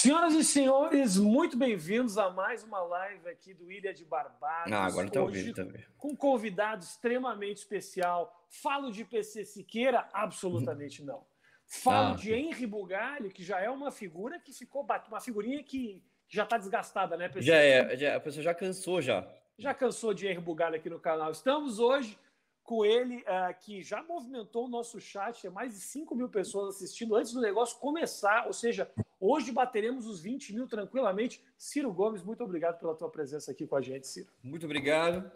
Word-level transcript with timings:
Senhoras 0.00 0.32
e 0.32 0.42
senhores, 0.42 1.18
muito 1.18 1.58
bem-vindos 1.58 2.16
a 2.16 2.30
mais 2.30 2.64
uma 2.64 2.80
live 2.80 3.28
aqui 3.28 3.52
do 3.52 3.70
Ilha 3.70 3.92
de 3.92 4.02
Barbados. 4.02 4.72
Ah, 4.72 4.86
agora 4.86 5.08
está 5.08 5.20
ouvindo 5.20 5.52
também. 5.52 5.84
Com 5.98 6.12
um 6.12 6.16
convidado 6.16 6.82
extremamente 6.82 7.58
especial. 7.58 8.46
Falo 8.48 8.90
de 8.90 9.04
PC 9.04 9.44
Siqueira? 9.44 10.08
Absolutamente 10.14 11.04
não. 11.04 11.22
Falo 11.66 12.14
ah, 12.14 12.16
de 12.16 12.32
Henry 12.32 12.66
Bugalho, 12.66 13.30
que 13.30 13.44
já 13.44 13.60
é 13.60 13.68
uma 13.68 13.90
figura 13.90 14.40
que 14.40 14.54
ficou 14.54 14.88
uma 15.06 15.20
figurinha 15.20 15.62
que 15.62 16.02
já 16.30 16.44
está 16.44 16.56
desgastada, 16.56 17.14
né, 17.18 17.28
PC? 17.28 17.46
Já 17.46 17.56
é, 17.56 17.94
já, 17.94 18.16
a 18.16 18.20
pessoa 18.20 18.42
já 18.42 18.54
cansou 18.54 19.02
já. 19.02 19.28
Já 19.58 19.74
cansou 19.74 20.14
de 20.14 20.26
Henry 20.26 20.40
Bugalho 20.40 20.76
aqui 20.76 20.88
no 20.88 20.98
canal. 20.98 21.30
Estamos 21.30 21.78
hoje 21.78 22.18
com 22.62 22.86
ele, 22.86 23.18
uh, 23.18 23.54
que 23.60 23.82
já 23.82 24.02
movimentou 24.02 24.64
o 24.64 24.68
nosso 24.68 24.98
chat, 24.98 25.46
é 25.46 25.50
mais 25.50 25.74
de 25.74 25.80
5 25.80 26.14
mil 26.14 26.30
pessoas 26.30 26.76
assistindo 26.76 27.14
antes 27.16 27.34
do 27.34 27.40
negócio 27.42 27.78
começar, 27.78 28.46
ou 28.46 28.52
seja, 28.54 28.90
hoje 29.20 29.52
bateremos 29.52 30.06
os 30.06 30.20
20 30.20 30.54
mil 30.54 30.66
tranquilamente. 30.66 31.40
Ciro 31.56 31.92
Gomes, 31.92 32.22
muito 32.22 32.42
obrigado 32.42 32.80
pela 32.80 32.94
tua 32.94 33.10
presença 33.10 33.52
aqui 33.52 33.66
com 33.66 33.76
a 33.76 33.82
gente, 33.82 34.06
Ciro. 34.06 34.28
Muito 34.42 34.64
obrigado. 34.64 35.30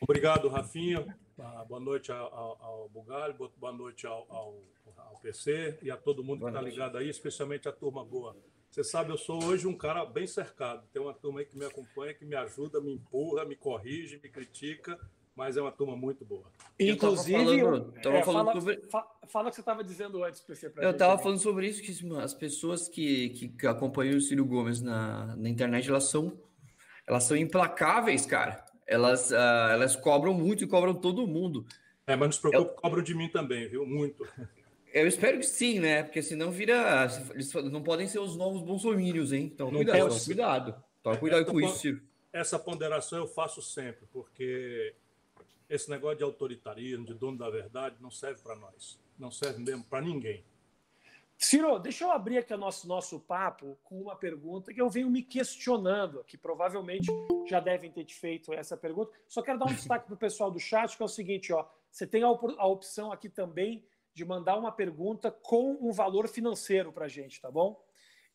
Obrigado, 0.00 0.48
Rafinha. 0.48 1.16
Ah, 1.38 1.64
boa 1.64 1.80
noite 1.80 2.12
ao, 2.12 2.62
ao 2.62 2.88
Bugalho, 2.90 3.34
boa 3.56 3.72
noite 3.72 4.06
ao, 4.06 4.26
ao, 4.28 4.62
ao, 4.96 5.18
PC 5.20 5.78
e 5.82 5.90
a 5.90 5.96
todo 5.96 6.22
mundo 6.22 6.40
boa 6.40 6.50
que 6.50 6.58
está 6.58 6.68
ligado 6.68 6.98
aí, 6.98 7.08
especialmente 7.08 7.68
a 7.68 7.72
turma 7.72 8.04
boa. 8.04 8.36
Você 8.70 8.84
sabe, 8.84 9.10
eu 9.10 9.16
sou 9.16 9.42
hoje 9.42 9.66
um 9.66 9.76
cara 9.76 10.04
bem 10.04 10.26
cercado. 10.26 10.86
Tem 10.92 11.00
uma 11.00 11.14
turma 11.14 11.40
aí 11.40 11.46
que 11.46 11.56
me 11.56 11.64
acompanha, 11.64 12.12
que 12.12 12.24
me 12.24 12.34
ajuda, 12.34 12.80
me 12.80 12.92
empurra, 12.92 13.44
me 13.44 13.56
corrige, 13.56 14.20
me 14.22 14.28
critica 14.28 14.98
mas 15.36 15.56
é 15.56 15.60
uma 15.60 15.72
turma 15.72 15.96
muito 15.96 16.24
boa. 16.24 16.44
Inclusive, 16.78 17.58
eu 17.58 17.90
tava 17.90 17.92
falando, 17.92 17.92
tava 18.02 18.16
é, 18.16 18.22
falando 18.22 18.46
fala, 18.46 18.60
sobre... 18.60 18.82
fala 19.28 19.46
o 19.46 19.50
que 19.50 19.54
você 19.56 19.60
estava 19.60 19.84
dizendo 19.84 20.24
antes, 20.24 20.40
PC. 20.40 20.72
eu 20.76 20.90
estava 20.90 21.18
falando 21.18 21.38
sobre 21.38 21.68
isso, 21.68 21.82
que 21.82 22.14
as 22.16 22.34
pessoas 22.34 22.88
que, 22.88 23.52
que 23.58 23.66
acompanham 23.66 24.16
o 24.16 24.20
Ciro 24.20 24.44
Gomes 24.44 24.80
na, 24.80 25.34
na 25.36 25.48
internet, 25.48 25.88
elas 25.88 26.04
são, 26.04 26.38
elas 27.06 27.24
são 27.24 27.36
implacáveis, 27.36 28.26
cara. 28.26 28.64
Elas, 28.86 29.30
uh, 29.30 29.70
elas 29.72 29.96
cobram 29.96 30.34
muito 30.34 30.62
e 30.62 30.66
cobram 30.66 30.94
todo 30.94 31.26
mundo. 31.26 31.66
É, 32.06 32.14
mas 32.14 32.28
não 32.28 32.32
se 32.32 32.40
preocupe, 32.40 32.70
eu... 32.70 32.76
cobram 32.76 33.02
de 33.02 33.14
mim 33.14 33.28
também, 33.28 33.68
viu? 33.68 33.86
Muito. 33.86 34.26
Eu 34.92 35.08
espero 35.08 35.38
que 35.38 35.46
sim, 35.46 35.80
né? 35.80 36.04
Porque 36.04 36.22
senão 36.22 36.52
vira. 36.52 37.08
Eles 37.32 37.52
não 37.52 37.82
podem 37.82 38.06
ser 38.06 38.20
os 38.20 38.36
novos 38.36 38.62
bolsomínios, 38.62 39.32
hein? 39.32 39.50
Então, 39.52 39.66
não 39.66 39.78
cuidado, 39.78 39.98
posso... 40.02 40.24
cuidado. 40.26 40.84
Toma 41.02 41.16
cuidado 41.16 41.42
essa 41.42 41.50
com 41.50 41.60
isso, 41.60 41.78
Ciro. 41.78 42.00
Essa 42.32 42.58
ponderação 42.58 43.18
eu 43.18 43.26
faço 43.26 43.60
sempre, 43.60 44.06
porque 44.12 44.94
esse 45.68 45.90
negócio 45.90 46.18
de 46.18 46.24
autoritarismo, 46.24 47.04
de 47.04 47.14
dono 47.14 47.38
da 47.38 47.50
verdade, 47.50 47.96
não 48.00 48.10
serve 48.10 48.42
para 48.42 48.56
nós. 48.56 48.98
Não 49.18 49.30
serve 49.30 49.62
mesmo 49.62 49.84
para 49.84 50.00
ninguém. 50.00 50.44
Ciro, 51.36 51.78
deixa 51.78 52.04
eu 52.04 52.12
abrir 52.12 52.38
aqui 52.38 52.54
o 52.54 52.58
nosso, 52.58 52.86
nosso 52.86 53.18
papo 53.18 53.76
com 53.82 54.00
uma 54.00 54.16
pergunta 54.16 54.72
que 54.72 54.80
eu 54.80 54.88
venho 54.88 55.10
me 55.10 55.22
questionando, 55.22 56.22
que 56.24 56.38
provavelmente 56.38 57.06
já 57.46 57.60
devem 57.60 57.90
ter 57.90 58.04
te 58.04 58.14
feito 58.14 58.52
essa 58.52 58.76
pergunta. 58.76 59.12
Só 59.28 59.42
quero 59.42 59.58
dar 59.58 59.66
um 59.66 59.74
destaque 59.74 60.06
para 60.06 60.14
o 60.14 60.18
pessoal 60.18 60.50
do 60.50 60.60
chat, 60.60 60.96
que 60.96 61.02
é 61.02 61.06
o 61.06 61.08
seguinte: 61.08 61.52
ó, 61.52 61.66
você 61.90 62.06
tem 62.06 62.22
a, 62.22 62.30
op 62.30 62.54
a 62.56 62.66
opção 62.66 63.12
aqui 63.12 63.28
também 63.28 63.84
de 64.14 64.24
mandar 64.24 64.56
uma 64.56 64.70
pergunta 64.70 65.30
com 65.30 65.76
um 65.80 65.92
valor 65.92 66.28
financeiro 66.28 66.92
para 66.92 67.06
a 67.06 67.08
gente, 67.08 67.40
tá 67.40 67.50
bom? 67.50 67.84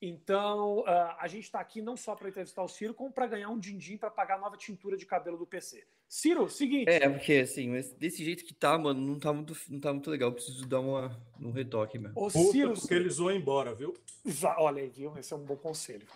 Então, 0.01 0.79
uh, 0.79 1.15
a 1.17 1.27
gente 1.27 1.43
está 1.43 1.59
aqui 1.59 1.81
não 1.81 1.97
só 1.97 2.15
para 2.15 2.29
entrevistar 2.29 2.63
o 2.63 2.67
Ciro, 2.67 2.93
como 2.93 3.11
para 3.11 3.27
ganhar 3.27 3.49
um 3.49 3.59
din-din 3.59 3.97
para 3.97 4.11
pagar 4.11 4.35
a 4.35 4.39
nova 4.39 4.57
tintura 4.57 4.95
de 4.97 5.05
cabelo 5.05 5.37
do 5.37 5.47
PC. 5.47 5.85
Ciro, 6.09 6.49
seguinte. 6.49 6.89
É, 6.89 7.07
porque 7.07 7.33
assim, 7.33 7.69
mas 7.69 7.93
desse 7.93 8.25
jeito 8.25 8.43
que 8.43 8.51
tá, 8.51 8.75
mano, 8.79 8.99
não 8.99 9.19
tá 9.19 9.31
muito, 9.31 9.55
não 9.69 9.79
tá 9.79 9.93
muito 9.93 10.09
legal. 10.09 10.31
preciso 10.31 10.65
dar 10.65 10.79
uma, 10.79 11.15
um 11.39 11.51
retoque 11.51 11.99
mesmo. 11.99 12.19
O 12.19 12.31
Ciro, 12.31 12.73
porque 12.73 12.95
eles 12.95 13.17
vão 13.17 13.31
embora, 13.31 13.75
viu? 13.75 13.95
Olha 14.57 14.81
aí, 14.81 14.89
viu? 14.89 15.15
Esse 15.19 15.33
é 15.33 15.35
um 15.37 15.45
bom 15.45 15.55
conselho. 15.55 16.07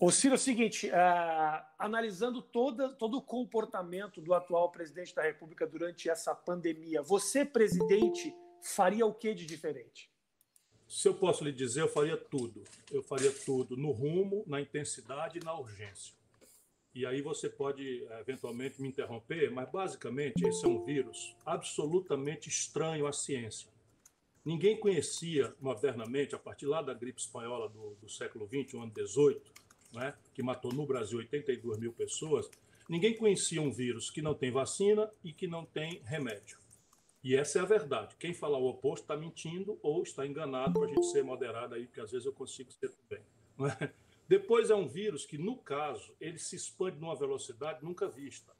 O 0.00 0.10
Ciro, 0.10 0.34
é 0.34 0.36
o 0.36 0.38
seguinte: 0.38 0.88
uh, 0.88 1.62
analisando 1.78 2.40
toda, 2.40 2.94
todo 2.94 3.18
o 3.18 3.22
comportamento 3.22 4.22
do 4.22 4.32
atual 4.32 4.72
presidente 4.72 5.14
da 5.14 5.20
República 5.20 5.66
durante 5.66 6.08
essa 6.08 6.34
pandemia, 6.34 7.02
você, 7.02 7.44
presidente, 7.44 8.34
faria 8.62 9.04
o 9.04 9.12
que 9.12 9.34
de 9.34 9.44
diferente? 9.44 10.10
Se 10.88 11.06
eu 11.06 11.14
posso 11.14 11.44
lhe 11.44 11.52
dizer, 11.52 11.82
eu 11.82 11.88
faria 11.88 12.16
tudo. 12.16 12.64
Eu 12.90 13.02
faria 13.02 13.30
tudo 13.44 13.76
no 13.76 13.90
rumo, 13.90 14.44
na 14.46 14.62
intensidade 14.62 15.38
e 15.38 15.44
na 15.44 15.52
urgência. 15.52 16.18
E 16.94 17.06
aí 17.06 17.22
você 17.22 17.48
pode 17.48 18.04
eventualmente 18.20 18.80
me 18.82 18.88
interromper, 18.88 19.50
mas 19.50 19.70
basicamente 19.70 20.44
esse 20.46 20.64
é 20.64 20.68
um 20.68 20.84
vírus 20.84 21.36
absolutamente 21.46 22.48
estranho 22.48 23.06
à 23.06 23.12
ciência. 23.12 23.70
Ninguém 24.44 24.78
conhecia 24.78 25.54
modernamente, 25.60 26.34
a 26.34 26.38
partir 26.38 26.66
lá 26.66 26.82
da 26.82 26.94
gripe 26.94 27.20
espanhola 27.20 27.68
do, 27.68 27.94
do 28.00 28.08
século 28.08 28.48
XX, 28.48 28.74
o 28.74 28.82
ano 28.82 28.92
18, 28.92 29.52
né, 29.92 30.14
que 30.34 30.42
matou 30.42 30.72
no 30.72 30.86
Brasil 30.86 31.18
82 31.18 31.78
mil 31.78 31.92
pessoas, 31.92 32.50
ninguém 32.88 33.16
conhecia 33.16 33.60
um 33.60 33.70
vírus 33.70 34.10
que 34.10 34.22
não 34.22 34.34
tem 34.34 34.50
vacina 34.50 35.10
e 35.22 35.32
que 35.32 35.46
não 35.46 35.64
tem 35.64 36.00
remédio. 36.04 36.58
E 37.22 37.36
essa 37.36 37.58
é 37.58 37.62
a 37.62 37.66
verdade. 37.66 38.16
Quem 38.18 38.32
falar 38.32 38.58
o 38.58 38.66
oposto 38.66 39.04
está 39.04 39.16
mentindo 39.16 39.78
ou 39.82 40.02
está 40.02 40.26
enganado 40.26 40.72
para 40.72 40.90
a 40.90 40.94
gente 40.94 41.06
ser 41.06 41.22
moderado 41.22 41.74
aí, 41.74 41.84
porque 41.84 42.00
às 42.00 42.10
vezes 42.10 42.24
eu 42.26 42.32
consigo 42.32 42.72
ser 42.72 42.90
também. 42.90 43.22
É? 43.78 43.92
Depois 44.30 44.70
é 44.70 44.76
um 44.76 44.86
vírus 44.86 45.26
que, 45.26 45.36
no 45.36 45.56
caso, 45.56 46.14
ele 46.20 46.38
se 46.38 46.54
expande 46.54 47.00
numa 47.00 47.16
velocidade 47.16 47.84
nunca 47.84 48.08
vista. 48.08 48.52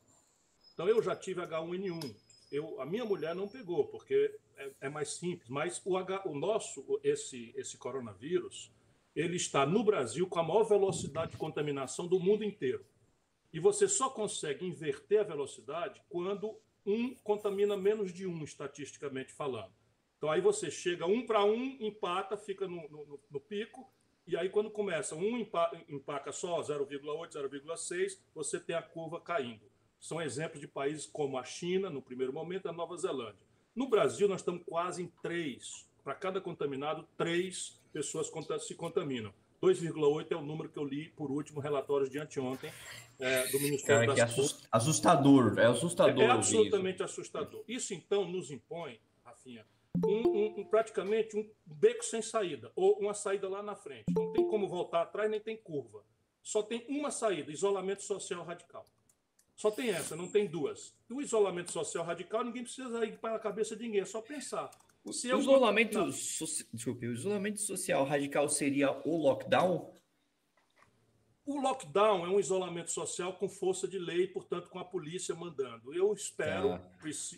Então 0.75 0.89
eu 0.89 1.01
já 1.01 1.15
tive 1.15 1.41
H1N1. 1.43 2.13
Eu, 2.51 2.81
a 2.81 2.85
minha 2.85 3.05
mulher 3.05 3.37
não 3.37 3.47
pegou, 3.47 3.87
porque 3.87 4.37
é, 4.57 4.73
é 4.81 4.89
mais 4.89 5.11
simples. 5.11 5.49
Mas 5.49 5.81
o, 5.85 5.97
H, 5.97 6.23
o 6.25 6.35
nosso, 6.35 6.99
esse, 7.05 7.55
esse 7.55 7.79
coronavírus, 7.79 8.73
ele 9.15 9.37
está 9.37 9.65
no 9.65 9.85
Brasil 9.85 10.27
com 10.27 10.41
a 10.41 10.43
maior 10.43 10.65
velocidade 10.65 11.31
de 11.31 11.37
contaminação 11.37 12.09
do 12.09 12.19
mundo 12.19 12.43
inteiro. 12.43 12.85
E 13.53 13.61
você 13.61 13.87
só 13.87 14.11
consegue 14.11 14.67
inverter 14.67 15.21
a 15.21 15.23
velocidade 15.23 16.03
quando 16.09 16.59
um 16.85 17.15
contamina 17.23 17.77
menos 17.77 18.13
de 18.13 18.27
um, 18.27 18.43
estatisticamente 18.43 19.33
falando. 19.33 19.73
Então 20.19 20.33
aí 20.33 20.41
você 20.41 20.69
chega 20.69 21.07
um 21.07 21.25
para 21.25 21.45
um, 21.45 21.77
empata, 21.79 22.37
fica 22.37 22.67
no, 22.67 22.89
no, 22.89 23.21
no, 23.31 23.41
pico, 23.41 23.89
e 24.31 24.37
aí 24.37 24.49
quando 24.49 24.71
começa 24.71 25.17
um 25.17 25.39
empaca 25.89 26.31
só 26.31 26.61
0,8, 26.61 27.33
0,6, 27.33 28.19
você 28.35 28.61
tem 28.61 28.77
a 28.77 28.83
curva 28.83 29.21
caindo. 29.21 29.69
São 29.99 30.23
exemplos 30.23 30.61
de 30.61 30.69
países 30.69 31.05
como 31.05 31.37
a 31.37 31.45
China, 31.45 31.91
no 31.91 32.01
primeiro 32.01 32.33
momento, 32.33 32.69
a 32.69 32.73
Nova 32.73 32.97
Zelândia. 32.97 33.45
No 33.75 33.89
Brasil, 33.89 34.29
nós 34.29 34.41
estamos 34.41 34.63
quase 34.65 35.03
em 35.03 35.13
três. 35.23 35.87
Para 36.05 36.15
cada 36.15 36.41
contaminado, 36.41 37.07
três 37.17 37.81
pessoas 37.93 38.31
se 38.61 38.75
contaminam. 38.75 39.35
2,8 39.63 40.27
é 40.31 40.37
o 40.37 40.43
número 40.43 40.71
que 40.71 40.79
eu 40.79 40.85
li 40.85 41.11
por 41.11 41.31
último 41.31 41.61
relatórios 41.61 42.09
de 42.09 42.19
anteontem 42.19 42.73
é, 43.19 43.47
do 43.49 43.61
Ministério 43.61 44.09
Cara, 44.09 44.27
da 44.27 44.33
Saúde. 44.33 44.55
assustador, 44.73 45.59
é 45.59 45.67
assustador. 45.67 46.23
É, 46.23 46.27
é 46.27 46.31
absolutamente 46.31 47.03
assustador. 47.03 47.63
Isso 47.69 47.93
então 47.93 48.25
nos 48.27 48.51
impõe, 48.51 48.99
Rafinha, 49.23 49.67
um, 50.07 50.61
um, 50.61 50.65
praticamente 50.65 51.37
um 51.37 51.49
beco 51.67 52.05
sem 52.05 52.23
saída, 52.23 52.73
ou 52.75 52.99
uma 52.99 53.15
saída 53.15 53.49
lá 53.49 53.63
na 53.63 53.75
frente. 53.75 54.07
Não 54.15 54.33
tem 54.33 54.47
como 54.49 54.69
voltar 54.69 55.03
atrás, 55.03 55.31
nem 55.31 55.41
tem 55.41 55.57
curva. 55.57 56.05
Só 56.43 56.63
tem 56.63 56.85
uma 56.89 57.11
saída: 57.11 57.51
isolamento 57.51 58.03
social 58.03 58.45
radical. 58.45 58.85
Só 59.57 59.71
tem 59.71 59.91
essa, 59.91 60.17
não 60.17 60.27
tem 60.27 60.47
duas. 60.47 60.95
O 61.11 61.21
isolamento 61.21 61.71
social 61.71 62.03
radical, 62.03 62.43
ninguém 62.43 62.63
precisa 62.63 63.05
ir 63.05 63.19
para 63.19 63.37
a 63.37 63.39
cabeça 63.39 63.77
de 63.77 63.83
ninguém, 63.83 64.01
é 64.01 64.07
só 64.07 64.23
pensar. 64.23 64.71
O, 65.05 65.11
isolamento, 65.11 66.13
so... 66.13 66.45
Desculpe, 66.73 67.07
o 67.07 67.13
isolamento 67.13 67.61
social 67.61 68.05
radical 68.05 68.49
seria 68.49 68.91
o 69.07 69.17
lockdown? 69.17 69.95
O 71.45 71.61
lockdown 71.61 72.25
é 72.27 72.29
um 72.29 72.39
isolamento 72.39 72.91
social 72.91 73.33
com 73.33 73.49
força 73.49 73.89
de 73.89 73.99
lei, 73.99 74.29
portanto, 74.29 74.69
com 74.71 74.79
a 74.79 74.85
polícia 74.85 75.35
mandando. 75.35 75.93
Eu 75.93 76.13
espero 76.13 76.75
ah. 76.75 76.83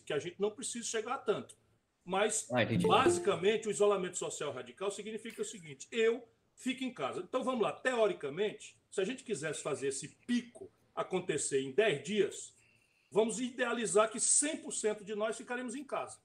que 0.04 0.12
a 0.12 0.18
gente 0.18 0.40
não 0.40 0.50
precise 0.50 0.86
chegar 0.86 1.14
a 1.14 1.18
tanto. 1.18 1.56
Mas, 2.04 2.48
ah, 2.50 2.64
basicamente, 2.86 3.68
o 3.68 3.70
isolamento 3.70 4.18
social 4.18 4.52
radical 4.52 4.90
significa 4.90 5.42
o 5.42 5.44
seguinte: 5.44 5.86
eu 5.90 6.26
fico 6.56 6.84
em 6.84 6.92
casa. 6.92 7.20
Então, 7.20 7.44
vamos 7.44 7.62
lá. 7.62 7.72
Teoricamente, 7.72 8.76
se 8.90 9.00
a 9.00 9.04
gente 9.04 9.22
quisesse 9.22 9.62
fazer 9.62 9.88
esse 9.88 10.08
pico 10.26 10.70
acontecer 10.94 11.60
em 11.60 11.72
10 11.72 12.02
dias, 12.02 12.54
vamos 13.10 13.40
idealizar 13.40 14.10
que 14.10 14.18
100% 14.18 15.04
de 15.04 15.14
nós 15.14 15.36
ficaremos 15.36 15.74
em 15.74 15.84
casa. 15.84 16.18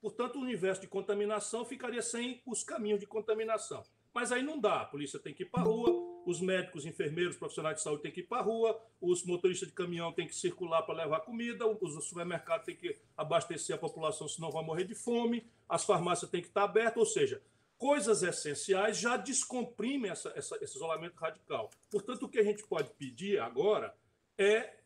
Portanto, 0.00 0.36
o 0.36 0.42
universo 0.42 0.80
de 0.80 0.88
contaminação 0.88 1.64
ficaria 1.64 2.02
sem 2.02 2.42
os 2.44 2.64
caminhos 2.64 2.98
de 2.98 3.06
contaminação. 3.06 3.84
Mas 4.12 4.32
aí 4.32 4.42
não 4.42 4.60
dá. 4.60 4.82
A 4.82 4.84
polícia 4.84 5.18
tem 5.18 5.32
que 5.32 5.44
ir 5.44 5.46
para 5.46 5.60
a 5.60 5.64
rua, 5.64 6.01
os 6.24 6.40
médicos, 6.40 6.86
enfermeiros, 6.86 7.36
profissionais 7.36 7.76
de 7.76 7.82
saúde 7.82 8.02
têm 8.02 8.12
que 8.12 8.20
ir 8.20 8.26
para 8.26 8.38
a 8.38 8.42
rua, 8.42 8.80
os 9.00 9.24
motoristas 9.24 9.68
de 9.68 9.74
caminhão 9.74 10.12
têm 10.12 10.26
que 10.26 10.34
circular 10.34 10.82
para 10.82 10.94
levar 10.94 11.20
comida, 11.20 11.66
os 11.66 12.04
supermercados 12.04 12.66
têm 12.66 12.76
que 12.76 12.96
abastecer 13.16 13.74
a 13.74 13.78
população, 13.78 14.28
senão 14.28 14.50
vai 14.50 14.64
morrer 14.64 14.84
de 14.84 14.94
fome, 14.94 15.46
as 15.68 15.84
farmácias 15.84 16.30
têm 16.30 16.40
que 16.40 16.48
estar 16.48 16.64
abertas, 16.64 16.96
ou 16.96 17.06
seja, 17.06 17.42
coisas 17.78 18.22
essenciais 18.22 18.98
já 18.98 19.16
descomprimem 19.16 20.10
essa, 20.10 20.32
essa, 20.36 20.56
esse 20.62 20.76
isolamento 20.76 21.16
radical. 21.16 21.70
Portanto, 21.90 22.24
o 22.24 22.28
que 22.28 22.38
a 22.38 22.44
gente 22.44 22.62
pode 22.64 22.90
pedir 22.90 23.40
agora 23.40 23.94
é 24.38 24.78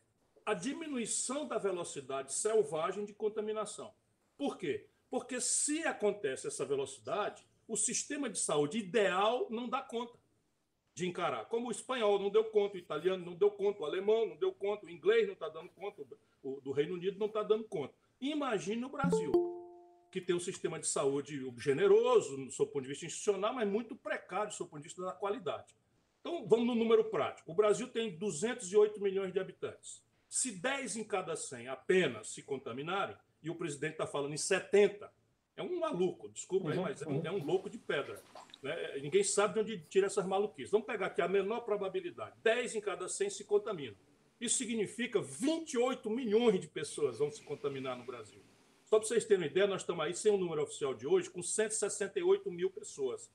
a 0.45 0.53
diminuição 0.53 1.47
da 1.47 1.57
velocidade 1.57 2.33
selvagem 2.33 3.05
de 3.05 3.13
contaminação. 3.13 3.93
Por 4.37 4.57
quê? 4.57 4.87
Porque 5.09 5.39
se 5.39 5.83
acontece 5.83 6.47
essa 6.47 6.65
velocidade, 6.65 7.45
o 7.67 7.75
sistema 7.75 8.29
de 8.29 8.39
saúde 8.39 8.77
ideal 8.77 9.47
não 9.49 9.67
dá 9.67 9.81
conta 9.81 10.17
de 10.97 11.07
encarar. 11.07 11.45
Como 11.45 11.67
o 11.67 11.71
espanhol 11.71 12.17
não 12.19 12.31
deu 12.31 12.43
conta, 12.45 12.75
o 12.75 12.79
italiano 12.79 13.23
não 13.23 13.35
deu 13.35 13.51
conta, 13.51 13.83
o 13.83 13.85
alemão 13.85 14.25
não 14.25 14.35
deu 14.35 14.51
conta, 14.51 14.87
o 14.87 14.89
inglês 14.89 15.27
não 15.27 15.33
está 15.33 15.47
dando 15.47 15.69
conta, 15.69 16.03
o 16.41 16.59
do 16.59 16.71
Reino 16.71 16.95
Unido 16.95 17.19
não 17.19 17.27
está 17.27 17.43
dando 17.43 17.65
conta. 17.65 17.93
Imagine 18.19 18.81
no 18.81 18.89
Brasil, 18.89 19.31
que 20.11 20.19
tem 20.19 20.35
um 20.35 20.39
sistema 20.39 20.79
de 20.79 20.87
saúde 20.87 21.39
generoso, 21.59 22.35
do 22.37 22.51
seu 22.51 22.65
ponto 22.65 22.81
de 22.81 22.87
vista 22.87 23.05
institucional, 23.05 23.53
mas 23.53 23.69
muito 23.69 23.95
precário 23.95 24.47
do 24.47 24.55
seu 24.55 24.65
ponto 24.65 24.81
de 24.81 24.87
vista 24.87 25.03
da 25.03 25.11
qualidade. 25.11 25.75
Então, 26.19 26.47
vamos 26.47 26.65
no 26.65 26.73
número 26.73 27.03
prático. 27.03 27.51
O 27.51 27.55
Brasil 27.55 27.87
tem 27.89 28.17
208 28.17 28.99
milhões 28.99 29.31
de 29.31 29.39
habitantes. 29.39 30.03
Se 30.27 30.51
10 30.51 30.97
em 30.97 31.03
cada 31.03 31.35
100 31.35 31.67
apenas 31.67 32.29
se 32.29 32.41
contaminarem, 32.41 33.15
e 33.43 33.51
o 33.51 33.55
presidente 33.55 33.91
está 33.91 34.07
falando 34.07 34.33
em 34.33 34.37
70, 34.37 35.11
é 35.55 35.61
um 35.61 35.79
maluco, 35.79 36.27
desculpa 36.29 36.71
aí, 36.71 36.77
uhum, 36.77 36.83
mas 36.83 37.03
é 37.03 37.07
um, 37.07 37.11
uhum. 37.11 37.21
é 37.23 37.31
um 37.31 37.45
louco 37.45 37.69
de 37.69 37.77
pedra. 37.77 38.19
Né? 38.67 38.99
Ninguém 39.01 39.23
sabe 39.23 39.53
de 39.53 39.59
onde 39.61 39.85
tira 39.87 40.07
essas 40.07 40.25
maluquices. 40.25 40.71
Vamos 40.71 40.85
pegar 40.85 41.07
aqui 41.07 41.21
a 41.21 41.27
menor 41.27 41.61
probabilidade: 41.61 42.35
10 42.43 42.75
em 42.75 42.81
cada 42.81 43.07
100 43.07 43.29
se 43.29 43.45
contaminam. 43.45 43.95
Isso 44.39 44.57
significa 44.57 45.21
28 45.21 46.09
milhões 46.09 46.59
de 46.59 46.67
pessoas 46.67 47.17
vão 47.17 47.31
se 47.31 47.41
contaminar 47.43 47.97
no 47.97 48.05
Brasil. 48.05 48.43
Só 48.85 48.99
para 48.99 49.07
vocês 49.07 49.25
terem 49.25 49.43
uma 49.43 49.49
ideia, 49.49 49.67
nós 49.67 49.81
estamos 49.81 50.05
aí, 50.05 50.13
sem 50.13 50.31
o 50.31 50.37
número 50.37 50.63
oficial 50.63 50.93
de 50.93 51.07
hoje, 51.07 51.29
com 51.29 51.41
168 51.41 52.51
mil 52.51 52.69
pessoas. 52.69 53.31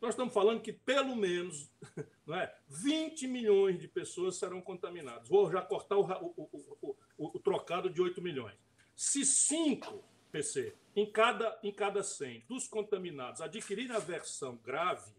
Nós 0.00 0.10
estamos 0.10 0.32
falando 0.32 0.62
que 0.62 0.72
pelo 0.72 1.14
menos 1.14 1.70
não 2.26 2.34
é, 2.34 2.54
20 2.68 3.28
milhões 3.28 3.78
de 3.78 3.86
pessoas 3.86 4.36
serão 4.36 4.62
contaminadas. 4.62 5.28
Vou 5.28 5.50
já 5.50 5.60
cortar 5.60 5.98
o, 5.98 6.04
o, 6.36 6.96
o, 7.18 7.36
o 7.36 7.38
trocado 7.38 7.90
de 7.90 8.00
8 8.00 8.20
milhões. 8.20 8.56
Se 8.96 9.24
5 9.24 10.02
PC, 10.30 10.74
em 10.94 11.10
cada, 11.10 11.58
em 11.62 11.72
cada 11.72 12.02
100 12.02 12.44
dos 12.48 12.66
contaminados 12.66 13.40
adquirirem 13.40 13.94
a 13.94 13.98
versão 13.98 14.56
grave, 14.56 15.12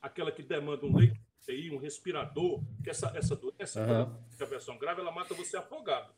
aquela 0.00 0.32
que 0.32 0.42
demanda 0.42 0.86
um 0.86 0.96
leito 0.96 1.14
de 1.14 1.20
UTI, 1.42 1.70
um 1.70 1.78
respirador, 1.78 2.62
que 2.82 2.90
essa, 2.90 3.12
essa 3.16 3.36
doença, 3.36 3.80
uhum. 3.80 4.16
a 4.40 4.44
versão 4.44 4.78
grave, 4.78 5.00
ela 5.00 5.12
mata 5.12 5.34
você 5.34 5.56
afogado. 5.56 6.12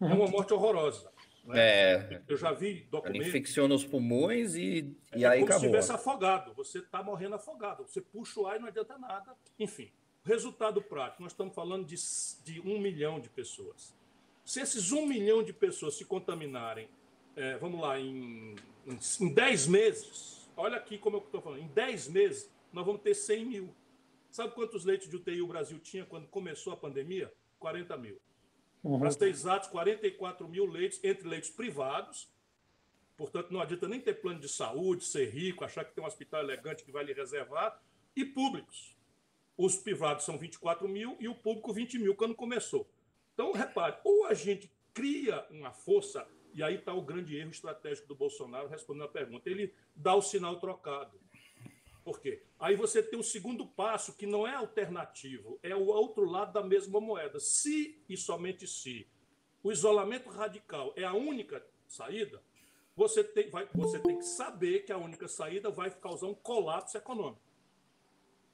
Uhum. 0.00 0.10
É 0.10 0.14
uma 0.14 0.28
morte 0.28 0.52
horrorosa. 0.52 1.12
Né? 1.44 1.58
É, 1.58 2.22
eu 2.28 2.36
já 2.36 2.52
vi 2.52 2.86
documentos. 2.90 3.28
Infecciona 3.28 3.74
os 3.74 3.84
pulmões 3.84 4.54
e, 4.54 4.96
e 5.14 5.24
é 5.24 5.28
aí 5.28 5.40
como 5.40 5.52
acabou. 5.52 5.60
se 5.60 5.66
estivesse 5.66 5.92
afogado. 5.92 6.54
Você 6.54 6.78
está 6.78 7.02
morrendo 7.02 7.34
afogado. 7.34 7.86
Você 7.86 8.00
puxa 8.00 8.40
o 8.40 8.46
ar 8.46 8.56
e 8.56 8.58
não 8.60 8.68
adianta 8.68 8.98
nada. 8.98 9.34
Enfim, 9.58 9.90
resultado 10.24 10.82
prático: 10.82 11.22
nós 11.22 11.32
estamos 11.32 11.54
falando 11.54 11.86
de, 11.86 11.96
de 12.44 12.60
um 12.60 12.78
milhão 12.78 13.20
de 13.20 13.28
pessoas. 13.28 13.94
Se 14.44 14.60
esses 14.60 14.90
um 14.92 15.06
milhão 15.06 15.42
de 15.42 15.52
pessoas 15.52 15.94
se 15.94 16.04
contaminarem 16.04 16.88
é, 17.40 17.56
vamos 17.56 17.80
lá, 17.80 17.98
em, 17.98 18.54
em, 18.86 18.98
em 19.20 19.34
10 19.34 19.66
meses, 19.66 20.48
olha 20.56 20.76
aqui 20.76 20.98
como 20.98 21.16
eu 21.16 21.20
estou 21.22 21.40
falando, 21.40 21.62
em 21.62 21.68
10 21.68 22.08
meses 22.08 22.50
nós 22.72 22.84
vamos 22.84 23.00
ter 23.00 23.14
100 23.14 23.44
mil. 23.46 23.74
Sabe 24.30 24.54
quantos 24.54 24.84
leitos 24.84 25.08
de 25.08 25.16
UTI 25.16 25.40
o 25.42 25.46
Brasil 25.46 25.78
tinha 25.78 26.04
quando 26.04 26.28
começou 26.28 26.72
a 26.72 26.76
pandemia? 26.76 27.32
40 27.58 27.96
mil. 27.96 28.20
Uhum. 28.84 28.98
Para 28.98 29.10
ser 29.10 29.28
exatos, 29.28 29.68
44 29.70 30.46
mil 30.46 30.66
leitos, 30.66 31.02
entre 31.02 31.26
leitos 31.26 31.50
privados. 31.50 32.28
Portanto, 33.16 33.50
não 33.50 33.60
adianta 33.60 33.88
nem 33.88 34.00
ter 34.00 34.14
plano 34.14 34.38
de 34.38 34.48
saúde, 34.48 35.04
ser 35.04 35.28
rico, 35.30 35.64
achar 35.64 35.84
que 35.84 35.94
tem 35.94 36.02
um 36.02 36.06
hospital 36.06 36.42
elegante 36.42 36.84
que 36.84 36.92
vai 36.92 37.04
lhe 37.04 37.12
reservar. 37.12 37.80
E 38.14 38.24
públicos. 38.24 38.96
Os 39.56 39.76
privados 39.76 40.24
são 40.24 40.38
24 40.38 40.88
mil 40.88 41.16
e 41.20 41.28
o 41.28 41.34
público 41.34 41.72
20 41.72 41.98
mil 41.98 42.14
quando 42.14 42.34
começou. 42.34 42.88
Então, 43.34 43.52
repare, 43.52 43.96
ou 44.04 44.26
a 44.26 44.34
gente 44.34 44.70
cria 44.94 45.46
uma 45.50 45.72
força 45.72 46.26
e 46.54 46.62
aí 46.62 46.76
está 46.76 46.92
o 46.92 47.02
grande 47.02 47.36
erro 47.36 47.50
estratégico 47.50 48.08
do 48.08 48.14
Bolsonaro 48.14 48.68
respondendo 48.68 49.04
a 49.04 49.08
pergunta. 49.08 49.48
Ele 49.48 49.74
dá 49.94 50.14
o 50.14 50.22
sinal 50.22 50.58
trocado. 50.58 51.20
Por 52.04 52.20
quê? 52.20 52.42
Aí 52.58 52.74
você 52.76 53.02
tem 53.02 53.18
o 53.18 53.22
segundo 53.22 53.66
passo, 53.66 54.16
que 54.16 54.26
não 54.26 54.46
é 54.46 54.54
alternativo, 54.54 55.58
é 55.62 55.74
o 55.74 55.86
outro 55.86 56.24
lado 56.24 56.52
da 56.52 56.62
mesma 56.62 57.00
moeda. 57.00 57.38
Se 57.38 58.02
e 58.08 58.16
somente 58.16 58.66
se 58.66 59.06
o 59.62 59.70
isolamento 59.70 60.30
radical 60.30 60.92
é 60.96 61.04
a 61.04 61.12
única 61.12 61.64
saída, 61.86 62.42
você 62.96 63.22
tem, 63.22 63.48
vai, 63.50 63.68
você 63.74 63.98
tem 63.98 64.18
que 64.18 64.24
saber 64.24 64.80
que 64.80 64.92
a 64.92 64.98
única 64.98 65.28
saída 65.28 65.70
vai 65.70 65.90
causar 65.90 66.26
um 66.26 66.34
colapso 66.34 66.96
econômico. 66.96 67.42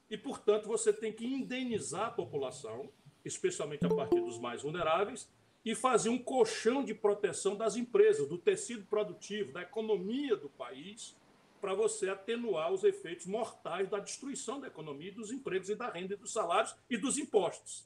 E, 0.09 0.17
portanto, 0.17 0.67
você 0.67 0.93
tem 0.93 1.11
que 1.11 1.25
indenizar 1.25 2.07
a 2.07 2.11
população, 2.11 2.91
especialmente 3.25 3.85
a 3.85 3.89
partir 3.89 4.21
dos 4.21 4.39
mais 4.39 4.61
vulneráveis, 4.61 5.29
e 5.67 5.75
fazer 5.75 6.07
um 6.07 6.17
colchão 6.17 6.81
de 6.81 6.93
proteção 6.93 7.53
das 7.53 7.75
empresas, 7.75 8.25
do 8.25 8.37
tecido 8.37 8.85
produtivo, 8.85 9.51
da 9.51 9.63
economia 9.63 10.33
do 10.37 10.47
país, 10.47 11.13
para 11.59 11.73
você 11.73 12.07
atenuar 12.07 12.71
os 12.71 12.85
efeitos 12.85 13.25
mortais 13.25 13.89
da 13.89 13.99
destruição 13.99 14.61
da 14.61 14.67
economia, 14.67 15.11
dos 15.11 15.29
empregos 15.29 15.69
e 15.69 15.75
da 15.75 15.89
renda 15.89 16.13
e 16.13 16.17
dos 16.17 16.31
salários 16.31 16.73
e 16.89 16.95
dos 16.95 17.17
impostos. 17.17 17.85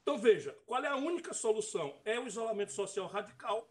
Então, 0.00 0.16
veja, 0.16 0.56
qual 0.64 0.80
é 0.84 0.86
a 0.86 0.94
única 0.94 1.34
solução? 1.34 1.98
É 2.04 2.20
o 2.20 2.28
isolamento 2.28 2.70
social 2.70 3.08
radical. 3.08 3.68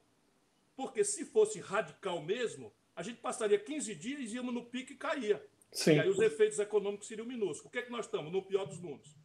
Porque 0.75 1.05
se 1.05 1.23
fosse 1.23 1.61
radical 1.61 2.21
mesmo, 2.21 2.73
a 2.97 3.01
gente 3.01 3.21
passaria 3.21 3.57
15 3.57 3.95
dias, 3.95 4.33
íamos 4.33 4.53
no 4.53 4.65
pico 4.65 4.91
e 4.91 4.97
caía. 4.97 5.41
Sim. 5.71 5.94
E 5.94 5.99
aí 6.01 6.09
os 6.09 6.19
efeitos 6.19 6.59
econômicos 6.59 7.07
seriam 7.07 7.25
minúsculos. 7.25 7.67
O 7.67 7.69
que 7.69 7.79
é 7.79 7.81
que 7.81 7.91
nós 7.91 8.07
estamos? 8.07 8.29
No 8.29 8.44
pior 8.44 8.65
dos 8.65 8.81
mundos. 8.81 9.15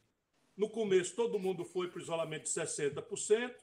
No 0.56 0.70
começo, 0.70 1.16
todo 1.16 1.40
mundo 1.40 1.64
foi 1.64 1.88
para 1.88 1.98
o 1.98 2.02
isolamento 2.02 2.44
de 2.44 2.50
60%, 2.50 3.56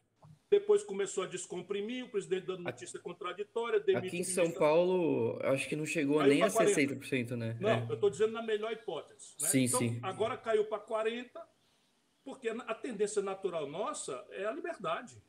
depois 0.50 0.84
começou 0.84 1.24
a 1.24 1.28
descomprimir, 1.28 2.06
o 2.06 2.10
presidente 2.10 2.46
dando 2.46 2.64
notícia 2.64 3.00
contraditória. 3.00 3.84
Aqui 3.96 4.18
em 4.18 4.24
São 4.24 4.52
Paulo, 4.52 5.40
acho 5.44 5.70
que 5.70 5.76
não 5.76 5.86
chegou 5.86 6.24
nem 6.24 6.42
a 6.42 6.48
60%, 6.48 7.36
né? 7.36 7.56
Não, 7.60 7.70
é. 7.70 7.86
eu 7.88 7.94
estou 7.94 8.10
dizendo 8.10 8.34
na 8.34 8.42
melhor 8.42 8.72
hipótese. 8.72 9.36
Né? 9.40 9.48
Sim, 9.48 9.64
então, 9.66 9.80
sim. 9.80 10.00
Agora 10.02 10.36
caiu 10.38 10.66
para 10.66 10.80
40%, 10.80 11.30
porque 12.24 12.50
a 12.50 12.74
tendência 12.74 13.22
natural 13.22 13.70
nossa 13.70 14.26
é 14.32 14.46
a 14.46 14.52
liberdade. 14.52 15.22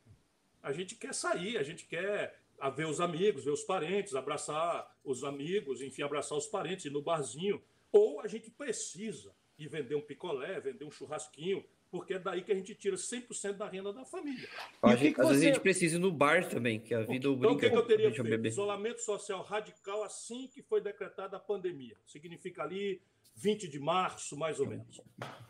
A 0.63 0.73
gente 0.73 0.95
quer 0.95 1.15
sair, 1.15 1.59
a 1.59 1.63
gente 1.63 1.87
quer 1.87 2.41
ver 2.75 2.87
os 2.87 3.01
amigos, 3.01 3.45
ver 3.45 3.51
os 3.51 3.63
parentes, 3.63 4.15
abraçar 4.15 4.91
os 5.05 5.23
amigos, 5.23 5.83
enfim, 5.83 6.03
abraçar 6.03 6.37
os 6.37 6.47
parentes, 6.47 6.87
ir 6.87 6.91
no 6.91 7.03
barzinho. 7.03 7.63
Ou 7.93 8.21
a 8.21 8.27
gente 8.27 8.51
precisa 8.51 9.35
ir 9.59 9.69
vender 9.69 9.95
um 9.95 10.01
picolé, 10.01 10.61
vender 10.61 10.85
um 10.85 10.91
churrasquinho, 10.91 11.65
porque 11.91 12.15
é 12.15 12.19
daí 12.19 12.43
que 12.43 12.53
a 12.53 12.55
gente 12.55 12.75
tira 12.75 12.97
100% 12.97 13.55
da 13.55 13.69
renda 13.69 13.93
da 13.93 14.05
família. 14.05 14.49
A 14.83 14.95
gente, 14.95 15.15
que 15.15 15.21
às 15.21 15.27
você... 15.27 15.33
vezes 15.33 15.47
a 15.47 15.53
gente 15.53 15.61
precisa 15.61 15.97
ir 15.97 15.99
no 15.99 16.13
bar 16.13 16.49
também, 16.49 16.79
que 16.79 16.95
a 16.95 17.01
vida 17.01 17.29
então, 17.29 17.33
então, 17.35 17.53
o 17.53 17.59
que, 17.59 17.69
que 17.69 17.77
eu 17.77 17.87
teria 17.87 18.11
feito? 18.11 18.23
Beber. 18.23 18.49
Isolamento 18.49 19.01
social 19.01 19.43
radical 19.43 20.05
assim 20.05 20.47
que 20.47 20.63
foi 20.63 20.81
decretada 20.81 21.37
a 21.37 21.41
pandemia. 21.41 21.97
Significa 22.07 22.63
ali 22.63 23.01
20 23.35 23.69
de 23.69 23.79
março, 23.79 24.37
mais 24.37 24.61
ou 24.61 24.67
menos. 24.67 25.01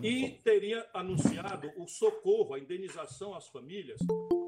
E 0.00 0.30
teria 0.42 0.87
anunciado 0.94 1.70
o 1.76 1.87
socorro, 1.87 2.54
a 2.54 2.59
indenização 2.59 3.35
às 3.35 3.49
famílias 3.49 4.00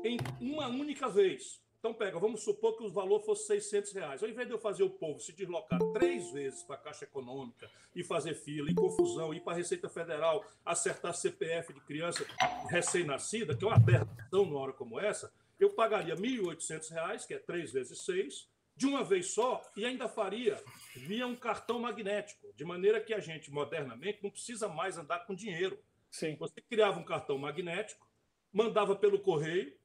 em 0.04 0.16
uma 0.40 0.68
única 0.68 1.08
vez. 1.08 1.60
Então, 1.82 1.92
pega, 1.92 2.16
vamos 2.16 2.44
supor 2.44 2.76
que 2.76 2.84
o 2.84 2.92
valor 2.92 3.24
fosse 3.24 3.44
600 3.48 3.92
reais. 3.92 4.22
Ao 4.22 4.28
invés 4.28 4.46
de 4.46 4.54
eu 4.54 4.58
fazer 4.58 4.84
o 4.84 4.90
povo 4.90 5.18
se 5.18 5.32
deslocar 5.32 5.80
três 5.92 6.30
vezes 6.30 6.62
para 6.62 6.76
a 6.76 6.78
Caixa 6.78 7.06
Econômica 7.06 7.68
e 7.92 8.04
fazer 8.04 8.36
fila, 8.36 8.70
e 8.70 8.74
confusão, 8.74 9.34
ir 9.34 9.40
para 9.40 9.54
a 9.54 9.56
Receita 9.56 9.88
Federal, 9.88 10.44
acertar 10.64 11.12
CPF 11.12 11.72
de 11.72 11.80
criança 11.80 12.24
recém-nascida, 12.70 13.56
que 13.56 13.64
é 13.64 13.66
uma 13.66 13.74
aberração 13.74 14.44
numa 14.44 14.60
hora 14.60 14.72
como 14.72 15.00
essa, 15.00 15.32
eu 15.58 15.70
pagaria 15.70 16.14
R$ 16.14 16.20
1.800, 16.20 17.26
que 17.26 17.34
é 17.34 17.38
três 17.40 17.72
vezes 17.72 17.98
seis, 18.04 18.48
de 18.76 18.86
uma 18.86 19.02
vez 19.02 19.32
só, 19.32 19.60
e 19.76 19.84
ainda 19.84 20.08
faria 20.08 20.62
via 20.94 21.26
um 21.26 21.34
cartão 21.34 21.80
magnético, 21.80 22.52
de 22.54 22.64
maneira 22.64 23.00
que 23.00 23.12
a 23.12 23.18
gente, 23.18 23.50
modernamente, 23.50 24.22
não 24.22 24.30
precisa 24.30 24.68
mais 24.68 24.98
andar 24.98 25.26
com 25.26 25.34
dinheiro. 25.34 25.76
Sim. 26.12 26.36
Você 26.36 26.60
criava 26.60 27.00
um 27.00 27.04
cartão 27.04 27.36
magnético, 27.38 28.08
mandava 28.52 28.94
pelo 28.94 29.18
correio, 29.18 29.76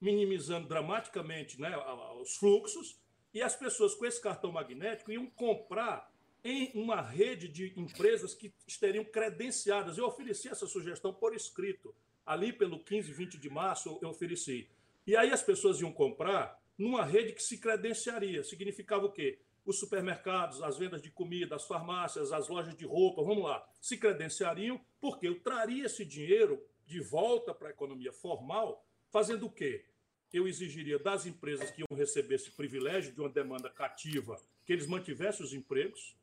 minimizando 0.00 0.68
dramaticamente 0.68 1.60
né, 1.60 1.72
os 2.20 2.36
fluxos, 2.36 3.00
e 3.32 3.42
as 3.42 3.54
pessoas 3.54 3.94
com 3.94 4.06
esse 4.06 4.20
cartão 4.20 4.50
magnético 4.50 5.12
iam 5.12 5.26
comprar 5.26 6.10
em 6.42 6.70
uma 6.74 7.02
rede 7.02 7.48
de 7.48 7.72
empresas 7.76 8.34
que 8.34 8.54
estariam 8.66 9.04
credenciadas. 9.04 9.98
Eu 9.98 10.06
ofereci 10.06 10.48
essa 10.48 10.66
sugestão 10.66 11.12
por 11.12 11.34
escrito. 11.34 11.94
Ali 12.24 12.52
pelo 12.52 12.82
15, 12.82 13.12
20 13.12 13.38
de 13.38 13.50
março, 13.50 13.98
eu 14.00 14.08
ofereci. 14.08 14.68
E 15.06 15.16
aí 15.16 15.32
as 15.32 15.42
pessoas 15.42 15.80
iam 15.80 15.92
comprar 15.92 16.58
numa 16.78 17.04
rede 17.04 17.32
que 17.32 17.42
se 17.42 17.58
credenciaria. 17.58 18.42
Significava 18.42 19.06
o 19.06 19.12
quê? 19.12 19.38
Os 19.64 19.78
supermercados, 19.78 20.62
as 20.62 20.78
vendas 20.78 21.02
de 21.02 21.10
comida, 21.10 21.56
as 21.56 21.66
farmácias, 21.66 22.32
as 22.32 22.48
lojas 22.48 22.76
de 22.76 22.86
roupa, 22.86 23.22
vamos 23.22 23.44
lá, 23.44 23.68
se 23.80 23.98
credenciariam, 23.98 24.80
porque 25.00 25.26
eu 25.26 25.40
traria 25.40 25.86
esse 25.86 26.04
dinheiro 26.04 26.64
de 26.86 27.00
volta 27.00 27.52
para 27.52 27.68
a 27.68 27.72
economia 27.72 28.12
formal 28.12 28.86
Fazendo 29.16 29.46
o 29.46 29.50
quê? 29.50 29.82
Eu 30.30 30.46
exigiria 30.46 30.98
das 30.98 31.24
empresas 31.24 31.70
que 31.70 31.80
iam 31.80 31.96
receber 31.96 32.34
esse 32.34 32.50
privilégio 32.50 33.14
de 33.14 33.18
uma 33.18 33.30
demanda 33.30 33.70
cativa 33.70 34.38
que 34.62 34.74
eles 34.74 34.86
mantivessem 34.86 35.42
os 35.42 35.54
empregos 35.54 36.14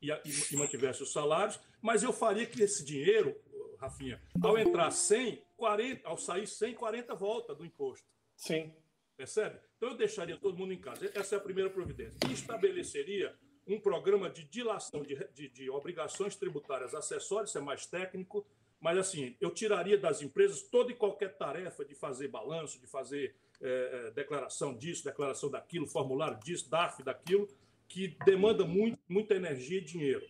e, 0.00 0.10
e, 0.10 0.20
e 0.50 0.56
mantivessem 0.56 1.04
os 1.04 1.12
salários, 1.12 1.60
mas 1.80 2.02
eu 2.02 2.12
faria 2.12 2.44
que 2.44 2.60
esse 2.60 2.84
dinheiro, 2.84 3.40
Rafinha, 3.78 4.20
ao 4.42 4.58
entrar 4.58 4.90
100, 4.90 5.40
40, 5.56 6.08
ao 6.08 6.18
sair 6.18 6.48
100, 6.48 6.74
40 6.74 7.14
volta 7.14 7.54
do 7.54 7.64
imposto. 7.64 8.08
Sim. 8.34 8.74
Percebe? 9.16 9.60
Então 9.76 9.90
eu 9.90 9.96
deixaria 9.96 10.36
todo 10.36 10.58
mundo 10.58 10.72
em 10.72 10.80
casa. 10.80 11.12
Essa 11.14 11.36
é 11.36 11.38
a 11.38 11.40
primeira 11.40 11.70
providência. 11.70 12.18
E 12.28 12.32
estabeleceria 12.32 13.38
um 13.68 13.78
programa 13.78 14.28
de 14.28 14.42
dilação 14.42 15.00
de, 15.04 15.14
de, 15.32 15.48
de 15.48 15.70
obrigações 15.70 16.34
tributárias 16.34 16.92
acessórias, 16.92 17.50
isso 17.50 17.58
é 17.58 17.60
mais 17.60 17.86
técnico, 17.86 18.44
mas 18.82 18.98
assim, 18.98 19.36
eu 19.40 19.48
tiraria 19.52 19.96
das 19.96 20.20
empresas 20.22 20.60
toda 20.60 20.90
e 20.90 20.94
qualquer 20.96 21.36
tarefa 21.38 21.84
de 21.84 21.94
fazer 21.94 22.26
balanço, 22.26 22.80
de 22.80 22.86
fazer 22.88 23.32
é, 23.60 24.10
declaração 24.10 24.76
disso, 24.76 25.04
declaração 25.04 25.48
daquilo, 25.48 25.86
formulário 25.86 26.36
disso, 26.40 26.68
DAF 26.68 27.00
daquilo, 27.00 27.48
que 27.86 28.16
demanda 28.24 28.64
muito, 28.64 28.98
muita 29.08 29.36
energia 29.36 29.78
e 29.78 29.84
dinheiro. 29.84 30.26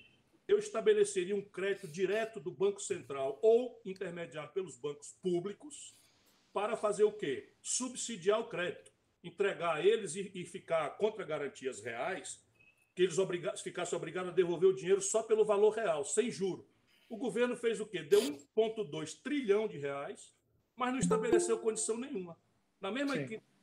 Eu 0.47 0.59
estabeleceria 0.59 1.35
um 1.35 1.41
crédito 1.41 1.89
direto 1.89 2.39
do 2.39 2.51
Banco 2.51 2.79
Central 2.79 3.39
ou 3.41 3.81
intermediado 3.87 4.53
pelos 4.53 4.77
bancos 4.77 5.17
públicos 5.23 5.97
para 6.53 6.77
fazer 6.77 7.05
o 7.05 7.13
quê? 7.13 7.55
Subsidiar 7.63 8.39
o 8.39 8.49
crédito, 8.49 8.93
entregar 9.25 9.77
a 9.77 9.81
eles 9.81 10.15
e, 10.15 10.31
e 10.35 10.45
ficar 10.45 10.91
contra 10.99 11.25
garantias 11.25 11.81
reais, 11.81 12.39
que 12.95 13.03
eles 13.03 13.17
obriga 13.17 13.57
ficassem 13.57 13.97
obrigados 13.97 14.31
a 14.31 14.35
devolver 14.35 14.69
o 14.69 14.77
dinheiro 14.77 15.01
só 15.01 15.23
pelo 15.23 15.43
valor 15.43 15.71
real, 15.71 16.05
sem 16.05 16.31
juro. 16.31 16.71
O 17.13 17.17
governo 17.19 17.55
fez 17.55 17.79
o 17.79 17.85
quê? 17.85 18.03
Deu 18.03 18.23
1,2 18.23 19.21
trilhão 19.23 19.69
de 19.69 19.77
reais, 19.77 20.35
mas 20.75 20.93
não 20.93 20.99
estabeleceu 20.99 21.59
condição 21.59 21.99
nenhuma. 21.99 22.39
Na 22.81 22.91
mesma 22.91 23.15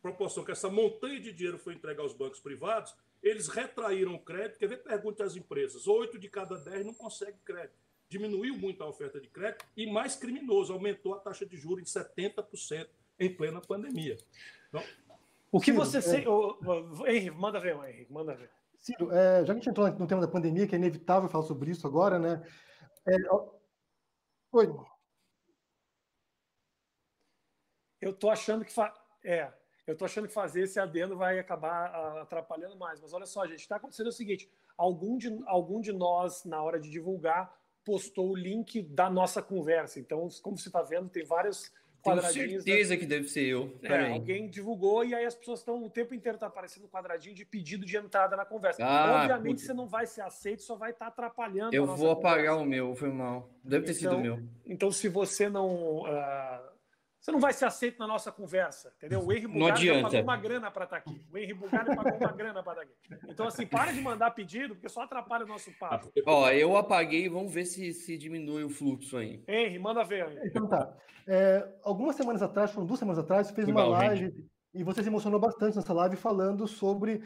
proporção 0.03 0.45
que 0.45 0.51
essa 0.51 0.69
montanha 0.69 1.19
de 1.19 1.33
dinheiro 1.33 1.57
foi 1.57 1.73
entregue 1.73 1.99
aos 1.99 2.13
bancos 2.13 2.39
privados, 2.39 2.95
eles 3.23 3.47
retraíram 3.47 4.13
o 4.13 4.19
crédito. 4.19 4.59
Quer 4.59 4.67
ver? 4.67 4.83
Pergunte 4.83 5.23
às 5.23 5.35
empresas: 5.35 5.87
oito 5.87 6.19
de 6.19 6.29
cada 6.29 6.59
dez 6.59 6.85
não 6.85 6.93
consegue 6.93 7.39
crédito. 7.43 7.73
Diminuiu 8.07 8.55
muito 8.55 8.83
a 8.83 8.87
oferta 8.87 9.19
de 9.19 9.27
crédito 9.27 9.65
e, 9.75 9.91
mais 9.91 10.15
criminoso, 10.15 10.71
aumentou 10.71 11.15
a 11.15 11.19
taxa 11.19 11.43
de 11.43 11.57
juros 11.57 11.81
em 11.81 11.99
70% 11.99 12.87
em 13.19 13.33
plena 13.33 13.59
pandemia. 13.61 14.15
Então, 14.67 14.83
o 15.51 15.59
que 15.59 15.71
você. 15.71 15.97
É... 15.97 16.01
Se... 16.01 16.23
Henrique, 17.07 17.31
manda 17.31 17.59
ver, 17.59 17.75
Henrique, 17.75 18.13
manda 18.13 18.35
ver. 18.35 18.51
Ciro, 18.77 19.11
é, 19.11 19.39
já 19.39 19.45
que 19.45 19.51
a 19.51 19.55
gente 19.55 19.69
entrou 19.69 19.89
no 19.89 20.07
tema 20.07 20.21
da 20.21 20.27
pandemia, 20.27 20.67
que 20.67 20.75
é 20.75 20.77
inevitável 20.77 21.27
falar 21.27 21.45
sobre 21.45 21.71
isso 21.71 21.87
agora, 21.87 22.19
né? 22.19 22.43
Oi. 24.51 24.67
Eu 28.01 28.13
tô 28.13 28.29
achando 28.29 28.63
que. 28.63 28.71
Fa... 28.71 28.93
É, 29.23 29.51
eu 29.87 29.97
tô 29.97 30.05
achando 30.05 30.27
que 30.27 30.33
fazer 30.33 30.61
esse 30.61 30.79
adendo 30.79 31.17
vai 31.17 31.39
acabar 31.39 31.87
ah, 31.93 32.21
atrapalhando 32.21 32.77
mais. 32.77 33.01
Mas 33.01 33.13
olha 33.13 33.25
só, 33.25 33.45
gente, 33.47 33.59
está 33.59 33.77
acontecendo 33.77 34.07
o 34.07 34.11
seguinte: 34.11 34.49
algum 34.77 35.17
de, 35.17 35.39
algum 35.45 35.81
de 35.81 35.91
nós, 35.91 36.45
na 36.45 36.61
hora 36.61 36.79
de 36.79 36.89
divulgar, 36.89 37.51
postou 37.83 38.29
o 38.31 38.35
link 38.35 38.81
da 38.83 39.09
nossa 39.09 39.41
conversa. 39.41 39.99
Então, 39.99 40.27
como 40.41 40.57
você 40.57 40.69
está 40.69 40.81
vendo, 40.81 41.09
tem 41.09 41.25
vários. 41.25 41.71
Tenho 42.03 42.21
certeza 42.21 42.93
da... 42.93 42.97
que 42.97 43.05
deve 43.05 43.27
ser 43.27 43.43
eu. 43.45 43.77
É, 43.83 44.11
alguém 44.11 44.47
divulgou 44.47 45.03
e 45.03 45.13
aí 45.13 45.25
as 45.25 45.35
pessoas 45.35 45.59
estão 45.59 45.83
o 45.83 45.89
tempo 45.89 46.13
inteiro 46.13 46.37
tá 46.37 46.47
aparecendo 46.47 46.85
um 46.85 46.89
quadradinho 46.89 47.35
de 47.35 47.45
pedido 47.45 47.85
de 47.85 47.97
entrada 47.97 48.35
na 48.35 48.45
conversa. 48.45 48.83
Ah, 48.83 49.21
Obviamente 49.21 49.61
você 49.61 49.73
não 49.73 49.87
vai 49.87 50.05
ser 50.05 50.21
aceito, 50.21 50.63
só 50.63 50.75
vai 50.75 50.91
estar 50.91 51.05
tá 51.05 51.11
atrapalhando. 51.11 51.73
Eu 51.73 51.85
vou 51.85 52.11
apagar 52.11 52.55
conversa. 52.55 52.61
o 52.61 52.65
meu, 52.65 52.95
foi 52.95 53.11
mal. 53.11 53.49
Deve 53.63 53.85
ter 53.85 53.91
então, 53.91 54.11
sido 54.11 54.17
o 54.17 54.21
meu. 54.21 54.39
Então, 54.65 54.91
se 54.91 55.09
você 55.09 55.49
não. 55.49 55.99
Uh, 55.99 56.78
você 57.19 57.31
não 57.31 57.39
vai 57.39 57.51
ser 57.51 57.65
aceito 57.65 57.99
na 57.99 58.07
nossa 58.07 58.31
conversa, 58.31 58.93
entendeu? 58.97 59.19
O 59.25 59.31
Henry 59.31 59.47
Bugatti 59.47 60.01
pagou 60.01 60.21
uma 60.21 60.37
grana 60.37 60.71
para 60.71 60.85
estar 60.85 61.01
tá 61.01 61.11
aqui. 61.11 61.21
O 61.31 61.37
Henry 61.37 61.53
Bugatti 61.53 61.95
pagou 61.95 62.17
uma 62.17 62.31
grana 62.31 62.63
para 62.63 62.83
estar 62.83 62.95
tá 62.95 63.15
aqui. 63.15 63.31
Então, 63.31 63.45
assim, 63.45 63.65
para 63.65 63.91
de 63.91 63.99
mandar 63.99 64.31
pedido, 64.31 64.73
porque 64.73 64.87
só 64.87 65.01
atrapalha 65.01 65.43
o 65.43 65.47
nosso 65.47 65.69
papo. 65.77 66.09
Ó, 66.25 66.49
eu 66.49 66.77
apaguei, 66.77 67.27
vamos 67.27 67.53
ver 67.53 67.65
se, 67.65 67.93
se 67.93 68.17
diminui 68.17 68.63
o 68.63 68.69
fluxo 68.69 69.17
aí. 69.17 69.43
Henry, 69.47 69.77
manda 69.77 70.03
ver. 70.03 70.29
Henry. 70.29 70.47
Então 70.47 70.67
tá. 70.67 70.95
É, 71.27 71.67
algumas 71.83 72.15
semanas 72.15 72.41
atrás, 72.41 72.71
foram 72.71 72.87
duas 72.87 72.99
semanas 72.99 73.19
atrás, 73.19 73.47
você 73.47 73.53
fez 73.53 73.67
uma 73.67 73.85
live 73.85 74.17
gente. 74.17 74.49
e 74.73 74.83
você 74.83 75.03
se 75.03 75.09
emocionou 75.09 75.39
bastante 75.39 75.75
nessa 75.75 75.93
live 75.93 76.15
falando 76.15 76.67
sobre, 76.67 77.21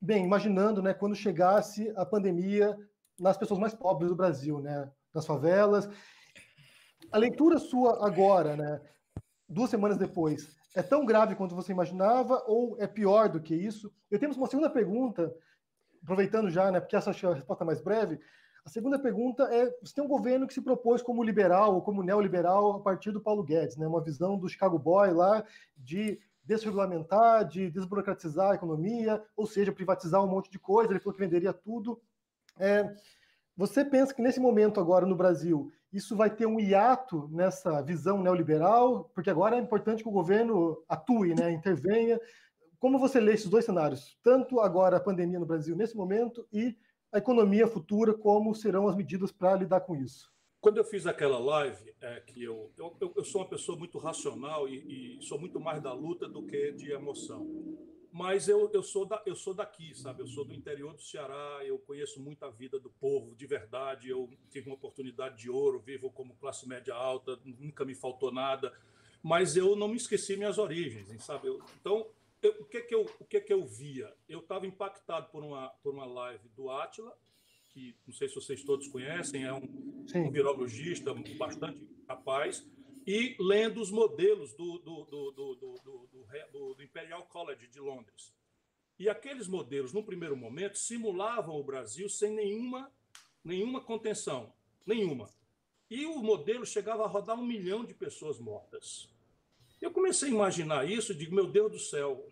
bem, 0.00 0.24
imaginando, 0.24 0.82
né, 0.82 0.92
quando 0.94 1.16
chegasse 1.16 1.92
a 1.96 2.04
pandemia 2.04 2.76
nas 3.18 3.36
pessoas 3.36 3.58
mais 3.58 3.74
pobres 3.74 4.10
do 4.10 4.16
Brasil, 4.16 4.60
né, 4.60 4.88
nas 5.12 5.26
favelas. 5.26 5.88
A 7.10 7.18
leitura 7.18 7.58
sua 7.58 8.06
agora, 8.06 8.56
né, 8.56 8.80
duas 9.52 9.70
semanas 9.70 9.98
depois, 9.98 10.56
é 10.74 10.82
tão 10.82 11.04
grave 11.04 11.34
quanto 11.34 11.54
você 11.54 11.72
imaginava 11.72 12.42
ou 12.46 12.76
é 12.80 12.86
pior 12.86 13.28
do 13.28 13.40
que 13.40 13.54
isso? 13.54 13.92
Eu 14.10 14.18
temos 14.18 14.36
uma 14.36 14.46
segunda 14.46 14.70
pergunta, 14.70 15.34
aproveitando 16.02 16.50
já, 16.50 16.70
né, 16.70 16.80
porque 16.80 16.96
essa 16.96 17.10
é 17.10 17.26
a 17.30 17.34
resposta 17.34 17.64
mais 17.64 17.80
breve. 17.80 18.18
A 18.64 18.70
segunda 18.70 18.98
pergunta 18.98 19.42
é: 19.54 19.70
você 19.82 19.94
tem 19.94 20.04
um 20.04 20.08
governo 20.08 20.46
que 20.46 20.54
se 20.54 20.60
propôs 20.60 21.02
como 21.02 21.22
liberal 21.22 21.74
ou 21.74 21.82
como 21.82 22.02
neoliberal 22.02 22.76
a 22.76 22.80
partir 22.80 23.10
do 23.10 23.20
Paulo 23.20 23.42
Guedes, 23.42 23.76
né, 23.76 23.86
uma 23.86 24.02
visão 24.02 24.38
do 24.38 24.48
Chicago 24.48 24.78
Boy 24.78 25.12
lá 25.12 25.44
de 25.76 26.18
desregulamentar, 26.44 27.46
de 27.46 27.70
desburocratizar 27.70 28.52
a 28.52 28.54
economia, 28.54 29.22
ou 29.36 29.46
seja, 29.46 29.72
privatizar 29.72 30.24
um 30.24 30.28
monte 30.28 30.50
de 30.50 30.58
coisa. 30.58 30.92
Ele 30.92 31.00
falou 31.00 31.14
que 31.14 31.22
venderia 31.24 31.52
tudo. 31.52 32.00
É, 32.58 32.92
você 33.56 33.84
pensa 33.84 34.14
que 34.14 34.22
nesse 34.22 34.40
momento 34.40 34.80
agora 34.80 35.06
no 35.06 35.14
Brasil 35.14 35.70
isso 35.92 36.16
vai 36.16 36.30
ter 36.30 36.46
um 36.46 36.58
hiato 36.58 37.28
nessa 37.30 37.82
visão 37.82 38.22
neoliberal? 38.22 39.10
Porque 39.14 39.28
agora 39.28 39.56
é 39.56 39.60
importante 39.60 40.02
que 40.02 40.08
o 40.08 40.12
governo 40.12 40.82
atue, 40.88 41.34
né, 41.34 41.50
intervenha. 41.50 42.20
Como 42.78 42.98
você 42.98 43.20
lê 43.20 43.34
esses 43.34 43.48
dois 43.48 43.64
cenários? 43.64 44.18
Tanto 44.22 44.60
agora 44.60 44.96
a 44.96 45.00
pandemia 45.00 45.38
no 45.38 45.46
Brasil 45.46 45.76
nesse 45.76 45.96
momento 45.96 46.46
e 46.52 46.76
a 47.12 47.18
economia 47.18 47.66
futura, 47.66 48.14
como 48.14 48.54
serão 48.54 48.88
as 48.88 48.96
medidas 48.96 49.30
para 49.30 49.56
lidar 49.56 49.82
com 49.82 49.94
isso? 49.94 50.32
Quando 50.60 50.78
eu 50.78 50.84
fiz 50.84 51.06
aquela 51.06 51.38
live, 51.38 51.94
é, 52.00 52.20
que 52.20 52.42
eu, 52.42 52.72
eu, 52.78 53.12
eu 53.16 53.24
sou 53.24 53.42
uma 53.42 53.48
pessoa 53.48 53.76
muito 53.76 53.98
racional 53.98 54.68
e, 54.68 55.18
e 55.18 55.22
sou 55.22 55.38
muito 55.38 55.60
mais 55.60 55.82
da 55.82 55.92
luta 55.92 56.26
do 56.28 56.46
que 56.46 56.72
de 56.72 56.92
emoção 56.92 57.46
mas 58.12 58.46
eu, 58.46 58.70
eu, 58.74 58.82
sou 58.82 59.06
da, 59.06 59.22
eu 59.24 59.34
sou 59.34 59.54
daqui, 59.54 59.94
sabe? 59.94 60.20
Eu 60.20 60.26
sou 60.26 60.44
do 60.44 60.52
interior 60.52 60.92
do 60.92 61.00
Ceará, 61.00 61.60
eu 61.64 61.78
conheço 61.78 62.20
muito 62.20 62.44
a 62.44 62.50
vida 62.50 62.78
do 62.78 62.90
povo, 62.90 63.34
de 63.34 63.46
verdade. 63.46 64.10
Eu 64.10 64.28
tive 64.50 64.68
uma 64.68 64.74
oportunidade 64.74 65.38
de 65.38 65.48
ouro, 65.48 65.80
vivo 65.80 66.10
como 66.10 66.36
classe 66.36 66.68
média 66.68 66.94
alta, 66.94 67.40
nunca 67.42 67.86
me 67.86 67.94
faltou 67.94 68.30
nada, 68.30 68.70
mas 69.22 69.56
eu 69.56 69.74
não 69.74 69.88
me 69.88 69.96
esqueci 69.96 70.36
minhas 70.36 70.58
origens, 70.58 71.24
sabe? 71.24 71.48
Eu, 71.48 71.62
então, 71.80 72.06
eu, 72.42 72.50
o, 72.60 72.64
que, 72.66 72.82
que, 72.82 72.94
eu, 72.94 73.10
o 73.18 73.24
que, 73.24 73.40
que 73.40 73.52
eu 73.52 73.64
via? 73.64 74.12
Eu 74.28 74.40
estava 74.40 74.66
impactado 74.66 75.30
por 75.30 75.42
uma, 75.42 75.70
por 75.82 75.94
uma 75.94 76.04
live 76.04 76.50
do 76.50 76.68
Atila, 76.68 77.16
que 77.70 77.96
não 78.06 78.12
sei 78.12 78.28
se 78.28 78.34
vocês 78.34 78.62
todos 78.62 78.88
conhecem, 78.88 79.44
é 79.44 79.54
um, 79.54 80.04
um 80.16 80.30
virologista 80.30 81.14
bastante 81.38 81.80
capaz 82.06 82.62
e 83.06 83.36
lendo 83.38 83.80
os 83.80 83.90
modelos 83.90 84.52
do, 84.54 84.78
do, 84.78 85.04
do, 85.04 86.76
do, 86.76 86.82
Imperial 86.82 87.24
College 87.24 87.66
de 87.68 87.80
Londres. 87.80 88.34
E 88.98 89.08
aqueles 89.08 89.48
modelos, 89.48 89.92
no 89.92 90.04
primeiro 90.04 90.36
momento, 90.36 90.78
simulavam 90.78 91.58
o 91.58 91.64
Brasil 91.64 92.08
sem 92.08 92.30
nenhuma, 92.30 92.92
nenhuma 93.44 93.80
contenção. 93.80 94.52
Nenhuma. 94.86 95.28
E 95.90 96.06
o 96.06 96.22
modelo 96.22 96.64
chegava 96.64 97.04
a 97.04 97.08
rodar 97.08 97.38
um 97.38 97.46
milhão 97.46 97.84
de 97.84 97.94
pessoas 97.94 98.38
mortas. 98.38 99.08
Eu 99.80 99.90
comecei 99.90 100.28
a 100.28 100.32
imaginar 100.32 100.88
isso 100.88 101.14
digo, 101.14 101.34
meu 101.34 101.46
Deus 101.46 101.72
do 101.72 101.78
céu. 101.78 102.24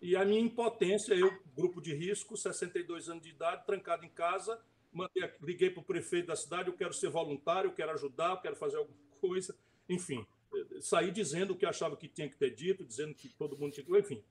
E 0.00 0.14
a 0.16 0.24
minha 0.24 0.40
impotência, 0.40 1.14
eu, 1.14 1.32
grupo 1.56 1.80
de 1.80 1.94
risco, 1.94 2.36
62 2.36 3.08
anos 3.08 3.22
de 3.22 3.30
idade, 3.30 3.64
trancado 3.64 4.04
em 4.04 4.10
casa, 4.10 4.60
mandei, 4.92 5.32
liguei 5.40 5.70
para 5.70 5.80
o 5.80 5.84
prefeito 5.84 6.26
da 6.26 6.36
cidade, 6.36 6.68
eu 6.68 6.76
quero 6.76 6.92
ser 6.92 7.08
voluntário, 7.08 7.70
eu 7.70 7.74
quero 7.74 7.92
ajudar, 7.92 8.32
eu 8.32 8.40
quero 8.42 8.56
fazer 8.56 8.76
alguma 8.76 8.98
coisa. 9.20 9.56
Enfim, 9.88 10.26
saí 10.80 11.10
dizendo 11.10 11.52
o 11.52 11.56
que 11.56 11.66
achava 11.66 11.96
que 11.96 12.08
tinha 12.08 12.28
que 12.28 12.36
ter 12.36 12.54
dito, 12.54 12.84
dizendo 12.84 13.14
que 13.14 13.28
todo 13.28 13.56
mundo 13.56 13.72
tinha 13.72 13.84
que. 13.84 13.98
Enfim. 13.98 14.22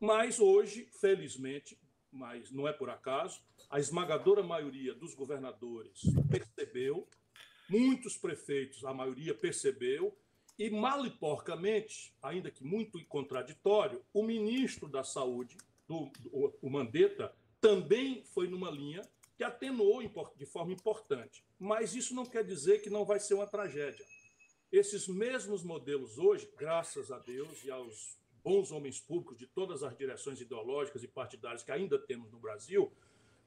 Mas 0.00 0.38
hoje, 0.38 0.88
felizmente, 1.00 1.78
mas 2.12 2.50
não 2.50 2.66
é 2.68 2.72
por 2.72 2.90
acaso, 2.90 3.40
a 3.68 3.78
esmagadora 3.78 4.42
maioria 4.42 4.94
dos 4.94 5.14
governadores 5.14 6.02
percebeu, 6.30 7.08
muitos 7.68 8.16
prefeitos, 8.16 8.84
a 8.84 8.92
maioria 8.92 9.34
percebeu, 9.34 10.16
e 10.58 10.70
mal 10.70 11.04
e 11.04 11.10
porcamente, 11.10 12.14
ainda 12.22 12.50
que 12.50 12.64
muito 12.64 13.02
contraditório, 13.06 14.02
o 14.12 14.22
ministro 14.22 14.88
da 14.88 15.04
Saúde, 15.04 15.56
do, 15.86 16.10
do, 16.20 16.54
o 16.62 16.70
Mandetta, 16.70 17.34
também 17.60 18.24
foi 18.24 18.48
numa 18.48 18.70
linha 18.70 19.02
que 19.36 19.44
atenuou 19.44 20.00
de 20.36 20.46
forma 20.46 20.72
importante. 20.72 21.44
Mas 21.58 21.94
isso 21.94 22.14
não 22.14 22.24
quer 22.24 22.42
dizer 22.42 22.80
que 22.80 22.88
não 22.88 23.04
vai 23.04 23.20
ser 23.20 23.34
uma 23.34 23.46
tragédia. 23.46 24.04
Esses 24.72 25.06
mesmos 25.06 25.62
modelos 25.62 26.18
hoje, 26.18 26.48
graças 26.56 27.10
a 27.10 27.18
Deus 27.18 27.64
e 27.64 27.70
aos 27.70 28.18
bons 28.42 28.70
homens 28.70 29.00
públicos 29.00 29.38
de 29.38 29.46
todas 29.46 29.82
as 29.82 29.96
direções 29.96 30.40
ideológicas 30.40 31.02
e 31.02 31.08
partidárias 31.08 31.62
que 31.62 31.72
ainda 31.72 31.98
temos 31.98 32.30
no 32.30 32.38
Brasil, 32.38 32.92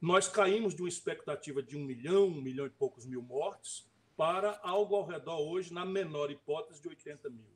nós 0.00 0.28
caímos 0.28 0.74
de 0.74 0.82
uma 0.82 0.88
expectativa 0.88 1.62
de 1.62 1.76
um 1.76 1.84
milhão, 1.84 2.26
um 2.26 2.40
milhão 2.40 2.66
e 2.66 2.70
poucos 2.70 3.04
mil 3.04 3.22
mortes, 3.22 3.86
para 4.16 4.58
algo 4.62 4.96
ao 4.96 5.06
redor 5.06 5.40
hoje, 5.40 5.72
na 5.72 5.84
menor 5.84 6.30
hipótese, 6.30 6.80
de 6.80 6.88
80 6.88 7.30
mil. 7.30 7.50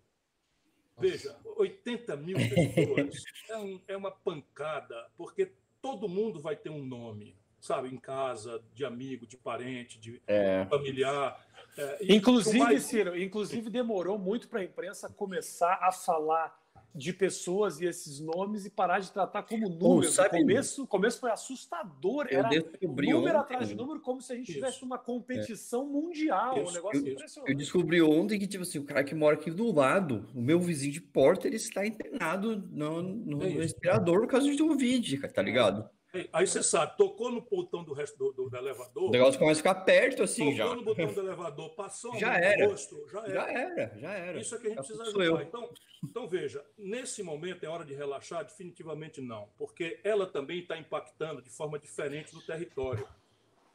Veja, 0.98 1.38
80 1.44 2.16
mil 2.16 2.36
pessoas 2.36 3.24
é, 3.48 3.58
um, 3.58 3.80
é 3.88 3.96
uma 3.96 4.10
pancada, 4.10 5.10
porque 5.16 5.52
todo 5.82 6.08
mundo 6.08 6.40
vai 6.40 6.56
ter 6.56 6.70
um 6.70 6.84
nome, 6.84 7.36
sabe, 7.64 7.88
em 7.88 7.96
casa, 7.96 8.62
de 8.74 8.84
amigo, 8.84 9.26
de 9.26 9.38
parente, 9.38 9.98
de 9.98 10.20
é. 10.26 10.66
familiar. 10.68 11.42
É, 11.78 11.98
inclusive, 12.14 12.58
mais... 12.58 12.82
Ciro, 12.82 13.18
inclusive 13.18 13.70
demorou 13.70 14.18
muito 14.18 14.48
para 14.48 14.60
a 14.60 14.64
imprensa 14.64 15.08
começar 15.08 15.78
a 15.80 15.90
falar 15.90 16.62
de 16.94 17.12
pessoas 17.12 17.80
e 17.80 17.86
esses 17.86 18.20
nomes 18.20 18.66
e 18.66 18.70
parar 18.70 19.00
de 19.00 19.10
tratar 19.10 19.42
como 19.42 19.68
números. 19.68 20.16
Oh, 20.16 20.22
o 20.22 20.30
começo, 20.30 20.86
começo 20.86 21.20
foi 21.20 21.30
assustador. 21.30 22.26
Era 22.30 22.48
número 22.82 23.18
ontem, 23.18 23.30
atrás 23.30 23.68
de 23.68 23.74
número, 23.74 23.98
como 24.00 24.20
se 24.20 24.32
a 24.32 24.36
gente 24.36 24.50
isso. 24.50 24.58
tivesse 24.58 24.84
uma 24.84 24.98
competição 24.98 25.82
é. 25.82 25.86
mundial. 25.86 26.58
Isso. 26.58 26.70
Um 26.70 26.74
negócio 26.74 27.06
eu, 27.06 27.12
impressionante. 27.12 27.50
Eu 27.50 27.56
descobri 27.56 28.02
ontem 28.02 28.38
que, 28.38 28.46
tipo 28.46 28.62
assim, 28.62 28.78
o 28.78 28.84
cara 28.84 29.02
que 29.02 29.14
mora 29.14 29.34
aqui 29.34 29.50
do 29.50 29.74
lado, 29.74 30.28
o 30.34 30.40
meu 30.40 30.60
vizinho 30.60 30.92
de 30.92 31.00
porta, 31.00 31.48
ele 31.48 31.56
está 31.56 31.84
internado 31.84 32.56
no, 32.70 33.02
no, 33.02 33.42
é 33.42 33.48
no 33.48 33.58
respirador 33.58 34.20
por 34.20 34.28
causa 34.28 34.48
de 34.48 34.58
Covid, 34.58 35.28
tá 35.28 35.42
ligado? 35.42 35.88
Aí 36.32 36.46
você 36.46 36.62
sabe, 36.62 36.96
tocou 36.96 37.30
no 37.30 37.40
botão 37.40 37.82
do 37.82 37.92
resto 37.92 38.16
do, 38.16 38.32
do, 38.32 38.48
do 38.48 38.56
elevador. 38.56 39.08
O 39.08 39.10
negócio 39.10 39.38
começa 39.38 39.60
a 39.60 39.62
ficar 39.62 39.74
perto 39.84 40.22
assim 40.22 40.44
tocou 40.44 40.56
já. 40.56 40.64
Tocou 40.64 40.76
no 40.76 40.84
botão 40.84 41.12
do 41.12 41.20
elevador, 41.20 41.70
passou 41.74 42.16
já 42.16 42.38
era. 42.38 42.68
rosto, 42.68 43.04
já 43.10 43.20
era. 43.20 43.32
Já 43.32 43.50
era, 43.50 43.98
já 43.98 44.12
era. 44.12 44.40
Isso 44.40 44.54
é 44.54 44.58
que 44.58 44.66
a 44.66 44.70
gente 44.70 44.78
precisa 44.78 45.02
ajudar. 45.02 45.42
Então, 45.42 45.70
então, 46.04 46.28
veja, 46.28 46.64
nesse 46.78 47.22
momento 47.22 47.64
é 47.64 47.68
hora 47.68 47.84
de 47.84 47.94
relaxar? 47.94 48.44
Definitivamente 48.44 49.20
não, 49.20 49.48
porque 49.58 49.98
ela 50.04 50.26
também 50.26 50.60
está 50.60 50.78
impactando 50.78 51.42
de 51.42 51.50
forma 51.50 51.78
diferente 51.78 52.32
no 52.32 52.42
território. 52.42 53.08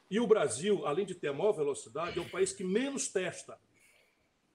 E 0.10 0.20
o 0.20 0.26
Brasil, 0.26 0.86
além 0.88 1.06
de 1.06 1.16
ter 1.16 1.28
a 1.28 1.34
maior 1.34 1.52
velocidade, 1.52 2.18
é 2.18 2.22
o 2.22 2.30
país 2.30 2.54
que 2.54 2.64
menos 2.64 3.10
testa. 3.10 3.60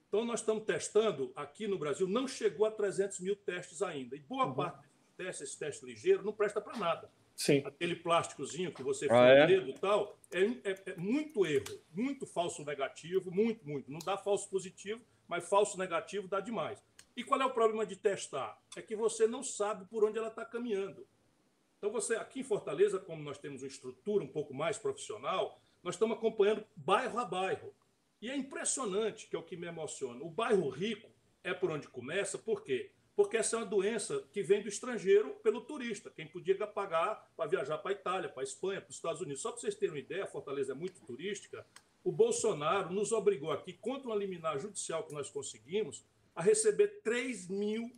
Então, 0.09 0.25
nós 0.25 0.41
estamos 0.41 0.65
testando 0.65 1.33
aqui 1.37 1.67
no 1.67 1.79
Brasil, 1.79 2.09
não 2.09 2.27
chegou 2.27 2.65
a 2.67 2.71
300 2.71 3.21
mil 3.21 3.37
testes 3.37 3.83
ainda. 3.83 4.17
E 4.17 4.21
boa 4.21 4.47
uhum. 4.47 4.55
parte 4.55 4.89
desses 5.19 5.55
testes 5.55 5.83
ligeiros 5.83 6.25
não 6.25 6.33
presta 6.33 6.61
para 6.61 6.79
nada. 6.79 7.11
Sim. 7.37 7.63
aquele 7.65 7.97
plásticozinho 7.97 8.73
que 8.73 8.83
você 8.83 9.09
ah, 9.11 9.27
é? 9.27 9.45
o 9.45 9.47
dedo 9.47 9.69
e 9.69 9.75
tal, 9.75 10.19
é, 10.31 10.43
é, 10.43 10.83
é, 10.87 10.97
muito 10.97 11.45
erro, 11.45 11.81
muito 11.93 12.27
falso 12.27 12.65
negativo, 12.65 13.31
muito, 13.31 13.67
muito. 13.67 13.91
Não 13.91 13.99
dá 13.99 14.17
falso 14.17 14.49
positivo, 14.49 15.05
mas 15.27 15.49
falso 15.49 15.79
negativo 15.79 16.29
dá 16.29 16.41
demais. 16.41 16.83
E 17.17 17.25
qual 17.25 17.41
é 17.41 17.45
o 17.45 17.51
problema 17.51 17.85
de 17.85 17.97
testar? 17.97 18.61
É 18.77 18.83
que 18.83 18.95
você 18.95 19.27
não 19.27 19.43
sabe 19.43 19.85
por 19.87 20.05
onde 20.05 20.19
ela 20.19 20.29
está 20.29 20.45
caminhando. 20.45 21.07
Então, 21.79 21.91
você, 21.91 22.17
aqui 22.17 22.41
em 22.41 22.45
Fortaleza, 22.45 22.99
como 22.99 23.23
nós 23.23 23.39
temos 23.39 23.63
uma 23.63 23.69
estrutura 23.69 24.25
um 24.25 24.29
pouco 24.29 24.55
mais 24.55 24.79
profissional, 24.79 25.61
nós 25.83 25.97
estamos 25.97 26.17
acompanhando 26.17 26.65
bairro 26.75 27.19
a 27.19 27.25
bairro. 27.25 27.75
E 28.23 28.31
é 28.31 28.37
impressionante, 28.37 29.29
que 29.29 29.37
é 29.37 29.39
o 29.39 29.43
que 29.43 29.57
me 29.57 29.67
emociona. 29.67 30.25
O 30.25 30.31
bairro 30.31 30.69
rico 30.71 31.11
é 31.43 31.53
por 31.53 31.71
onde 31.71 31.87
começa, 31.89 32.39
por 32.39 32.63
quê? 32.63 32.85
porque 32.85 32.91
essa 33.37 33.57
é 33.57 33.59
uma 33.61 33.67
doença 33.67 34.25
que 34.33 34.43
vem 34.43 34.63
do 34.63 34.69
estrangeiro 34.69 35.31
pelo 35.43 35.61
turista, 35.61 36.11
quem 36.11 36.27
podia 36.27 36.55
pagar 36.67 37.31
para 37.37 37.49
viajar 37.49 37.79
para 37.79 37.93
a 37.93 37.95
Itália, 37.95 38.29
para 38.29 38.43
a 38.43 38.45
Espanha, 38.45 38.81
para 38.81 38.91
os 38.91 38.97
Estados 38.97 39.21
Unidos. 39.21 39.41
Só 39.41 39.53
para 39.53 39.61
vocês 39.61 39.75
terem 39.75 39.95
uma 39.95 40.01
ideia, 40.01 40.25
a 40.25 40.27
Fortaleza 40.27 40.73
é 40.73 40.75
muito 40.75 41.01
turística. 41.03 41.65
O 42.03 42.11
Bolsonaro 42.11 42.93
nos 42.93 43.13
obrigou 43.13 43.53
aqui, 43.53 43.73
contra 43.73 44.09
uma 44.09 44.17
liminar 44.17 44.59
judicial 44.59 45.05
que 45.05 45.15
nós 45.15 45.31
conseguimos, 45.31 46.05
a 46.35 46.43
receber 46.43 47.01
3 47.03 47.49
mil 47.49 47.91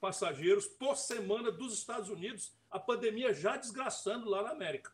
passageiros 0.00 0.66
por 0.66 0.96
semana 0.96 1.50
dos 1.50 1.72
Estados 1.72 2.10
Unidos, 2.10 2.52
a 2.70 2.78
pandemia 2.78 3.32
já 3.32 3.56
desgraçando 3.56 4.28
lá 4.28 4.42
na 4.42 4.50
América. 4.50 4.92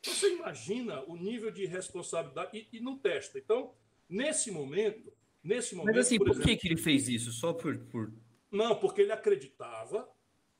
Então, 0.00 0.14
você 0.14 0.34
imagina 0.34 1.02
o 1.06 1.16
nível 1.16 1.50
de 1.50 1.66
responsabilidade 1.66 2.66
e, 2.72 2.76
e 2.76 2.80
não 2.80 2.96
testa. 2.98 3.38
Então, 3.38 3.74
nesse 4.08 4.50
momento, 4.50 5.12
nesse 5.42 5.74
momento. 5.74 5.94
Mas 5.94 6.06
assim, 6.06 6.18
por, 6.18 6.26
por 6.26 6.32
exemplo, 6.36 6.58
que, 6.58 6.68
ele 6.68 6.76
fez 6.76 7.08
isso? 7.08 7.32
Só 7.32 7.52
por, 7.52 7.78
por 7.86 8.12
não, 8.54 8.76
porque 8.76 9.02
ele 9.02 9.12
acreditava. 9.12 10.08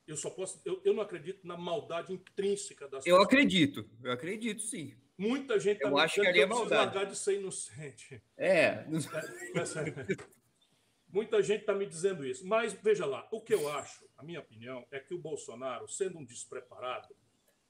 Eu 0.05 0.15
só 0.17 0.29
posso. 0.29 0.61
Eu, 0.63 0.81
eu 0.83 0.93
não 0.93 1.01
acredito 1.01 1.47
na 1.47 1.57
maldade 1.57 2.13
intrínseca 2.13 2.87
das 2.87 3.05
Eu 3.05 3.21
acredito, 3.21 3.89
eu 4.03 4.11
acredito 4.11 4.61
sim. 4.61 4.95
Muita 5.17 5.59
gente 5.59 5.79
tá 5.79 5.87
eu 5.87 5.97
acho 5.97 6.21
que 6.21 6.27
ali 6.27 6.41
é 6.41 6.45
maldade. 6.45 7.09
de 7.09 7.17
ser 7.17 7.39
inocente. 7.39 8.21
É. 8.37 8.85
Muita 11.07 11.41
gente 11.41 11.61
está 11.61 11.73
me 11.73 11.85
dizendo 11.85 12.25
isso. 12.25 12.45
Mas 12.45 12.73
veja 12.73 13.05
lá, 13.05 13.25
o 13.31 13.39
que 13.39 13.53
eu 13.53 13.69
acho, 13.71 14.05
a 14.17 14.23
minha 14.23 14.41
opinião, 14.41 14.85
é 14.91 14.99
que 14.99 15.13
o 15.13 15.17
Bolsonaro, 15.17 15.87
sendo 15.87 16.19
um 16.19 16.25
despreparado, 16.25 17.15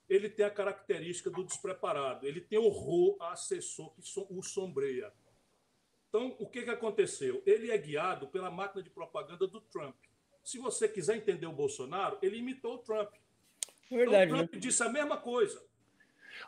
ele 0.09 0.27
tem 0.27 0.43
a 0.43 0.49
característica 0.49 1.29
do 1.29 1.43
despreparado. 1.43 2.25
Ele 2.25 2.41
tem 2.41 2.57
horror 2.57 3.15
a 3.21 3.33
assessor 3.33 3.93
que 3.93 4.01
o 4.01 4.41
sombreia. 4.41 5.13
Então, 6.09 6.35
o 6.39 6.47
que, 6.47 6.63
que 6.63 6.69
aconteceu? 6.69 7.43
Ele 7.45 7.69
é 7.71 7.77
guiado 7.77 8.27
pela 8.27 8.49
máquina 8.49 8.81
de 8.81 8.89
propaganda 8.89 9.45
do 9.47 9.61
Trump. 9.61 9.95
Se 10.45 10.59
você 10.59 10.87
quiser 10.87 11.17
entender 11.17 11.47
o 11.47 11.51
Bolsonaro, 11.51 12.19
ele 12.21 12.37
imitou 12.37 12.75
o 12.75 12.77
Trump. 12.77 13.11
É 13.91 13.97
verdade. 13.97 14.25
Então, 14.25 14.37
o 14.37 14.39
Trump 14.41 14.53
né? 14.53 14.59
disse 14.59 14.83
a 14.83 14.89
mesma 14.89 15.17
coisa. 15.17 15.59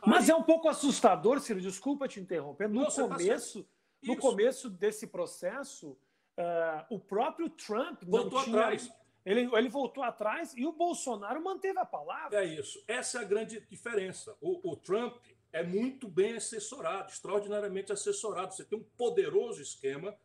Mas 0.06 0.26
Aí... 0.26 0.32
é 0.32 0.36
um 0.36 0.44
pouco 0.44 0.70
assustador, 0.70 1.40
Ciro, 1.40 1.60
desculpa 1.60 2.08
te 2.08 2.20
interromper. 2.20 2.70
No, 2.70 2.82
Não, 2.82 2.86
tá 2.86 3.08
começo, 3.08 3.64
tá 3.64 3.70
no 4.04 4.16
começo 4.16 4.70
desse 4.70 5.08
processo, 5.08 5.98
uh, 6.38 6.86
o 6.92 7.00
próprio 7.00 7.50
Trump 7.50 8.04
voltou 8.04 8.44
tinha... 8.44 8.56
atrás. 8.56 8.94
Ele, 9.26 9.50
ele 9.52 9.68
voltou 9.68 10.04
atrás 10.04 10.54
e 10.56 10.66
o 10.66 10.72
Bolsonaro 10.72 11.44
manteve 11.44 11.80
a 11.80 11.86
palavra. 11.86 12.40
É 12.40 12.46
isso. 12.46 12.82
Essa 12.88 13.18
é 13.18 13.22
a 13.22 13.26
grande 13.26 13.60
diferença. 13.68 14.38
O, 14.40 14.72
o 14.72 14.76
Trump 14.78 15.18
é 15.52 15.64
muito 15.64 16.08
bem 16.08 16.38
assessorado, 16.38 17.12
extraordinariamente 17.12 17.92
assessorado. 17.92 18.54
Você 18.54 18.64
tem 18.64 18.78
um 18.78 18.86
poderoso 18.96 19.60
esquema 19.60 20.16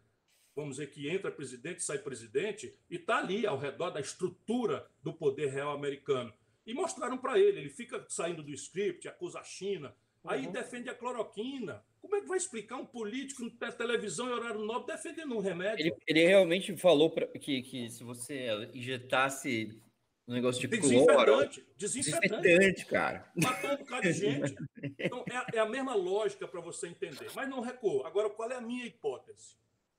vamos 0.55 0.77
dizer 0.77 0.91
que 0.91 1.09
entra 1.09 1.31
presidente, 1.31 1.83
sai 1.83 1.99
presidente, 1.99 2.75
e 2.91 2.97
está 2.97 3.19
ali 3.19 3.47
ao 3.47 3.59
redor 3.59 3.91
da 3.91 4.01
estrutura 4.01 4.87
do 5.03 5.12
poder 5.12 5.51
real 5.51 5.73
americano. 5.73 6.33
E 6.67 6.75
mostraram 6.75 7.19
para 7.19 7.38
ele, 7.38 7.61
ele 7.61 7.71
fica 7.71 8.05
saindo 8.09 8.43
do 8.43 8.53
script, 8.53 9.09
acusa 9.09 9.41
a 9.41 9.45
China, 9.45 9.95
aí 10.25 10.47
uhum. 10.47 10.53
defende 10.53 10.88
a 10.88 10.95
cloroquina. 10.95 11.83
Como 12.01 12.17
é 12.17 12.21
que 12.21 12.29
vai 12.29 12.38
explicar 12.38 12.77
um 12.77 12.87
político 12.87 13.51
na 13.61 13.73
televisão 13.73 14.29
em 14.29 14.33
horário 14.33 14.61
nobre 14.61 14.95
defendendo 14.95 15.37
um 15.37 15.41
remédio? 15.41 15.87
Ele, 15.87 15.97
ele 16.07 16.27
realmente 16.27 16.77
falou 16.77 17.11
pra, 17.11 17.27
que, 17.27 17.62
que 17.62 17.91
se 17.91 18.05
você 18.05 18.49
injetasse 18.75 19.81
um 20.27 20.35
negócio 20.35 20.61
de 20.61 20.69
desinfetante, 20.69 21.25
cloro, 21.25 21.49
desinfetante, 21.77 22.43
desinfetante, 22.43 22.87
cara. 22.87 23.31
Matou 23.35 23.71
um 23.73 23.77
bocado 23.77 24.03
de 24.03 24.12
gente. 24.12 24.55
Então, 24.99 25.25
é, 25.29 25.57
é 25.57 25.61
a 25.61 25.69
mesma 25.69 25.95
lógica 25.95 26.47
para 26.47 26.61
você 26.61 26.88
entender. 26.88 27.31
Mas 27.35 27.49
não 27.49 27.61
recuo. 27.61 28.05
Agora, 28.05 28.29
qual 28.29 28.51
é 28.51 28.57
a 28.57 28.61
minha 28.61 28.85
hipótese? 28.85 29.57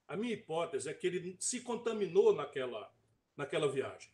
A 0.07 0.15
minha 0.15 0.33
hipótese 0.33 0.89
é 0.89 0.93
que 0.93 1.07
ele 1.07 1.37
se 1.39 1.61
contaminou 1.61 2.33
naquela, 2.35 2.91
naquela 3.35 3.71
viagem. 3.71 4.11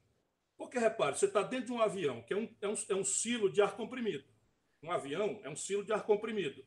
Porque, 0.58 0.78
repare, 0.78 1.18
você 1.18 1.26
está 1.26 1.42
dentro 1.42 1.68
de 1.68 1.72
um 1.72 1.82
avião, 1.82 2.22
que 2.22 2.34
é 2.34 2.38
um, 2.38 2.50
é, 2.62 2.68
um, 2.68 2.76
é 2.90 2.96
um 2.96 3.04
silo 3.04 3.50
de 3.50 3.62
ar 3.62 3.76
comprimido. 3.76 4.26
Um 4.84 4.92
avião 4.92 5.40
é 5.44 5.50
um 5.50 5.56
silo 5.56 5.84
de 5.84 5.92
ar 5.92 6.04
comprimido. 6.06 6.66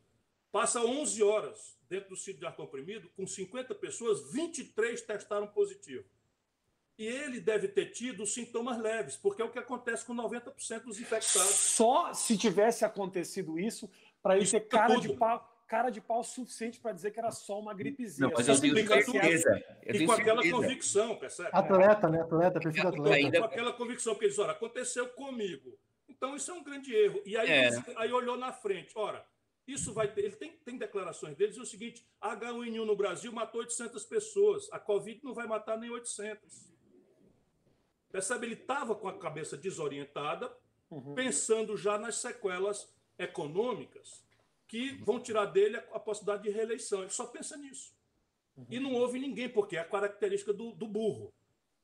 Passa 0.51 0.83
11 0.83 1.23
horas 1.23 1.77
dentro 1.89 2.09
do 2.09 2.15
silo 2.15 2.39
de 2.39 2.45
ar 2.45 2.55
comprimido, 2.55 3.09
com 3.15 3.25
50 3.25 3.73
pessoas, 3.75 4.31
23 4.31 5.01
testaram 5.01 5.47
positivo. 5.47 6.05
E 6.97 7.05
ele 7.05 7.39
deve 7.39 7.67
ter 7.67 7.87
tido 7.87 8.25
sintomas 8.25 8.79
leves, 8.79 9.15
porque 9.17 9.41
é 9.41 9.45
o 9.45 9.51
que 9.51 9.57
acontece 9.57 10.05
com 10.05 10.13
90% 10.13 10.83
dos 10.83 10.99
infectados. 10.99 11.55
Só 11.55 12.13
se 12.13 12.37
tivesse 12.37 12.85
acontecido 12.85 13.57
isso, 13.57 13.89
para 14.21 14.37
ele 14.37 14.49
ter 14.49 14.61
cara 14.61 14.95
tudo. 14.95 15.07
de 15.07 15.17
pau 15.17 15.52
cara 15.73 15.89
de 15.89 15.99
pau 15.99 16.23
suficiente 16.23 16.79
para 16.79 16.91
dizer 16.91 17.09
que 17.09 17.17
era 17.17 17.31
só 17.31 17.59
uma 17.59 17.73
gripezinha. 17.73 18.27
Não, 18.27 18.33
mas 18.37 18.47
eu 18.47 18.61
tenho 18.61 18.87
certeza. 18.87 19.63
Eu 19.81 19.95
e 19.95 20.05
com 20.05 20.11
aquela 20.11 20.47
convicção, 20.47 21.15
percebe? 21.15 21.49
Atleta, 21.51 22.07
né? 22.09 22.21
Atleta, 22.21 22.59
perfil 22.59 22.87
atleta. 22.89 23.15
Ainda... 23.15 23.39
Com 23.39 23.45
aquela 23.45 23.73
convicção, 23.73 24.13
porque 24.13 24.25
eles, 24.25 24.37
olha, 24.37 24.51
aconteceu 24.51 25.09
comigo. 25.09 25.75
Então 26.07 26.35
isso 26.35 26.51
é 26.51 26.53
um 26.53 26.63
grande 26.63 26.93
erro. 26.93 27.23
E 27.25 27.35
aí, 27.35 27.49
é. 27.49 27.69
aí 27.95 28.13
olhou 28.13 28.37
na 28.37 28.53
frente, 28.53 28.95
ora, 28.95 29.25
isso 29.67 29.91
vai 29.95 30.07
ter. 30.07 30.25
Ele 30.25 30.35
tem, 30.35 30.51
tem 30.63 30.77
declarações 30.77 31.35
deles, 31.35 31.57
é 31.57 31.61
o 31.61 31.65
seguinte: 31.65 32.05
H1N1 32.21 32.85
no 32.85 32.95
Brasil 32.95 33.31
matou 33.31 33.61
800 33.61 34.05
pessoas, 34.05 34.69
a 34.71 34.79
Covid 34.79 35.21
não 35.23 35.33
vai 35.33 35.47
matar 35.47 35.75
nem 35.79 35.89
800. 35.89 36.71
Percebe? 38.11 38.45
Ele 38.45 38.53
estava 38.53 38.93
com 38.93 39.07
a 39.07 39.17
cabeça 39.17 39.57
desorientada, 39.57 40.55
uhum. 40.91 41.15
pensando 41.15 41.75
já 41.75 41.97
nas 41.97 42.17
sequelas 42.17 42.93
econômicas 43.17 44.22
que 44.73 44.97
vão 45.03 45.19
tirar 45.19 45.45
dele 45.45 45.77
a, 45.77 45.99
possibilidade 45.99 46.41
de 46.41 46.49
reeleição. 46.49 47.01
Ele 47.01 47.11
só 47.11 47.27
pensa 47.27 47.55
nisso. 47.55 47.95
Uhum. 48.57 48.65
E 48.71 48.79
não 48.79 48.95
houve 48.95 49.19
ninguém, 49.19 49.47
porque 49.47 49.77
é 49.77 49.79
a 49.79 49.85
característica 49.85 50.51
do, 50.51 50.71
do 50.71 50.87
burro. 50.87 51.31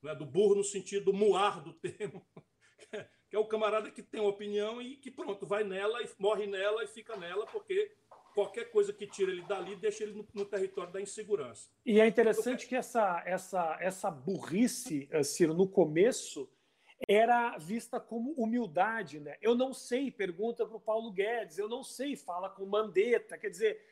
Né? 0.01 0.15
Do 0.15 0.25
burro 0.25 0.55
no 0.55 0.63
sentido 0.63 1.13
muar 1.13 1.61
do 1.61 1.71
termo, 1.71 2.25
que 3.29 3.35
é 3.35 3.37
o 3.37 3.45
camarada 3.45 3.91
que 3.91 4.01
tem 4.01 4.19
uma 4.19 4.31
opinião 4.31 4.81
e 4.81 4.95
que 4.95 5.11
pronto, 5.11 5.45
vai 5.45 5.63
nela 5.63 6.01
e 6.01 6.09
morre 6.17 6.47
nela 6.47 6.83
e 6.83 6.87
fica 6.87 7.15
nela, 7.15 7.45
porque 7.45 7.91
qualquer 8.33 8.71
coisa 8.71 8.91
que 8.91 9.05
tira 9.05 9.29
ele 9.29 9.43
dali 9.43 9.75
deixa 9.75 10.03
ele 10.03 10.13
no, 10.13 10.27
no 10.33 10.45
território 10.45 10.91
da 10.91 10.99
insegurança. 10.99 11.69
E 11.85 11.99
é 11.99 12.07
interessante 12.07 12.65
que 12.65 12.75
essa, 12.75 13.21
essa, 13.23 13.77
essa 13.79 14.09
burrice, 14.09 15.07
eh, 15.11 15.21
Ciro, 15.21 15.53
no 15.53 15.69
começo 15.69 16.49
era 17.11 17.57
vista 17.57 17.99
como 17.99 18.33
humildade, 18.33 19.19
né? 19.19 19.35
Eu 19.41 19.55
não 19.55 19.73
sei, 19.73 20.11
pergunta 20.11 20.63
para 20.63 20.77
o 20.77 20.79
Paulo 20.79 21.11
Guedes, 21.11 21.57
eu 21.57 21.67
não 21.67 21.83
sei, 21.83 22.15
fala 22.15 22.51
com 22.51 22.67
Mandetta, 22.67 23.35
quer 23.35 23.49
dizer, 23.49 23.83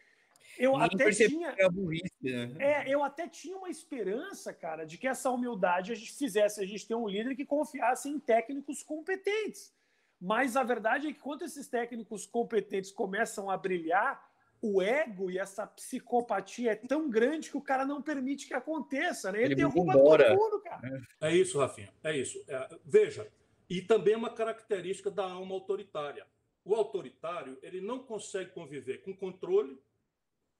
eu 0.59 0.77
Nem 0.77 0.85
até 0.85 1.09
tinha 1.09 1.55
burrice, 1.71 2.13
né? 2.21 2.53
é, 2.59 2.87
eu 2.87 3.03
até 3.03 3.27
tinha 3.27 3.57
uma 3.57 3.71
esperança, 3.71 4.53
cara, 4.53 4.85
de 4.85 4.99
que 4.99 5.07
essa 5.07 5.31
humildade 5.31 5.91
a 5.91 5.95
gente 5.95 6.13
fizesse 6.13 6.61
a 6.61 6.65
gente 6.65 6.87
ter 6.87 6.93
um 6.93 7.07
líder 7.07 7.35
que 7.35 7.43
confiasse 7.43 8.07
em 8.07 8.19
técnicos 8.19 8.83
competentes. 8.83 9.73
Mas 10.21 10.55
a 10.55 10.61
verdade 10.61 11.07
é 11.07 11.13
que 11.13 11.19
quando 11.19 11.41
esses 11.41 11.67
técnicos 11.67 12.27
competentes 12.27 12.91
começam 12.91 13.49
a 13.49 13.57
brilhar, 13.57 14.26
o 14.61 14.81
ego 14.81 15.29
e 15.29 15.37
essa 15.37 15.65
psicopatia 15.67 16.71
é 16.71 16.75
tão 16.75 17.09
grande 17.09 17.49
que 17.49 17.57
o 17.57 17.61
cara 17.61 17.85
não 17.85 18.01
permite 18.01 18.47
que 18.47 18.53
aconteça, 18.53 19.31
né? 19.31 19.39
Ele, 19.39 19.53
Ele 19.53 19.55
derruba 19.55 19.93
todo 19.93 20.35
mundo, 20.35 20.61
cara. 20.61 21.01
É 21.21 21.35
isso, 21.35 21.59
Rafinha, 21.59 21.93
é 22.03 22.17
isso. 22.17 22.43
É, 22.47 22.77
veja, 22.83 23.27
e 23.69 23.81
também 23.81 24.13
é 24.13 24.17
uma 24.17 24.33
característica 24.33 25.11
da 25.11 25.23
alma 25.23 25.53
autoritária. 25.53 26.25
O 26.63 26.75
autoritário, 26.75 27.57
ele 27.61 27.79
não 27.79 27.99
consegue 27.99 28.51
conviver 28.51 29.01
com 29.01 29.15
controle 29.15 29.79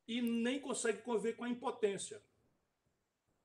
e 0.08 0.22
nem 0.22 0.60
consegue 0.60 1.00
conviver 1.00 1.34
com 1.34 1.44
a 1.44 1.50
impotência. 1.50 2.22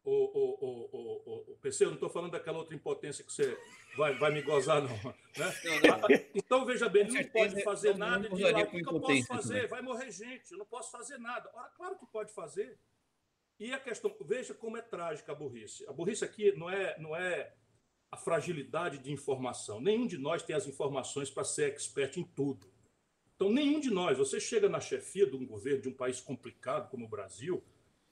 O, 0.05 0.11
o, 0.11 0.91
o, 0.93 1.53
o, 1.53 1.57
PC, 1.63 1.85
eu 1.85 1.89
não 1.89 1.95
estou 1.95 2.11
falando 2.11 2.33
daquela 2.33 2.59
outra 2.59 2.75
impotência 2.75 3.25
que 3.25 3.33
você 3.33 3.57
vai, 3.97 4.19
vai 4.19 4.33
me 4.33 4.43
gozar, 4.43 4.83
não. 4.83 4.89
Né? 4.89 6.27
Então, 6.35 6.67
veja 6.67 6.89
bem, 6.89 7.07
não 7.07 7.25
pode 7.25 7.63
fazer 7.63 7.97
nada 7.97 8.27
e 8.27 8.31
dizer, 8.31 8.57
o 8.57 8.67
que 8.67 8.81
eu 8.81 9.01
posso 9.01 9.27
fazer? 9.27 9.69
Vai 9.69 9.81
morrer 9.81 10.11
gente, 10.11 10.51
eu 10.51 10.59
não 10.59 10.67
posso 10.67 10.91
fazer 10.91 11.19
nada. 11.19 11.49
Ora, 11.55 11.69
claro 11.77 11.99
que 11.99 12.07
pode 12.07 12.33
fazer. 12.33 12.79
E 13.61 13.73
a 13.73 13.79
questão, 13.79 14.13
veja 14.23 14.53
como 14.53 14.77
é 14.77 14.83
trágica 14.83 15.31
a 15.31 15.35
burrice. 15.37 15.87
A 15.89 15.93
burrice 15.93 16.25
aqui 16.25 16.51
não 16.57 16.69
é, 16.69 16.99
não 16.99 17.15
é 17.15 17.55
a 18.11 18.17
fragilidade 18.17 18.99
de 18.99 19.13
informação. 19.13 19.81
Nenhum 19.81 20.07
de 20.07 20.19
nós 20.19 20.43
tem 20.43 20.57
as 20.57 20.67
informações 20.67 21.31
para 21.31 21.45
ser 21.45 21.73
expert 21.73 22.17
em 22.17 22.25
tudo. 22.25 22.67
Então, 23.37 23.51
nenhum 23.51 23.81
de 23.81 23.91
nós, 23.91 24.19
você 24.19 24.41
chega 24.41 24.69
na 24.69 24.81
chefia 24.81 25.27
de 25.27 25.37
um 25.37 25.47
governo 25.47 25.83
de 25.83 25.89
um 25.89 25.95
país 25.95 26.21
complicado 26.21 26.91
como 26.91 27.07
o 27.07 27.09
Brasil, 27.09 27.63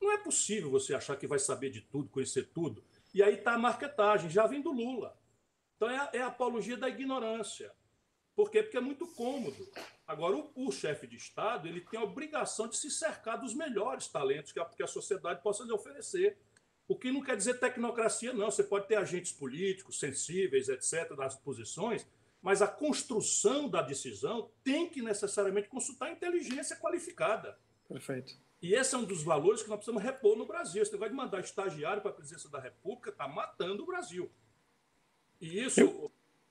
não 0.00 0.12
é 0.12 0.18
possível 0.18 0.70
você 0.70 0.94
achar 0.94 1.16
que 1.16 1.26
vai 1.26 1.38
saber 1.38 1.70
de 1.70 1.80
tudo, 1.82 2.08
conhecer 2.08 2.48
tudo. 2.52 2.82
E 3.12 3.22
aí 3.22 3.34
está 3.34 3.54
a 3.54 3.58
marketagem, 3.58 4.30
já 4.30 4.46
vem 4.46 4.62
do 4.62 4.72
Lula. 4.72 5.18
Então 5.76 5.90
é 5.90 5.96
a, 5.96 6.10
é 6.14 6.18
a 6.20 6.28
apologia 6.28 6.76
da 6.76 6.88
ignorância. 6.88 7.72
Por 8.34 8.50
quê? 8.50 8.62
Porque 8.62 8.76
é 8.76 8.80
muito 8.80 9.06
cômodo. 9.08 9.68
Agora, 10.06 10.36
o, 10.36 10.50
o 10.54 10.72
chefe 10.72 11.06
de 11.06 11.16
Estado 11.16 11.68
ele 11.68 11.80
tem 11.82 12.00
a 12.00 12.04
obrigação 12.04 12.68
de 12.68 12.76
se 12.76 12.90
cercar 12.90 13.38
dos 13.38 13.54
melhores 13.54 14.08
talentos 14.08 14.52
que 14.52 14.60
a, 14.60 14.64
que 14.64 14.82
a 14.82 14.86
sociedade 14.86 15.42
possa 15.42 15.64
lhe 15.64 15.72
oferecer. 15.72 16.38
O 16.88 16.96
que 16.96 17.12
não 17.12 17.22
quer 17.22 17.36
dizer 17.36 17.60
tecnocracia, 17.60 18.32
não. 18.32 18.50
Você 18.50 18.64
pode 18.64 18.88
ter 18.88 18.96
agentes 18.96 19.32
políticos, 19.32 19.98
sensíveis, 19.98 20.68
etc., 20.68 21.14
das 21.14 21.36
posições, 21.36 22.06
mas 22.42 22.62
a 22.62 22.66
construção 22.66 23.68
da 23.68 23.82
decisão 23.82 24.50
tem 24.64 24.88
que 24.88 25.02
necessariamente 25.02 25.68
consultar 25.68 26.10
inteligência 26.10 26.76
qualificada. 26.76 27.58
Perfeito. 27.86 28.36
E 28.62 28.74
esse 28.74 28.94
é 28.94 28.98
um 28.98 29.04
dos 29.04 29.22
valores 29.22 29.62
que 29.62 29.68
nós 29.68 29.78
precisamos 29.78 30.02
repor 30.02 30.36
no 30.36 30.46
Brasil. 30.46 30.82
Esse 30.82 30.92
negócio 30.92 31.12
de 31.12 31.16
mandar 31.16 31.40
estagiário 31.40 32.02
para 32.02 32.10
a 32.10 32.14
presidência 32.14 32.50
da 32.50 32.60
República 32.60 33.10
está 33.10 33.26
matando 33.26 33.82
o 33.82 33.86
Brasil. 33.86 34.30
E 35.40 35.62
isso. 35.62 36.10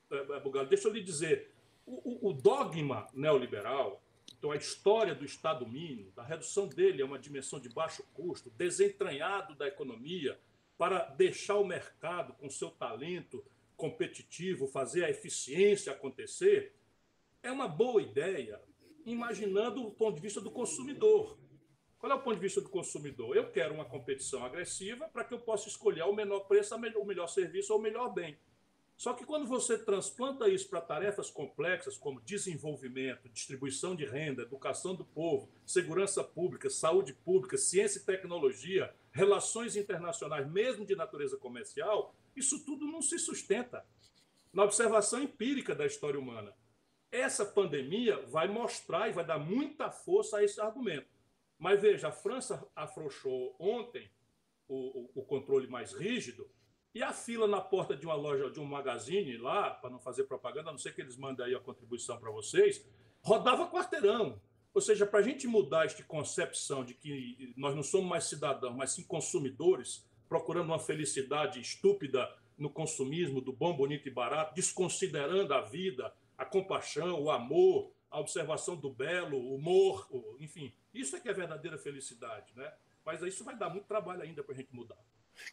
É, 0.09 0.17
é, 0.17 0.39
Bugado, 0.39 0.69
deixa 0.69 0.87
eu 0.87 0.93
lhe 0.93 1.03
dizer, 1.03 1.51
o, 1.85 2.29
o, 2.29 2.33
dogma 2.33 3.07
neoliberal, 3.13 4.01
então, 4.37 4.51
a 4.51 4.55
história 4.55 5.13
do 5.13 5.23
Estado 5.23 5.67
mínimo, 5.67 6.11
da 6.11 6.23
redução 6.23 6.67
dele 6.67 7.01
a 7.01 7.05
uma 7.05 7.19
dimensão 7.19 7.59
de 7.59 7.69
baixo 7.69 8.03
custo, 8.13 8.49
desentranhado 8.51 9.53
da 9.53 9.67
economia, 9.67 10.39
para 10.77 11.05
deixar 11.09 11.55
o 11.55 11.65
mercado 11.65 12.33
com 12.33 12.49
seu 12.49 12.71
talento 12.71 13.43
competitivo, 13.75 14.67
fazer 14.67 15.03
a 15.03 15.09
eficiência 15.09 15.91
acontecer, 15.91 16.73
é 17.43 17.51
uma 17.51 17.67
boa 17.67 18.01
ideia, 18.01 18.61
imaginando 19.05 19.85
o 19.85 19.91
ponto 19.91 20.15
de 20.15 20.21
vista 20.21 20.41
do 20.41 20.49
consumidor. 20.49 21.37
Qual 21.99 22.09
é 22.09 22.15
o 22.15 22.21
ponto 22.21 22.35
de 22.35 22.41
vista 22.41 22.61
do 22.61 22.69
consumidor? 22.69 23.35
Eu 23.35 23.51
quero 23.51 23.73
uma 23.73 23.83
competição 23.83 24.45
agressiva 24.45 25.09
para 25.09 25.25
que 25.25 25.33
eu 25.33 25.39
possa 25.39 25.67
escolher 25.67 26.03
o 26.03 26.15
menor 26.15 26.39
preço, 26.47 26.73
o 26.73 27.05
melhor 27.05 27.27
serviço 27.27 27.73
ou 27.73 27.79
o 27.79 27.81
melhor 27.81 28.13
bem. 28.13 28.39
Só 28.95 29.13
que 29.13 29.25
quando 29.25 29.45
você 29.45 29.77
transplanta 29.77 30.47
isso 30.47 30.69
para 30.69 30.79
tarefas 30.79 31.29
complexas 31.29 31.97
como 31.97 32.21
desenvolvimento, 32.21 33.27
distribuição 33.27 33.97
de 33.97 34.05
renda, 34.05 34.43
educação 34.43 34.95
do 34.95 35.03
povo, 35.03 35.49
segurança 35.65 36.23
pública, 36.23 36.69
saúde 36.69 37.13
pública, 37.13 37.57
ciência 37.57 37.99
e 37.99 38.03
tecnologia, 38.03 38.95
relações 39.11 39.75
internacionais, 39.75 40.49
mesmo 40.49 40.85
de 40.85 40.95
natureza 40.95 41.35
comercial, 41.35 42.15
isso 42.33 42.63
tudo 42.63 42.85
não 42.85 43.01
se 43.01 43.19
sustenta. 43.19 43.85
Na 44.53 44.63
observação 44.63 45.21
empírica 45.21 45.75
da 45.75 45.85
história 45.85 46.19
humana, 46.19 46.53
essa 47.11 47.45
pandemia 47.45 48.21
vai 48.27 48.47
mostrar 48.47 49.09
e 49.09 49.13
vai 49.13 49.25
dar 49.25 49.37
muita 49.37 49.91
força 49.91 50.37
a 50.37 50.43
esse 50.43 50.61
argumento. 50.61 51.18
Mas 51.59 51.81
veja, 51.81 52.07
a 52.07 52.11
França 52.11 52.65
afrouxou 52.73 53.53
ontem 53.59 54.09
o, 54.67 54.75
o, 54.75 55.11
o 55.15 55.25
controle 55.25 55.67
mais 55.67 55.91
rígido 55.93 56.49
e 56.95 57.03
a 57.03 57.11
fila 57.13 57.47
na 57.47 57.59
porta 57.59 57.95
de 57.95 58.05
uma 58.05 58.15
loja, 58.15 58.49
de 58.49 58.59
um 58.59 58.65
magazine 58.65 59.37
lá, 59.37 59.69
para 59.69 59.89
não 59.89 59.99
fazer 59.99 60.23
propaganda, 60.23 60.69
a 60.69 60.71
não 60.71 60.79
sei 60.79 60.93
que 60.93 61.01
eles 61.01 61.17
mandem 61.17 61.45
aí 61.45 61.53
a 61.53 61.59
contribuição 61.59 62.17
para 62.17 62.31
vocês, 62.31 62.83
rodava 63.21 63.69
quarteirão. 63.69 64.41
Ou 64.73 64.81
seja, 64.81 65.05
para 65.05 65.19
a 65.19 65.23
gente 65.23 65.47
mudar 65.47 65.85
esta 65.85 66.01
concepção 66.03 66.85
de 66.85 66.93
que 66.93 67.53
nós 67.57 67.75
não 67.75 67.83
somos 67.83 68.07
mais 68.09 68.23
cidadãos, 68.23 68.75
mas 68.75 68.91
sim 68.91 69.03
consumidores, 69.03 70.07
procurando 70.27 70.67
uma 70.67 70.79
felicidade 70.79 71.59
estúpida 71.59 72.33
no 72.57 72.69
consumismo 72.69 73.41
do 73.41 73.51
bom, 73.51 73.75
bonito 73.75 74.07
e 74.07 74.11
barato, 74.11 74.55
desconsiderando 74.55 75.53
a 75.53 75.61
vida, 75.61 76.13
a 76.37 76.45
compaixão, 76.45 77.21
o 77.21 77.29
amor, 77.29 77.91
a 78.09 78.19
observação 78.19 78.75
do 78.75 78.91
belo, 78.91 79.37
o 79.37 79.55
humor, 79.55 80.07
enfim, 80.39 80.73
isso 80.93 81.15
é 81.15 81.19
que 81.19 81.29
é 81.29 81.33
verdadeira 81.33 81.77
felicidade, 81.77 82.51
né? 82.55 82.71
Mas 83.05 83.21
isso 83.21 83.43
vai 83.43 83.55
dar 83.55 83.69
muito 83.69 83.85
trabalho 83.85 84.21
ainda 84.21 84.43
para 84.43 84.53
a 84.53 84.57
gente 84.57 84.73
mudar. 84.73 84.97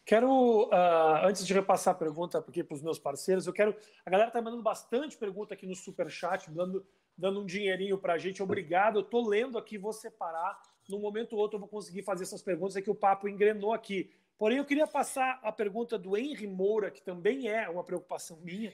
Quero, 0.05 0.65
uh, 0.65 1.25
antes 1.25 1.45
de 1.45 1.53
repassar 1.53 1.93
a 1.93 1.97
pergunta 1.97 2.37
aqui 2.37 2.63
para 2.63 2.75
os 2.75 2.81
meus 2.81 2.99
parceiros, 2.99 3.47
eu 3.47 3.53
quero. 3.53 3.75
A 4.05 4.09
galera 4.09 4.29
está 4.29 4.41
mandando 4.41 4.63
bastante 4.63 5.17
pergunta 5.17 5.53
aqui 5.53 5.65
no 5.65 5.75
Super 5.75 6.09
Chat, 6.09 6.49
dando, 6.51 6.85
dando 7.17 7.41
um 7.41 7.45
dinheirinho 7.45 7.97
para 7.97 8.13
a 8.13 8.17
gente. 8.17 8.43
Obrigado. 8.43 8.99
Eu 8.99 9.03
estou 9.03 9.27
lendo 9.27 9.57
aqui, 9.57 9.77
vou 9.77 9.93
separar. 9.93 10.61
Num 10.89 10.99
momento 10.99 11.33
ou 11.33 11.39
outro 11.39 11.55
eu 11.55 11.59
vou 11.59 11.69
conseguir 11.69 12.01
fazer 12.03 12.23
essas 12.23 12.41
perguntas, 12.41 12.75
é 12.75 12.81
que 12.81 12.89
o 12.89 12.95
papo 12.95 13.27
engrenou 13.27 13.73
aqui. 13.73 14.09
Porém, 14.37 14.57
eu 14.57 14.65
queria 14.65 14.87
passar 14.87 15.39
a 15.41 15.51
pergunta 15.51 15.97
do 15.97 16.15
Henry 16.15 16.47
Moura, 16.47 16.91
que 16.91 17.01
também 17.01 17.49
é 17.49 17.67
uma 17.67 17.83
preocupação 17.83 18.37
minha. 18.41 18.71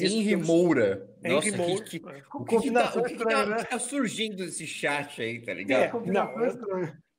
Henry 0.00 0.36
Moura. 0.36 1.08
Henry 1.22 1.50
Nossa, 1.50 1.56
Moura. 1.56 1.84
Que, 1.84 1.98
que, 1.98 2.06
o 2.06 2.44
que, 2.44 2.60
que, 2.60 2.70
tá, 2.70 2.92
o 2.96 3.02
que, 3.02 3.16
que 3.16 3.24
tá, 3.24 3.64
tá, 3.64 3.78
surgindo 3.78 4.36
desse 4.36 4.66
chat 4.66 5.20
aí, 5.20 5.40
tá 5.40 5.52
ligado? 5.52 5.96
É, 5.96 6.10
não, 6.10 6.32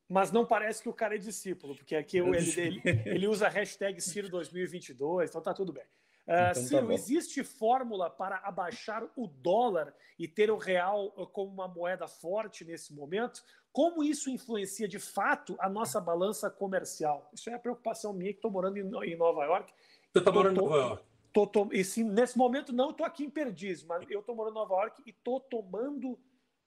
mas 0.09 0.31
não 0.31 0.45
parece 0.45 0.81
que 0.81 0.89
o 0.89 0.93
cara 0.93 1.15
é 1.15 1.17
discípulo, 1.17 1.75
porque 1.75 1.95
aqui 1.95 2.17
ele, 2.17 2.37
ele, 2.59 2.81
ele 3.05 3.27
usa 3.27 3.47
a 3.47 3.49
hashtag 3.49 3.99
Ciro 4.01 4.29
2022, 4.29 5.29
então 5.29 5.41
tá 5.41 5.53
tudo 5.53 5.73
bem. 5.73 5.83
Uh, 5.83 6.31
então, 6.31 6.45
tá 6.45 6.53
Ciro, 6.53 6.87
tá 6.87 6.93
existe 6.93 7.43
fórmula 7.43 8.09
para 8.09 8.37
abaixar 8.43 9.03
o 9.15 9.27
dólar 9.27 9.93
e 10.17 10.27
ter 10.27 10.51
o 10.51 10.57
real 10.57 11.11
como 11.33 11.51
uma 11.51 11.67
moeda 11.67 12.07
forte 12.07 12.63
nesse 12.63 12.93
momento? 12.93 13.41
Como 13.71 14.03
isso 14.03 14.29
influencia 14.29 14.87
de 14.87 14.99
fato 14.99 15.55
a 15.59 15.67
nossa 15.67 15.99
balança 15.99 16.49
comercial? 16.49 17.29
Isso 17.33 17.49
é 17.49 17.55
a 17.55 17.59
preocupação 17.59 18.13
minha 18.13 18.31
que 18.31 18.37
estou 18.37 18.51
morando 18.51 18.77
em, 18.77 19.15
Nova 19.15 19.43
York. 19.45 19.73
Você 20.11 20.19
está 20.19 20.31
morando 20.31 20.59
em 20.59 20.63
Nova 20.63 20.77
York? 20.77 21.12
Tô, 21.33 21.47
tô, 21.47 21.67
e 21.71 21.83
sim, 21.83 22.03
nesse 22.03 22.37
momento 22.37 22.71
não 22.71 22.91
estou 22.91 23.05
aqui 23.05 23.25
em 23.25 23.29
Perdiz, 23.29 23.83
mas 23.83 24.09
eu 24.09 24.19
estou 24.19 24.35
morando 24.35 24.53
em 24.53 24.59
Nova 24.59 24.75
York 24.75 25.01
e 25.05 25.09
estou 25.09 25.39
tomando 25.39 26.17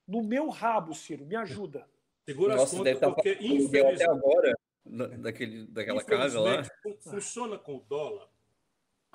no 0.07 0.23
meu 0.23 0.49
rabo, 0.49 0.93
Ciro. 0.93 1.25
Me 1.25 1.37
ajuda. 1.37 1.89
Segura 2.29 2.57
Nossa, 2.57 2.75
as 2.75 2.79
contas, 2.79 2.99
tá 2.99 3.11
porque 3.11 3.35
infelizmente... 3.41 4.03
Até 4.03 4.11
agora, 4.11 4.59
daquele, 5.19 5.67
daquela 5.67 6.03
casa 6.03 6.41
lá. 6.41 6.65
Funciona 7.01 7.57
com 7.57 7.77
o 7.77 7.81
dólar 7.81 8.29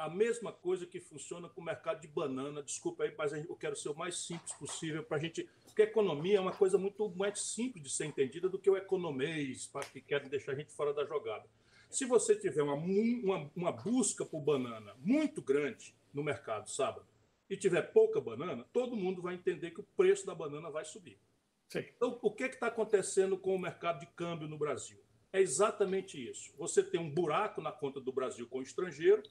a 0.01 0.09
mesma 0.09 0.51
coisa 0.51 0.85
que 0.87 0.99
funciona 0.99 1.47
com 1.47 1.61
o 1.61 1.63
mercado 1.63 2.01
de 2.01 2.07
banana. 2.07 2.63
Desculpa 2.63 3.03
aí, 3.03 3.13
mas 3.15 3.33
eu 3.33 3.55
quero 3.55 3.75
ser 3.75 3.89
o 3.89 3.95
mais 3.95 4.17
simples 4.17 4.51
possível 4.53 5.03
para 5.03 5.17
a 5.17 5.19
gente. 5.19 5.47
Porque 5.65 5.83
a 5.83 5.85
economia 5.85 6.37
é 6.37 6.41
uma 6.41 6.53
coisa 6.53 6.77
muito 6.77 7.07
mais 7.15 7.39
simples 7.39 7.83
de 7.83 7.89
ser 7.91 8.05
entendida 8.05 8.49
do 8.49 8.57
que 8.57 8.69
o 8.69 8.75
economês, 8.75 9.67
para 9.67 9.85
que 9.85 10.01
querem 10.01 10.27
deixar 10.27 10.53
a 10.53 10.55
gente 10.55 10.71
fora 10.73 10.91
da 10.91 11.05
jogada. 11.05 11.47
Se 11.91 12.05
você 12.05 12.35
tiver 12.35 12.63
uma, 12.63 12.73
uma, 12.73 13.51
uma 13.55 13.71
busca 13.71 14.25
por 14.25 14.41
banana 14.41 14.95
muito 14.99 15.41
grande 15.41 15.93
no 16.13 16.23
mercado 16.23 16.69
sábado 16.69 17.05
e 17.49 17.57
tiver 17.57 17.81
pouca 17.91 18.21
banana, 18.21 18.65
todo 18.71 18.95
mundo 18.95 19.21
vai 19.21 19.35
entender 19.35 19.71
que 19.71 19.81
o 19.81 19.87
preço 19.97 20.25
da 20.25 20.33
banana 20.33 20.69
vai 20.71 20.85
subir. 20.85 21.19
Sim. 21.67 21.85
Então, 21.95 22.17
o 22.21 22.31
que 22.31 22.45
está 22.45 22.67
acontecendo 22.67 23.37
com 23.37 23.55
o 23.55 23.59
mercado 23.59 23.99
de 23.99 24.05
câmbio 24.07 24.47
no 24.47 24.57
Brasil? 24.57 24.97
É 25.33 25.39
exatamente 25.39 26.17
isso. 26.17 26.53
Você 26.57 26.81
tem 26.81 26.99
um 26.99 27.09
buraco 27.09 27.61
na 27.61 27.71
conta 27.71 27.99
do 27.99 28.11
Brasil 28.11 28.47
com 28.47 28.59
o 28.59 28.63
estrangeiro, 28.63 29.23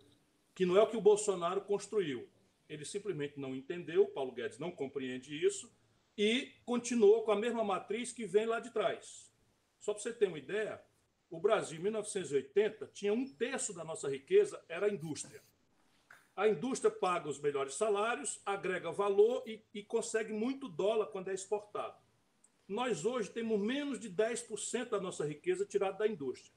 que 0.54 0.66
não 0.66 0.76
é 0.76 0.82
o 0.82 0.86
que 0.86 0.96
o 0.96 1.02
Bolsonaro 1.02 1.62
construiu. 1.62 2.28
Ele 2.68 2.84
simplesmente 2.84 3.40
não 3.40 3.54
entendeu, 3.54 4.06
Paulo 4.06 4.32
Guedes 4.32 4.58
não 4.58 4.70
compreende 4.70 5.34
isso, 5.34 5.70
e 6.16 6.52
continuou 6.64 7.22
com 7.24 7.32
a 7.32 7.36
mesma 7.36 7.64
matriz 7.64 8.12
que 8.12 8.26
vem 8.26 8.46
lá 8.46 8.60
de 8.60 8.70
trás. 8.70 9.30
Só 9.78 9.94
para 9.94 10.02
você 10.02 10.12
ter 10.12 10.28
uma 10.28 10.38
ideia, 10.38 10.80
o 11.30 11.38
Brasil, 11.38 11.78
em 11.78 11.82
1980, 11.82 12.90
tinha 12.92 13.12
um 13.12 13.24
terço 13.24 13.72
da 13.72 13.84
nossa 13.84 14.08
riqueza 14.08 14.60
era 14.68 14.86
a 14.86 14.90
indústria. 14.90 15.40
A 16.34 16.48
indústria 16.48 16.90
paga 16.90 17.28
os 17.28 17.38
melhores 17.38 17.74
salários, 17.74 18.40
agrega 18.44 18.90
valor 18.90 19.42
e, 19.46 19.62
e 19.72 19.82
consegue 19.82 20.32
muito 20.32 20.68
dólar 20.68 21.06
quando 21.06 21.28
é 21.28 21.34
exportado. 21.34 21.96
Nós 22.66 23.04
hoje 23.04 23.30
temos 23.30 23.60
menos 23.60 24.00
de 24.00 24.10
10% 24.10 24.90
da 24.90 25.00
nossa 25.00 25.24
riqueza 25.24 25.64
tirada 25.64 25.98
da 25.98 26.08
indústria. 26.08 26.52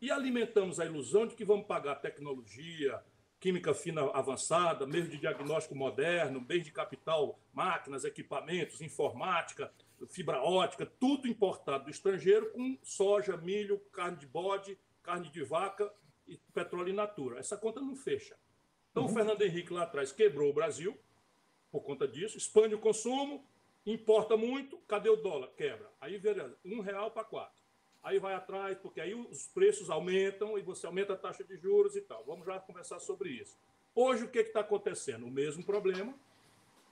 E 0.00 0.10
alimentamos 0.10 0.78
a 0.78 0.86
ilusão 0.86 1.26
de 1.26 1.34
que 1.34 1.44
vamos 1.44 1.66
pagar 1.66 1.96
tecnologia, 1.96 3.02
química 3.40 3.74
fina 3.74 4.02
avançada, 4.12 4.86
meio 4.86 5.08
de 5.08 5.18
diagnóstico 5.18 5.74
moderno, 5.74 6.40
bem 6.40 6.62
de 6.62 6.70
capital, 6.70 7.38
máquinas, 7.52 8.04
equipamentos, 8.04 8.80
informática, 8.80 9.72
fibra 10.06 10.42
ótica, 10.42 10.86
tudo 10.86 11.26
importado 11.26 11.84
do 11.84 11.90
estrangeiro, 11.90 12.50
com 12.52 12.78
soja, 12.82 13.36
milho, 13.36 13.78
carne 13.92 14.18
de 14.18 14.26
bode, 14.26 14.78
carne 15.02 15.28
de 15.30 15.42
vaca 15.42 15.92
e 16.26 16.36
petróleo 16.52 16.90
in 16.90 16.94
natura. 16.94 17.38
Essa 17.38 17.56
conta 17.56 17.80
não 17.80 17.96
fecha. 17.96 18.36
Então, 18.90 19.04
uhum. 19.04 19.10
o 19.10 19.14
Fernando 19.14 19.42
Henrique 19.42 19.72
lá 19.72 19.82
atrás 19.82 20.12
quebrou 20.12 20.50
o 20.50 20.54
Brasil 20.54 20.96
por 21.70 21.82
conta 21.82 22.08
disso, 22.08 22.38
expande 22.38 22.74
o 22.74 22.78
consumo, 22.78 23.44
importa 23.84 24.36
muito, 24.36 24.78
cadê 24.88 25.08
o 25.08 25.16
dólar? 25.16 25.48
Quebra. 25.56 25.90
Aí, 26.00 26.16
veja, 26.18 26.54
um 26.64 26.80
real 26.80 27.10
para 27.10 27.24
quatro. 27.24 27.62
Aí 28.02 28.18
vai 28.18 28.34
atrás, 28.34 28.78
porque 28.78 29.00
aí 29.00 29.14
os 29.14 29.48
preços 29.48 29.90
aumentam 29.90 30.58
e 30.58 30.62
você 30.62 30.86
aumenta 30.86 31.12
a 31.12 31.16
taxa 31.16 31.44
de 31.44 31.56
juros 31.56 31.96
e 31.96 32.00
tal. 32.00 32.24
Vamos 32.24 32.46
já 32.46 32.58
conversar 32.60 33.00
sobre 33.00 33.30
isso. 33.30 33.58
Hoje, 33.94 34.24
o 34.24 34.28
que 34.28 34.38
está 34.38 34.60
acontecendo? 34.60 35.26
O 35.26 35.30
mesmo 35.30 35.64
problema, 35.64 36.14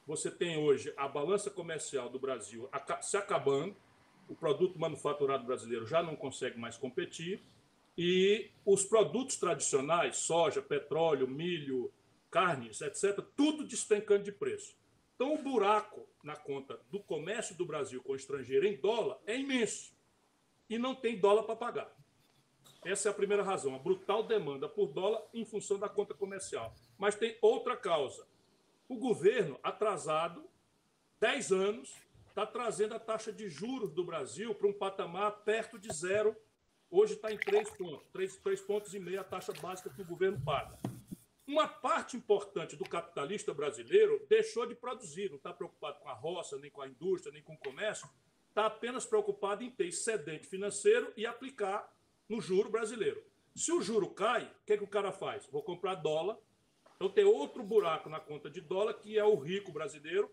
você 0.07 0.31
tem 0.31 0.57
hoje 0.57 0.93
a 0.97 1.09
balança 1.09 1.51
comercial 1.51 2.09
do 2.09 2.19
Brasil 2.19 2.71
se 3.03 3.17
acabando, 3.17 3.77
o 4.29 4.35
produto 4.35 4.79
manufaturado 4.79 5.45
brasileiro 5.45 5.87
já 5.87 6.03
não 6.03 6.15
consegue 6.15 6.59
mais 6.59 6.77
competir, 6.77 7.43
e 7.99 8.51
os 8.65 8.85
produtos 8.85 9.37
tradicionais, 9.37 10.19
soja, 10.19 10.61
petróleo, 10.61 11.27
milho, 11.27 11.93
carnes, 12.31 12.81
etc., 12.81 13.25
tudo 13.35 13.65
despencando 13.65 14.23
de 14.23 14.33
preço. 14.33 14.77
Então, 15.15 15.35
o 15.35 15.43
buraco 15.43 16.07
na 16.23 16.37
conta 16.37 16.79
do 16.91 17.01
comércio 17.01 17.57
do 17.57 17.65
Brasil 17.65 18.03
com 18.03 18.13
o 18.13 18.17
estrangeiro 18.17 18.67
em 18.67 18.77
dólar 18.77 19.19
é 19.27 19.39
imenso. 19.39 19.97
E 20.69 20.77
não 20.77 20.95
tem 20.95 21.19
dólar 21.19 21.45
para 21.45 21.57
pagar. 21.57 21.97
Essa 22.85 23.09
é 23.09 23.11
a 23.11 23.15
primeira 23.15 23.43
razão, 23.43 23.75
a 23.75 23.79
brutal 23.79 24.23
demanda 24.23 24.69
por 24.69 24.89
dólar 24.89 25.23
em 25.33 25.45
função 25.45 25.79
da 25.79 25.89
conta 25.89 26.13
comercial. 26.13 26.75
Mas 26.99 27.15
tem 27.15 27.39
outra 27.41 27.77
causa 27.77 28.27
o 28.89 28.97
governo, 28.97 29.59
atrasado, 29.63 30.45
10 31.21 31.53
anos, 31.53 31.95
está 32.29 32.47
trazendo 32.47 32.95
a 32.95 32.99
taxa 32.99 33.33
de 33.33 33.49
juros 33.49 33.93
do 33.93 34.05
Brasil 34.05 34.55
para 34.55 34.69
um 34.69 34.73
patamar 34.73 35.31
perto 35.45 35.79
de 35.79 35.93
zero. 35.93 36.37
Hoje 36.91 37.15
está 37.15 37.33
em 37.33 37.39
3 37.39 37.71
pontos, 37.71 38.07
3, 38.13 38.37
3 38.37 38.61
pontos 38.61 38.95
e 38.95 39.01
meio 39.01 39.21
a 39.21 39.25
taxa 39.25 39.53
básica 39.55 39.91
que 39.91 40.03
o 40.03 40.07
governo 40.07 40.41
paga. 40.45 40.79
Uma 41.47 41.69
parte 41.69 42.17
importante 42.17 42.77
do 42.77 42.85
capitalista 42.85 43.55
brasileiro 43.55 44.25
deixou 44.29 44.67
de 44.67 44.75
produzir, 44.75 45.31
não 45.31 45.37
está 45.37 45.53
preocupado 45.53 46.01
com 46.01 46.09
a 46.09 46.13
roça, 46.13 46.59
nem 46.59 46.71
com 46.71 46.83
a 46.83 46.89
indústria, 46.89 47.33
nem 47.33 47.43
com 47.43 47.55
o 47.55 47.59
comércio, 47.59 48.09
está 48.49 48.67
apenas 48.67 49.07
preocupado 49.07 49.63
em 49.63 49.71
ter 49.71 49.87
excedente 49.87 50.47
financeiro 50.47 51.13
e 51.17 51.25
aplicar 51.25 51.93
no 52.29 52.41
juro 52.41 52.69
brasileiro. 52.69 53.23
Se 53.55 53.73
o 53.73 53.81
juro 53.81 54.11
cai, 54.11 54.45
o 54.45 54.67
que, 54.67 54.73
é 54.75 54.77
que 54.77 54.85
o 54.85 54.89
cara 54.89 55.13
faz? 55.13 55.47
Vou 55.47 55.63
comprar 55.63 55.95
dólar 55.95 56.37
então 56.97 57.11
tem 57.11 57.25
outro 57.25 57.63
buraco 57.63 58.09
na 58.09 58.19
conta 58.19 58.51
de 58.51 58.61
dólar, 58.61 58.95
que 58.95 59.19
é 59.19 59.25
o 59.25 59.37
rico 59.37 59.71
brasileiro 59.71 60.31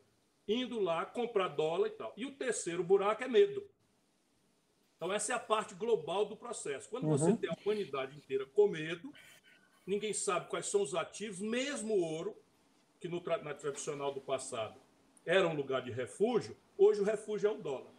indo 0.47 0.79
lá 0.79 1.05
comprar 1.05 1.49
dólar 1.49 1.87
e 1.87 1.91
tal. 1.91 2.13
E 2.17 2.25
o 2.25 2.35
terceiro 2.35 2.83
buraco 2.83 3.23
é 3.23 3.27
medo. 3.27 3.63
Então 4.95 5.11
essa 5.11 5.33
é 5.33 5.35
a 5.35 5.39
parte 5.39 5.75
global 5.75 6.25
do 6.25 6.35
processo. 6.35 6.89
Quando 6.89 7.05
uhum. 7.05 7.17
você 7.17 7.35
tem 7.35 7.49
a 7.49 7.57
humanidade 7.61 8.15
inteira 8.15 8.45
com 8.45 8.67
medo, 8.67 9.11
ninguém 9.85 10.13
sabe 10.13 10.49
quais 10.49 10.67
são 10.67 10.81
os 10.81 10.95
ativos, 10.95 11.39
mesmo 11.39 11.93
o 11.93 12.01
ouro, 12.01 12.35
que 12.99 13.07
no 13.09 13.21
na 13.43 13.53
tradicional 13.53 14.13
do 14.13 14.21
passado 14.21 14.79
era 15.25 15.47
um 15.47 15.55
lugar 15.55 15.81
de 15.81 15.91
refúgio, 15.91 16.55
hoje 16.77 17.01
o 17.01 17.03
refúgio 17.03 17.49
é 17.49 17.51
o 17.51 17.61
dólar. 17.61 17.91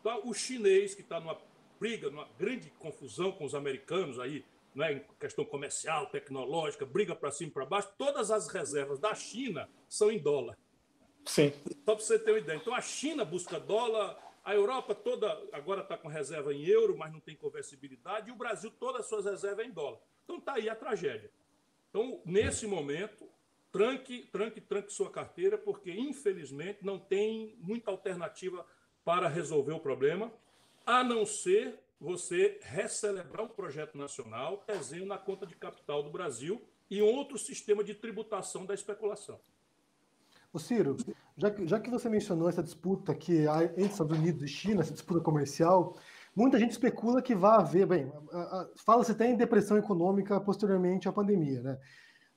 Então 0.00 0.22
o 0.24 0.32
chinês 0.32 0.94
que 0.94 1.02
está 1.02 1.20
numa 1.20 1.38
briga, 1.78 2.08
numa 2.10 2.28
grande 2.38 2.70
confusão 2.78 3.32
com 3.32 3.44
os 3.44 3.54
americanos 3.54 4.18
aí, 4.18 4.44
né, 4.78 4.92
em 4.92 5.04
questão 5.18 5.44
comercial, 5.44 6.06
tecnológica, 6.06 6.86
briga 6.86 7.14
para 7.14 7.32
cima 7.32 7.50
e 7.50 7.52
para 7.52 7.66
baixo, 7.66 7.92
todas 7.98 8.30
as 8.30 8.46
reservas 8.46 9.00
da 9.00 9.12
China 9.12 9.68
são 9.88 10.10
em 10.10 10.18
dólar. 10.18 10.56
Sim. 11.26 11.52
Só 11.84 11.94
para 11.96 12.04
você 12.04 12.18
ter 12.18 12.30
uma 12.30 12.38
ideia. 12.38 12.56
Então 12.56 12.72
a 12.72 12.80
China 12.80 13.24
busca 13.24 13.58
dólar, 13.58 14.16
a 14.44 14.54
Europa 14.54 14.94
toda 14.94 15.36
agora 15.52 15.82
está 15.82 15.98
com 15.98 16.06
reserva 16.06 16.54
em 16.54 16.64
euro, 16.64 16.96
mas 16.96 17.12
não 17.12 17.18
tem 17.18 17.34
conversibilidade, 17.34 18.30
e 18.30 18.32
o 18.32 18.36
Brasil 18.36 18.70
todas 18.70 19.02
as 19.02 19.08
suas 19.08 19.24
reservas 19.24 19.66
é 19.66 19.68
em 19.68 19.72
dólar. 19.72 19.98
Então 20.24 20.36
está 20.38 20.54
aí 20.54 20.68
a 20.68 20.76
tragédia. 20.76 21.30
Então, 21.90 22.22
nesse 22.24 22.66
momento, 22.66 23.28
tranque, 23.72 24.28
tranque, 24.30 24.60
tranque 24.60 24.92
sua 24.92 25.10
carteira, 25.10 25.58
porque 25.58 25.90
infelizmente 25.90 26.84
não 26.84 26.98
tem 26.98 27.56
muita 27.58 27.90
alternativa 27.90 28.64
para 29.04 29.26
resolver 29.26 29.72
o 29.72 29.80
problema, 29.80 30.32
a 30.86 31.02
não 31.02 31.26
ser 31.26 31.78
você 32.00 32.58
recelebrar 32.62 33.44
um 33.44 33.48
projeto 33.48 33.96
nacional, 33.96 34.64
desenho 34.66 35.06
na 35.06 35.18
conta 35.18 35.46
de 35.46 35.56
capital 35.56 36.02
do 36.02 36.10
Brasil 36.10 36.62
e 36.90 37.02
outro 37.02 37.38
sistema 37.38 37.82
de 37.82 37.94
tributação 37.94 38.64
da 38.64 38.74
especulação. 38.74 39.38
O 40.52 40.58
Ciro, 40.58 40.96
já 41.36 41.50
que, 41.50 41.66
já 41.66 41.78
que 41.78 41.90
você 41.90 42.08
mencionou 42.08 42.48
essa 42.48 42.62
disputa 42.62 43.14
que 43.14 43.46
há 43.46 43.64
entre 43.64 43.84
Estados 43.84 44.16
Unidos 44.16 44.42
e 44.42 44.48
China, 44.48 44.80
essa 44.80 44.94
disputa 44.94 45.20
comercial, 45.20 45.98
muita 46.34 46.58
gente 46.58 46.70
especula 46.70 47.20
que 47.20 47.34
vai 47.34 47.58
haver, 47.58 47.86
bem, 47.86 48.10
fala-se 48.76 49.12
até 49.12 49.28
em 49.28 49.36
depressão 49.36 49.76
econômica 49.76 50.40
posteriormente 50.40 51.08
à 51.08 51.12
pandemia, 51.12 51.60
né? 51.60 51.78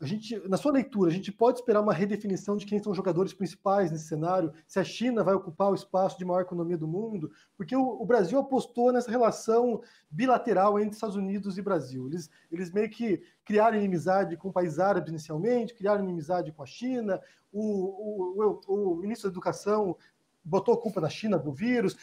A 0.01 0.05
gente, 0.07 0.35
na 0.49 0.57
sua 0.57 0.71
leitura, 0.71 1.11
a 1.11 1.13
gente 1.13 1.31
pode 1.31 1.59
esperar 1.59 1.79
uma 1.79 1.93
redefinição 1.93 2.57
de 2.57 2.65
quem 2.65 2.81
são 2.81 2.91
os 2.91 2.97
jogadores 2.97 3.33
principais 3.33 3.91
nesse 3.91 4.07
cenário? 4.07 4.51
Se 4.67 4.79
a 4.79 4.83
China 4.83 5.23
vai 5.23 5.35
ocupar 5.35 5.69
o 5.69 5.75
espaço 5.75 6.17
de 6.17 6.25
maior 6.25 6.41
economia 6.41 6.75
do 6.75 6.87
mundo? 6.87 7.31
Porque 7.55 7.75
o, 7.75 8.01
o 8.01 8.03
Brasil 8.03 8.39
apostou 8.39 8.91
nessa 8.91 9.11
relação 9.11 9.79
bilateral 10.09 10.79
entre 10.79 10.95
Estados 10.95 11.15
Unidos 11.15 11.55
e 11.59 11.61
Brasil. 11.61 12.07
Eles, 12.07 12.31
eles 12.51 12.71
meio 12.71 12.89
que 12.89 13.21
criaram 13.45 13.77
inimizade 13.77 14.35
com 14.37 14.49
o 14.49 14.51
país 14.51 14.79
árabe 14.79 15.11
inicialmente, 15.11 15.75
criaram 15.75 16.03
inimizade 16.03 16.51
com 16.51 16.63
a 16.63 16.65
China. 16.65 17.21
O, 17.53 17.61
o, 17.61 18.61
o, 18.67 18.93
o 18.93 18.95
ministro 18.95 19.29
da 19.29 19.33
Educação 19.33 19.95
botou 20.43 20.73
a 20.73 20.81
culpa 20.81 20.99
na 20.99 21.09
China 21.09 21.37
do 21.37 21.51
vírus. 21.51 21.95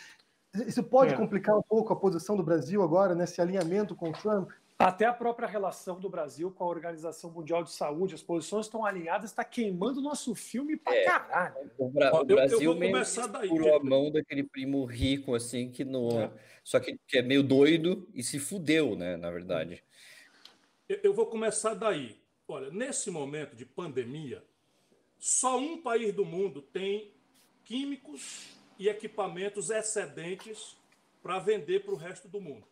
Isso 0.54 0.84
pode 0.84 1.14
é. 1.14 1.16
complicar 1.16 1.56
um 1.56 1.62
pouco 1.62 1.92
a 1.92 1.96
posição 1.96 2.36
do 2.36 2.44
Brasil 2.44 2.80
agora, 2.80 3.12
nesse 3.12 3.40
alinhamento 3.40 3.96
com 3.96 4.10
o 4.10 4.12
Trump? 4.12 4.50
Até 4.78 5.06
a 5.06 5.12
própria 5.12 5.48
relação 5.48 5.98
do 5.98 6.08
Brasil 6.08 6.52
com 6.52 6.62
a 6.62 6.68
Organização 6.68 7.32
Mundial 7.32 7.64
de 7.64 7.72
Saúde, 7.72 8.14
as 8.14 8.22
posições 8.22 8.66
estão 8.66 8.84
alinhadas, 8.84 9.30
está 9.30 9.42
queimando 9.42 10.00
nosso 10.00 10.36
filme 10.36 10.76
pra 10.76 10.94
é, 10.94 11.04
caralho. 11.04 11.72
O, 11.76 11.88
Bra 11.88 12.14
o 12.14 12.24
Brasil 12.24 12.60
eu, 12.60 12.72
eu 12.74 12.78
mesmo 12.78 13.04
segurou 13.04 13.74
a 13.74 13.82
mão 13.82 14.08
daquele 14.08 14.44
primo 14.44 14.84
rico, 14.84 15.34
assim, 15.34 15.68
que 15.68 15.84
no, 15.84 16.20
é. 16.20 16.30
só 16.62 16.78
que, 16.78 16.96
que, 17.08 17.18
é 17.18 17.22
meio 17.22 17.42
doido 17.42 18.08
e 18.14 18.22
se 18.22 18.38
fudeu, 18.38 18.94
né, 18.94 19.16
na 19.16 19.32
verdade. 19.32 19.82
Eu, 20.88 21.00
eu 21.02 21.12
vou 21.12 21.26
começar 21.26 21.74
daí. 21.74 22.16
Olha, 22.46 22.70
nesse 22.70 23.10
momento 23.10 23.56
de 23.56 23.66
pandemia, 23.66 24.44
só 25.18 25.58
um 25.58 25.82
país 25.82 26.14
do 26.14 26.24
mundo 26.24 26.62
tem 26.62 27.12
químicos 27.64 28.46
e 28.78 28.88
equipamentos 28.88 29.70
excedentes 29.70 30.76
para 31.20 31.40
vender 31.40 31.82
para 31.82 31.92
o 31.92 31.96
resto 31.96 32.28
do 32.28 32.40
mundo 32.40 32.64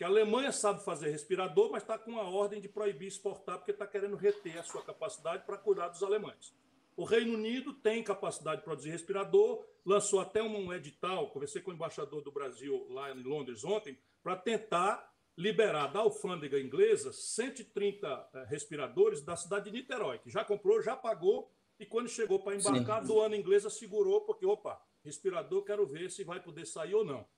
que 0.00 0.04
a 0.04 0.06
Alemanha 0.06 0.50
sabe 0.50 0.82
fazer 0.82 1.10
respirador, 1.10 1.70
mas 1.70 1.82
está 1.82 1.98
com 1.98 2.18
a 2.18 2.22
ordem 2.22 2.58
de 2.58 2.70
proibir 2.70 3.06
exportar 3.06 3.58
porque 3.58 3.72
está 3.72 3.86
querendo 3.86 4.16
reter 4.16 4.58
a 4.58 4.62
sua 4.62 4.82
capacidade 4.82 5.44
para 5.44 5.58
cuidar 5.58 5.88
dos 5.88 6.02
alemães. 6.02 6.56
O 6.96 7.04
Reino 7.04 7.34
Unido 7.34 7.74
tem 7.74 8.02
capacidade 8.02 8.60
de 8.60 8.64
produzir 8.64 8.88
respirador, 8.88 9.62
lançou 9.84 10.18
até 10.18 10.42
um 10.42 10.72
edital, 10.72 11.28
conversei 11.28 11.60
com 11.60 11.70
o 11.70 11.74
embaixador 11.74 12.22
do 12.22 12.32
Brasil 12.32 12.86
lá 12.88 13.10
em 13.10 13.22
Londres 13.22 13.62
ontem, 13.62 13.98
para 14.22 14.36
tentar 14.36 15.12
liberar 15.36 15.88
da 15.88 16.00
alfândega 16.00 16.58
inglesa 16.58 17.12
130 17.12 18.30
eh, 18.32 18.44
respiradores 18.48 19.20
da 19.20 19.36
cidade 19.36 19.66
de 19.66 19.72
Niterói, 19.72 20.18
que 20.18 20.30
já 20.30 20.42
comprou, 20.42 20.80
já 20.80 20.96
pagou, 20.96 21.52
e 21.78 21.84
quando 21.84 22.08
chegou 22.08 22.38
para 22.38 22.56
embarcar, 22.56 23.00
a 23.00 23.00
aduana 23.00 23.36
inglesa 23.36 23.68
segurou, 23.68 24.22
porque, 24.22 24.46
opa, 24.46 24.80
respirador, 25.04 25.62
quero 25.62 25.86
ver 25.86 26.10
se 26.10 26.24
vai 26.24 26.42
poder 26.42 26.64
sair 26.64 26.94
ou 26.94 27.04
não. 27.04 27.28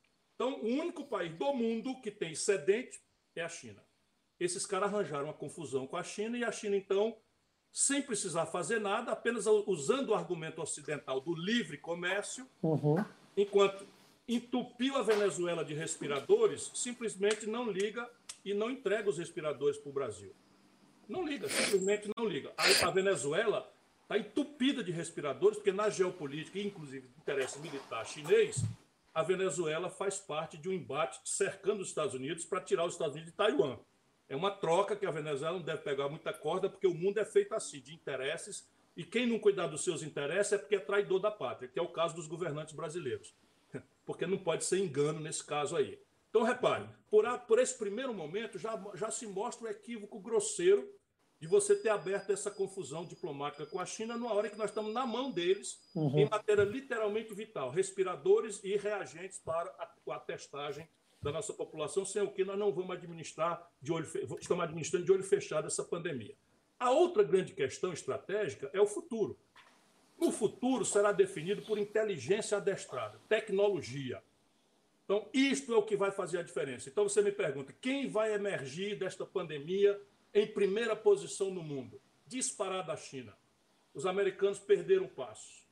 Então, 0.42 0.58
o 0.60 0.66
único 0.66 1.04
país 1.04 1.32
do 1.34 1.54
mundo 1.54 1.94
que 2.00 2.10
tem 2.10 2.32
excedente 2.32 3.00
é 3.36 3.42
a 3.42 3.48
China. 3.48 3.80
Esses 4.40 4.66
caras 4.66 4.92
arranjaram 4.92 5.26
uma 5.26 5.32
confusão 5.32 5.86
com 5.86 5.96
a 5.96 6.02
China 6.02 6.36
e 6.36 6.42
a 6.42 6.50
China, 6.50 6.76
então, 6.76 7.16
sem 7.70 8.02
precisar 8.02 8.46
fazer 8.46 8.80
nada, 8.80 9.12
apenas 9.12 9.46
usando 9.46 10.08
o 10.08 10.14
argumento 10.16 10.60
ocidental 10.60 11.20
do 11.20 11.32
livre 11.32 11.78
comércio, 11.78 12.44
uhum. 12.60 12.96
enquanto 13.36 13.86
entupiu 14.26 14.96
a 14.96 15.02
Venezuela 15.02 15.64
de 15.64 15.74
respiradores, 15.74 16.72
simplesmente 16.74 17.46
não 17.46 17.70
liga 17.70 18.10
e 18.44 18.52
não 18.52 18.68
entrega 18.68 19.08
os 19.08 19.18
respiradores 19.18 19.78
para 19.78 19.90
o 19.90 19.92
Brasil. 19.92 20.34
Não 21.08 21.24
liga, 21.24 21.48
simplesmente 21.48 22.10
não 22.16 22.26
liga. 22.26 22.52
A, 22.56 22.88
a 22.88 22.90
Venezuela 22.90 23.72
está 24.02 24.18
entupida 24.18 24.82
de 24.82 24.90
respiradores, 24.90 25.58
porque 25.58 25.70
na 25.70 25.88
geopolítica, 25.88 26.58
inclusive 26.58 27.08
interesse 27.16 27.60
militar 27.60 28.04
chinês, 28.04 28.64
a 29.14 29.22
Venezuela 29.22 29.90
faz 29.90 30.18
parte 30.18 30.56
de 30.56 30.68
um 30.68 30.72
embate 30.72 31.20
cercando 31.24 31.80
os 31.80 31.88
Estados 31.88 32.14
Unidos 32.14 32.44
para 32.44 32.60
tirar 32.60 32.86
os 32.86 32.94
Estados 32.94 33.14
Unidos 33.14 33.30
de 33.30 33.36
Taiwan. 33.36 33.78
É 34.28 34.34
uma 34.34 34.50
troca 34.50 34.96
que 34.96 35.04
a 35.04 35.10
Venezuela 35.10 35.58
não 35.58 35.64
deve 35.64 35.82
pegar 35.82 36.08
muita 36.08 36.32
corda, 36.32 36.70
porque 36.70 36.86
o 36.86 36.94
mundo 36.94 37.18
é 37.18 37.24
feito 37.24 37.54
assim, 37.54 37.80
de 37.80 37.94
interesses, 37.94 38.66
e 38.96 39.04
quem 39.04 39.26
não 39.26 39.38
cuidar 39.38 39.66
dos 39.66 39.84
seus 39.84 40.02
interesses 40.02 40.54
é 40.54 40.58
porque 40.58 40.76
é 40.76 40.80
traidor 40.80 41.20
da 41.20 41.30
pátria, 41.30 41.68
que 41.68 41.78
é 41.78 41.82
o 41.82 41.88
caso 41.88 42.14
dos 42.14 42.26
governantes 42.26 42.74
brasileiros. 42.74 43.34
Porque 44.04 44.26
não 44.26 44.36
pode 44.36 44.64
ser 44.64 44.78
engano 44.78 45.20
nesse 45.20 45.44
caso 45.44 45.76
aí. 45.76 45.98
Então, 46.28 46.42
repare, 46.42 46.88
por, 47.10 47.24
a, 47.24 47.38
por 47.38 47.58
esse 47.58 47.76
primeiro 47.78 48.12
momento 48.12 48.58
já, 48.58 48.82
já 48.94 49.10
se 49.10 49.26
mostra 49.26 49.66
o 49.66 49.70
equívoco 49.70 50.18
grosseiro 50.18 50.90
de 51.42 51.48
você 51.48 51.74
ter 51.74 51.88
aberto 51.88 52.30
essa 52.30 52.52
confusão 52.52 53.04
diplomática 53.04 53.66
com 53.66 53.80
a 53.80 53.84
China 53.84 54.16
numa 54.16 54.32
hora 54.32 54.48
que 54.48 54.56
nós 54.56 54.70
estamos 54.70 54.94
na 54.94 55.04
mão 55.04 55.28
deles 55.28 55.80
uhum. 55.92 56.20
em 56.20 56.30
matéria 56.30 56.62
literalmente 56.62 57.34
vital, 57.34 57.68
respiradores 57.68 58.60
e 58.62 58.76
reagentes 58.76 59.40
para 59.40 59.68
a, 59.76 60.14
a 60.14 60.20
testagem 60.20 60.88
da 61.20 61.32
nossa 61.32 61.52
população, 61.52 62.04
sem 62.04 62.22
o 62.22 62.30
que 62.30 62.44
nós 62.44 62.56
não 62.56 62.72
vamos 62.72 62.92
administrar 62.92 63.68
de 63.80 63.92
olho, 63.92 64.06
estamos 64.40 64.62
administrando 64.62 65.04
de 65.04 65.10
olho 65.10 65.24
fechado 65.24 65.66
essa 65.66 65.82
pandemia. 65.82 66.36
A 66.78 66.92
outra 66.92 67.24
grande 67.24 67.52
questão 67.52 67.92
estratégica 67.92 68.70
é 68.72 68.80
o 68.80 68.86
futuro. 68.86 69.36
O 70.20 70.30
futuro 70.30 70.84
será 70.84 71.10
definido 71.10 71.62
por 71.62 71.76
inteligência 71.76 72.56
adestrada, 72.56 73.20
tecnologia. 73.28 74.22
Então, 75.04 75.28
isto 75.34 75.74
é 75.74 75.76
o 75.76 75.82
que 75.82 75.96
vai 75.96 76.12
fazer 76.12 76.38
a 76.38 76.42
diferença. 76.44 76.88
Então, 76.88 77.02
você 77.08 77.20
me 77.20 77.32
pergunta: 77.32 77.74
quem 77.80 78.08
vai 78.08 78.32
emergir 78.32 78.96
desta 78.96 79.26
pandemia 79.26 80.00
em 80.34 80.46
primeira 80.46 80.96
posição 80.96 81.50
no 81.50 81.62
mundo? 81.62 82.00
Disparada 82.26 82.92
a 82.92 82.96
China. 82.96 83.36
Os 83.92 84.06
americanos 84.06 84.58
perderam 84.58 85.04
o 85.04 85.10
passo. 85.10 85.62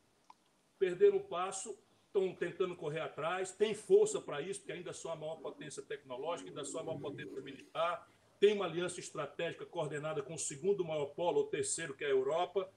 Perderam 0.78 1.18
o 1.18 1.24
passo 1.24 1.76
estão 2.10 2.34
tentando 2.34 2.74
correr 2.74 3.00
atrás, 3.00 3.52
tem 3.52 3.72
força 3.72 4.20
para 4.20 4.42
isso, 4.42 4.60
porque 4.60 4.72
ainda 4.72 4.92
são 4.92 5.12
a 5.12 5.16
maior 5.16 5.36
potência 5.36 5.80
tecnológica, 5.80 6.50
ainda 6.50 6.64
são 6.64 6.80
a 6.80 6.84
maior 6.84 6.98
potência 6.98 7.40
militar, 7.40 8.06
tem 8.40 8.52
uma 8.52 8.64
aliança 8.64 8.98
estratégica 8.98 9.64
coordenada 9.64 10.22
com 10.22 10.34
o 10.34 10.38
segundo 10.38 10.84
maior 10.84 11.06
polo, 11.06 11.38
ou 11.38 11.46
terceiro, 11.46 11.94
que 11.94 12.04
é 12.04 12.08
a 12.08 12.10
Europa. 12.10 12.68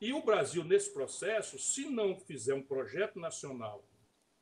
E 0.00 0.12
o 0.12 0.22
Brasil, 0.22 0.64
nesse 0.64 0.92
processo, 0.92 1.58
se 1.58 1.88
não 1.88 2.18
fizer 2.18 2.54
um 2.54 2.62
projeto 2.62 3.18
nacional 3.18 3.84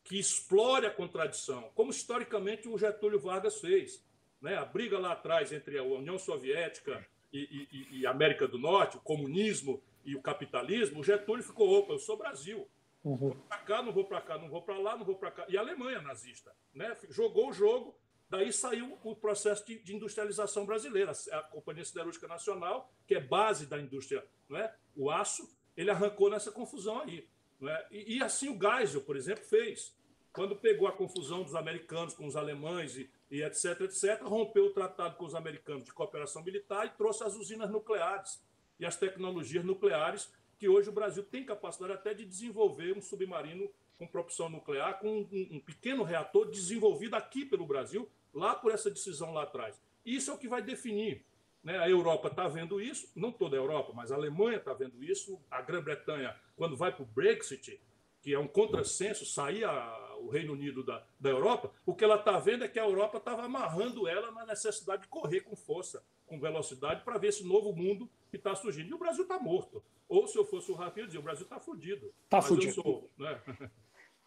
que 0.03 0.19
explore 0.19 0.87
a 0.87 0.91
contradição, 0.91 1.71
como 1.75 1.91
historicamente 1.91 2.67
o 2.67 2.79
Getúlio 2.79 3.21
Vargas 3.21 3.61
fez, 3.61 4.03
né? 4.41 4.57
a 4.57 4.65
briga 4.65 4.99
lá 4.99 5.13
atrás 5.13 5.53
entre 5.53 5.79
a 5.79 5.83
União 5.83 6.19
Soviética 6.19 7.07
e, 7.33 7.67
e, 7.73 8.01
e 8.01 8.07
América 8.07 8.47
do 8.47 8.59
Norte, 8.59 8.97
o 8.97 9.01
comunismo 9.01 9.83
e 10.05 10.17
o 10.17 10.23
capitalismo, 10.23 11.01
o 11.01 11.05
Getúlio 11.05 11.45
ficou, 11.45 11.71
opa, 11.79 11.93
eu 11.93 11.99
sou 11.99 12.17
Brasil, 12.17 12.67
Uhum. 13.03 13.17
Vou 13.17 13.35
para 13.49 13.59
cá, 13.59 13.83
não 13.83 13.93
vou 13.93 14.05
para 14.05 14.21
cá, 14.21 14.39
não 14.39 14.49
vou 14.49 14.63
para 14.63 14.79
lá, 14.79 14.97
não 14.97 15.05
vou 15.05 15.15
para 15.15 15.31
cá. 15.31 15.47
E 15.49 15.57
a 15.57 15.61
Alemanha 15.61 16.03
nazista, 16.03 16.55
né? 16.75 16.97
Jogou 17.09 17.49
o 17.49 17.53
jogo, 17.53 17.99
daí 18.29 18.53
saiu 18.53 18.99
o 19.03 19.17
processo 19.17 19.65
de, 19.67 19.79
de, 19.79 19.95
industrialização 19.95 20.67
brasileira. 20.67 21.13
A 21.33 21.43
Companhia 21.45 21.85
Siderúrgica 21.85 22.29
Nacional, 22.29 22.93
que 23.07 23.15
é 23.15 23.21
base 23.21 23.67
da 23.67 23.81
indústria, 23.81 24.25
não 24.49 24.59
é? 24.59 24.75
O 24.95 25.11
aço, 25.11 25.49
ele 25.77 25.91
arrancou 25.91 26.31
nessa 26.31 26.53
confusão 26.53 27.01
aí, 27.01 27.27
não 27.59 27.71
é? 27.71 27.87
E, 27.91 28.19
e 28.19 28.23
assim 28.23 28.51
o 28.51 28.59
Geisel, 28.61 29.01
por 29.03 29.17
exemplo, 29.17 29.45
fez. 29.45 29.99
Quando 30.33 30.55
pegou 30.55 30.87
a 30.87 30.93
confusão 30.93 31.43
dos 31.43 31.55
americanos 31.55 32.15
com 32.15 32.27
os 32.27 32.37
alemães 32.37 32.97
e, 32.97 33.11
e 33.31 33.43
etc, 33.43 33.81
etc, 33.83 34.23
rompeu 34.23 34.67
o 34.67 34.71
tratado 34.71 35.17
com 35.17 35.25
os 35.25 35.35
americanos 35.35 35.85
de 35.85 35.93
cooperação 35.93 36.43
militar 36.43 36.87
e 36.87 36.91
trouxe 36.91 37.23
as 37.23 37.35
usinas 37.35 37.71
nucleares 37.71 38.43
e 38.79 38.85
as 38.85 38.97
tecnologias 38.97 39.65
nucleares 39.65 40.33
que 40.59 40.69
hoje 40.69 40.91
o 40.91 40.93
Brasil 40.93 41.23
tem 41.23 41.45
capacidade 41.45 41.93
até 41.95 42.13
de 42.13 42.25
desenvolver 42.25 42.97
um 42.97 43.01
submarino 43.01 43.71
com 43.99 44.07
propulsão 44.07 44.49
nuclear, 44.49 44.99
com 44.99 45.09
um, 45.09 45.49
um 45.53 45.61
pequeno 45.61 46.03
reator 46.03 46.51
desenvolvido 46.51 47.15
aqui 47.15 47.45
pelo 47.45 47.67
Brasil, 47.67 48.09
lá 48.33 48.55
por 48.55 48.73
essa 48.73 48.91
decisão 48.91 49.33
lá 49.33 49.45
atrás. 49.45 49.81
Isso 50.05 50.31
é 50.31 50.35
o 50.35 50.39
que 50.39 50.49
vai 50.49 50.63
definir. 50.63 51.25
Né? 51.63 51.79
A 51.79 51.89
Europa 51.89 52.29
está 52.29 52.49
vendo 52.49 52.81
isso, 52.81 53.11
não 53.15 53.33
toda 53.33 53.57
a 53.57 53.61
Europa, 53.61 53.93
mas 53.95 54.11
a 54.11 54.17
Alemanha 54.17 54.59
está 54.59 54.73
vendo 54.73 55.03
isso, 55.03 55.41
a 55.51 55.61
Grã-Bretanha, 55.61 56.35
quando 56.57 56.77
vai 56.77 56.93
para 56.93 57.03
o 57.03 57.07
Brexit, 57.07 57.81
que 58.23 58.35
é 58.35 58.39
um 58.39 58.49
contrassenso, 58.49 59.25
sair 59.25 59.65
a, 59.65 60.10
o 60.21 60.29
Reino 60.29 60.53
Unido 60.53 60.85
da, 60.85 61.05
da 61.19 61.31
Europa, 61.31 61.73
o 61.85 61.95
que 61.95 62.05
ela 62.05 62.17
está 62.17 62.39
vendo 62.39 62.65
é 62.65 62.69
que 62.69 62.79
a 62.79 62.85
Europa 62.85 63.19
estava 63.19 63.43
amarrando 63.43 64.07
ela 64.07 64.31
na 64.31 64.47
necessidade 64.47 65.03
de 65.03 65.09
correr 65.09 65.41
com 65.41 65.57
força, 65.57 66.05
com 66.27 66.39
velocidade, 66.39 67.03
para 67.03 67.19
ver 67.19 67.29
esse 67.29 67.45
novo 67.45 67.73
mundo 67.73 68.09
que 68.31 68.37
está 68.37 68.55
surgindo. 68.55 68.91
E 68.91 68.95
o 68.95 68.99
Brasil 68.99 69.23
está 69.23 69.39
morto. 69.39 69.83
Ou 70.09 70.27
se 70.27 70.37
eu 70.37 70.45
fosse 70.45 70.71
o 70.71 70.75
Rafinha, 70.75 71.05
eu 71.05 71.07
dizia, 71.07 71.21
o 71.21 71.25
Brasil 71.25 71.45
está 71.45 71.59
fudido. 71.59 72.13
Está 72.25 72.43
fudido. 72.43 72.75
Sou, 72.75 73.11
né? 73.19 73.41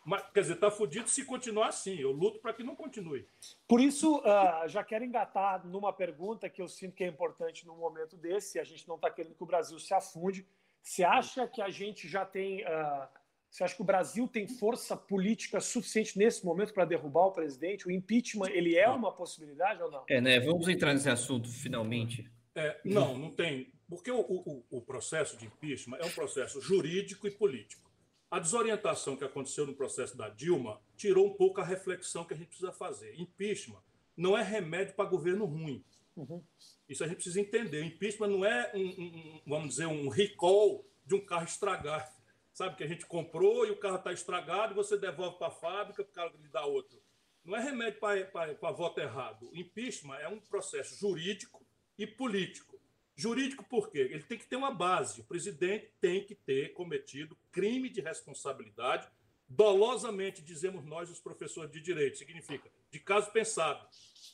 Mas, 0.06 0.22
quer 0.34 0.42
dizer, 0.42 0.54
está 0.56 0.70
fudido 0.70 1.08
se 1.10 1.24
continuar 1.24 1.68
assim. 1.68 1.96
Eu 1.98 2.12
luto 2.12 2.40
para 2.40 2.54
que 2.54 2.64
não 2.64 2.76
continue. 2.76 3.26
Por 3.68 3.80
isso, 3.80 4.18
uh, 4.18 4.68
já 4.68 4.84
quero 4.84 5.06
engatar 5.06 5.66
numa 5.66 5.94
pergunta 5.94 6.50
que 6.50 6.62
eu 6.62 6.68
sinto 6.68 6.94
que 6.94 7.04
é 7.04 7.08
importante 7.08 7.66
no 7.66 7.76
momento 7.76 8.18
desse. 8.18 8.60
A 8.60 8.64
gente 8.64 8.88
não 8.88 8.96
está 8.96 9.10
querendo 9.10 9.36
que 9.36 9.44
o 9.44 9.48
Brasil 9.48 9.80
se 9.80 9.94
afunde. 9.94 10.46
Você 10.82 11.04
acha 11.04 11.48
que 11.48 11.62
a 11.62 11.70
gente 11.70 12.08
já 12.08 12.26
tem. 12.26 12.64
Uh, 12.64 13.08
você 13.54 13.64
acha 13.64 13.76
que 13.76 13.84
o 13.84 13.86
Brasil 13.86 14.28
tem 14.28 14.48
força 14.48 14.98
política 14.98 15.62
suficiente 15.62 16.18
nesse 16.18 16.44
momento 16.44 16.74
para 16.74 16.86
derrubar 16.86 17.28
o 17.28 17.32
presidente? 17.32 17.88
O 17.88 17.92
impeachment 17.92 18.50
ele 18.50 18.76
é 18.76 18.90
uma 18.90 19.12
possibilidade 19.12 19.80
ou 19.84 19.92
não? 19.92 20.04
É, 20.10 20.20
né? 20.20 20.40
Vamos 20.40 20.68
entrar 20.68 20.92
nesse 20.92 21.08
assunto 21.08 21.48
finalmente. 21.48 22.28
É, 22.56 22.80
não, 22.84 23.16
não 23.16 23.30
tem. 23.30 23.72
Porque 23.88 24.10
o, 24.10 24.22
o, 24.22 24.66
o 24.72 24.82
processo 24.82 25.38
de 25.38 25.46
impeachment 25.46 25.98
é 26.00 26.06
um 26.06 26.10
processo 26.10 26.60
jurídico 26.60 27.28
e 27.28 27.32
político. 27.32 27.92
A 28.32 28.40
desorientação 28.40 29.16
que 29.16 29.24
aconteceu 29.24 29.68
no 29.68 29.76
processo 29.76 30.18
da 30.18 30.30
Dilma 30.30 30.82
tirou 30.98 31.28
um 31.28 31.36
pouco 31.36 31.62
a 31.62 31.64
reflexão 31.64 32.26
que 32.26 32.34
a 32.34 32.38
gente 32.38 32.48
precisa 32.48 32.72
fazer. 32.72 33.14
Impeachment 33.20 33.84
não 34.18 34.36
é 34.36 34.42
remédio 34.42 34.96
para 34.96 35.08
governo 35.08 35.46
ruim. 35.46 35.86
Uhum. 36.16 36.44
Isso 36.90 37.04
a 37.04 37.08
gente 37.08 37.18
precisa 37.18 37.40
entender. 37.40 37.84
Impeachment 37.84 38.30
não 38.30 38.44
é 38.44 38.72
um, 38.74 38.80
um, 38.80 39.42
vamos 39.46 39.70
dizer, 39.70 39.86
um 39.86 40.10
recall 40.10 40.84
de 41.06 41.14
um 41.14 41.24
carro 41.24 41.46
estragado. 41.46 42.23
Sabe 42.54 42.76
que 42.76 42.84
a 42.84 42.88
gente 42.88 43.06
comprou 43.08 43.66
e 43.66 43.72
o 43.72 43.78
carro 43.78 43.98
está 43.98 44.14
estragado 44.14 44.76
você 44.76 44.96
devolve 44.96 45.38
para 45.38 45.48
a 45.48 45.52
fábrica 45.52 46.04
para 46.04 46.12
o 46.12 46.14
cara 46.14 46.34
lhe 46.40 46.48
dar 46.48 46.66
outro. 46.66 47.02
Não 47.44 47.58
é 47.58 47.60
remédio 47.60 48.00
para 48.00 48.72
voto 48.72 49.00
errado. 49.02 49.50
Impeachment 49.54 50.18
é 50.18 50.28
um 50.28 50.40
processo 50.40 50.96
jurídico 50.96 51.66
e 51.98 52.06
político. 52.06 52.80
Jurídico 53.16 53.64
por 53.64 53.90
quê? 53.90 54.00
Ele 54.00 54.24
tem 54.24 54.38
que 54.38 54.46
ter 54.46 54.56
uma 54.56 54.72
base. 54.72 55.22
O 55.22 55.26
presidente 55.26 55.92
tem 56.00 56.24
que 56.24 56.36
ter 56.36 56.74
cometido 56.74 57.38
crime 57.52 57.90
de 57.90 58.02
responsabilidade. 58.02 59.08
Dolosamente, 59.50 60.42
dizemos 60.42 60.86
nós, 60.86 61.10
os 61.10 61.20
professores 61.20 61.72
de 61.72 61.82
direito. 61.82 62.18
Significa, 62.18 62.72
de 62.90 63.00
caso 63.00 63.32
pensado. 63.32 63.86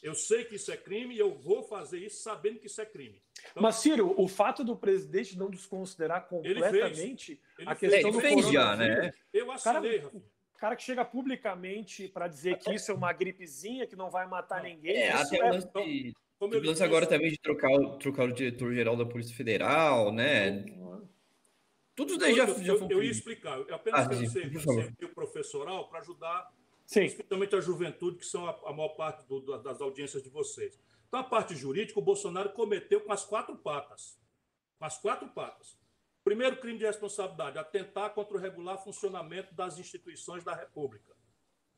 Eu 0.01 0.15
sei 0.15 0.45
que 0.45 0.55
isso 0.55 0.71
é 0.71 0.77
crime 0.77 1.15
e 1.15 1.19
eu 1.19 1.35
vou 1.35 1.63
fazer 1.63 1.99
isso 1.99 2.23
sabendo 2.23 2.59
que 2.59 2.67
isso 2.67 2.81
é 2.81 2.85
crime. 2.85 3.21
Então, 3.51 3.61
Mas, 3.61 3.75
Ciro, 3.75 4.13
o 4.17 4.27
fato 4.27 4.63
do 4.63 4.75
presidente 4.75 5.37
não 5.37 5.49
desconsiderar 5.49 6.27
completamente 6.27 7.31
ele 7.31 7.41
ele 7.59 7.69
a 7.69 7.75
questão 7.75 8.09
ele 8.09 8.21
fez 8.21 8.45
do 8.45 8.51
já, 8.51 8.75
né? 8.75 9.11
Eu 9.33 9.51
assinei, 9.51 9.99
cara, 9.99 10.11
o 10.15 10.57
cara 10.57 10.75
que 10.75 10.83
chega 10.83 11.03
publicamente 11.03 12.07
para 12.07 12.27
dizer 12.27 12.57
que 12.57 12.73
isso 12.73 12.91
é 12.91 12.93
uma 12.93 13.11
gripezinha, 13.11 13.85
que 13.85 13.95
não 13.95 14.09
vai 14.09 14.27
matar 14.27 14.63
ninguém. 14.63 14.95
É, 14.95 15.11
até 15.11 15.37
é... 15.37 15.51
Lance, 15.51 16.13
como 16.39 16.53
eu 16.53 16.63
lance 16.63 16.83
agora 16.83 17.05
também 17.05 17.31
de 17.31 17.37
trocar, 17.37 17.77
trocar 17.97 18.23
o 18.23 18.31
diretor-geral 18.31 18.95
da 18.95 19.05
Polícia 19.05 19.35
Federal, 19.35 20.13
né? 20.13 20.63
Tudo 21.93 22.17
daí 22.17 22.33
já, 22.33 22.45
eu, 22.45 22.63
já 22.63 22.75
foi. 22.77 22.87
Eu, 22.87 22.91
eu 22.91 23.03
ia 23.03 23.11
explicar. 23.11 23.57
Eu 23.57 23.75
apenas 23.75 24.05
ah, 24.05 24.09
quero 24.09 24.29
ser, 24.29 24.49
ser 24.97 25.07
professoral 25.13 25.89
para 25.89 25.99
ajudar, 25.99 26.49
sim. 26.89 27.05
especialmente 27.05 27.55
a 27.55 27.61
juventude, 27.61 28.17
que 28.17 28.25
são 28.25 28.47
a, 28.47 28.59
a 28.65 28.73
maior 28.73 28.89
parte 28.89 29.23
do, 29.27 29.39
das 29.61 29.79
audiências 29.79 30.23
de 30.23 30.29
vocês. 30.29 30.79
Então, 31.07 31.19
a 31.19 31.23
parte 31.23 31.55
jurídica, 31.55 31.99
o 31.99 32.03
Bolsonaro 32.03 32.49
cometeu 32.51 33.01
com 33.01 33.11
as 33.11 33.23
quatro 33.23 33.55
patas. 33.55 34.19
Com 34.79 34.85
as 34.85 34.97
quatro 34.97 35.27
patas. 35.29 35.77
Primeiro 36.23 36.57
crime 36.57 36.79
de 36.79 36.85
responsabilidade, 36.85 37.57
atentar 37.57 38.13
contra 38.13 38.35
o 38.35 38.39
regular 38.39 38.83
funcionamento 38.83 39.53
das 39.53 39.77
instituições 39.77 40.43
da 40.43 40.55
República. 40.55 41.15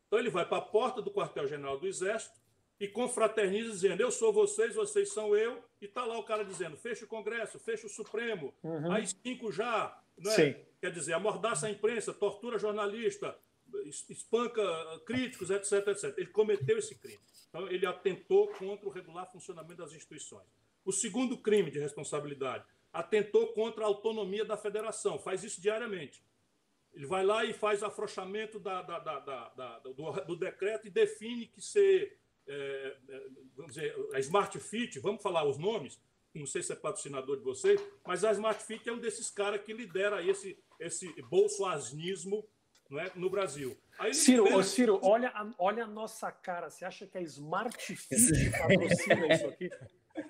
Então, 0.07 0.19
ele 0.19 0.29
vai 0.29 0.47
para 0.47 0.57
a 0.57 0.61
porta 0.61 1.01
do 1.01 1.11
quartel-general 1.11 1.77
do 1.77 1.87
Exército, 1.87 2.41
e 2.79 2.87
confraterniza 2.87 3.69
dizendo: 3.69 4.01
eu 4.01 4.09
sou 4.09 4.33
vocês, 4.33 4.73
vocês 4.73 5.13
são 5.13 5.35
eu, 5.35 5.63
e 5.79 5.85
está 5.85 6.03
lá 6.03 6.17
o 6.17 6.23
cara 6.23 6.43
dizendo: 6.43 6.75
fecha 6.75 7.05
o 7.05 7.07
Congresso, 7.07 7.59
fecha 7.59 7.85
o 7.85 7.89
Supremo, 7.89 8.55
uhum. 8.63 8.91
aí 8.91 9.05
cinco 9.05 9.51
já, 9.51 9.95
né? 10.17 10.31
Sim. 10.31 10.55
quer 10.79 10.91
dizer, 10.91 11.13
amordaça 11.13 11.67
a 11.67 11.69
imprensa, 11.69 12.11
tortura 12.11 12.57
jornalista, 12.57 13.37
espanca 14.09 14.61
críticos, 15.05 15.49
etc, 15.49 15.87
etc. 15.87 16.17
Ele 16.17 16.27
cometeu 16.27 16.77
esse 16.77 16.95
crime. 16.95 17.21
Então, 17.49 17.69
ele 17.69 17.85
atentou 17.85 18.47
contra 18.49 18.87
o 18.87 18.91
regular 18.91 19.29
funcionamento 19.31 19.75
das 19.75 19.93
instituições. 19.93 20.47
O 20.85 20.91
segundo 20.91 21.37
crime 21.37 21.69
de 21.69 21.79
responsabilidade, 21.79 22.65
atentou 22.91 23.53
contra 23.53 23.83
a 23.83 23.87
autonomia 23.87 24.43
da 24.43 24.57
federação, 24.57 25.19
faz 25.19 25.43
isso 25.43 25.61
diariamente. 25.61 26.23
Ele 26.93 27.05
vai 27.05 27.23
lá 27.23 27.45
e 27.45 27.53
faz 27.53 27.83
afrouxamento 27.83 28.59
da, 28.59 28.81
da, 28.81 28.99
da, 28.99 29.79
do, 29.79 30.11
do 30.25 30.35
decreto 30.35 30.87
e 30.87 30.89
define 30.89 31.47
que 31.47 31.61
ser 31.61 32.19
é, 32.47 32.97
vamos 33.55 33.75
dizer, 33.75 33.95
a 34.13 34.19
Smart 34.19 34.59
Fit, 34.59 34.99
vamos 34.99 35.21
falar 35.21 35.45
os 35.45 35.57
nomes, 35.57 35.99
não 36.33 36.45
sei 36.45 36.61
se 36.61 36.71
é 36.71 36.75
patrocinador 36.75 37.37
de 37.37 37.43
vocês, 37.43 37.81
mas 38.05 38.23
a 38.23 38.31
Smart 38.31 38.63
Fit 38.63 38.87
é 38.87 38.93
um 38.93 38.99
desses 38.99 39.29
caras 39.29 39.61
que 39.61 39.73
lidera 39.73 40.25
esse, 40.25 40.57
esse 40.79 41.09
bolsoasnismo 41.23 42.47
não 42.91 42.99
é, 42.99 43.09
no 43.15 43.29
Brasil. 43.29 43.77
Aí 43.97 44.13
Ciro. 44.13 44.61
Ciro 44.63 44.99
olha, 45.01 45.29
a, 45.29 45.49
olha 45.57 45.85
a 45.85 45.87
nossa 45.87 46.29
cara. 46.29 46.69
Você 46.69 46.83
acha 46.83 47.07
que 47.07 47.17
a 47.17 47.21
Smart 47.21 47.75
Fit 47.77 48.51
patrocina 48.51 49.33
isso 49.33 49.47
aqui? 49.47 49.69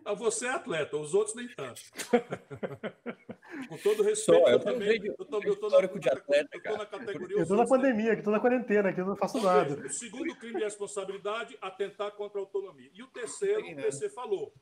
Ah, 0.06 0.14
você 0.14 0.46
é 0.46 0.52
atleta, 0.52 0.96
os 0.96 1.16
outros 1.16 1.36
nem 1.36 1.48
tanto. 1.48 1.82
Com 3.68 3.78
todo 3.78 4.04
respeito, 4.04 4.48
eu, 4.48 4.60
também. 4.60 5.04
eu 5.04 5.26
tô, 5.26 5.42
eu 5.42 5.56
tô 5.56 5.70
na, 5.70 5.88
de 5.88 6.08
atleta, 6.08 6.50
eu 6.54 6.62
tô 6.62 6.78
na 6.78 6.86
categoria. 6.86 7.38
Eu 7.40 7.48
tô 7.48 7.56
na 7.56 7.66
pandemia, 7.66 8.14
aqui 8.14 8.22
tô 8.22 8.30
na 8.30 8.40
quarentena, 8.40 8.90
aqui 8.90 9.02
eu 9.02 9.08
não 9.08 9.16
faço 9.16 9.42
nada. 9.42 9.84
O 9.84 9.90
segundo 9.90 10.36
crime 10.36 10.60
de 10.60 10.64
responsabilidade, 10.64 11.58
atentar 11.60 12.12
contra 12.12 12.40
a 12.40 12.44
autonomia. 12.44 12.92
E 12.94 13.02
o 13.02 13.08
terceiro, 13.08 13.72
o 13.72 13.76
PC 13.76 14.08
falou. 14.10 14.54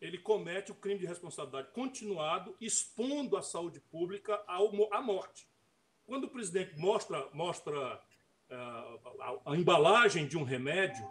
ele 0.00 0.16
comete 0.16 0.70
o 0.70 0.76
crime 0.76 1.00
de 1.00 1.06
responsabilidade 1.06 1.72
continuado, 1.72 2.56
expondo 2.60 3.36
a 3.36 3.42
saúde 3.42 3.80
pública 3.80 4.40
à 4.46 5.02
morte. 5.02 5.48
Quando 6.08 6.24
o 6.24 6.28
presidente 6.30 6.74
mostra, 6.78 7.28
mostra 7.34 8.00
uh, 8.50 9.20
a, 9.20 9.52
a, 9.52 9.56
embalagem 9.58 10.26
de 10.26 10.38
um 10.38 10.42
remédio, 10.42 11.06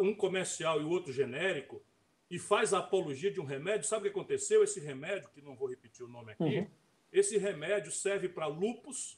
um 0.00 0.12
comercial 0.12 0.80
e 0.80 0.84
o 0.84 0.90
outro 0.90 1.12
genérico, 1.12 1.80
e 2.28 2.36
faz 2.36 2.74
a 2.74 2.80
apologia 2.80 3.30
de 3.30 3.40
um 3.40 3.44
remédio, 3.44 3.86
sabe 3.86 4.00
o 4.00 4.12
que 4.12 4.18
aconteceu? 4.18 4.64
Esse 4.64 4.80
remédio, 4.80 5.30
que 5.32 5.40
não 5.40 5.54
vou 5.54 5.68
repetir 5.68 6.04
o 6.04 6.08
nome 6.08 6.32
aqui, 6.32 6.58
uhum. 6.58 6.66
esse 7.12 7.38
remédio 7.38 7.92
serve 7.92 8.28
para 8.28 8.48
lupus, 8.48 9.16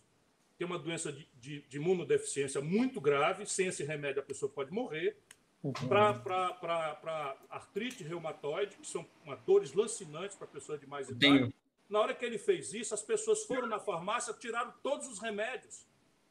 que 0.58 0.62
é 0.62 0.66
uma 0.66 0.78
doença 0.78 1.10
de, 1.10 1.26
de, 1.40 1.62
de 1.62 1.76
imunodeficiência 1.78 2.60
muito 2.60 3.00
grave. 3.00 3.46
Sem 3.46 3.68
esse 3.68 3.82
remédio, 3.84 4.20
a 4.20 4.24
pessoa 4.24 4.52
pode 4.52 4.70
morrer 4.70 5.16
uhum. 5.62 5.72
para 5.72 7.36
artrite 7.48 8.04
reumatoide, 8.04 8.76
que 8.76 8.86
são 8.86 9.06
uma, 9.24 9.34
dores 9.34 9.72
lancinantes 9.72 10.36
para 10.36 10.46
pessoas 10.46 10.78
de 10.78 10.86
mais 10.86 11.08
idade. 11.08 11.38
Tenho. 11.38 11.54
Na 11.94 12.00
hora 12.00 12.12
que 12.12 12.24
ele 12.24 12.38
fez 12.38 12.74
isso, 12.74 12.92
as 12.92 13.02
pessoas 13.02 13.44
foram 13.44 13.68
na 13.68 13.78
farmácia, 13.78 14.34
tiraram 14.34 14.74
todos 14.82 15.06
os 15.06 15.20
remédios. 15.20 15.86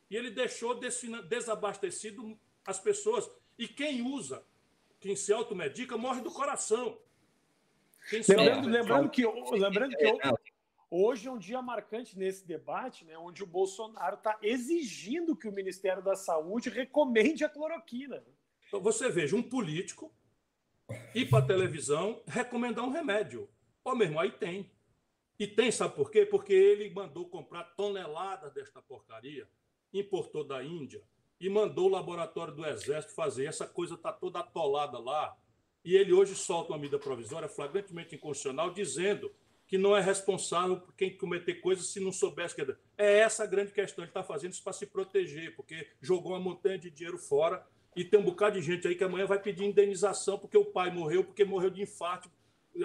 E 0.09 0.15
ele 0.17 0.29
deixou 0.29 0.77
desabastecido 0.77 2.37
as 2.65 2.77
pessoas. 2.77 3.31
E 3.57 3.65
quem 3.65 4.01
usa, 4.01 4.45
quem 4.99 5.15
se 5.15 5.31
automedica, 5.31 5.97
morre 5.97 6.19
do 6.19 6.29
coração. 6.29 6.99
Lembrando, 8.11 8.67
lembrando, 8.67 9.09
que, 9.09 9.25
lembrando 9.25 9.95
que 9.95 10.05
hoje 10.91 11.29
é 11.29 11.31
um 11.31 11.37
dia 11.37 11.61
marcante 11.61 12.19
nesse 12.19 12.45
debate, 12.45 13.05
né, 13.05 13.17
onde 13.17 13.41
o 13.41 13.47
Bolsonaro 13.47 14.17
está 14.17 14.37
exigindo 14.41 15.33
que 15.33 15.47
o 15.47 15.53
Ministério 15.53 16.03
da 16.03 16.17
Saúde 16.17 16.69
recomende 16.69 17.45
a 17.45 17.47
cloroquina. 17.47 18.21
Então, 18.67 18.81
você 18.81 19.09
veja 19.09 19.33
um 19.33 19.41
político 19.41 20.13
ir 21.15 21.29
para 21.29 21.39
a 21.39 21.47
televisão 21.47 22.21
recomendar 22.27 22.83
um 22.83 22.91
remédio. 22.91 23.49
Ó, 23.85 23.95
meu 23.95 24.07
irmão, 24.07 24.19
aí 24.19 24.31
tem. 24.33 24.72
E 25.39 25.47
tem, 25.47 25.71
sabe 25.71 25.95
por 25.95 26.11
quê? 26.11 26.25
Porque 26.25 26.53
ele 26.53 26.89
mandou 26.89 27.27
comprar 27.27 27.63
toneladas 27.75 28.53
desta 28.53 28.81
porcaria, 28.81 29.47
importou 29.93 30.43
da 30.43 30.63
Índia 30.63 31.01
e 31.39 31.49
mandou 31.49 31.87
o 31.87 31.91
laboratório 31.91 32.53
do 32.53 32.65
Exército 32.65 33.13
fazer. 33.13 33.45
Essa 33.45 33.67
coisa 33.67 33.95
está 33.95 34.11
toda 34.11 34.39
atolada 34.39 34.97
lá. 34.99 35.35
E 35.83 35.95
ele 35.95 36.13
hoje 36.13 36.35
solta 36.35 36.71
uma 36.71 36.77
medida 36.77 36.97
provisória 36.97 37.49
flagrantemente 37.49 38.15
inconstitucional 38.15 38.71
dizendo 38.71 39.33
que 39.67 39.77
não 39.77 39.97
é 39.97 40.01
responsável 40.01 40.79
por 40.79 40.93
quem 40.95 41.17
cometer 41.17 41.55
coisas 41.55 41.87
se 41.87 41.99
não 41.99 42.11
soubesse 42.11 42.55
que 42.55 42.61
é. 42.61 43.19
Essa 43.19 43.43
a 43.43 43.47
grande 43.47 43.71
questão. 43.71 44.03
Ele 44.03 44.11
está 44.11 44.23
fazendo 44.23 44.53
isso 44.53 44.63
para 44.63 44.71
se 44.71 44.85
proteger, 44.85 45.55
porque 45.55 45.87
jogou 45.99 46.33
uma 46.33 46.39
montanha 46.39 46.77
de 46.77 46.89
dinheiro 46.89 47.17
fora 47.17 47.65
e 47.95 48.03
tem 48.03 48.19
um 48.19 48.23
bocado 48.23 48.59
de 48.59 48.65
gente 48.65 48.87
aí 48.87 48.95
que 48.95 49.03
amanhã 49.03 49.25
vai 49.25 49.39
pedir 49.39 49.65
indenização 49.65 50.37
porque 50.37 50.57
o 50.57 50.65
pai 50.65 50.91
morreu, 50.91 51.23
porque 51.23 51.43
morreu 51.43 51.69
de 51.69 51.81
infarto, 51.81 52.29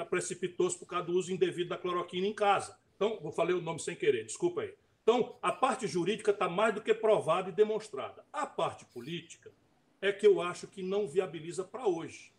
precipitou-se 0.08 0.78
por 0.78 0.86
causa 0.86 1.06
do 1.06 1.12
uso 1.12 1.32
indevido 1.32 1.70
da 1.70 1.78
cloroquina 1.78 2.26
em 2.26 2.34
casa. 2.34 2.78
Então, 2.96 3.18
vou 3.20 3.32
falei 3.32 3.54
o 3.54 3.60
nome 3.60 3.80
sem 3.80 3.94
querer, 3.94 4.24
desculpa 4.24 4.62
aí. 4.62 4.74
Então, 5.02 5.38
a 5.40 5.50
parte 5.52 5.86
jurídica 5.86 6.32
está 6.32 6.48
mais 6.48 6.74
do 6.74 6.82
que 6.82 6.92
provada 6.92 7.48
e 7.48 7.52
demonstrada. 7.52 8.24
A 8.32 8.46
parte 8.46 8.84
política 8.86 9.52
é 10.00 10.12
que 10.12 10.26
eu 10.26 10.40
acho 10.40 10.66
que 10.66 10.82
não 10.82 11.08
viabiliza 11.08 11.64
para 11.64 11.86
hoje. 11.86 12.32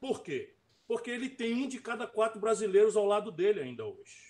Por 0.00 0.22
quê? 0.22 0.54
Porque 0.86 1.10
ele 1.10 1.28
tem 1.28 1.54
um 1.54 1.68
de 1.68 1.80
cada 1.80 2.06
quatro 2.06 2.40
brasileiros 2.40 2.96
ao 2.96 3.04
lado 3.04 3.32
dele 3.32 3.60
ainda 3.60 3.84
hoje. 3.84 4.25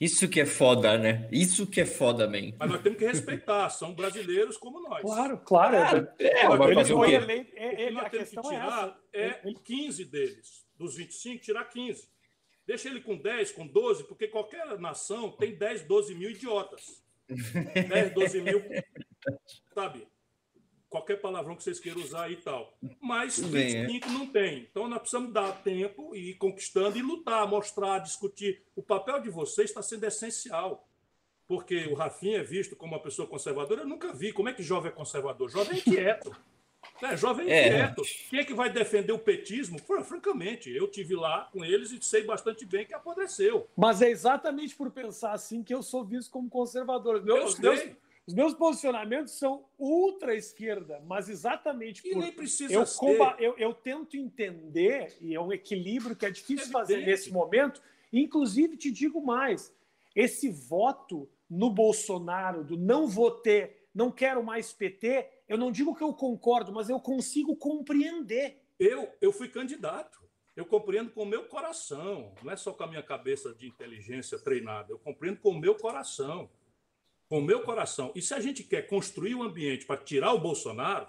Isso 0.00 0.28
que 0.28 0.40
é 0.40 0.46
foda, 0.46 0.96
né? 0.96 1.28
Isso 1.30 1.66
que 1.66 1.80
é 1.80 1.86
foda, 1.86 2.26
man. 2.26 2.52
Mas 2.58 2.70
nós 2.70 2.82
temos 2.82 2.98
que 2.98 3.06
respeitar, 3.06 3.68
são 3.70 3.94
brasileiros 3.94 4.56
como 4.56 4.80
nós. 4.80 5.02
Claro, 5.02 5.38
claro. 5.38 6.08
É, 6.18 6.40
é, 6.42 6.48
vai 6.48 6.74
fazer 6.74 6.94
o 6.94 7.02
quê? 7.02 7.12
Eleito, 7.12 7.52
é, 7.56 7.82
ele, 7.82 7.90
nós 7.92 8.10
temos 8.10 8.28
que 8.30 8.38
é 8.38 8.42
tirar 8.42 8.98
é, 9.12 9.26
é 9.26 9.54
15 9.64 10.04
deles. 10.04 10.66
Dos 10.76 10.94
25, 10.96 11.42
tirar 11.42 11.64
15. 11.64 12.08
Deixa 12.66 12.88
ele 12.88 13.00
com 13.00 13.16
10, 13.16 13.52
com 13.52 13.66
12, 13.66 14.04
porque 14.04 14.28
qualquer 14.28 14.78
nação 14.78 15.30
tem 15.32 15.56
10, 15.56 15.82
12 15.82 16.14
mil 16.14 16.30
idiotas. 16.30 17.02
10, 17.28 18.14
12 18.14 18.40
mil, 18.40 18.62
sabe? 19.74 20.06
Qualquer 20.88 21.20
palavrão 21.20 21.54
que 21.54 21.62
vocês 21.62 21.78
queiram 21.78 22.00
usar 22.00 22.30
e 22.30 22.36
tal. 22.36 22.76
Mas 23.00 23.38
Bem, 23.38 23.86
25 23.86 24.08
é. 24.08 24.12
não 24.12 24.26
tem. 24.26 24.68
Então 24.70 24.88
nós 24.88 24.98
precisamos 24.98 25.32
dar 25.32 25.52
tempo 25.62 26.14
e 26.14 26.30
ir 26.30 26.34
conquistando 26.34 26.98
e 26.98 27.02
lutar, 27.02 27.46
mostrar, 27.48 27.98
discutir. 27.98 28.62
O 28.74 28.82
papel 28.82 29.20
de 29.20 29.30
vocês 29.30 29.70
está 29.70 29.82
sendo 29.82 30.04
essencial. 30.04 30.84
Porque 31.46 31.86
o 31.86 31.94
Rafinha 31.94 32.38
é 32.38 32.42
visto 32.42 32.76
como 32.76 32.92
uma 32.92 33.00
pessoa 33.00 33.26
conservadora. 33.26 33.80
Eu 33.80 33.86
nunca 33.86 34.12
vi. 34.12 34.32
Como 34.32 34.50
é 34.50 34.52
que 34.52 34.62
jovem 34.62 34.90
é 34.90 34.94
conservador? 34.94 35.48
Jovem 35.50 35.76
é 35.76 35.78
inquieto. 35.78 36.36
É, 37.02 37.16
jovem 37.16 37.48
é 37.50 37.66
inquieto. 37.66 38.02
Quem 38.30 38.40
é 38.40 38.44
que 38.44 38.54
vai 38.54 38.70
defender 38.70 39.12
o 39.12 39.18
petismo? 39.18 39.78
Francamente, 39.78 40.70
eu 40.70 40.88
tive 40.88 41.14
lá 41.14 41.48
com 41.52 41.64
eles 41.64 41.90
e 41.92 42.02
sei 42.02 42.24
bastante 42.24 42.64
bem 42.64 42.86
que 42.86 42.94
apodreceu. 42.94 43.68
Mas 43.76 44.00
é 44.00 44.10
exatamente 44.10 44.74
por 44.74 44.90
pensar 44.90 45.32
assim 45.32 45.62
que 45.62 45.74
eu 45.74 45.82
sou 45.82 46.04
visto 46.04 46.30
como 46.30 46.48
conservador. 46.48 47.22
Meu, 47.22 47.36
eu 47.36 47.48
sei. 47.48 47.96
Os 48.28 48.34
meus 48.34 48.52
posicionamentos 48.52 49.38
são 49.38 49.64
ultra 49.78 50.36
esquerda, 50.36 51.02
mas 51.06 51.30
exatamente 51.30 52.06
e 52.06 52.12
por 52.12 52.20
nem 52.20 52.30
precisa 52.30 52.74
eu, 52.74 52.84
ser. 52.84 53.18
Eu, 53.38 53.56
eu, 53.56 53.72
tento 53.72 54.18
entender, 54.18 55.16
e 55.22 55.34
é 55.34 55.40
um 55.40 55.50
equilíbrio 55.50 56.14
que 56.14 56.26
é 56.26 56.30
difícil 56.30 56.66
é 56.66 56.70
fazer 56.70 57.06
nesse 57.06 57.32
momento. 57.32 57.80
Inclusive, 58.12 58.76
te 58.76 58.90
digo 58.90 59.24
mais: 59.24 59.74
esse 60.14 60.50
voto 60.50 61.26
no 61.48 61.70
Bolsonaro, 61.70 62.62
do 62.62 62.76
não 62.76 63.06
vou 63.06 63.30
ter, 63.30 63.88
não 63.94 64.12
quero 64.12 64.44
mais 64.44 64.74
PT, 64.74 65.26
eu 65.48 65.56
não 65.56 65.72
digo 65.72 65.94
que 65.94 66.04
eu 66.04 66.12
concordo, 66.12 66.70
mas 66.70 66.90
eu 66.90 67.00
consigo 67.00 67.56
compreender. 67.56 68.62
Eu, 68.78 69.08
eu 69.22 69.32
fui 69.32 69.48
candidato. 69.48 70.18
Eu 70.54 70.66
compreendo 70.66 71.12
com 71.12 71.22
o 71.22 71.26
meu 71.26 71.44
coração, 71.44 72.34
não 72.42 72.52
é 72.52 72.56
só 72.56 72.72
com 72.74 72.82
a 72.82 72.88
minha 72.88 73.02
cabeça 73.02 73.54
de 73.54 73.66
inteligência 73.66 74.38
treinada, 74.38 74.92
eu 74.92 74.98
compreendo 74.98 75.38
com 75.38 75.50
o 75.50 75.58
meu 75.58 75.74
coração 75.76 76.50
com 77.28 77.38
o 77.38 77.42
meu 77.42 77.62
coração. 77.62 78.10
E 78.14 78.22
se 78.22 78.32
a 78.32 78.40
gente 78.40 78.64
quer 78.64 78.86
construir 78.86 79.34
um 79.34 79.42
ambiente 79.42 79.84
para 79.84 80.00
tirar 80.00 80.32
o 80.32 80.40
Bolsonaro, 80.40 81.06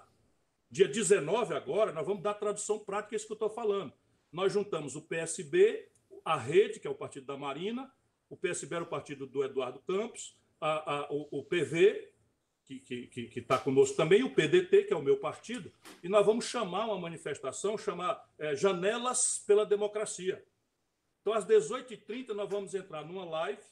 dia 0.70 0.86
19 0.86 1.54
agora, 1.54 1.92
nós 1.92 2.06
vamos 2.06 2.22
dar 2.22 2.34
tradução 2.34 2.78
prática, 2.78 3.14
é 3.14 3.16
isso 3.16 3.26
que 3.26 3.32
eu 3.32 3.36
estou 3.36 3.50
falando. 3.50 3.92
Nós 4.30 4.52
juntamos 4.52 4.94
o 4.94 5.02
PSB, 5.02 5.88
a 6.24 6.36
Rede, 6.36 6.78
que 6.78 6.86
é 6.86 6.90
o 6.90 6.94
partido 6.94 7.26
da 7.26 7.36
Marina, 7.36 7.90
o 8.28 8.36
PSB 8.36 8.76
era 8.76 8.84
o 8.84 8.88
partido 8.88 9.26
do 9.26 9.42
Eduardo 9.42 9.80
Campos, 9.80 10.38
a, 10.60 10.94
a, 10.94 11.12
o, 11.12 11.40
o, 11.40 11.44
PV, 11.44 12.12
que 12.64 13.32
está 13.34 13.58
conosco 13.58 13.96
também, 13.96 14.20
e 14.20 14.22
o 14.22 14.32
PDT, 14.32 14.84
que 14.84 14.92
é 14.92 14.96
o 14.96 15.02
meu 15.02 15.16
partido, 15.16 15.72
e 16.04 16.08
nós 16.08 16.24
vamos 16.24 16.44
chamar 16.44 16.86
uma 16.86 16.98
manifestação, 16.98 17.76
chamar 17.76 18.22
é, 18.38 18.54
Janelas 18.54 19.42
pela 19.44 19.66
Democracia. 19.66 20.44
Então, 21.20 21.32
às 21.32 21.44
18h30, 21.44 22.28
nós 22.28 22.48
vamos 22.48 22.74
entrar 22.74 23.04
numa 23.04 23.24
live 23.24 23.62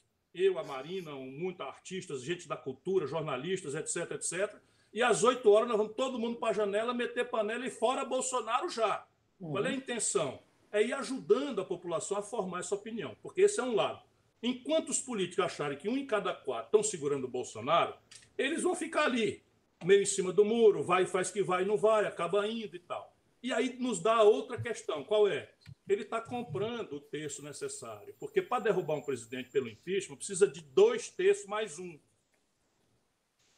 eu, 0.42 0.58
a 0.58 0.64
Marina, 0.64 1.12
muitos 1.12 1.66
artistas, 1.66 2.22
gente 2.22 2.48
da 2.48 2.56
cultura, 2.56 3.06
jornalistas, 3.06 3.74
etc, 3.74 4.12
etc. 4.12 4.56
E 4.92 5.02
às 5.02 5.22
8 5.22 5.48
horas 5.50 5.68
nós 5.68 5.76
vamos 5.76 5.94
todo 5.94 6.18
mundo 6.18 6.36
para 6.36 6.50
a 6.50 6.54
janela, 6.54 6.94
meter 6.94 7.28
panela 7.28 7.66
e 7.66 7.70
fora 7.70 8.04
Bolsonaro 8.04 8.68
já. 8.68 9.06
Uhum. 9.40 9.52
Qual 9.52 9.64
é 9.64 9.68
a 9.68 9.74
intenção? 9.74 10.40
É 10.70 10.82
ir 10.82 10.92
ajudando 10.92 11.60
a 11.60 11.64
população 11.64 12.18
a 12.18 12.22
formar 12.22 12.60
essa 12.60 12.74
opinião, 12.74 13.16
porque 13.22 13.42
esse 13.42 13.60
é 13.60 13.62
um 13.62 13.74
lado. 13.74 14.02
Enquanto 14.42 14.90
os 14.90 15.00
políticos 15.00 15.44
acharem 15.44 15.76
que 15.76 15.88
um 15.88 15.96
em 15.96 16.06
cada 16.06 16.32
quatro 16.32 16.66
estão 16.66 16.82
segurando 16.82 17.24
o 17.24 17.28
Bolsonaro, 17.28 17.94
eles 18.36 18.62
vão 18.62 18.74
ficar 18.74 19.04
ali, 19.04 19.42
meio 19.84 20.02
em 20.02 20.06
cima 20.06 20.32
do 20.32 20.44
muro, 20.44 20.82
vai 20.82 21.02
e 21.02 21.06
faz 21.06 21.30
que 21.30 21.42
vai 21.42 21.62
e 21.62 21.66
não 21.66 21.76
vai, 21.76 22.06
acaba 22.06 22.46
indo 22.46 22.76
e 22.76 22.78
tal. 22.78 23.17
E 23.42 23.52
aí 23.52 23.78
nos 23.78 24.00
dá 24.00 24.22
outra 24.22 24.60
questão, 24.60 25.04
qual 25.04 25.28
é? 25.28 25.50
Ele 25.88 26.02
está 26.02 26.20
comprando 26.20 26.94
o 26.94 27.00
terço 27.00 27.42
necessário, 27.42 28.14
porque 28.18 28.42
para 28.42 28.64
derrubar 28.64 28.96
um 28.96 29.02
presidente 29.02 29.50
pelo 29.50 29.68
impeachment 29.68 30.16
precisa 30.16 30.46
de 30.46 30.60
dois 30.60 31.08
terços 31.08 31.46
mais 31.46 31.78
um. 31.78 31.94
O 31.94 32.00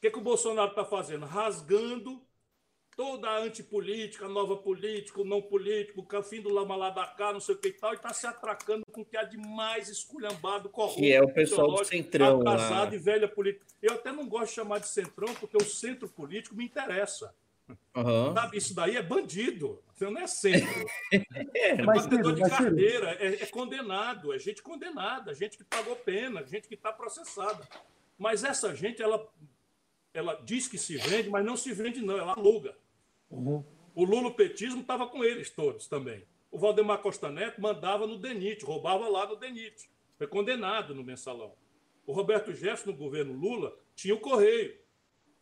que, 0.00 0.10
que 0.10 0.18
o 0.18 0.22
Bolsonaro 0.22 0.70
está 0.70 0.84
fazendo? 0.84 1.26
Rasgando 1.26 2.22
toda 3.00 3.30
a 3.30 3.38
antipolítica, 3.38 4.28
nova 4.28 4.58
política, 4.58 5.24
não 5.24 5.40
político, 5.40 6.06
o 6.06 6.22
fim 6.22 6.42
do 6.42 6.50
lama 6.50 6.76
lá 6.76 6.90
da 6.90 7.06
cá, 7.06 7.32
não 7.32 7.40
sei 7.40 7.54
o 7.54 7.58
que 7.58 7.68
e 7.68 7.72
tal, 7.72 7.92
e 7.92 7.96
está 7.96 8.12
se 8.12 8.26
atracando 8.26 8.84
com 8.92 9.00
o 9.00 9.04
que 9.06 9.16
há 9.16 9.24
de 9.24 9.38
mais 9.38 9.88
esculhambado, 9.88 10.68
corrupto. 10.68 11.00
Que 11.00 11.12
é 11.12 11.22
o 11.22 11.32
pessoal 11.32 11.70
do 11.70 11.84
centrão. 11.84 12.40
Atrasado 12.40 12.90
lá. 12.90 12.94
e 12.94 12.98
velha 12.98 13.26
política. 13.26 13.64
Eu 13.80 13.94
até 13.94 14.12
não 14.12 14.28
gosto 14.28 14.48
de 14.48 14.54
chamar 14.56 14.80
de 14.80 14.88
centrão, 14.88 15.34
porque 15.36 15.56
o 15.56 15.64
centro 15.64 16.08
político 16.10 16.54
me 16.54 16.66
interessa. 16.66 17.34
Uhum. 17.96 18.34
Sabe, 18.34 18.58
isso 18.58 18.74
daí 18.74 18.96
é 18.96 19.02
bandido, 19.02 19.82
não 20.00 20.18
é 20.18 20.26
centro. 20.26 20.86
é, 21.54 21.70
é 21.70 21.82
batedor 21.82 22.34
de 22.34 22.42
carteira, 22.42 23.12
é, 23.20 23.42
é, 23.42 23.46
condenado, 23.46 24.32
é 24.32 24.38
gente 24.38 24.62
condenada, 24.62 25.34
gente 25.34 25.56
que 25.56 25.64
pagou 25.64 25.96
pena, 25.96 26.44
gente 26.44 26.68
que 26.68 26.74
está 26.74 26.92
processada. 26.92 27.66
Mas 28.18 28.44
essa 28.44 28.74
gente, 28.74 29.02
ela, 29.02 29.26
ela 30.12 30.34
diz 30.44 30.68
que 30.68 30.78
se 30.78 30.96
vende, 30.96 31.28
mas 31.28 31.44
não 31.44 31.56
se 31.56 31.72
vende, 31.72 32.00
não, 32.00 32.18
ela 32.18 32.32
aluga. 32.32 32.76
Uhum. 33.30 33.64
O 33.94 34.04
lulopetismo 34.04 34.80
estava 34.80 35.06
com 35.06 35.24
eles 35.24 35.50
todos 35.50 35.86
também. 35.86 36.24
O 36.50 36.58
Valdemar 36.58 36.98
Costa 36.98 37.30
Neto 37.30 37.60
mandava 37.60 38.06
no 38.06 38.18
DENIT, 38.18 38.64
roubava 38.64 39.08
lá 39.08 39.26
no 39.26 39.36
DENIT. 39.36 39.88
Foi 40.18 40.26
condenado 40.26 40.94
no 40.94 41.04
mensalão. 41.04 41.54
O 42.06 42.12
Roberto 42.12 42.52
Jefferson, 42.52 42.90
no 42.90 42.96
governo 42.96 43.32
Lula, 43.32 43.76
tinha 43.94 44.14
o 44.14 44.20
Correio. 44.20 44.76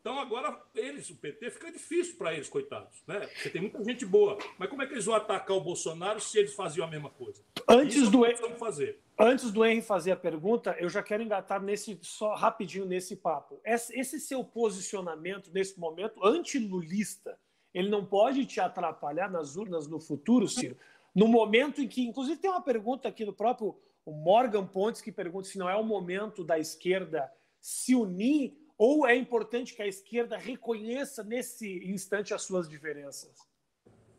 Então 0.00 0.18
agora 0.18 0.60
eles, 0.74 1.10
o 1.10 1.16
PT, 1.16 1.50
fica 1.50 1.72
difícil 1.72 2.16
para 2.16 2.32
eles, 2.32 2.48
coitados, 2.48 3.02
né? 3.06 3.20
Porque 3.26 3.50
tem 3.50 3.60
muita 3.60 3.82
gente 3.84 4.06
boa. 4.06 4.38
Mas 4.58 4.70
como 4.70 4.82
é 4.82 4.86
que 4.86 4.94
eles 4.94 5.04
vão 5.04 5.14
atacar 5.14 5.56
o 5.56 5.60
Bolsonaro 5.60 6.20
se 6.20 6.38
eles 6.38 6.54
faziam 6.54 6.86
a 6.86 6.90
mesma 6.90 7.10
coisa? 7.10 7.42
Antes 7.68 7.96
Isso 7.96 8.10
do 8.10 8.24
fazer. 8.56 9.00
Antes 9.18 9.50
do 9.50 9.64
Henry 9.64 9.82
fazer 9.82 10.12
a 10.12 10.16
pergunta, 10.16 10.76
eu 10.78 10.88
já 10.88 11.02
quero 11.02 11.22
engatar 11.22 11.60
nesse 11.60 11.98
só 12.02 12.34
rapidinho 12.34 12.86
nesse 12.86 13.16
papo. 13.16 13.60
Esse 13.64 14.20
seu 14.20 14.44
posicionamento 14.44 15.50
nesse 15.52 15.78
momento 15.78 16.24
antilulista, 16.24 17.36
ele 17.74 17.90
não 17.90 18.04
pode 18.04 18.46
te 18.46 18.60
atrapalhar 18.60 19.28
nas 19.28 19.56
urnas 19.56 19.88
no 19.88 20.00
futuro, 20.00 20.46
Ciro? 20.46 20.76
No 21.12 21.26
momento 21.26 21.82
em 21.82 21.88
que, 21.88 22.06
inclusive, 22.06 22.40
tem 22.40 22.48
uma 22.48 22.62
pergunta 22.62 23.08
aqui 23.08 23.24
do 23.24 23.32
próprio 23.32 23.76
Morgan 24.06 24.64
Pontes 24.64 25.00
que 25.00 25.10
pergunta 25.10 25.48
se 25.48 25.58
não 25.58 25.68
é 25.68 25.74
o 25.74 25.82
momento 25.82 26.44
da 26.44 26.58
esquerda 26.58 27.30
se 27.60 27.94
unir 27.96 28.56
ou 28.78 29.06
é 29.06 29.16
importante 29.16 29.74
que 29.74 29.82
a 29.82 29.86
esquerda 29.86 30.38
reconheça 30.38 31.24
nesse 31.24 31.84
instante 31.84 32.32
as 32.32 32.42
suas 32.42 32.68
diferenças? 32.68 33.36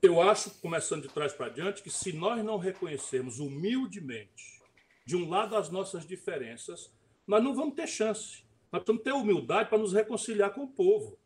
Eu 0.01 0.21
acho, 0.21 0.51
começando 0.61 1.03
de 1.03 1.13
trás 1.13 1.33
para 1.33 1.49
diante, 1.49 1.81
que 1.81 1.89
se 1.89 2.11
nós 2.11 2.43
não 2.43 2.57
reconhecermos 2.57 3.39
humildemente, 3.39 4.59
de 5.05 5.15
um 5.15 5.27
lado, 5.27 5.55
as 5.55 5.69
nossas 5.69 6.05
diferenças, 6.05 6.91
nós 7.25 7.43
não 7.43 7.55
vamos 7.55 7.73
ter 7.73 7.87
chance. 7.87 8.43
Nós 8.71 8.83
precisamos 8.83 9.03
ter 9.03 9.11
humildade 9.11 9.69
para 9.69 9.77
nos 9.77 9.93
reconciliar 9.93 10.53
com 10.53 10.63
o 10.63 10.67
povo. 10.67 11.17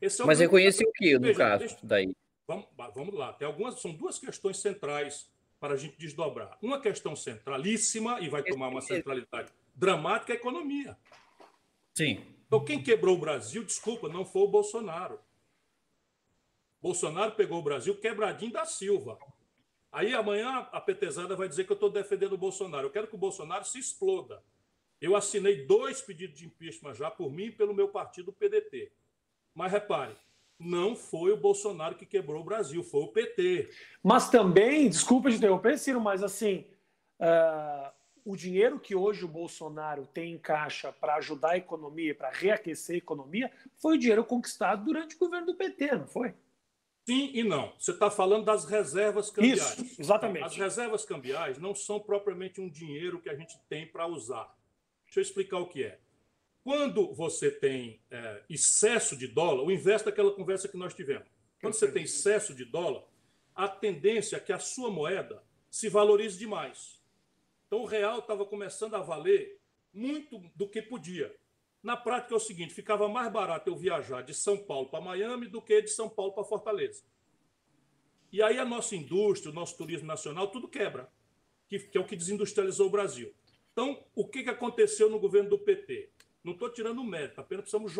É 0.00 0.06
o 0.22 0.26
Mas 0.26 0.38
reconhecer 0.38 0.84
o 0.84 0.92
que, 0.92 1.14
no 1.14 1.26
Veja, 1.26 1.38
caso, 1.38 1.58
deixa... 1.58 1.78
daí? 1.82 2.14
Vamos, 2.46 2.66
vamos 2.94 3.14
lá. 3.14 3.32
Tem 3.32 3.46
algumas, 3.46 3.80
são 3.80 3.92
duas 3.92 4.18
questões 4.18 4.58
centrais 4.58 5.28
para 5.60 5.74
a 5.74 5.76
gente 5.76 5.98
desdobrar. 5.98 6.56
Uma 6.62 6.80
questão 6.80 7.14
centralíssima, 7.14 8.20
e 8.20 8.28
vai 8.28 8.42
tomar 8.42 8.68
uma 8.68 8.80
centralidade 8.80 9.52
dramática, 9.74 10.32
é 10.32 10.36
a 10.36 10.38
economia. 10.38 10.96
Sim. 11.98 12.24
Então, 12.46 12.64
quem 12.64 12.80
quebrou 12.80 13.16
o 13.16 13.20
Brasil, 13.20 13.64
desculpa, 13.64 14.08
não 14.08 14.24
foi 14.24 14.42
o 14.42 14.48
Bolsonaro. 14.48 15.18
Bolsonaro 16.80 17.32
pegou 17.32 17.58
o 17.58 17.62
Brasil 17.62 17.92
quebradinho 17.98 18.52
da 18.52 18.64
Silva. 18.64 19.18
Aí 19.90 20.14
amanhã 20.14 20.68
a 20.70 20.80
petezada 20.80 21.34
vai 21.34 21.48
dizer 21.48 21.64
que 21.64 21.72
eu 21.72 21.74
estou 21.74 21.90
defendendo 21.90 22.34
o 22.34 22.38
Bolsonaro. 22.38 22.86
Eu 22.86 22.92
quero 22.92 23.08
que 23.08 23.16
o 23.16 23.18
Bolsonaro 23.18 23.64
se 23.64 23.80
exploda. 23.80 24.40
Eu 25.00 25.16
assinei 25.16 25.66
dois 25.66 26.00
pedidos 26.00 26.38
de 26.38 26.46
impeachment 26.46 26.94
já 26.94 27.10
por 27.10 27.32
mim 27.32 27.46
e 27.46 27.52
pelo 27.52 27.74
meu 27.74 27.88
partido, 27.88 28.28
o 28.28 28.32
PDT. 28.32 28.92
Mas 29.52 29.72
repare, 29.72 30.14
não 30.56 30.94
foi 30.94 31.32
o 31.32 31.36
Bolsonaro 31.36 31.96
que 31.96 32.06
quebrou 32.06 32.42
o 32.42 32.44
Brasil, 32.44 32.84
foi 32.84 33.02
o 33.02 33.08
PT. 33.08 33.70
Mas 34.04 34.30
também, 34.30 34.88
desculpa 34.88 35.30
de 35.30 35.36
interromper, 35.36 35.76
Ciro, 35.76 36.00
mas 36.00 36.22
assim, 36.22 36.64
uh, 37.20 37.97
o 38.24 38.36
dinheiro 38.36 38.78
que 38.78 38.94
hoje 38.94 39.24
o 39.24 39.28
Bolsonaro 39.28 40.06
tem 40.06 40.32
em 40.32 40.38
caixa 40.38 40.92
para 40.92 41.16
ajudar 41.16 41.52
a 41.52 41.56
economia, 41.56 42.14
para 42.14 42.30
reaquecer 42.30 42.94
a 42.94 42.98
economia, 42.98 43.50
foi 43.76 43.96
o 43.96 43.98
dinheiro 43.98 44.24
conquistado 44.24 44.84
durante 44.84 45.16
o 45.16 45.18
governo 45.18 45.46
do 45.46 45.54
PT, 45.54 45.96
não 45.96 46.06
foi? 46.06 46.34
Sim 47.08 47.30
e 47.32 47.42
não. 47.42 47.72
Você 47.78 47.92
está 47.92 48.10
falando 48.10 48.44
das 48.44 48.66
reservas 48.66 49.30
cambiais. 49.30 49.78
Isso, 49.78 50.00
exatamente. 50.00 50.44
As 50.44 50.56
reservas 50.56 51.04
cambiais 51.06 51.58
não 51.58 51.74
são 51.74 51.98
propriamente 51.98 52.60
um 52.60 52.68
dinheiro 52.68 53.18
que 53.18 53.30
a 53.30 53.34
gente 53.34 53.58
tem 53.68 53.86
para 53.86 54.06
usar. 54.06 54.54
Deixa 55.06 55.20
eu 55.20 55.22
explicar 55.22 55.58
o 55.58 55.66
que 55.66 55.84
é. 55.84 55.98
Quando 56.62 57.14
você 57.14 57.50
tem 57.50 57.98
é, 58.10 58.42
excesso 58.50 59.16
de 59.16 59.26
dólar, 59.26 59.62
o 59.62 59.72
inverso 59.72 60.04
daquela 60.04 60.32
conversa 60.32 60.68
que 60.68 60.76
nós 60.76 60.92
tivemos. 60.92 61.26
Quando 61.62 61.72
você 61.72 61.90
tem 61.90 62.02
excesso 62.02 62.54
de 62.54 62.66
dólar, 62.66 63.04
a 63.54 63.66
tendência 63.66 64.36
é 64.36 64.40
que 64.40 64.52
a 64.52 64.58
sua 64.58 64.90
moeda 64.90 65.42
se 65.70 65.88
valorize 65.88 66.38
demais. 66.38 66.97
Então 67.68 67.82
o 67.82 67.86
real 67.86 68.18
estava 68.18 68.44
começando 68.44 68.94
a 68.94 69.02
valer 69.02 69.60
muito 69.92 70.38
do 70.56 70.68
que 70.68 70.82
podia. 70.82 71.32
Na 71.82 71.96
prática 71.96 72.34
é 72.34 72.36
o 72.36 72.40
seguinte: 72.40 72.74
ficava 72.74 73.08
mais 73.08 73.30
barato 73.30 73.70
eu 73.70 73.76
viajar 73.76 74.22
de 74.22 74.34
São 74.34 74.56
Paulo 74.56 74.88
para 74.88 75.00
Miami 75.00 75.46
do 75.46 75.62
que 75.62 75.80
de 75.82 75.90
São 75.90 76.08
Paulo 76.08 76.32
para 76.32 76.44
Fortaleza. 76.44 77.04
E 78.32 78.42
aí 78.42 78.58
a 78.58 78.64
nossa 78.64 78.96
indústria, 78.96 79.52
o 79.52 79.54
nosso 79.54 79.76
turismo 79.76 80.06
nacional, 80.06 80.48
tudo 80.48 80.66
quebra, 80.66 81.10
que, 81.68 81.78
que 81.78 81.96
é 81.96 82.00
o 82.00 82.06
que 82.06 82.16
desindustrializou 82.16 82.88
o 82.88 82.90
Brasil. 82.90 83.32
Então, 83.72 84.04
o 84.14 84.26
que, 84.26 84.42
que 84.42 84.50
aconteceu 84.50 85.08
no 85.08 85.20
governo 85.20 85.50
do 85.50 85.58
PT? 85.58 86.10
Não 86.42 86.52
estou 86.52 86.70
tirando 86.70 87.04
mérito, 87.04 87.40
apenas 87.40 87.62
precisamos 87.62 87.92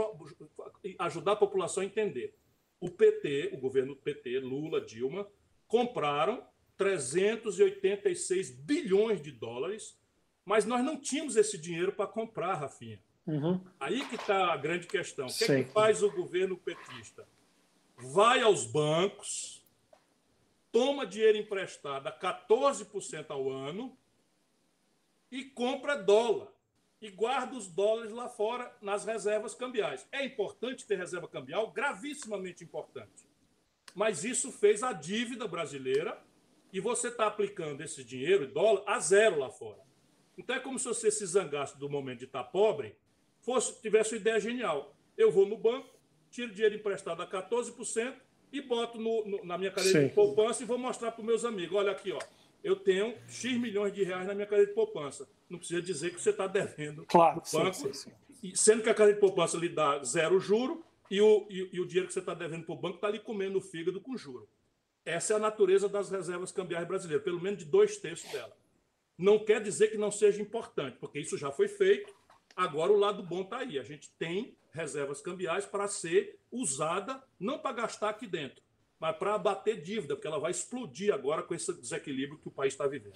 ajudar 0.99 1.33
a 1.33 1.37
população 1.37 1.83
a 1.83 1.87
entender. 1.87 2.35
O 2.81 2.91
PT, 2.91 3.51
o 3.55 3.59
governo 3.59 3.97
PT, 3.97 4.41
Lula, 4.41 4.81
Dilma, 4.81 5.29
compraram 5.67 6.45
386 6.79 8.51
bilhões 8.51 9.21
de 9.21 9.33
dólares, 9.33 9.99
mas 10.45 10.65
nós 10.65 10.83
não 10.83 10.99
tínhamos 10.99 11.37
esse 11.37 11.59
dinheiro 11.59 11.93
para 11.93 12.07
comprar, 12.07 12.55
Rafinha. 12.55 13.03
Uhum. 13.27 13.61
Aí 13.79 14.09
que 14.09 14.15
está 14.15 14.53
a 14.53 14.57
grande 14.57 14.87
questão. 14.87 15.27
O 15.27 15.35
que, 15.35 15.45
é 15.45 15.65
que 15.65 15.73
faz 15.73 16.03
o 16.03 16.11
governo 16.11 16.57
petista? 16.57 17.29
Vai 17.97 18.41
aos 18.41 18.65
bancos, 18.65 19.63
toma 20.73 21.05
dinheiro 21.05 21.37
emprestado 21.37 22.07
a 22.07 22.19
14% 22.19 23.27
ao 23.29 23.51
ano 23.51 23.99
e 25.31 25.45
compra 25.45 25.97
dólar. 25.97 26.49
E 27.01 27.11
guarda 27.11 27.57
os 27.57 27.69
dólares 27.69 28.11
lá 28.11 28.29
fora 28.29 28.75
nas 28.81 29.05
reservas 29.05 29.55
cambiais. 29.55 30.09
É 30.11 30.25
importante 30.25 30.87
ter 30.87 30.97
reserva 30.97 31.29
cambial? 31.29 31.71
Gravissimamente 31.71 32.65
importante. 32.65 33.29
Mas 33.95 34.25
isso 34.25 34.51
fez 34.51 34.83
a 34.83 34.93
dívida 34.93 35.47
brasileira 35.47 36.21
e 36.73 36.81
você 36.81 37.09
está 37.09 37.27
aplicando 37.27 37.83
esse 37.83 38.05
dinheiro, 38.05 38.47
dólar, 38.47 38.83
a 38.87 38.99
zero 38.99 39.39
lá 39.39 39.51
fora. 39.51 39.81
Então 40.37 40.55
é 40.55 40.61
como 40.61 40.79
se 40.79 40.87
você 40.87 41.11
se 41.11 41.27
zangasse 41.27 41.79
do 41.79 41.89
momento 41.89 42.21
de 42.21 42.25
estar 42.27 42.45
tá 42.45 42.51
pobre, 42.51 42.95
fosse 43.41 43.81
tivesse 43.81 44.15
uma 44.15 44.21
ideia 44.21 44.39
genial. 44.39 44.95
Eu 45.17 45.33
vou 45.33 45.47
no 45.47 45.57
banco, 45.57 45.89
tiro 46.31 46.53
dinheiro 46.53 46.77
emprestado 46.77 47.23
a 47.23 47.27
14% 47.27 48.15
e 48.53 48.61
boto 48.61 48.99
no, 48.99 49.27
no, 49.27 49.45
na 49.45 49.59
minha 49.59 49.71
cadeira 49.71 50.01
sim. 50.01 50.09
de 50.09 50.15
poupança 50.15 50.63
e 50.63 50.67
vou 50.67 50.79
mostrar 50.79 51.13
para 51.13 51.21
os 51.21 51.27
meus 51.27 51.45
amigos. 51.45 51.77
Olha 51.77 51.93
aqui, 51.93 52.13
ó, 52.13 52.19
eu 52.63 52.77
tenho 52.77 53.17
X 53.27 53.59
milhões 53.59 53.93
de 53.93 54.05
reais 54.05 54.27
na 54.27 54.35
minha 54.35 54.47
cadeira 54.47 54.69
de 54.69 54.75
poupança. 54.75 55.29
Não 55.49 55.59
precisa 55.59 55.83
dizer 55.83 56.15
que 56.15 56.21
você 56.21 56.31
está 56.31 56.47
devendo 56.47 57.05
claro, 57.07 57.43
no 57.45 57.59
banco, 57.59 57.75
sim, 57.75 57.93
sim, 57.93 58.13
sim. 58.41 58.55
sendo 58.55 58.83
que 58.83 58.91
a 58.91 58.95
cadeira 58.95 59.15
de 59.15 59.21
poupança 59.21 59.57
lhe 59.57 59.69
dá 59.69 60.03
zero 60.05 60.39
juro 60.39 60.85
e 61.11 61.21
o, 61.21 61.47
e, 61.51 61.71
e 61.73 61.81
o 61.81 61.87
dinheiro 61.87 62.07
que 62.07 62.13
você 62.13 62.21
está 62.21 62.35
devendo 62.35 62.65
para 62.65 62.75
o 62.75 62.79
banco 62.79 62.97
está 62.97 63.09
ali 63.09 63.19
comendo 63.19 63.59
o 63.59 63.61
fígado 63.61 64.01
com 64.01 64.17
juro. 64.17 64.49
Essa 65.09 65.33
é 65.33 65.37
a 65.37 65.39
natureza 65.39 65.89
das 65.89 66.11
reservas 66.11 66.53
cambiais 66.53 66.87
brasileiras, 66.87 67.25
pelo 67.25 67.41
menos 67.41 67.61
de 67.61 67.65
dois 67.65 67.97
terços 67.97 68.31
dela. 68.31 68.55
Não 69.17 69.43
quer 69.43 69.59
dizer 69.63 69.89
que 69.89 69.97
não 69.97 70.11
seja 70.11 70.43
importante, 70.43 70.99
porque 71.01 71.19
isso 71.19 71.39
já 71.39 71.51
foi 71.51 71.67
feito. 71.67 72.13
Agora 72.55 72.93
o 72.93 72.99
lado 72.99 73.23
bom 73.23 73.41
está 73.41 73.61
aí. 73.61 73.79
A 73.79 73.83
gente 73.83 74.11
tem 74.19 74.55
reservas 74.71 75.23
cambiais 75.23 75.65
para 75.65 75.89
ser 75.89 76.39
usada, 76.53 77.23
não 77.41 77.59
para 77.59 77.73
gastar 77.73 78.11
aqui 78.11 78.27
dentro, 78.27 78.63
mas 79.01 79.17
para 79.17 79.35
abater 79.35 79.81
dívida, 79.81 80.15
porque 80.15 80.29
ela 80.29 80.39
vai 80.39 80.51
explodir 80.51 81.13
agora 81.15 81.43
com 81.43 81.55
esse 81.55 81.73
desequilíbrio 81.73 82.39
que 82.39 82.49
o 82.49 82.53
país 82.53 82.75
está 82.75 82.87
vivendo. 82.87 83.15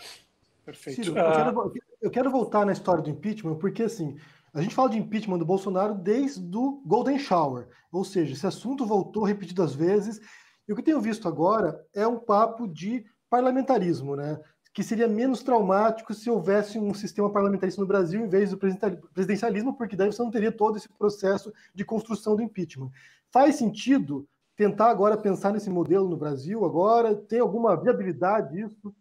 Perfeito. 0.64 1.04
Ciro, 1.04 1.18
eu, 1.18 1.32
quero, 1.32 1.72
eu 2.00 2.10
quero 2.10 2.30
voltar 2.30 2.64
na 2.64 2.72
história 2.72 3.02
do 3.02 3.10
impeachment, 3.10 3.56
porque 3.56 3.82
assim, 3.82 4.18
a 4.54 4.62
gente 4.62 4.74
fala 4.74 4.88
de 4.88 4.96
impeachment 4.96 5.38
do 5.38 5.44
Bolsonaro 5.44 5.94
desde 5.94 6.56
o 6.56 6.82
Golden 6.86 7.18
Shower, 7.18 7.68
ou 7.92 8.02
seja, 8.02 8.32
esse 8.32 8.46
assunto 8.46 8.86
voltou 8.86 9.24
repetidas 9.24 9.74
vezes 9.74 10.22
e 10.68 10.72
o 10.72 10.76
que 10.76 10.82
tenho 10.82 11.00
visto 11.00 11.28
agora 11.28 11.84
é 11.94 12.06
um 12.06 12.18
papo 12.18 12.66
de 12.66 13.04
parlamentarismo, 13.28 14.14
né? 14.16 14.38
que 14.72 14.82
seria 14.82 15.06
menos 15.06 15.42
traumático 15.42 16.14
se 16.14 16.30
houvesse 16.30 16.78
um 16.78 16.94
sistema 16.94 17.30
parlamentarista 17.30 17.80
no 17.80 17.86
Brasil 17.86 18.24
em 18.24 18.28
vez 18.28 18.50
do 18.50 18.56
presidencialismo, 18.56 19.76
porque 19.76 19.96
daí 19.96 20.10
você 20.10 20.22
não 20.22 20.30
teria 20.30 20.50
todo 20.50 20.78
esse 20.78 20.88
processo 20.88 21.52
de 21.74 21.84
construção 21.84 22.34
do 22.34 22.42
impeachment. 22.42 22.90
Faz 23.30 23.56
sentido 23.56 24.26
tentar 24.56 24.88
agora 24.88 25.16
pensar 25.16 25.52
nesse 25.52 25.68
modelo 25.68 26.08
no 26.08 26.16
Brasil 26.16 26.64
agora? 26.64 27.14
Tem 27.14 27.40
alguma 27.40 27.76
viabilidade 27.76 28.60
isso? 28.60 28.94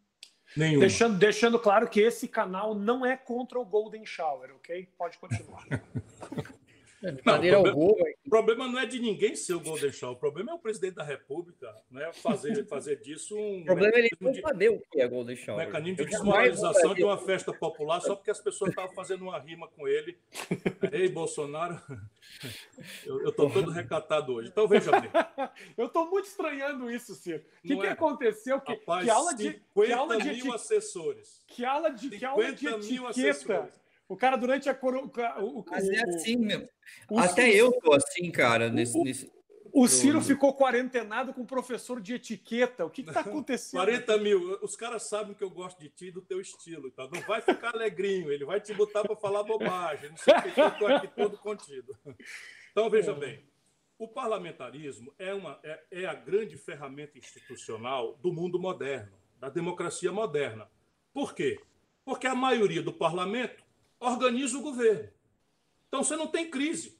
Nenhuma. 0.57 0.81
Deixando, 0.81 1.17
deixando 1.17 1.57
claro 1.57 1.87
que 1.87 2.01
esse 2.01 2.27
canal 2.27 2.75
não 2.75 3.05
é 3.05 3.15
contra 3.15 3.57
o 3.57 3.65
Golden 3.65 4.05
Shower, 4.05 4.53
ok? 4.55 4.89
Pode 4.97 5.17
continuar. 5.17 5.65
É, 7.03 7.11
não, 7.11 7.17
o, 7.17 7.23
problema, 7.23 7.73
o, 7.73 8.29
problema, 8.29 8.67
não 8.67 8.79
é 8.79 8.85
de 8.85 8.99
ninguém 8.99 9.35
ser 9.35 9.55
o 9.55 9.59
Golden 9.59 9.91
Shower, 9.91 10.15
o 10.15 10.19
problema 10.19 10.51
é 10.51 10.53
o 10.53 10.59
presidente 10.59 10.95
da 10.95 11.03
República 11.03 11.73
né, 11.89 12.11
fazer, 12.13 12.63
fazer 12.69 12.97
disso 12.97 13.35
um. 13.35 13.61
O 13.61 13.65
problema 13.65 13.95
é 13.95 13.99
ele 13.99 14.09
não 14.19 14.33
saber 14.35 14.69
o 14.69 14.79
que 14.79 15.01
é 15.01 15.07
Golden 15.07 15.35
Shower. 15.35 15.63
Um 15.63 15.65
mecanismo 15.65 16.05
de 16.05 16.11
desmoralização 16.11 16.93
de 16.93 17.03
uma 17.03 17.17
festa 17.17 17.51
popular 17.51 18.01
só 18.01 18.15
porque 18.15 18.29
as 18.29 18.39
pessoas 18.39 18.69
estavam 18.69 18.93
fazendo 18.93 19.23
uma 19.23 19.39
rima 19.39 19.67
com 19.69 19.87
ele. 19.87 20.15
Ei, 20.91 21.09
Bolsonaro, 21.09 21.81
eu 23.03 23.29
estou 23.29 23.49
todo 23.49 23.71
recatado 23.71 24.33
hoje. 24.33 24.49
Então 24.49 24.67
veja 24.67 24.91
bem. 24.91 25.09
eu 25.75 25.87
estou 25.87 26.07
muito 26.07 26.25
estranhando 26.25 26.91
isso, 26.91 27.15
Ciro. 27.15 27.43
O 27.63 27.67
que, 27.67 27.77
que 27.77 27.87
é? 27.87 27.89
aconteceu? 27.89 28.61
Que, 28.61 28.73
Rapaz, 28.73 29.05
que 29.05 29.09
aula 29.09 29.33
de. 29.33 29.53
Que 29.73 29.91
aula 29.91 30.17
de 30.17 30.33
mil 30.33 30.53
assessores. 30.53 31.43
Que 31.47 31.65
aula 31.65 31.89
de, 31.89 32.09
que 32.11 32.23
aula 32.23 32.51
de 32.51 32.65
etiqueta. 32.67 33.71
O 34.11 34.17
cara, 34.17 34.35
durante 34.35 34.67
a 34.67 34.75
coro... 34.75 35.09
o, 35.39 35.63
Mas 35.71 35.87
é 35.87 36.01
assim 36.01 36.35
mesmo. 36.35 36.67
Até 37.15 37.49
Ciro... 37.49 37.57
eu 37.57 37.71
tô 37.79 37.93
assim, 37.93 38.29
cara, 38.29 38.69
nesse. 38.69 38.97
O, 38.97 39.05
nesse... 39.05 39.31
o 39.71 39.87
Ciro 39.87 40.17
eu... 40.17 40.21
ficou 40.21 40.53
quarentenado 40.53 41.33
com 41.33 41.45
professor 41.45 42.01
de 42.01 42.15
etiqueta. 42.15 42.83
O 42.83 42.89
que 42.89 43.03
está 43.03 43.21
acontecendo? 43.23 43.79
40 43.79 44.17
mil. 44.17 44.59
Os 44.61 44.75
caras 44.75 45.03
sabem 45.03 45.33
que 45.33 45.41
eu 45.41 45.49
gosto 45.49 45.79
de 45.79 45.87
ti 45.87 46.07
e 46.07 46.11
do 46.11 46.21
teu 46.21 46.41
estilo. 46.41 46.91
Tá? 46.91 47.07
Não 47.09 47.21
vai 47.21 47.39
ficar 47.41 47.73
alegrinho, 47.73 48.29
ele 48.29 48.43
vai 48.43 48.59
te 48.59 48.73
botar 48.73 49.01
para 49.01 49.15
falar 49.15 49.43
bobagem. 49.43 50.09
Não 50.09 50.17
sei 50.17 50.33
porque 50.33 50.59
eu 50.59 50.67
estou 50.67 50.87
aqui 50.89 51.07
todo 51.07 51.37
contido. 51.37 51.97
Então, 52.69 52.89
veja 52.89 53.13
bem, 53.13 53.41
o 53.97 54.09
parlamentarismo 54.09 55.13
é, 55.17 55.33
uma, 55.33 55.57
é, 55.63 55.83
é 55.89 56.05
a 56.05 56.13
grande 56.13 56.57
ferramenta 56.57 57.17
institucional 57.17 58.17
do 58.21 58.33
mundo 58.33 58.59
moderno, 58.59 59.13
da 59.39 59.47
democracia 59.47 60.11
moderna. 60.11 60.69
Por 61.13 61.33
quê? 61.33 61.61
Porque 62.03 62.27
a 62.27 62.35
maioria 62.35 62.81
do 62.81 62.91
parlamento 62.91 63.60
organiza 64.01 64.57
o 64.57 64.61
governo. 64.61 65.07
Então 65.87 66.03
você 66.03 66.15
não 66.15 66.27
tem 66.27 66.49
crise. 66.49 66.99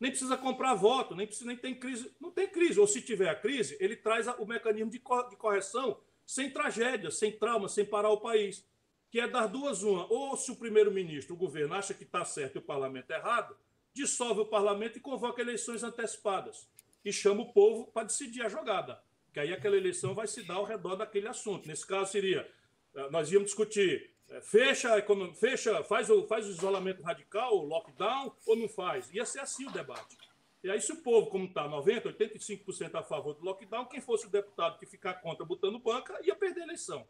Nem 0.00 0.10
precisa 0.10 0.36
comprar 0.36 0.74
voto, 0.74 1.14
nem 1.14 1.26
precisa 1.26 1.46
nem 1.46 1.56
tem 1.56 1.74
crise. 1.74 2.10
Não 2.20 2.30
tem 2.30 2.48
crise. 2.48 2.80
Ou 2.80 2.86
se 2.86 3.02
tiver 3.02 3.28
a 3.28 3.34
crise, 3.34 3.76
ele 3.78 3.96
traz 3.96 4.26
o 4.38 4.46
mecanismo 4.46 4.90
de 4.90 4.98
correção 4.98 6.00
sem 6.24 6.50
tragédia, 6.50 7.10
sem 7.10 7.32
trauma, 7.32 7.68
sem 7.68 7.84
parar 7.84 8.10
o 8.10 8.20
país. 8.20 8.66
Que 9.10 9.20
é 9.20 9.28
das 9.28 9.50
duas 9.50 9.82
uma. 9.82 10.10
Ou 10.10 10.36
se 10.36 10.50
o 10.50 10.56
primeiro-ministro, 10.56 11.34
o 11.34 11.38
governo, 11.38 11.74
acha 11.74 11.94
que 11.94 12.04
está 12.04 12.24
certo 12.24 12.56
e 12.56 12.58
o 12.58 12.62
parlamento 12.62 13.10
é 13.10 13.16
errado, 13.16 13.56
dissolve 13.92 14.42
o 14.42 14.46
parlamento 14.46 14.98
e 14.98 15.00
convoca 15.00 15.42
eleições 15.42 15.82
antecipadas. 15.82 16.68
E 17.04 17.12
chama 17.12 17.42
o 17.42 17.52
povo 17.52 17.90
para 17.92 18.06
decidir 18.06 18.42
a 18.42 18.48
jogada. 18.48 19.02
Que 19.32 19.40
aí 19.40 19.52
aquela 19.52 19.76
eleição 19.76 20.14
vai 20.14 20.26
se 20.26 20.42
dar 20.42 20.54
ao 20.54 20.64
redor 20.64 20.96
daquele 20.96 21.28
assunto. 21.28 21.66
Nesse 21.66 21.86
caso 21.86 22.12
seria, 22.12 22.48
eh, 22.94 23.10
nós 23.10 23.32
íamos 23.32 23.46
discutir 23.46 24.17
é, 24.30 24.40
fecha, 24.40 24.90
fecha 25.34 25.84
faz, 25.84 26.10
o, 26.10 26.26
faz 26.26 26.46
o 26.46 26.50
isolamento 26.50 27.02
radical, 27.02 27.56
o 27.56 27.64
lockdown, 27.64 28.32
ou 28.46 28.56
não 28.56 28.68
faz? 28.68 29.12
Ia 29.12 29.24
ser 29.24 29.40
assim 29.40 29.66
o 29.66 29.70
debate. 29.70 30.16
E 30.62 30.70
aí, 30.70 30.80
se 30.80 30.92
o 30.92 30.96
povo, 30.96 31.30
como 31.30 31.44
está 31.44 31.68
90%, 31.68 32.02
85% 32.18 32.94
a 32.94 33.02
favor 33.02 33.34
do 33.34 33.44
lockdown, 33.44 33.86
quem 33.86 34.00
fosse 34.00 34.26
o 34.26 34.30
deputado 34.30 34.78
que 34.78 34.86
ficar 34.86 35.14
contra 35.14 35.46
botando 35.46 35.78
banca, 35.78 36.18
ia 36.24 36.34
perder 36.34 36.62
a 36.62 36.64
eleição. 36.64 37.06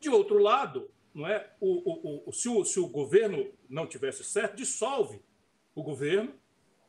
De 0.00 0.10
outro 0.10 0.38
lado, 0.38 0.90
não 1.14 1.26
é? 1.26 1.54
o, 1.60 2.24
o, 2.24 2.28
o, 2.28 2.32
se, 2.32 2.48
o, 2.48 2.64
se 2.64 2.78
o 2.78 2.88
governo 2.88 3.50
não 3.68 3.86
tivesse 3.86 4.24
certo, 4.24 4.56
dissolve 4.56 5.22
o 5.74 5.82
governo 5.82 6.34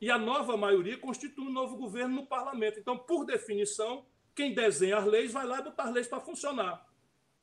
e 0.00 0.10
a 0.10 0.18
nova 0.18 0.56
maioria 0.56 0.98
constitui 0.98 1.46
um 1.46 1.52
novo 1.52 1.76
governo 1.76 2.16
no 2.16 2.26
parlamento. 2.26 2.78
Então, 2.78 2.98
por 2.98 3.24
definição, 3.24 4.04
quem 4.34 4.54
desenha 4.54 4.98
as 4.98 5.04
leis 5.04 5.32
vai 5.32 5.46
lá 5.46 5.62
botar 5.62 5.84
as 5.84 5.94
leis 5.94 6.06
para 6.06 6.20
funcionar. 6.20 6.86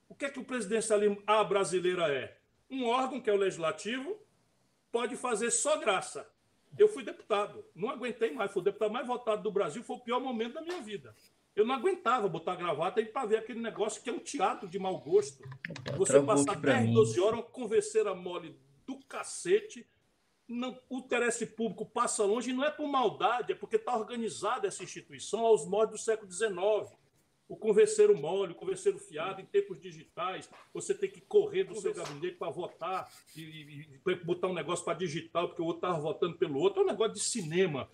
O 0.08 0.16
que 0.16 0.26
é 0.26 0.30
que 0.30 0.40
o 0.40 0.46
presidencialismo 0.46 1.22
a 1.26 1.44
brasileira 1.44 2.12
é? 2.14 2.38
Um 2.70 2.86
órgão 2.86 3.22
que 3.22 3.30
é 3.30 3.34
o 3.34 3.38
legislativo 3.38 4.18
pode 4.92 5.16
fazer 5.16 5.52
só 5.52 5.78
graça. 5.78 6.30
Eu 6.78 6.88
fui 6.88 7.04
deputado, 7.04 7.66
não 7.74 7.90
aguentei 7.90 8.32
mais, 8.32 8.52
fui 8.52 8.62
o 8.62 8.66
deputado 8.66 8.92
mais 8.92 9.08
votado 9.08 9.42
do 9.42 9.52
Brasil, 9.52 9.84
foi 9.84 9.96
o 9.96 10.02
pior 10.02 10.20
momento 10.20 10.56
da 10.56 10.62
minha 10.62 10.82
vida. 10.82 11.16
Eu 11.56 11.66
não 11.66 11.74
aguentava 11.74 12.28
botar 12.28 12.56
gravata 12.56 13.00
e 13.00 13.06
para 13.06 13.28
ver 13.28 13.38
aquele 13.38 13.62
negócio 13.62 14.04
que 14.04 14.10
é 14.10 14.14
um 14.14 14.20
teatro 14.20 14.68
de 14.68 14.78
mau 14.78 15.00
gosto. 15.00 15.42
Você 15.98 16.22
passar 16.22 16.58
10, 16.58 16.94
12 16.94 17.20
horas, 17.22 17.40
uma 17.40 17.44
converseira 17.44 18.14
mole 18.14 18.60
do 18.86 19.00
cacete, 19.06 19.88
não, 20.48 20.78
o 20.90 21.00
interesse 21.00 21.46
público 21.46 21.86
passa 21.86 22.24
longe 22.24 22.52
e 22.52 22.54
não 22.54 22.64
é 22.64 22.70
por 22.70 22.88
maldade, 22.88 23.54
é 23.54 23.56
porque 23.56 23.78
está 23.78 23.96
organizada 23.96 24.68
essa 24.68 24.84
instituição 24.84 25.46
aos 25.46 25.66
modos 25.66 26.00
do 26.00 26.04
século 26.04 26.30
XIX 26.30 26.56
o 27.48 27.56
converseiro 27.56 28.18
mole, 28.18 28.54
o 28.54 28.56
converseiro 28.56 28.98
fiado, 28.98 29.40
em 29.40 29.46
tempos 29.46 29.80
digitais, 29.80 30.50
você 30.74 30.94
tem 30.94 31.10
que 31.10 31.22
correr 31.22 31.64
do 31.64 31.76
seu 31.76 31.94
gabinete 31.94 32.38
para 32.38 32.50
votar 32.50 33.12
e, 33.36 33.42
e, 33.42 33.88
e, 34.08 34.16
botar 34.16 34.48
um 34.48 34.54
negócio 34.54 34.84
para 34.84 34.98
digital, 34.98 35.48
porque 35.48 35.62
o 35.62 35.66
outro 35.66 35.88
estava 35.88 36.02
votando 36.02 36.38
pelo 36.38 36.60
outro. 36.60 36.82
É 36.82 36.84
um 36.84 36.88
negócio 36.88 37.14
de 37.14 37.20
cinema 37.20 37.90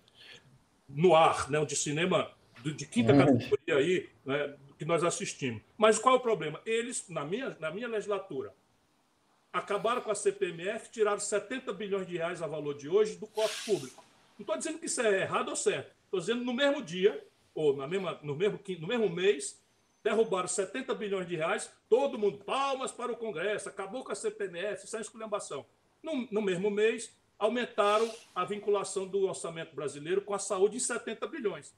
no 0.88 1.16
ar, 1.16 1.50
né? 1.50 1.64
de 1.66 1.76
cinema 1.76 2.32
de 2.64 2.86
quinta 2.86 3.12
é. 3.12 3.18
categoria 3.18 3.76
aí, 3.76 4.10
né? 4.26 4.56
que 4.78 4.86
nós 4.86 5.04
assistimos. 5.04 5.62
Mas 5.78 6.00
qual 6.00 6.16
é 6.16 6.18
o 6.18 6.22
problema? 6.22 6.62
Eles, 6.66 7.10
na 7.10 7.26
minha, 7.26 7.56
na 7.60 7.72
minha 7.72 7.88
legislatura, 7.88 8.54
acabaram 9.52 10.02
com 10.02 10.12
a 10.12 10.16
CPMF, 10.16 10.90
tiraram 10.92 11.20
70 11.20 11.74
bilhões 11.74 12.08
de 12.08 12.16
reais 12.16 12.42
a 12.42 12.48
valor 12.48 12.76
de 12.76 12.88
hoje 12.88 13.18
do 13.18 13.28
cofre 13.28 13.66
público. 13.66 14.04
Não 14.40 14.44
estou 14.44 14.58
dizendo 14.58 14.80
que 14.80 14.86
isso 14.86 15.02
é 15.02 15.22
errado 15.22 15.50
ou 15.50 15.56
certo. 15.58 15.94
Estou 16.06 16.20
dizendo 16.20 16.44
no 16.44 16.54
mesmo 16.54 16.82
dia 16.82 17.22
ou 17.54 17.76
na 17.76 17.88
mesma, 17.88 18.20
no, 18.24 18.36
mesmo, 18.36 18.60
no 18.80 18.88
mesmo 18.88 19.10
mês, 19.10 19.62
derrubaram 20.04 20.48
70 20.48 20.94
bilhões 20.96 21.28
de 21.28 21.36
reais, 21.36 21.72
todo 21.90 22.18
mundo, 22.18 22.44
palmas 22.44 22.92
para 22.92 23.12
o 23.12 23.18
Congresso, 23.18 23.70
acabou 23.70 24.04
com 24.04 24.12
a 24.12 24.16
CPMF, 24.16 24.88
sem 24.88 25.00
esculhambação. 25.00 25.66
No, 26.02 26.28
no 26.32 26.42
mesmo 26.42 26.72
mês, 26.72 27.16
aumentaram 27.38 28.12
a 28.36 28.46
vinculação 28.46 29.08
do 29.08 29.28
orçamento 29.28 29.76
brasileiro 29.76 30.22
com 30.22 30.34
a 30.34 30.40
saúde 30.40 30.78
em 30.78 30.80
70 30.80 31.28
bilhões. 31.28 31.74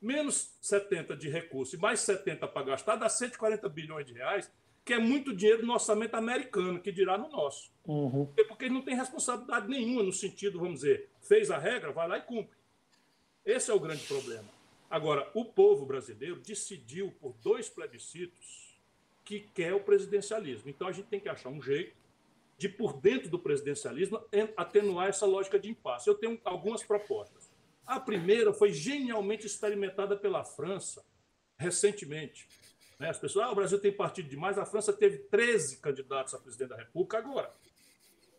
Menos 0.00 0.56
70 0.60 1.16
de 1.16 1.28
recurso 1.28 1.74
e 1.74 1.78
mais 1.78 2.00
70 2.00 2.46
para 2.46 2.66
gastar, 2.66 2.96
dá 2.96 3.08
140 3.08 3.68
bilhões 3.68 4.06
de 4.06 4.12
reais, 4.12 4.50
que 4.84 4.92
é 4.92 4.98
muito 4.98 5.34
dinheiro 5.34 5.66
no 5.66 5.72
orçamento 5.72 6.14
americano, 6.14 6.80
que 6.80 6.92
dirá 6.92 7.18
no 7.18 7.28
nosso. 7.28 7.70
Uhum. 7.84 8.26
Porque 8.46 8.66
ele 8.66 8.74
não 8.74 8.82
tem 8.82 8.94
responsabilidade 8.94 9.68
nenhuma 9.68 10.02
no 10.02 10.12
sentido, 10.12 10.60
vamos 10.60 10.80
dizer, 10.80 11.10
fez 11.20 11.50
a 11.50 11.58
regra, 11.58 11.92
vai 11.92 12.08
lá 12.08 12.18
e 12.18 12.22
cumpre. 12.22 12.56
Esse 13.44 13.70
é 13.70 13.74
o 13.74 13.80
grande 13.80 14.06
problema. 14.06 14.57
Agora, 14.90 15.30
o 15.34 15.44
povo 15.44 15.84
brasileiro 15.84 16.36
decidiu 16.36 17.12
por 17.20 17.34
dois 17.42 17.68
plebiscitos 17.68 18.74
que 19.24 19.40
quer 19.40 19.74
o 19.74 19.80
presidencialismo. 19.80 20.70
Então 20.70 20.88
a 20.88 20.92
gente 20.92 21.06
tem 21.06 21.20
que 21.20 21.28
achar 21.28 21.50
um 21.50 21.60
jeito 21.60 21.94
de, 22.56 22.68
por 22.68 22.98
dentro 22.98 23.28
do 23.28 23.38
presidencialismo, 23.38 24.20
atenuar 24.56 25.08
essa 25.08 25.26
lógica 25.26 25.58
de 25.58 25.68
impasse. 25.68 26.08
Eu 26.08 26.14
tenho 26.14 26.40
algumas 26.44 26.82
propostas. 26.82 27.50
A 27.86 28.00
primeira 28.00 28.52
foi 28.52 28.72
genialmente 28.72 29.46
experimentada 29.46 30.16
pela 30.16 30.44
França 30.44 31.04
recentemente. 31.58 32.48
Né? 32.98 33.10
As 33.10 33.18
pessoas, 33.18 33.46
ah, 33.46 33.52
o 33.52 33.54
Brasil 33.54 33.78
tem 33.78 33.92
partido 33.92 34.28
demais, 34.28 34.58
a 34.58 34.64
França 34.64 34.92
teve 34.92 35.18
13 35.18 35.76
candidatos 35.78 36.34
a 36.34 36.38
presidente 36.38 36.70
da 36.70 36.76
República 36.76 37.18
agora. 37.18 37.52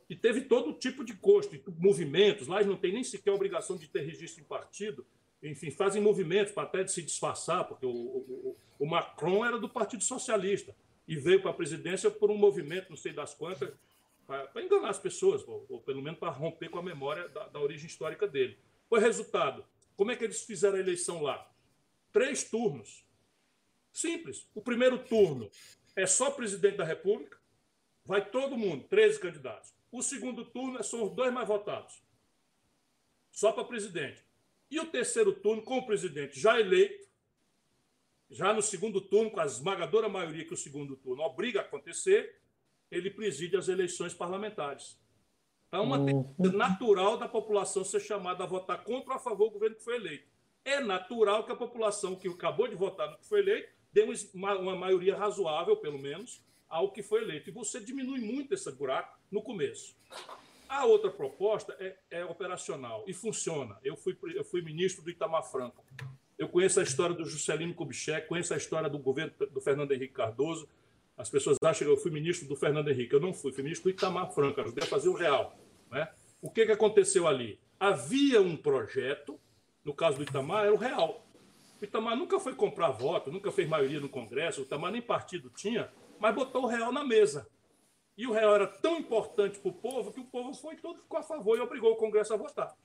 E 0.09 0.15
teve 0.15 0.41
todo 0.41 0.73
tipo 0.73 1.03
de 1.05 1.13
custo, 1.13 1.55
movimentos, 1.77 2.47
lá 2.47 2.57
eles 2.57 2.67
não 2.67 2.75
têm 2.75 2.93
nem 2.93 3.03
sequer 3.03 3.31
obrigação 3.31 3.77
de 3.77 3.87
ter 3.87 4.01
registro 4.01 4.41
em 4.41 4.45
partido 4.45 5.05
enfim, 5.41 5.71
fazem 5.71 6.01
movimentos 6.01 6.53
para 6.53 6.63
até 6.63 6.85
se 6.87 7.01
disfarçar, 7.01 7.65
porque 7.65 7.85
o, 7.85 7.89
o, 7.89 8.57
o, 8.77 8.85
Macron 8.85 9.45
era 9.45 9.57
do 9.57 9.69
Partido 9.69 10.03
Socialista 10.03 10.75
e 11.07 11.15
veio 11.15 11.41
para 11.41 11.51
a 11.51 11.53
presidência 11.53 12.11
por 12.11 12.29
um 12.29 12.37
movimento, 12.37 12.89
não 12.89 12.97
sei 12.97 13.13
das 13.13 13.33
quantas, 13.33 13.73
para 14.25 14.61
enganar 14.61 14.89
as 14.89 14.99
pessoas, 14.99 15.47
ou, 15.47 15.65
ou, 15.69 15.81
pelo 15.81 16.01
menos 16.01 16.19
para 16.19 16.29
romper 16.29 16.69
com 16.69 16.77
a 16.77 16.83
memória 16.83 17.27
da, 17.29 17.47
da 17.47 17.59
origem 17.59 17.87
histórica 17.87 18.27
dele. 18.27 18.59
Foi 18.87 18.99
resultado. 18.99 19.65
Como 19.95 20.11
é 20.11 20.15
que 20.15 20.23
eles 20.23 20.43
fizeram 20.43 20.75
a 20.75 20.79
eleição 20.79 21.21
lá? 21.23 21.49
Três 22.11 22.43
turnos. 22.43 23.05
Simples. 23.91 24.47
O 24.53 24.61
primeiro 24.61 24.99
turno 24.99 25.49
é 25.95 26.05
só 26.05 26.31
presidente 26.31 26.77
da 26.77 26.83
República, 26.83 27.39
vai 28.05 28.23
todo 28.29 28.57
mundo, 28.57 28.83
13 28.87 29.19
candidatos. 29.19 29.73
O 29.91 30.03
segundo 30.03 30.45
turno 30.45 30.79
é 30.79 30.83
são 30.83 31.03
os 31.03 31.11
dois 31.15 31.33
mais 31.33 31.47
votados, 31.47 32.01
só 33.31 33.51
para 33.51 33.63
presidente. 33.63 34.23
E 34.69 34.79
o 34.79 34.85
terceiro 34.85 35.33
turno, 35.33 35.61
com 35.63 35.77
o 35.77 35.85
presidente 35.85 36.39
já 36.39 36.59
eleito, 36.59 37.07
já 38.29 38.53
no 38.53 38.61
segundo 38.61 39.01
turno, 39.01 39.31
com 39.31 39.39
a 39.39 39.45
esmagadora 39.45 40.07
maioria 40.07 40.45
que 40.45 40.53
o 40.53 40.57
segundo 40.57 40.95
turno 40.95 41.23
obriga 41.23 41.61
a 41.61 41.63
acontecer, 41.63 42.39
ele 42.91 43.09
preside 43.09 43.57
as 43.57 43.67
eleições 43.67 44.13
parlamentares. 44.13 44.99
É 45.71 45.77
uma 45.77 45.99
uhum. 45.99 46.05
tendência 46.05 46.57
natural 46.57 47.17
da 47.17 47.27
população 47.27 47.83
ser 47.83 47.99
chamada 47.99 48.43
a 48.43 48.47
votar 48.47 48.83
contra 48.83 49.11
ou 49.11 49.15
a 49.15 49.19
favor 49.19 49.47
do 49.47 49.53
governo 49.53 49.75
que 49.75 49.83
foi 49.83 49.95
eleito. 49.95 50.27
É 50.65 50.79
natural 50.79 51.45
que 51.45 51.51
a 51.51 51.55
população 51.55 52.15
que 52.15 52.27
acabou 52.27 52.67
de 52.67 52.75
votar 52.75 53.09
no 53.09 53.17
que 53.17 53.25
foi 53.25 53.39
eleito 53.39 53.69
dê 53.91 54.03
uma, 54.33 54.57
uma 54.57 54.75
maioria 54.75 55.15
razoável, 55.15 55.77
pelo 55.77 55.97
menos, 55.97 56.43
ao 56.67 56.91
que 56.91 57.01
foi 57.01 57.23
eleito. 57.23 57.49
E 57.49 57.53
você 57.53 57.79
diminui 57.79 58.19
muito 58.19 58.53
esse 58.53 58.71
buraco 58.71 59.17
no 59.31 59.41
começo. 59.41 59.95
A 60.69 60.85
outra 60.85 61.09
proposta 61.09 61.75
é, 61.79 61.97
é, 62.11 62.25
operacional 62.25 63.03
e 63.07 63.13
funciona. 63.13 63.75
Eu 63.83 63.97
fui, 63.97 64.15
eu 64.35 64.43
fui 64.43 64.61
ministro 64.61 65.03
do 65.03 65.09
Itamar 65.09 65.43
Franco. 65.43 65.83
Eu 66.37 66.47
conheço 66.47 66.79
a 66.79 66.83
história 66.83 67.15
do 67.15 67.25
Juscelino 67.25 67.73
Kubitschek, 67.73 68.27
conheço 68.27 68.53
a 68.53 68.57
história 68.57 68.87
do 68.87 68.99
governo 68.99 69.33
do 69.51 69.59
Fernando 69.59 69.91
Henrique 69.93 70.13
Cardoso. 70.13 70.69
As 71.17 71.27
pessoas 71.27 71.57
acham 71.63 71.87
que 71.87 71.91
eu 71.91 71.97
fui 71.97 72.11
ministro 72.11 72.47
do 72.47 72.55
Fernando 72.55 72.87
Henrique. 72.87 73.13
Eu 73.13 73.19
não 73.19 73.33
fui, 73.33 73.51
fui 73.51 73.63
ministro 73.63 73.91
do 73.91 73.95
Itamar 73.95 74.31
Franco, 74.31 74.61
ajudei 74.61 74.83
a 74.83 74.87
fazer 74.87 75.09
o 75.09 75.13
real. 75.13 75.57
Né? 75.89 76.07
O 76.39 76.51
que, 76.51 76.67
que 76.67 76.71
aconteceu 76.71 77.27
ali? 77.27 77.59
Havia 77.79 78.39
um 78.39 78.55
projeto, 78.55 79.39
no 79.83 79.93
caso 79.93 80.17
do 80.17 80.23
Itamar, 80.23 80.65
era 80.65 80.73
o 80.73 80.77
real. 80.77 81.25
O 81.81 81.83
Itamar 81.83 82.15
nunca 82.15 82.39
foi 82.39 82.53
comprar 82.53 82.91
voto, 82.91 83.31
nunca 83.31 83.51
fez 83.51 83.67
maioria 83.67 83.99
no 83.99 84.07
Congresso, 84.07 84.61
o 84.61 84.63
Itamar 84.65 84.91
nem 84.91 85.01
partido 85.01 85.49
tinha, 85.49 85.91
mas 86.19 86.35
botou 86.35 86.63
o 86.63 86.67
real 86.67 86.91
na 86.91 87.03
mesa. 87.03 87.49
E 88.19 88.27
o 88.27 88.33
real 88.33 88.53
era 88.53 88.67
tão 88.67 88.97
importante 88.97 89.57
para 89.59 89.69
o 89.69 89.73
povo 89.73 90.11
que 90.11 90.19
o 90.19 90.25
povo 90.25 90.53
foi 90.53 90.75
todo 90.75 90.99
ficou 90.99 91.17
a 91.17 91.23
favor 91.23 91.57
e 91.57 91.61
obrigou 91.61 91.93
o 91.93 91.95
Congresso 91.95 92.33
a 92.33 92.37
votar. 92.37 92.75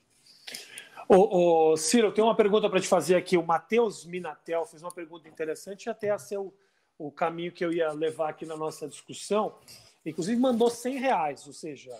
Ô, 1.09 1.71
ô 1.71 1.77
Ciro, 1.77 2.07
eu 2.07 2.13
tenho 2.13 2.27
uma 2.27 2.35
pergunta 2.37 2.69
para 2.69 2.79
te 2.79 2.87
fazer 2.87 3.17
aqui. 3.17 3.35
O 3.35 3.45
Matheus 3.45 4.05
Minatel 4.05 4.65
fez 4.65 4.81
uma 4.81 4.93
pergunta 4.93 5.27
interessante 5.27 5.87
e 5.87 5.89
até 5.89 6.09
a 6.09 6.17
ser 6.17 6.39
o, 6.39 7.11
caminho 7.11 7.51
que 7.51 7.65
eu 7.65 7.73
ia 7.73 7.91
levar 7.91 8.29
aqui 8.29 8.45
na 8.45 8.55
nossa 8.55 8.87
discussão. 8.87 9.53
Inclusive 10.05 10.39
mandou 10.39 10.69
100 10.69 10.99
reais, 10.99 11.45
ou 11.45 11.51
seja... 11.51 11.91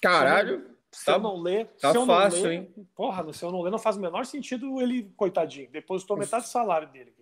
Caralho! 0.00 0.74
Se 0.90 1.10
eu 1.10 1.18
não, 1.18 1.36
ler... 1.36 1.66
Tá 1.78 1.90
se 1.90 1.98
eu 1.98 2.06
fácil, 2.06 2.38
não 2.38 2.48
ler, 2.48 2.54
hein? 2.54 2.86
Porra, 2.96 3.32
se 3.34 3.44
eu 3.44 3.52
não 3.52 3.60
ler, 3.60 3.70
não 3.70 3.78
faz 3.78 3.98
o 3.98 4.00
menor 4.00 4.24
sentido 4.24 4.80
ele, 4.80 5.12
coitadinho, 5.14 5.70
depositou 5.70 6.16
metade 6.16 6.46
do 6.46 6.48
salário 6.48 6.88
dele. 6.88 7.12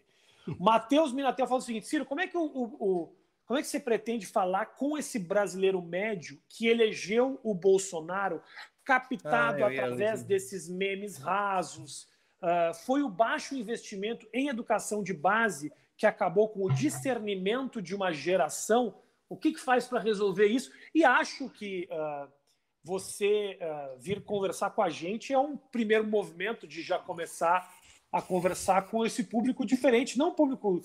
Matheus 0.60 1.12
Minatel 1.12 1.48
falou 1.48 1.58
o 1.58 1.64
seguinte, 1.64 1.88
Ciro, 1.88 2.06
como 2.06 2.20
é 2.20 2.28
que 2.28 2.36
o, 2.36 2.44
o 2.44 3.19
como 3.50 3.58
é 3.58 3.62
que 3.62 3.68
você 3.68 3.80
pretende 3.80 4.26
falar 4.26 4.64
com 4.76 4.96
esse 4.96 5.18
brasileiro 5.18 5.82
médio 5.82 6.40
que 6.48 6.68
elegeu 6.68 7.40
o 7.42 7.52
Bolsonaro 7.52 8.40
captado 8.84 9.64
ah, 9.64 9.66
através 9.66 10.22
desses 10.22 10.68
memes 10.68 11.16
rasos? 11.16 12.04
Uh, 12.40 12.72
foi 12.86 13.02
o 13.02 13.08
baixo 13.08 13.56
investimento 13.56 14.24
em 14.32 14.46
educação 14.46 15.02
de 15.02 15.12
base 15.12 15.72
que 15.96 16.06
acabou 16.06 16.48
com 16.48 16.64
o 16.64 16.72
discernimento 16.72 17.82
de 17.82 17.92
uma 17.92 18.12
geração? 18.12 18.94
O 19.28 19.36
que, 19.36 19.52
que 19.52 19.60
faz 19.60 19.88
para 19.88 19.98
resolver 19.98 20.46
isso? 20.46 20.70
E 20.94 21.04
acho 21.04 21.50
que 21.50 21.88
uh, 21.90 22.30
você 22.84 23.58
uh, 23.60 23.98
vir 23.98 24.22
conversar 24.22 24.70
com 24.70 24.80
a 24.80 24.88
gente 24.88 25.32
é 25.32 25.38
um 25.40 25.56
primeiro 25.56 26.06
movimento 26.06 26.68
de 26.68 26.82
já 26.82 27.00
começar 27.00 27.68
a 28.12 28.20
conversar 28.20 28.88
com 28.88 29.06
esse 29.06 29.24
público 29.24 29.64
diferente, 29.64 30.18
não 30.18 30.30
um 30.30 30.34
público 30.34 30.80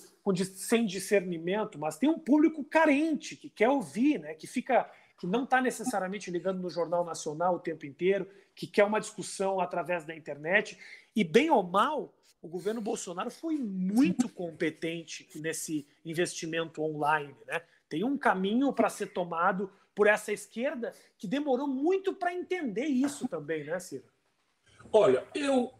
sem 0.55 0.85
discernimento, 0.85 1.79
mas 1.79 1.97
tem 1.97 2.07
um 2.07 2.19
público 2.19 2.63
carente 2.63 3.35
que 3.35 3.49
quer 3.49 3.69
ouvir, 3.69 4.19
né? 4.19 4.35
Que 4.35 4.45
fica, 4.45 4.89
que 5.17 5.25
não 5.25 5.43
está 5.43 5.59
necessariamente 5.59 6.29
ligando 6.29 6.61
no 6.61 6.69
jornal 6.69 7.03
nacional 7.03 7.55
o 7.55 7.59
tempo 7.59 7.85
inteiro, 7.85 8.27
que 8.53 8.67
quer 8.67 8.83
uma 8.83 8.99
discussão 8.99 9.59
através 9.59 10.05
da 10.05 10.15
internet 10.15 10.77
e 11.15 11.23
bem 11.23 11.49
ou 11.49 11.63
mal 11.63 12.13
o 12.45 12.47
governo 12.47 12.79
Bolsonaro 12.79 13.31
foi 13.31 13.57
muito 13.57 14.29
competente 14.29 15.27
nesse 15.35 15.87
investimento 16.05 16.79
online, 16.83 17.35
né? 17.47 17.59
Tem 17.89 18.03
um 18.03 18.17
caminho 18.19 18.71
para 18.71 18.87
ser 18.87 19.07
tomado 19.07 19.71
por 19.95 20.05
essa 20.05 20.31
esquerda 20.31 20.93
que 21.17 21.27
demorou 21.27 21.67
muito 21.67 22.13
para 22.13 22.33
entender 22.33 22.85
isso 22.85 23.27
também, 23.27 23.63
né, 23.63 23.79
Ciro? 23.79 24.05
Olha, 24.91 25.25
eu 25.33 25.73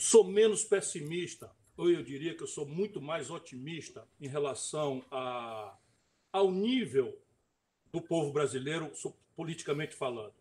sou 0.00 0.24
menos 0.24 0.64
pessimista, 0.64 1.52
ou 1.76 1.90
eu 1.90 2.02
diria 2.02 2.34
que 2.34 2.42
eu 2.42 2.46
sou 2.46 2.64
muito 2.64 3.02
mais 3.02 3.30
otimista 3.30 4.08
em 4.18 4.26
relação 4.26 5.04
a, 5.10 5.76
ao 6.32 6.50
nível 6.50 7.20
do 7.92 8.00
povo 8.00 8.32
brasileiro, 8.32 8.90
politicamente 9.36 9.94
falando. 9.94 10.32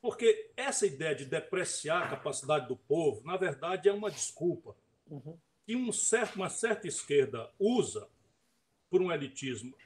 Porque 0.00 0.52
essa 0.56 0.86
ideia 0.86 1.14
de 1.14 1.24
depreciar 1.24 2.04
a 2.04 2.08
capacidade 2.10 2.68
do 2.68 2.76
povo, 2.76 3.20
na 3.24 3.36
verdade, 3.36 3.88
é 3.88 3.92
uma 3.92 4.10
desculpa 4.10 4.76
uhum. 5.10 5.36
que 5.66 5.74
um 5.74 5.90
certo, 5.90 6.36
uma 6.36 6.48
certa 6.48 6.86
esquerda 6.86 7.50
usa 7.58 8.08
por 8.88 9.02
um 9.02 9.10
elitismo 9.10 9.76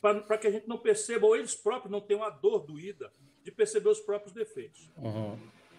para 0.00 0.38
que 0.38 0.46
a 0.46 0.50
gente 0.50 0.66
não 0.66 0.78
perceba, 0.78 1.26
ou 1.26 1.36
eles 1.36 1.54
próprios 1.54 1.92
não 1.92 2.00
tenham 2.00 2.24
a 2.24 2.30
dor 2.30 2.66
doída 2.66 3.12
de 3.44 3.52
perceber 3.52 3.90
os 3.90 4.00
próprios 4.00 4.32
defeitos. 4.32 4.90
Uhum. 4.96 5.38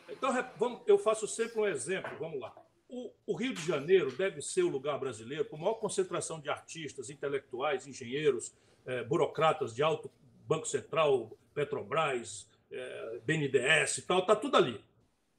Então, 0.10 0.32
vamos, 0.58 0.82
eu 0.86 0.98
faço 0.98 1.28
sempre 1.28 1.60
um 1.60 1.66
exemplo, 1.66 2.12
vamos 2.20 2.40
lá. 2.40 2.56
O, 2.88 3.12
o, 3.26 3.36
Rio 3.36 3.54
de 3.54 3.66
Janeiro 3.66 4.12
deve 4.12 4.42
ser 4.42 4.64
o 4.64 4.70
lugar 4.70 5.00
brasileiro 5.00 5.46
com 5.46 5.58
maior 5.58 5.76
concentração 5.76 6.40
de 6.40 6.50
artistas, 6.50 7.10
intelectuais, 7.10 7.88
engenheiros, 7.88 8.54
eh, 8.86 9.04
burocratas 9.04 9.74
de 9.74 9.82
alto 9.82 10.10
Banco 10.48 10.68
Central, 10.68 11.36
Petrobras, 11.54 12.48
eh, 12.72 13.22
BNDES 13.26 13.98
e 13.98 14.02
tal, 14.04 14.20
está 14.20 14.36
tudo 14.36 14.56
ali. 14.56 14.80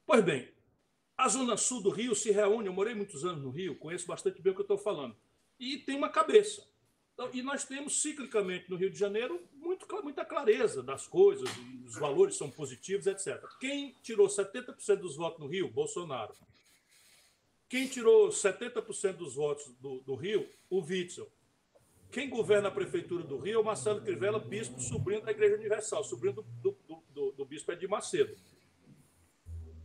Pois 0.05 0.23
bem, 0.23 0.49
a 1.17 1.29
Zona 1.29 1.55
Sul 1.55 1.81
do 1.81 1.89
Rio 1.89 2.13
se 2.13 2.31
reúne, 2.31 2.67
eu 2.67 2.73
morei 2.73 2.93
muitos 2.93 3.23
anos 3.23 3.41
no 3.41 3.49
Rio, 3.49 3.77
conheço 3.77 4.05
bastante 4.05 4.41
bem 4.41 4.51
o 4.51 4.55
que 4.55 4.61
eu 4.61 4.63
estou 4.63 4.77
falando, 4.77 5.15
e 5.57 5.77
tem 5.77 5.95
uma 5.95 6.09
cabeça. 6.09 6.67
Então, 7.17 7.31
e 7.33 7.41
nós 7.41 7.63
temos 7.63 7.99
ciclicamente 7.99 8.69
no 8.69 8.75
Rio 8.75 8.91
de 8.91 8.99
Janeiro 8.99 9.41
muito, 9.53 9.87
muita 10.03 10.23
clareza 10.23 10.83
das 10.83 11.07
coisas, 11.07 11.49
os 11.83 11.95
valores 11.95 12.37
são 12.37 12.47
positivos, 12.47 13.07
etc. 13.07 13.43
Quem 13.59 13.95
tirou 14.03 14.27
70% 14.27 14.97
dos 14.97 15.15
votos 15.15 15.39
no 15.39 15.47
Rio? 15.47 15.67
Bolsonaro. 15.67 16.35
Quem 17.67 17.87
tirou 17.87 18.29
70% 18.29 19.13
dos 19.13 19.33
votos 19.33 19.65
do, 19.79 19.99
do, 20.01 20.13
Rio? 20.13 20.47
O 20.69 20.79
Witzel. 20.79 21.27
Quem 22.11 22.29
governa 22.29 22.67
a 22.67 22.71
prefeitura 22.71 23.23
do 23.23 23.39
Rio 23.39 23.55
é 23.55 23.57
o 23.57 23.65
Marcelo 23.65 23.99
Crivella, 23.99 24.37
bispo, 24.37 24.79
sobrinho 24.79 25.23
da 25.23 25.31
Igreja 25.31 25.55
Universal, 25.55 26.03
sobrinho 26.03 26.35
do, 26.35 26.43
do, 26.61 27.03
do, 27.09 27.31
do 27.31 27.45
bispo 27.45 27.71
Edir 27.71 27.89
Macedo. 27.89 28.37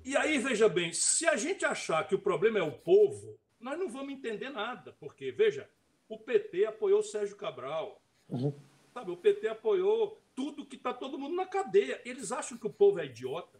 E 0.04 0.14
aí, 0.18 0.36
veja 0.36 0.68
bem, 0.68 0.92
se 0.92 1.26
a 1.26 1.36
gente 1.36 1.64
achar 1.64 2.06
que 2.06 2.14
o 2.14 2.20
problema 2.20 2.58
é 2.58 2.62
o 2.62 2.72
povo, 2.72 3.40
nós 3.58 3.78
não 3.78 3.88
vamos 3.88 4.12
entender 4.12 4.50
nada, 4.50 4.92
porque, 5.00 5.32
veja, 5.32 5.66
o 6.12 6.18
PT 6.18 6.66
apoiou 6.66 7.00
o 7.00 7.02
Sérgio 7.02 7.36
Cabral. 7.36 8.00
Uhum. 8.28 8.52
Sabe, 8.92 9.10
o 9.10 9.16
PT 9.16 9.48
apoiou 9.48 10.20
tudo 10.36 10.66
que 10.66 10.76
está 10.76 10.92
todo 10.92 11.18
mundo 11.18 11.34
na 11.34 11.46
cadeia. 11.46 12.02
Eles 12.04 12.30
acham 12.30 12.58
que 12.58 12.66
o 12.66 12.72
povo 12.72 13.00
é 13.00 13.06
idiota. 13.06 13.58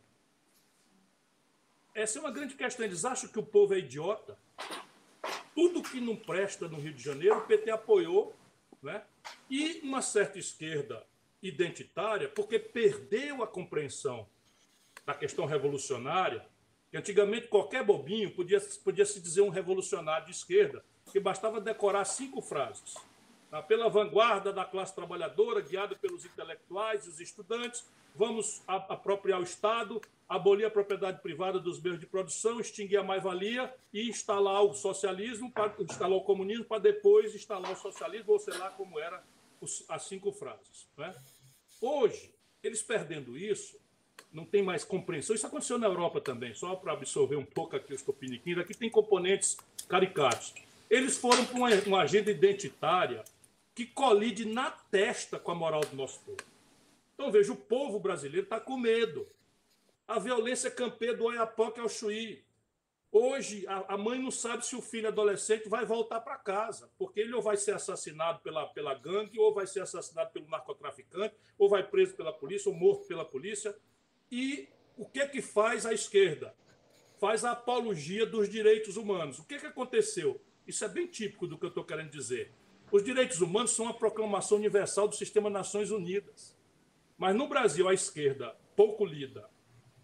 Essa 1.95 2.19
é 2.19 2.21
uma 2.21 2.31
grande 2.31 2.55
questão. 2.55 2.85
Eles 2.85 3.07
acham 3.07 3.31
que 3.31 3.39
o 3.39 3.43
povo 3.43 3.73
é 3.73 3.79
idiota. 3.79 4.39
Tudo 5.55 5.83
que 5.83 5.99
não 5.99 6.15
presta 6.15 6.69
no 6.69 6.79
Rio 6.79 6.93
de 6.93 7.03
Janeiro, 7.03 7.39
o 7.39 7.47
PT 7.47 7.71
apoiou. 7.71 8.35
Né? 8.83 9.03
E 9.49 9.81
uma 9.83 10.03
certa 10.03 10.39
esquerda 10.39 11.07
identitária, 11.43 12.29
porque 12.29 12.59
perdeu 12.59 13.43
a 13.43 13.47
compreensão 13.47 14.29
da 15.07 15.15
questão 15.15 15.47
revolucionária. 15.47 16.47
Antigamente, 16.93 17.49
qualquer 17.49 17.83
bobinho 17.83 18.31
podia, 18.35 18.61
podia 18.85 19.07
se 19.07 19.21
dizer 19.21 19.41
um 19.41 19.49
revolucionário 19.49 20.27
de 20.27 20.33
esquerda 20.33 20.85
que 21.13 21.21
bastava 21.21 21.61
decorar 21.61 22.05
cinco 22.07 22.41
frases. 22.41 22.97
Tá? 23.51 23.63
Pela 23.63 23.89
vanguarda 23.91 24.51
da 24.51 24.65
classe 24.65 24.95
trabalhadora, 24.95 25.61
guiada 25.61 25.95
pelos 25.95 26.25
intelectuais 26.25 27.05
e 27.05 27.11
os 27.11 27.21
estudantes, 27.21 27.87
vamos 28.15 28.63
apropriar 28.67 29.39
o 29.39 29.45
Estado, 29.45 30.01
abolir 30.27 30.65
a 30.65 30.71
propriedade 30.71 31.21
privada 31.21 31.61
dos 31.61 31.79
meios 31.79 32.01
de 32.01 32.07
produção, 32.07 32.59
extinguir 32.59 32.97
a 32.97 33.05
mais-valia 33.05 33.73
e 33.93 34.09
instalar 34.09 34.63
o 34.63 34.73
socialismo, 34.73 35.53
para, 35.53 35.75
instalar 35.83 36.17
o 36.17 36.23
comunismo, 36.23 36.65
para 36.65 36.79
depois 36.79 37.35
instalar 37.35 37.73
o 37.73 37.77
socialismo, 37.77 38.33
ou 38.33 38.39
sei 38.39 38.57
lá 38.57 38.71
como 38.71 38.99
era 38.99 39.23
as 39.91 40.03
cinco 40.05 40.33
frases. 40.33 40.89
Né? 40.97 41.15
Hoje, 41.81 42.35
eles 42.63 42.83
perdendo 42.83 43.37
isso, 43.37 43.79
não 44.33 44.47
tem 44.47 44.63
mais 44.63 44.83
compreensão. 44.83 45.37
Isso 45.37 45.47
aconteceu 45.47 45.79
na 45.79 45.87
Europa 45.87 46.23
também, 46.23 46.55
só 46.55 46.75
para 46.75 46.93
absorver 46.93 47.37
um 47.37 47.45
pouco 47.45 47.77
aqui 47.77 47.93
os 47.93 48.01
tupiniquins. 48.01 48.57
Aqui 48.57 48.75
tem 48.75 48.89
componentes 48.89 49.59
caricatos. 49.87 50.55
Eles 50.93 51.16
foram 51.16 51.47
para 51.47 51.57
uma, 51.57 51.70
uma 51.86 52.03
agenda 52.03 52.30
identitária 52.30 53.24
que 53.74 53.86
colide 53.86 54.45
na 54.45 54.70
testa 54.70 55.38
com 55.38 55.51
a 55.51 55.55
moral 55.55 55.80
do 55.80 55.97
nosso 55.97 56.20
povo. 56.20 56.36
Então, 57.14 57.32
veja, 57.32 57.51
o 57.51 57.57
povo 57.57 57.99
brasileiro 57.99 58.45
está 58.45 58.61
com 58.61 58.76
medo. 58.76 59.26
A 60.07 60.18
violência 60.18 60.70
campeia 60.70 61.16
do 61.16 61.24
Oiapoque 61.24 61.80
ao 61.80 61.88
Chuí. 61.88 62.45
Hoje, 63.11 63.64
a, 63.66 63.97
mãe 63.97 64.18
não 64.18 64.30
sabe 64.30 64.66
se 64.66 64.76
o 64.76 64.82
filho 64.82 65.09
adolescente 65.09 65.66
vai 65.66 65.86
voltar 65.86 66.20
para 66.20 66.36
casa, 66.36 66.90
porque 66.99 67.20
ele 67.20 67.32
ou 67.32 67.40
vai 67.40 67.57
ser 67.57 67.74
assassinado 67.74 68.40
pela, 68.40 68.66
pela 68.66 68.95
gangue, 68.95 69.38
ou 69.38 69.55
vai 69.55 69.66
ser 69.66 69.80
assassinado 69.80 70.30
pelo 70.30 70.47
narcotraficante, 70.51 71.34
ou 71.57 71.70
vai 71.70 71.82
preso 71.82 72.14
pela 72.14 72.34
polícia, 72.34 72.70
ou 72.70 72.76
morto 72.76 73.07
pela 73.07 73.24
polícia. 73.24 73.74
E 74.30 74.68
o 74.99 75.07
que 75.07 75.26
que 75.28 75.40
faz 75.40 75.86
a 75.86 75.95
esquerda? 75.95 76.55
Faz 77.18 77.47
a 77.47 77.53
apologia 77.53 78.26
dos 78.26 78.47
direitos 78.47 78.99
humanos. 78.99 79.38
O 79.38 79.45
que, 79.45 79.59
que 79.59 79.66
aconteceu? 79.66 80.38
Isso 80.67 80.85
é 80.85 80.89
bem 80.89 81.07
típico 81.07 81.47
do 81.47 81.59
que 81.59 81.65
eu 81.65 81.69
estou 81.69 81.85
querendo 81.85 82.11
dizer. 82.11 82.53
Os 82.91 83.03
direitos 83.03 83.41
humanos 83.41 83.73
são 83.73 83.87
uma 83.87 83.95
proclamação 83.95 84.59
universal 84.59 85.09
do 85.09 85.15
sistema 85.15 85.49
Nações 85.49 85.91
Unidas. 85.91 86.57
Mas 87.17 87.35
no 87.35 87.49
Brasil, 87.49 87.89
a 87.89 87.95
esquerda, 87.95 88.57
pouco 88.77 89.05
lida 89.05 89.49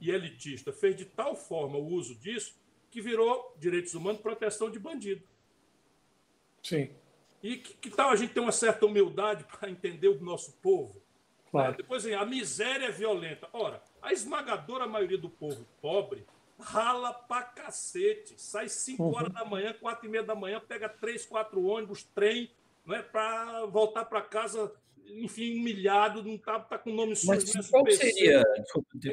e 0.01 0.11
elitista, 0.11 0.73
fez 0.73 0.97
de 0.97 1.05
tal 1.05 1.35
forma 1.35 1.77
o 1.77 1.87
uso 1.87 2.15
disso 2.15 2.57
que 2.91 3.01
virou 3.01 3.55
direitos 3.59 3.95
humanos 3.95 4.21
proteção 4.21 4.71
de 4.71 4.79
bandido. 4.79 5.23
Sim. 6.63 6.91
E 7.43 7.57
que, 7.57 7.75
que 7.75 7.91
tal 7.91 8.11
a 8.11 8.17
gente 8.17 8.33
ter 8.33 8.41
uma 8.41 8.53
certa 8.53 8.87
humildade 8.87 9.45
para 9.45 9.71
entender 9.71 10.09
o 10.09 10.21
nosso 10.21 10.53
povo? 10.63 11.03
Claro. 11.51 11.77
Depois, 11.77 12.05
assim, 12.05 12.15
a 12.15 12.25
miséria 12.25 12.87
é 12.87 12.91
violenta. 12.91 13.49
Ora, 13.53 13.83
a 14.03 14.13
esmagadora 14.13 14.87
maioria 14.87 15.19
do 15.19 15.31
povo 15.31 15.67
pobre 15.81 16.27
rala 16.59 17.13
pra 17.13 17.43
cacete. 17.43 18.35
Sai 18.37 18.69
5 18.69 19.03
uhum. 19.03 19.15
horas 19.15 19.33
da 19.33 19.45
manhã, 19.45 19.75
4 19.79 20.07
e 20.07 20.11
meia 20.11 20.25
da 20.25 20.35
manhã, 20.35 20.61
pega 20.61 20.89
3, 20.89 21.25
4 21.27 21.65
ônibus, 21.65 22.03
trem, 22.03 22.51
não 22.85 22.95
é 22.95 23.03
para 23.03 23.67
voltar 23.67 24.05
para 24.07 24.23
casa, 24.23 24.73
enfim, 25.07 25.59
humilhado, 25.59 26.23
não 26.23 26.37
tá, 26.37 26.59
tá 26.59 26.79
com 26.79 26.91
o 26.91 26.95
nome 26.95 27.15
sujo. 27.15 27.33
Mas 27.33 27.71
qual 27.71 27.87
seria, 27.91 28.43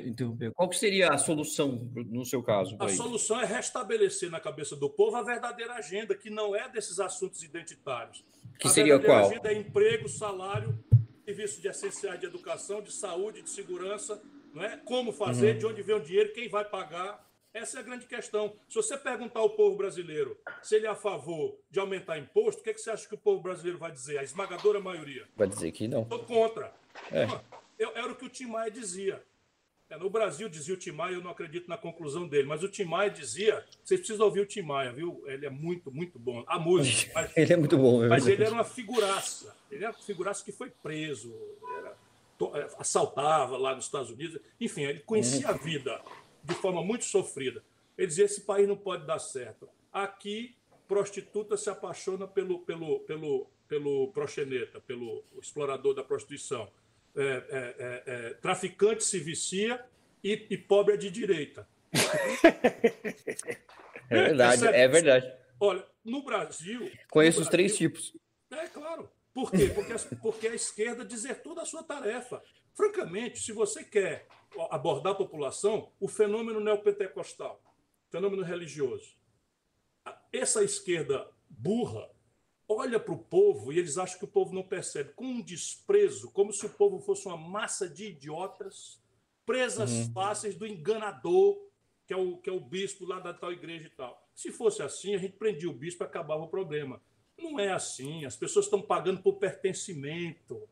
interromper, 0.06 0.52
qual 0.54 0.72
seria 0.72 1.10
a 1.10 1.18
solução 1.18 1.90
no 1.94 2.26
seu 2.26 2.42
caso? 2.42 2.76
A 2.80 2.90
solução 2.90 3.40
é 3.40 3.46
restabelecer 3.46 4.30
na 4.30 4.40
cabeça 4.40 4.76
do 4.76 4.90
povo 4.90 5.16
a 5.16 5.22
verdadeira 5.22 5.74
agenda, 5.74 6.16
que 6.16 6.30
não 6.30 6.56
é 6.56 6.70
desses 6.70 7.00
assuntos 7.00 7.44
identitários. 7.44 8.24
Que 8.60 8.68
a 8.68 8.72
seria 8.72 9.00
qual? 9.00 9.26
A 9.26 9.28
agenda 9.28 9.52
é 9.52 9.58
emprego, 9.58 10.08
salário, 10.08 10.78
serviços 11.26 11.62
de 11.62 11.68
essenciais 11.68 12.20
de 12.20 12.26
educação, 12.26 12.82
de 12.82 12.92
saúde, 12.92 13.42
de 13.42 13.50
segurança, 13.50 14.22
não 14.54 14.64
é? 14.64 14.78
Como 14.78 15.12
fazer, 15.12 15.54
uhum. 15.54 15.60
de 15.60 15.66
onde 15.66 15.82
vem 15.82 15.96
o 15.96 16.00
dinheiro, 16.00 16.32
quem 16.32 16.48
vai 16.48 16.64
pagar, 16.64 17.26
essa 17.56 17.78
é 17.78 17.80
a 17.80 17.84
grande 17.84 18.06
questão. 18.06 18.54
Se 18.68 18.76
você 18.76 18.98
perguntar 18.98 19.40
ao 19.40 19.50
povo 19.50 19.78
brasileiro 19.78 20.38
se 20.62 20.76
ele 20.76 20.86
é 20.86 20.90
a 20.90 20.96
favor 20.96 21.58
de 21.72 21.80
aumentar 21.80 22.20
imposto, 22.20 22.60
o 22.60 22.64
que, 22.64 22.72
é 22.72 22.74
que 22.74 22.82
você 22.82 22.92
acha 22.92 23.08
que 23.08 23.16
o 23.16 23.18
povo 23.18 23.42
brasileiro 23.42 23.80
vai 23.80 23.92
dizer? 23.92 24.18
A 24.18 24.24
esmagadora 24.24 24.82
maioria. 24.82 25.26
Vai 25.38 25.48
dizer 25.48 25.72
que 25.72 25.88
não. 25.88 26.02
Estou 26.02 26.20
contra. 26.20 26.74
É. 27.10 27.28
Eu, 27.80 27.96
era 27.96 28.12
o 28.12 28.16
que 28.16 28.26
o 28.26 28.30
Tim 28.30 28.48
Maia 28.48 28.70
dizia. 28.70 29.24
É, 29.90 29.98
no 29.98 30.10
Brasil 30.10 30.50
dizia 30.50 30.74
o 30.74 30.78
Tim 30.78 30.92
Maia, 30.92 31.14
eu 31.14 31.22
não 31.22 31.32
acredito 31.32 31.70
na 31.70 31.78
conclusão 31.78 32.28
dele, 32.28 32.48
mas 32.48 32.62
o 32.62 32.68
Tim 32.68 32.86
Maia 32.86 33.10
dizia, 33.10 33.64
vocês 33.84 34.00
precisam 34.00 34.26
ouvir 34.26 34.42
o 34.42 34.46
Tim 34.46 34.64
Maia, 34.64 34.92
viu? 34.92 35.24
Ele 35.26 35.46
é 35.46 35.50
muito, 35.50 35.92
muito 35.92 36.20
bom. 36.20 36.44
A 36.48 36.60
música. 36.60 37.12
Mas, 37.16 37.38
ele 37.38 37.54
é 37.54 37.58
muito 37.58 37.78
bom. 37.78 38.04
É 38.04 38.08
mas 38.10 38.28
ele 38.28 38.44
era 38.44 38.54
uma 38.54 38.66
figuraça. 38.66 39.56
Ele 39.72 39.86
era 39.86 39.94
uma 39.94 40.04
figuraça 40.04 40.44
que 40.44 40.52
foi 40.52 40.70
preso. 40.70 41.34
Era, 41.78 41.98
é, 42.60 42.68
assaltava 42.80 43.58
lá 43.58 43.76
nos 43.76 43.86
Estados 43.86 44.10
Unidos. 44.10 44.42
Enfim, 44.60 44.82
ele 44.82 45.00
conhecia 45.00 45.50
a 45.50 45.54
vida 45.54 46.02
de 46.46 46.54
forma 46.56 46.84
muito 46.84 47.06
sofrida. 47.06 47.64
Ele 47.98 48.08
dizia: 48.08 48.26
esse 48.26 48.42
país 48.42 48.68
não 48.68 48.78
pode 48.78 49.06
dar 49.06 49.20
certo. 49.20 49.68
Aqui, 49.92 50.56
prostituta 50.88 51.58
se 51.58 51.70
apaixona 51.70 52.28
pelo, 52.28 52.60
pelo, 52.60 53.00
pelo, 53.02 53.48
pelo 53.68 54.12
proxeneta, 54.12 54.80
pelo 54.82 55.24
explorador 55.42 55.94
da 55.94 56.04
prostituição. 56.04 56.72
É, 57.16 57.22
é, 57.22 57.76
é, 57.80 58.04
é 58.06 58.34
traficante 58.36 59.04
se 59.04 59.20
vicia 59.20 59.84
e, 60.24 60.48
e, 60.50 60.58
pobre 60.58 60.96
é 60.96 60.98
de 60.98 61.10
direita. 61.10 61.68
É 64.08 64.22
verdade, 64.22 64.68
é 64.68 64.88
verdade. 64.88 65.34
Olha, 65.60 65.84
no 66.04 66.24
Brasil. 66.24 66.92
Conheço 67.10 67.40
no 67.40 67.44
os 67.44 67.50
três 67.50 67.76
tipos. 67.76 68.16
É 68.52 68.68
claro. 68.68 69.10
Por 69.34 69.50
quê? 69.50 69.72
Porque 69.74 69.94
a, 69.94 69.98
porque 70.22 70.48
a 70.48 70.54
esquerda 70.54 71.04
desertou 71.04 71.56
da 71.56 71.66
sua 71.66 71.82
tarefa. 71.82 72.40
Francamente, 72.76 73.40
se 73.40 73.52
você 73.52 73.84
quer 73.84 74.28
abordar 74.70 75.14
a 75.14 75.16
população, 75.16 75.92
o 76.00 76.08
fenômeno 76.08 76.60
neopentecostal, 76.60 77.62
fenômeno 78.10 78.44
religioso, 78.44 79.16
essa 80.32 80.64
esquerda 80.64 81.28
burra 81.50 82.10
olha 82.68 83.00
para 83.00 83.14
o 83.14 83.18
povo 83.18 83.72
e 83.72 83.78
eles 83.78 83.98
acham 83.98 84.18
que 84.18 84.26
o 84.26 84.30
povo 84.30 84.54
não 84.54 84.64
percebe, 84.64 85.14
com 85.14 85.26
um 85.26 85.42
desprezo, 85.42 86.32
como 86.32 86.52
se 86.52 86.66
o 86.66 86.70
povo 86.70 87.00
fosse 87.00 87.28
uma 87.28 87.38
massa 87.38 87.88
de 87.88 88.08
idiotas, 88.08 89.00
presas 89.46 89.92
uhum. 89.92 90.14
fáceis 90.14 90.56
do 90.56 90.66
enganador, 90.66 91.64
que 92.08 92.14
é, 92.14 92.18
o, 92.18 92.38
que 92.38 92.50
é 92.50 92.54
o 92.54 92.60
bispo 92.60 93.06
lá 93.06 93.20
da 93.20 93.34
tal 93.34 93.52
igreja 93.52 93.88
e 93.88 93.92
tal. 93.92 94.28
Se 94.36 94.52
fosse 94.52 94.82
assim, 94.82 95.16
a 95.16 95.18
gente 95.18 95.38
prendia 95.38 95.70
o 95.70 95.74
bispo 95.74 96.04
e 96.04 96.06
acabava 96.06 96.44
o 96.44 96.48
problema. 96.48 97.02
Não 97.38 97.60
é 97.60 97.72
assim. 97.72 98.26
As 98.26 98.36
pessoas 98.36 98.66
estão 98.66 98.82
pagando 98.82 99.22
por 99.22 99.36
pertencimento. 99.36 100.68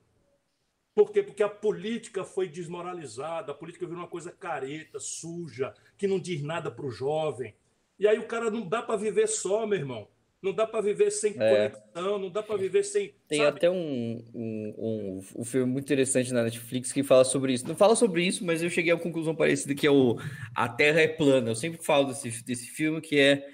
Por 0.96 1.12
quê? 1.12 1.24
Porque 1.24 1.42
a 1.42 1.50
política 1.50 2.24
foi 2.24 2.48
desmoralizada, 2.48 3.52
a 3.52 3.56
política 3.56 3.86
virou 3.86 4.02
uma 4.02 4.10
coisa 4.10 4.32
careta, 4.32 5.00
suja, 5.00 5.74
que 5.98 6.08
não 6.08 6.20
diz 6.20 6.42
nada 6.42 6.70
para 6.70 6.86
o 6.86 6.92
jovem. 6.92 7.56
E 8.00 8.08
aí 8.08 8.20
o 8.20 8.28
cara 8.28 8.52
não 8.52 8.68
dá 8.68 8.82
para 8.82 8.96
viver 8.96 9.28
só, 9.28 9.66
meu 9.66 9.80
irmão. 9.80 10.08
Não 10.42 10.52
dá 10.54 10.68
para 10.68 10.82
viver 10.82 11.10
sem 11.10 11.34
é. 11.40 11.70
conexão, 11.70 12.20
não 12.20 12.30
dá 12.30 12.44
para 12.44 12.58
viver 12.58 12.84
sem. 12.84 13.16
Tem 13.30 13.40
sabe? 13.40 13.58
até 13.58 13.70
um, 13.70 14.22
um, 14.36 14.74
um, 14.78 15.22
um, 15.38 15.46
filme 15.46 15.72
muito 15.72 15.86
interessante 15.86 16.34
na 16.34 16.44
Netflix 16.44 16.92
que 16.92 17.02
fala 17.02 17.24
sobre 17.24 17.54
isso. 17.54 17.66
Não 17.66 17.78
fala 17.78 17.96
sobre 17.96 18.26
isso, 18.26 18.46
mas 18.46 18.62
eu 18.62 18.70
cheguei 18.70 18.92
a 18.92 18.96
uma 18.96 19.02
conclusão 19.02 19.34
parecida 19.34 19.74
que 19.74 19.88
é 19.88 19.92
o 19.92 20.18
A 20.54 20.68
Terra 20.68 21.00
é 21.00 21.08
plana. 21.08 21.52
Eu 21.52 21.56
sempre 21.56 21.82
falo 21.82 22.08
desse, 22.08 22.44
desse 22.44 22.68
filme 22.68 23.00
que 23.00 23.18
é 23.18 23.48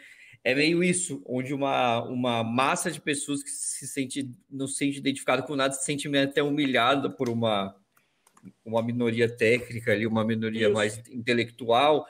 é 0.50 0.56
meio 0.56 0.84
isso, 0.84 1.22
onde 1.26 1.54
uma, 1.54 2.04
uma 2.04 2.44
massa 2.44 2.90
de 2.92 3.00
pessoas 3.00 3.44
que 3.44 3.50
se 3.50 3.88
sente, 3.88 4.30
não 4.50 4.68
se 4.68 4.76
sente 4.76 4.98
identificado 4.98 5.44
com 5.44 5.56
nada, 5.56 5.74
se 5.74 5.86
sente 5.86 6.08
até 6.18 6.42
humilhada 6.42 7.10
por 7.10 7.30
uma, 7.30 7.76
uma 8.66 8.82
minoria 8.82 9.30
técnica 9.30 9.92
ali, 9.92 10.08
uma 10.08 10.24
minoria 10.24 10.68
isso. 10.68 10.74
mais 10.74 10.98
intelectual, 11.10 12.06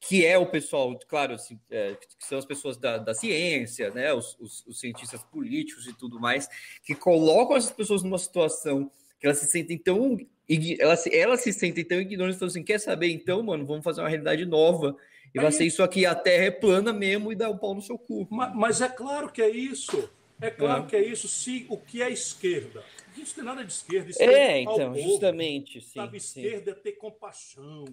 que 0.00 0.24
é 0.24 0.36
o 0.36 0.46
pessoal, 0.46 0.98
claro, 1.08 1.34
assim, 1.34 1.58
é, 1.70 1.94
que 1.94 2.26
são 2.26 2.36
as 2.36 2.44
pessoas 2.44 2.76
da, 2.76 2.98
da 2.98 3.14
ciência, 3.14 3.90
né, 3.90 4.12
os, 4.12 4.36
os, 4.38 4.66
os, 4.66 4.80
cientistas 4.80 5.22
políticos 5.22 5.86
e 5.86 5.94
tudo 5.94 6.20
mais, 6.20 6.48
que 6.82 6.94
colocam 6.94 7.56
essas 7.56 7.72
pessoas 7.72 8.02
numa 8.02 8.18
situação 8.18 8.90
que 9.18 9.26
elas 9.26 9.38
se 9.38 9.46
sentem 9.46 9.78
tão 9.78 10.18
elas, 10.78 11.06
elas 11.06 11.40
se 11.40 11.52
sentem 11.54 11.82
tão 11.82 11.98
ignorantes, 11.98 12.36
então 12.36 12.48
assim, 12.48 12.62
quer 12.62 12.78
saber 12.78 13.08
então, 13.08 13.42
mano, 13.42 13.64
vamos 13.64 13.82
fazer 13.82 14.02
uma 14.02 14.10
realidade 14.10 14.44
nova 14.44 14.94
e 15.34 15.40
vai 15.40 15.50
ser 15.50 15.64
isso 15.64 15.82
aqui, 15.82 16.06
a 16.06 16.14
terra 16.14 16.44
é 16.44 16.50
plana 16.50 16.92
mesmo 16.92 17.32
e 17.32 17.34
dá 17.34 17.50
um 17.50 17.58
pau 17.58 17.74
no 17.74 17.82
seu 17.82 17.98
cu. 17.98 18.26
Mas, 18.30 18.54
mas 18.54 18.80
é 18.80 18.88
claro 18.88 19.30
que 19.32 19.42
é 19.42 19.50
isso. 19.50 20.08
É 20.40 20.48
claro 20.48 20.84
é. 20.84 20.86
que 20.86 20.96
é 20.96 21.04
isso. 21.04 21.26
Se 21.26 21.66
o 21.68 21.76
que 21.76 22.02
é 22.02 22.10
esquerda? 22.10 22.84
Isso 23.16 23.30
não 23.30 23.34
tem 23.34 23.44
nada 23.44 23.64
de 23.64 23.72
esquerda. 23.72 24.10
esquerda 24.10 24.32
é, 24.32 24.60
então, 24.60 24.92
povo, 24.92 25.00
justamente. 25.00 25.80
Sim, 25.80 25.90
sabe, 25.94 26.16
esquerda 26.18 26.72
sim. 26.72 26.78
é 26.78 26.82
ter 26.82 26.92
compaixão. 26.92 27.84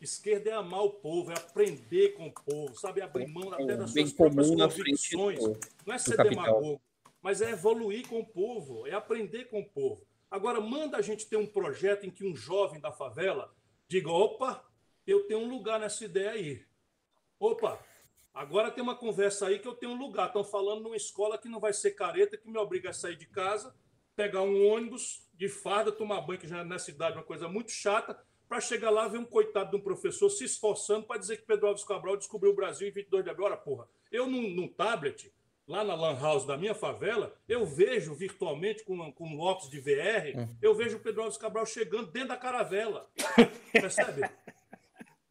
Esquerda 0.00 0.50
é 0.50 0.52
amar 0.52 0.82
o 0.82 0.90
povo, 0.90 1.30
é 1.30 1.34
aprender 1.34 2.10
com 2.10 2.26
o 2.26 2.32
povo, 2.32 2.78
sabe? 2.78 3.00
Abrir 3.00 3.26
mão 3.26 3.50
até 3.52 3.76
das 3.76 3.90
suas 3.90 4.12
próprias 4.12 4.50
convicções. 4.50 5.40
Não 5.86 5.94
é 5.94 5.98
ser 5.98 6.16
demagogo, 6.18 6.80
mas 7.22 7.40
é 7.40 7.52
evoluir 7.52 8.06
com 8.06 8.20
o 8.20 8.26
povo, 8.26 8.86
é 8.86 8.92
aprender 8.92 9.44
com 9.46 9.60
o 9.60 9.64
povo. 9.64 10.02
Agora, 10.30 10.60
manda 10.60 10.98
a 10.98 11.02
gente 11.02 11.26
ter 11.26 11.36
um 11.38 11.46
projeto 11.46 12.04
em 12.04 12.10
que 12.10 12.26
um 12.26 12.36
jovem 12.36 12.80
da 12.80 12.92
favela 12.92 13.54
diga: 13.88 14.10
opa, 14.10 14.62
eu 15.06 15.26
tenho 15.26 15.40
um 15.40 15.48
lugar 15.48 15.80
nessa 15.80 16.04
ideia 16.04 16.32
aí. 16.32 16.62
Opa, 17.44 17.78
agora 18.32 18.70
tem 18.70 18.82
uma 18.82 18.96
conversa 18.96 19.48
aí 19.48 19.58
que 19.58 19.68
eu 19.68 19.74
tenho 19.74 19.92
um 19.92 19.98
lugar. 19.98 20.28
Estão 20.28 20.42
falando 20.42 20.82
numa 20.82 20.96
escola 20.96 21.36
que 21.36 21.46
não 21.46 21.60
vai 21.60 21.74
ser 21.74 21.90
careta, 21.90 22.38
que 22.38 22.48
me 22.48 22.56
obriga 22.56 22.88
a 22.88 22.92
sair 22.94 23.16
de 23.16 23.26
casa, 23.26 23.76
pegar 24.16 24.40
um 24.40 24.66
ônibus 24.66 25.28
de 25.34 25.46
farda, 25.46 25.92
tomar 25.92 26.22
banho, 26.22 26.40
que 26.40 26.48
já 26.48 26.60
é 26.60 26.64
nessa 26.64 26.86
cidade 26.86 27.16
é 27.16 27.18
uma 27.18 27.22
coisa 27.22 27.46
muito 27.46 27.70
chata, 27.70 28.18
para 28.48 28.62
chegar 28.62 28.88
lá 28.88 29.06
ver 29.08 29.18
um 29.18 29.26
coitado 29.26 29.72
de 29.72 29.76
um 29.76 29.80
professor 29.80 30.30
se 30.30 30.44
esforçando 30.44 31.04
para 31.04 31.20
dizer 31.20 31.36
que 31.36 31.46
Pedro 31.46 31.66
Alves 31.66 31.84
Cabral 31.84 32.16
descobriu 32.16 32.52
o 32.52 32.56
Brasil 32.56 32.88
em 32.88 32.92
22 32.92 33.22
de 33.22 33.30
abril. 33.30 33.44
Ora, 33.44 33.58
porra, 33.58 33.86
eu 34.10 34.26
num, 34.26 34.48
num 34.48 34.68
tablet, 34.68 35.30
lá 35.68 35.84
na 35.84 35.94
Lan 35.94 36.18
House 36.18 36.46
da 36.46 36.56
minha 36.56 36.74
favela, 36.74 37.34
eu 37.46 37.66
vejo 37.66 38.14
virtualmente 38.14 38.84
com, 38.84 39.12
com 39.12 39.38
óculos 39.38 39.70
de 39.70 39.80
VR, 39.80 40.34
hum. 40.34 40.56
eu 40.62 40.74
vejo 40.74 40.96
o 40.96 41.00
Pedro 41.00 41.24
Alves 41.24 41.36
Cabral 41.36 41.66
chegando 41.66 42.10
dentro 42.10 42.30
da 42.30 42.38
caravela. 42.38 43.10
Percebe? 43.70 44.22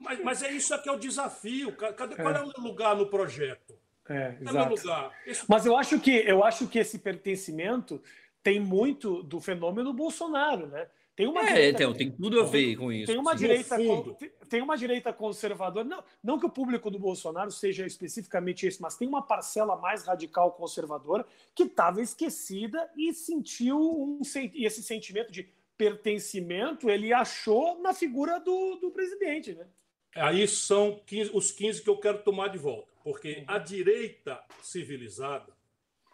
Mas, 0.03 0.23
mas 0.23 0.43
é 0.43 0.51
isso 0.51 0.73
aqui 0.75 0.89
é 0.89 0.91
o 0.91 0.99
desafio. 0.99 1.71
Cadê, 1.71 2.15
qual 2.15 2.35
é. 2.35 2.39
é 2.39 2.43
o 2.43 2.61
lugar 2.61 2.95
no 2.95 3.07
projeto? 3.07 3.73
É, 4.07 4.35
é 4.39 4.51
meu 4.51 4.65
lugar. 4.69 5.11
Esse... 5.25 5.45
Mas 5.47 5.65
eu 5.65 5.77
acho 5.77 5.99
que 5.99 6.11
eu 6.11 6.43
acho 6.43 6.67
que 6.67 6.77
esse 6.77 6.99
pertencimento 6.99 8.01
tem 8.43 8.59
muito 8.59 9.23
do 9.23 9.39
fenômeno 9.39 9.93
Bolsonaro, 9.93 10.67
né? 10.67 10.87
Tem 11.15 11.27
uma 11.27 11.41
é, 11.41 11.45
direita, 11.45 11.77
tem, 11.77 11.93
tem 11.93 12.11
tudo 12.11 12.41
a 12.41 12.43
ver 12.43 12.75
com 12.75 12.91
isso. 12.91 13.05
Tem 13.05 13.19
uma 13.19 13.35
direita, 13.35 13.77
tem 14.49 14.61
uma 14.63 14.75
direita 14.75 15.13
conservadora. 15.13 15.87
Não, 15.87 16.03
não 16.23 16.39
que 16.39 16.45
o 16.47 16.49
público 16.49 16.89
do 16.89 16.97
Bolsonaro 16.97 17.51
seja 17.51 17.85
especificamente 17.85 18.65
esse, 18.65 18.81
mas 18.81 18.97
tem 18.97 19.07
uma 19.07 19.21
parcela 19.21 19.75
mais 19.75 20.03
radical 20.03 20.51
conservadora 20.53 21.23
que 21.53 21.63
estava 21.63 22.01
esquecida 22.01 22.89
e 22.97 23.13
sentiu 23.13 23.79
um, 23.79 24.21
esse 24.55 24.81
sentimento 24.81 25.31
de 25.31 25.47
pertencimento. 25.77 26.89
Ele 26.89 27.13
achou 27.13 27.79
na 27.79 27.93
figura 27.93 28.39
do, 28.39 28.77
do 28.77 28.89
presidente, 28.89 29.53
né? 29.53 29.67
Aí 30.15 30.47
são 30.47 31.01
15, 31.05 31.31
os 31.33 31.51
15 31.51 31.81
que 31.81 31.89
eu 31.89 31.97
quero 31.97 32.19
tomar 32.19 32.49
de 32.49 32.57
volta, 32.57 32.87
porque 33.03 33.43
a 33.47 33.57
direita 33.57 34.39
civilizada, 34.61 35.51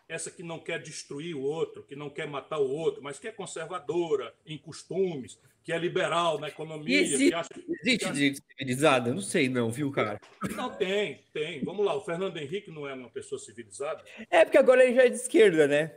essa 0.07 0.31
que 0.31 0.41
não 0.41 0.59
quer 0.59 0.81
destruir 0.81 1.35
o 1.35 1.41
outro, 1.41 1.83
que 1.83 1.95
não 1.95 2.09
quer 2.09 2.27
matar 2.27 2.59
o 2.59 2.69
outro, 2.69 3.03
mas 3.03 3.19
que 3.19 3.27
é 3.27 3.31
conservadora 3.31 4.33
em 4.45 4.57
costumes, 4.57 5.37
que 5.63 5.73
é 5.73 5.77
liberal 5.77 6.39
na 6.39 6.47
economia. 6.47 6.99
Existe, 6.99 7.31
acha, 7.31 7.49
existe 7.83 8.05
acha... 8.05 8.41
civilizada? 8.49 9.13
Não 9.13 9.21
sei, 9.21 9.47
não, 9.47 9.69
viu, 9.69 9.91
cara? 9.91 10.19
Não, 10.55 10.69
tem, 10.71 11.19
tem. 11.31 11.63
Vamos 11.63 11.85
lá, 11.85 11.95
o 11.95 12.01
Fernando 12.01 12.37
Henrique 12.37 12.71
não 12.71 12.87
é 12.87 12.93
uma 12.95 13.09
pessoa 13.09 13.37
civilizada? 13.37 14.03
É, 14.31 14.43
porque 14.45 14.57
agora 14.57 14.83
ele 14.83 14.95
já 14.95 15.03
é 15.03 15.09
de 15.09 15.17
esquerda, 15.17 15.67
né? 15.67 15.91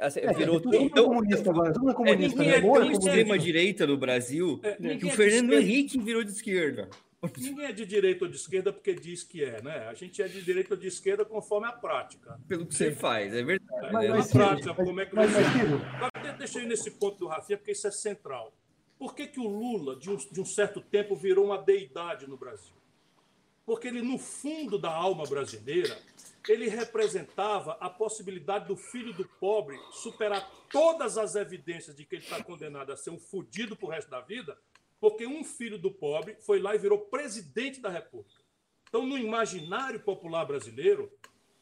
Assim, 0.00 0.20
é, 0.20 0.32
virou 0.32 0.60
tudo. 0.60 0.76
Então, 0.76 1.06
comunista 1.06 1.50
agora, 1.50 1.72
tudo 1.72 1.90
é 1.90 1.94
comunista. 1.94 2.40
É, 2.40 2.60
ninguém 2.60 2.80
né? 2.80 2.88
é 2.88 2.92
extrema-direita 2.92 3.86
no 3.86 3.96
Brasil 3.96 4.60
é, 4.62 4.96
que 4.96 5.06
o 5.06 5.10
Fernando 5.10 5.54
Henrique 5.54 5.98
virou 5.98 6.22
de 6.22 6.30
esquerda. 6.30 6.88
Ninguém 7.36 7.66
é 7.66 7.72
de 7.72 7.86
direita 7.86 8.24
ou 8.24 8.30
de 8.30 8.36
esquerda 8.36 8.72
porque 8.72 8.94
diz 8.94 9.22
que 9.22 9.42
é, 9.42 9.60
né? 9.62 9.88
A 9.88 9.94
gente 9.94 10.20
é 10.22 10.28
de 10.28 10.42
direita 10.42 10.74
ou 10.74 10.80
de 10.80 10.86
esquerda 10.86 11.24
conforme 11.24 11.66
a 11.66 11.72
prática. 11.72 12.38
Pelo 12.46 12.66
que 12.66 12.74
você 12.74 12.92
faz, 12.92 13.34
é 13.34 13.42
verdade. 13.42 13.86
É, 13.86 13.92
mas, 13.92 14.32
na 14.32 14.40
prática, 14.40 14.74
mas, 14.76 14.86
como 14.86 15.00
é 15.00 15.06
que 15.06 15.14
mas, 15.14 15.30
você. 15.30 15.40
Mas, 16.22 16.38
deixa 16.38 16.58
eu 16.58 16.62
ir 16.64 16.66
nesse 16.66 16.90
ponto 16.90 17.18
do 17.18 17.26
Rafinha, 17.26 17.56
porque 17.56 17.72
isso 17.72 17.86
é 17.86 17.90
central. 17.90 18.52
Por 18.98 19.14
que, 19.14 19.26
que 19.26 19.40
o 19.40 19.48
Lula, 19.48 19.96
de 19.96 20.10
um, 20.10 20.16
de 20.16 20.40
um 20.40 20.44
certo 20.44 20.80
tempo, 20.80 21.16
virou 21.16 21.46
uma 21.46 21.58
deidade 21.58 22.26
no 22.28 22.36
Brasil? 22.36 22.74
Porque 23.64 23.88
ele, 23.88 24.00
no 24.00 24.18
fundo 24.18 24.78
da 24.78 24.90
alma 24.90 25.24
brasileira, 25.24 25.98
ele 26.48 26.68
representava 26.68 27.72
a 27.80 27.90
possibilidade 27.90 28.68
do 28.68 28.76
filho 28.76 29.12
do 29.12 29.26
pobre 29.40 29.76
superar 29.90 30.48
todas 30.70 31.18
as 31.18 31.34
evidências 31.34 31.96
de 31.96 32.04
que 32.04 32.16
ele 32.16 32.24
está 32.24 32.42
condenado 32.42 32.92
a 32.92 32.96
ser 32.96 33.10
um 33.10 33.18
fudido 33.18 33.76
pro 33.76 33.88
resto 33.88 34.10
da 34.10 34.20
vida 34.20 34.56
porque 35.08 35.24
um 35.24 35.44
filho 35.44 35.78
do 35.78 35.88
pobre 35.88 36.34
foi 36.40 36.58
lá 36.58 36.74
e 36.74 36.78
virou 36.78 36.98
presidente 36.98 37.80
da 37.80 37.88
República. 37.88 38.42
Então, 38.88 39.06
no 39.06 39.16
imaginário 39.16 40.00
popular 40.00 40.44
brasileiro, 40.44 41.12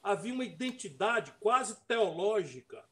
havia 0.03 0.33
uma 0.33 0.47
identidade 0.47 1.31
quase 1.41 1.77
teológica, 1.87 2.83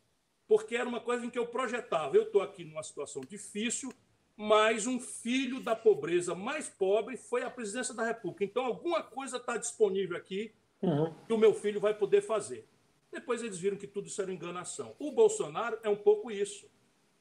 porque 0.47 0.77
era 0.77 0.87
uma 0.87 1.01
coisa 1.01 1.25
em 1.25 1.31
que 1.31 1.39
eu 1.39 1.47
projetava. 1.47 2.15
Eu 2.15 2.25
estou 2.25 2.43
aqui 2.43 2.65
numa 2.65 2.83
situação 2.83 3.23
difícil, 3.23 3.95
mas 4.37 4.87
um 4.87 5.01
filho 5.01 5.59
da 5.59 5.75
pobreza 5.75 6.35
mais 6.35 6.69
pobre 6.69 7.17
foi 7.17 7.43
à 7.43 7.49
presidência 7.49 7.95
da 7.95 8.05
República. 8.05 8.45
Então, 8.45 8.67
alguma 8.67 9.03
coisa 9.03 9.39
está 9.39 9.57
disponível 9.57 10.19
aqui 10.19 10.53
uhum. 10.83 11.15
que 11.27 11.33
o 11.33 11.39
meu 11.39 11.55
filho 11.55 11.81
vai 11.81 11.95
poder 11.95 12.21
fazer. 12.21 12.69
Depois 13.11 13.43
eles 13.43 13.57
viram 13.57 13.79
que 13.79 13.87
tudo 13.87 14.07
isso 14.07 14.21
era 14.21 14.31
enganação. 14.31 14.95
O 14.99 15.13
Bolsonaro 15.13 15.79
é 15.83 15.89
um 15.89 15.97
pouco 15.97 16.31
isso. 16.31 16.71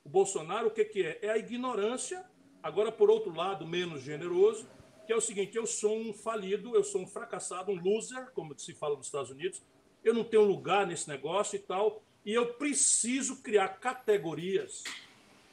O 0.03 0.09
Bolsonaro, 0.09 0.67
o 0.67 0.71
que, 0.71 0.83
que 0.83 1.01
é? 1.01 1.19
É 1.21 1.29
a 1.29 1.37
ignorância 1.37 2.29
Agora, 2.63 2.91
por 2.91 3.09
outro 3.09 3.33
lado, 3.33 3.65
menos 3.65 4.01
generoso, 4.01 4.67
que 5.05 5.13
é 5.13 5.15
o 5.15 5.21
seguinte: 5.21 5.57
eu 5.57 5.65
sou 5.65 5.97
um 5.97 6.13
falido, 6.13 6.75
eu 6.75 6.83
sou 6.83 7.01
um 7.01 7.07
fracassado, 7.07 7.71
um 7.71 7.81
loser, 7.81 8.31
como 8.33 8.57
se 8.57 8.73
fala 8.73 8.95
nos 8.95 9.07
Estados 9.07 9.29
Unidos, 9.29 9.61
eu 10.03 10.13
não 10.13 10.23
tenho 10.23 10.43
lugar 10.43 10.85
nesse 10.85 11.07
negócio 11.07 11.55
e 11.55 11.59
tal, 11.59 12.01
e 12.25 12.33
eu 12.33 12.53
preciso 12.53 13.41
criar 13.41 13.67
categorias 13.79 14.83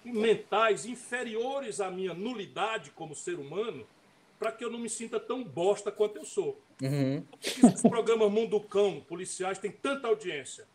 mentais 0.05 0.87
inferiores 0.87 1.81
à 1.81 1.91
minha 1.91 2.15
nulidade 2.15 2.91
como 2.93 3.15
ser 3.15 3.39
humano 3.39 3.87
para 4.39 4.53
que 4.53 4.65
eu 4.65 4.71
não 4.71 4.79
me 4.79 4.89
sinta 4.89 5.19
tão 5.19 5.43
bosta 5.43 5.91
quanto 5.91 6.17
eu 6.17 6.25
sou. 6.25 6.61
Uhum. 6.81 7.23
Por 7.23 7.39
que 7.41 7.67
esses 7.67 7.83
programas 7.83 8.31
Mundo 8.31 8.61
Cão, 8.61 9.01
policiais, 9.01 9.59
têm 9.59 9.73
tanta 9.73 10.07
audiência? 10.07 10.67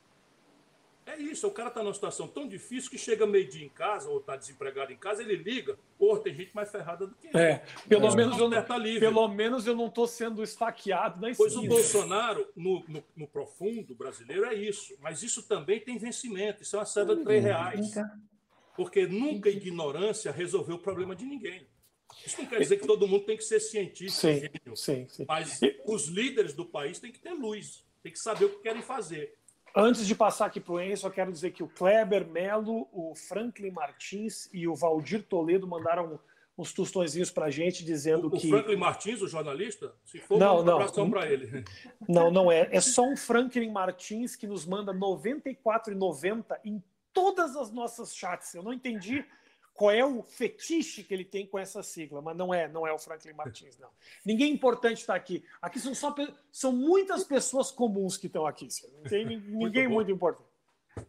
É 1.05 1.17
isso, 1.17 1.47
o 1.47 1.51
cara 1.51 1.69
está 1.69 1.83
numa 1.83 1.93
situação 1.93 2.27
tão 2.27 2.47
difícil 2.47 2.89
que 2.89 2.97
chega 2.97 3.27
meio-dia 3.27 3.65
em 3.65 3.69
casa, 3.69 4.09
ou 4.09 4.19
está 4.19 4.37
desempregado 4.37 4.91
em 4.91 4.97
casa, 4.97 5.21
ele 5.21 5.35
liga, 5.35 5.77
pô, 5.97 6.17
tem 6.17 6.33
gente 6.33 6.55
mais 6.55 6.71
ferrada 6.71 7.05
do 7.05 7.13
que 7.15 7.27
ele. 7.27 7.37
É, 7.37 7.65
pelo, 7.89 8.07
é, 8.07 8.15
menos, 8.15 8.37
eu 8.37 8.49
não, 8.49 8.63
tá 8.63 8.79
pelo 8.79 9.27
menos 9.27 9.67
eu 9.67 9.75
não 9.75 9.87
estou 9.87 10.07
sendo 10.07 10.41
esfaqueado 10.41 11.19
na 11.19 11.33
Pois 11.35 11.55
o 11.57 11.67
Bolsonaro, 11.67 12.47
no, 12.55 12.83
no, 12.87 13.03
no, 13.15 13.27
profundo 13.27 13.93
brasileiro, 13.93 14.45
é 14.45 14.53
isso. 14.53 14.95
Mas 15.01 15.23
isso 15.23 15.43
também 15.43 15.79
tem 15.79 15.97
vencimento, 15.97 16.63
isso 16.63 16.75
é 16.75 16.79
uma 16.79 16.85
cédula 16.85 17.17
de 17.17 17.23
três 17.23 17.43
reais. 17.43 17.95
Porque 18.75 19.05
nunca 19.05 19.49
ignorância 19.49 20.31
resolveu 20.31 20.75
o 20.75 20.79
problema 20.79 21.15
de 21.15 21.25
ninguém. 21.25 21.67
Isso 22.25 22.41
não 22.41 22.47
quer 22.47 22.59
dizer 22.59 22.77
que 22.77 22.87
todo 22.87 23.07
mundo 23.07 23.25
tem 23.25 23.35
que 23.35 23.43
ser 23.43 23.59
cientista, 23.59 24.21
sim, 24.21 24.39
gênio, 24.39 24.75
sim, 24.75 25.07
sim. 25.09 25.25
mas 25.27 25.59
os 25.85 26.07
líderes 26.07 26.53
do 26.53 26.65
país 26.65 26.99
têm 26.99 27.11
que 27.11 27.19
ter 27.19 27.33
luz, 27.33 27.83
têm 28.03 28.11
que 28.11 28.19
saber 28.19 28.45
o 28.45 28.49
que 28.49 28.61
querem 28.61 28.81
fazer. 28.81 29.35
Antes 29.76 30.05
de 30.05 30.13
passar 30.13 30.45
aqui 30.45 30.59
para 30.59 30.74
o 30.74 30.80
Enzo, 30.80 31.07
eu 31.07 31.11
quero 31.11 31.32
dizer 31.32 31.51
que 31.51 31.63
o 31.63 31.67
Kleber 31.67 32.28
Melo, 32.28 32.88
o 32.91 33.15
Franklin 33.15 33.71
Martins 33.71 34.47
e 34.53 34.67
o 34.67 34.76
Valdir 34.76 35.24
Toledo 35.24 35.67
mandaram 35.67 36.19
uns 36.55 36.71
tostõezinhos 36.71 37.32
para 37.32 37.47
a 37.47 37.49
gente 37.49 37.84
dizendo 37.84 38.28
o, 38.28 38.32
que. 38.32 38.45
O 38.47 38.49
Franklin 38.51 38.76
Martins, 38.76 39.21
o 39.21 39.28
jornalista? 39.28 39.91
Se 40.05 40.19
for, 40.19 40.38
não, 40.38 40.59
um 40.59 40.63
não. 40.63 41.09
para 41.09 41.28
ele. 41.28 41.63
Não, 42.07 42.30
não 42.30 42.51
é. 42.51 42.69
É 42.71 42.80
só 42.80 43.03
um 43.03 43.17
Franklin 43.17 43.71
Martins 43.71 44.36
que 44.36 44.45
nos 44.45 44.63
manda 44.63 44.91
R$ 44.91 44.99
94,90 44.99 46.59
em 46.63 46.84
todas 47.11 47.55
as 47.55 47.71
nossas 47.71 48.15
chats. 48.15 48.53
Eu 48.53 48.61
não 48.61 48.74
entendi 48.74 49.26
qual 49.74 49.91
é 49.91 50.05
o 50.05 50.21
fetiche 50.21 51.03
que 51.03 51.13
ele 51.13 51.26
tem 51.26 51.47
com 51.47 51.57
essa 51.57 51.82
sigla, 51.82 52.21
mas 52.21 52.38
não 52.38 52.53
é, 52.53 52.67
não 52.67 52.86
é 52.86 52.93
o 52.93 52.99
Franklin 52.99 53.34
Martins, 53.34 53.78
não. 53.80 53.89
Ninguém 54.26 54.53
importante 54.53 54.99
está 54.99 55.15
aqui. 55.15 55.43
Aqui 55.61 55.80
são 55.80 55.95
só 55.95 56.13
são 56.51 56.71
muitas 56.71 57.24
pessoas 57.24 57.71
comuns 57.71 58.15
que 58.17 58.28
estão 58.28 58.45
aqui. 58.45 58.67
Não 58.97 59.03
tem 59.09 59.26
ninguém 59.26 59.88
muito, 59.88 59.89
muito 59.89 60.11
importante. 60.11 60.53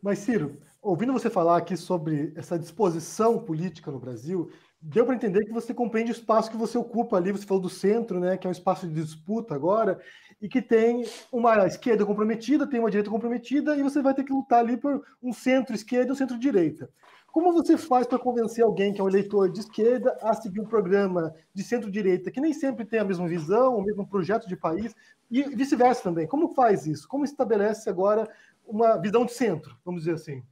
Mas 0.00 0.20
Ciro, 0.20 0.60
ouvindo 0.80 1.12
você 1.12 1.28
falar 1.28 1.58
aqui 1.58 1.76
sobre 1.76 2.32
essa 2.36 2.58
disposição 2.58 3.38
política 3.38 3.90
no 3.90 3.98
Brasil, 3.98 4.50
deu 4.80 5.04
para 5.04 5.14
entender 5.14 5.44
que 5.44 5.52
você 5.52 5.72
compreende 5.74 6.10
o 6.10 6.14
espaço 6.14 6.50
que 6.50 6.56
você 6.56 6.76
ocupa 6.78 7.16
ali. 7.16 7.32
Você 7.32 7.46
falou 7.46 7.62
do 7.62 7.70
centro, 7.70 8.18
né, 8.18 8.36
que 8.36 8.46
é 8.46 8.48
um 8.48 8.52
espaço 8.52 8.86
de 8.86 8.94
disputa 8.94 9.54
agora, 9.54 10.00
e 10.40 10.48
que 10.48 10.60
tem 10.60 11.04
uma 11.32 11.66
esquerda 11.66 12.04
comprometida, 12.04 12.66
tem 12.66 12.80
uma 12.80 12.90
direita 12.90 13.10
comprometida, 13.10 13.76
e 13.76 13.82
você 13.82 14.02
vai 14.02 14.14
ter 14.14 14.24
que 14.24 14.32
lutar 14.32 14.60
ali 14.60 14.76
por 14.76 15.04
um 15.22 15.32
centro-esquerda 15.32 16.08
e 16.08 16.12
um 16.12 16.16
centro-direita. 16.16 16.90
Como 17.34 17.52
você 17.52 17.76
faz 17.76 18.06
para 18.06 18.16
convencer 18.16 18.62
alguém 18.62 18.94
que 18.94 19.00
é 19.00 19.04
um 19.04 19.08
eleitor 19.08 19.50
de 19.50 19.58
esquerda 19.58 20.16
a 20.22 20.32
seguir 20.34 20.60
um 20.60 20.66
programa 20.68 21.34
de 21.52 21.64
centro-direita, 21.64 22.30
que 22.30 22.40
nem 22.40 22.52
sempre 22.52 22.84
tem 22.84 23.00
a 23.00 23.04
mesma 23.04 23.26
visão, 23.26 23.76
o 23.76 23.82
mesmo 23.82 24.08
projeto 24.08 24.46
de 24.46 24.56
país, 24.56 24.94
e 25.28 25.42
vice-versa 25.42 26.00
também? 26.00 26.28
Como 26.28 26.54
faz 26.54 26.86
isso? 26.86 27.08
Como 27.08 27.24
estabelece 27.24 27.90
agora 27.90 28.32
uma 28.64 28.98
visão 28.98 29.26
de 29.26 29.32
centro, 29.32 29.76
vamos 29.84 30.02
dizer 30.02 30.14
assim? 30.14 30.44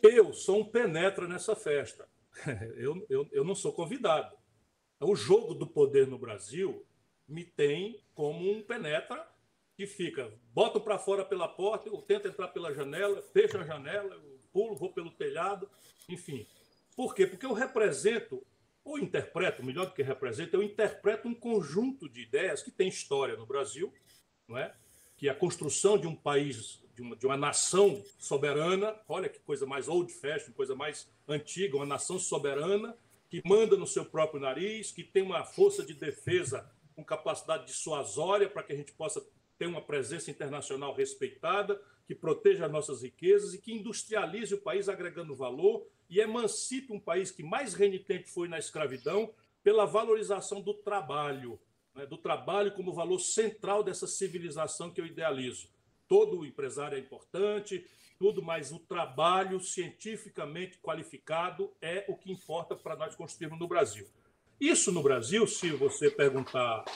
Eu 0.00 0.32
sou 0.32 0.60
um 0.60 0.64
penetra 0.64 1.26
nessa 1.26 1.56
festa. 1.56 2.08
Eu, 2.76 3.04
eu, 3.10 3.26
eu 3.32 3.44
não 3.44 3.56
sou 3.56 3.72
convidado. 3.72 4.32
O 5.00 5.16
jogo 5.16 5.54
do 5.54 5.66
poder 5.66 6.06
no 6.06 6.20
Brasil 6.20 6.86
me 7.26 7.42
tem 7.42 8.00
como 8.14 8.48
um 8.48 8.62
penetra 8.62 9.26
que 9.74 9.88
fica, 9.88 10.32
bota 10.54 10.78
para 10.78 11.00
fora 11.00 11.24
pela 11.24 11.48
porta, 11.48 11.88
eu 11.88 12.00
tento 12.02 12.28
entrar 12.28 12.48
pela 12.48 12.72
janela, 12.72 13.22
fecha 13.22 13.60
a 13.60 13.64
janela, 13.64 14.14
eu 14.14 14.37
pulo, 14.52 14.76
vou 14.76 14.92
pelo 14.92 15.10
telhado. 15.10 15.68
Enfim. 16.08 16.46
Por 16.96 17.14
quê? 17.14 17.26
Porque 17.26 17.46
eu 17.46 17.52
represento, 17.52 18.44
ou 18.84 18.98
interpreto, 18.98 19.64
melhor 19.64 19.86
do 19.86 19.92
que 19.92 20.02
represento, 20.02 20.56
eu 20.56 20.62
interpreto 20.62 21.28
um 21.28 21.34
conjunto 21.34 22.08
de 22.08 22.22
ideias 22.22 22.62
que 22.62 22.70
tem 22.70 22.88
história 22.88 23.36
no 23.36 23.46
Brasil, 23.46 23.92
não 24.48 24.58
é? 24.58 24.74
que 25.18 25.28
a 25.28 25.34
construção 25.34 25.98
de 25.98 26.06
um 26.06 26.14
país, 26.14 26.80
de 26.94 27.02
uma, 27.02 27.16
de 27.16 27.26
uma 27.26 27.36
nação 27.36 28.02
soberana, 28.18 28.96
olha 29.08 29.28
que 29.28 29.40
coisa 29.40 29.66
mais 29.66 29.88
old 29.88 30.12
fashion, 30.12 30.52
coisa 30.52 30.76
mais 30.76 31.08
antiga, 31.26 31.76
uma 31.76 31.84
nação 31.84 32.20
soberana, 32.20 32.96
que 33.28 33.42
manda 33.44 33.76
no 33.76 33.86
seu 33.86 34.04
próprio 34.04 34.40
nariz, 34.40 34.92
que 34.92 35.02
tem 35.02 35.22
uma 35.22 35.44
força 35.44 35.84
de 35.84 35.92
defesa 35.92 36.70
com 36.94 37.04
capacidade 37.04 37.66
dissuasória 37.66 38.48
para 38.48 38.62
que 38.62 38.72
a 38.72 38.76
gente 38.76 38.92
possa 38.92 39.20
ter 39.58 39.66
uma 39.66 39.82
presença 39.82 40.30
internacional 40.30 40.94
respeitada, 40.94 41.80
que 42.08 42.14
proteja 42.14 42.64
as 42.64 42.72
nossas 42.72 43.02
riquezas 43.02 43.52
e 43.52 43.58
que 43.58 43.70
industrialize 43.70 44.54
o 44.54 44.62
país 44.62 44.88
agregando 44.88 45.36
valor 45.36 45.86
e 46.08 46.20
emancipe 46.20 46.90
um 46.90 46.98
país 46.98 47.30
que 47.30 47.42
mais 47.42 47.74
renitente 47.74 48.30
foi 48.30 48.48
na 48.48 48.58
escravidão 48.58 49.30
pela 49.62 49.84
valorização 49.84 50.62
do 50.62 50.72
trabalho, 50.72 51.60
né, 51.94 52.06
do 52.06 52.16
trabalho 52.16 52.72
como 52.72 52.94
valor 52.94 53.18
central 53.18 53.82
dessa 53.84 54.06
civilização 54.06 54.90
que 54.90 54.98
eu 54.98 55.04
idealizo. 55.04 55.68
Todo 56.08 56.46
empresário 56.46 56.96
é 56.96 56.98
importante, 56.98 57.84
tudo, 58.18 58.40
mas 58.40 58.72
o 58.72 58.78
trabalho 58.78 59.60
cientificamente 59.60 60.78
qualificado 60.78 61.70
é 61.78 62.06
o 62.08 62.16
que 62.16 62.32
importa 62.32 62.74
para 62.74 62.96
nós 62.96 63.14
construirmos 63.14 63.60
no 63.60 63.68
Brasil. 63.68 64.08
Isso 64.58 64.90
no 64.90 65.02
Brasil, 65.02 65.46
se 65.46 65.72
você 65.72 66.10
perguntar 66.10 66.86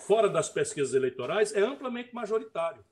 fora 0.00 0.28
das 0.28 0.48
pesquisas 0.48 0.94
eleitorais, 0.94 1.52
é 1.54 1.60
amplamente 1.60 2.12
majoritário. 2.12 2.84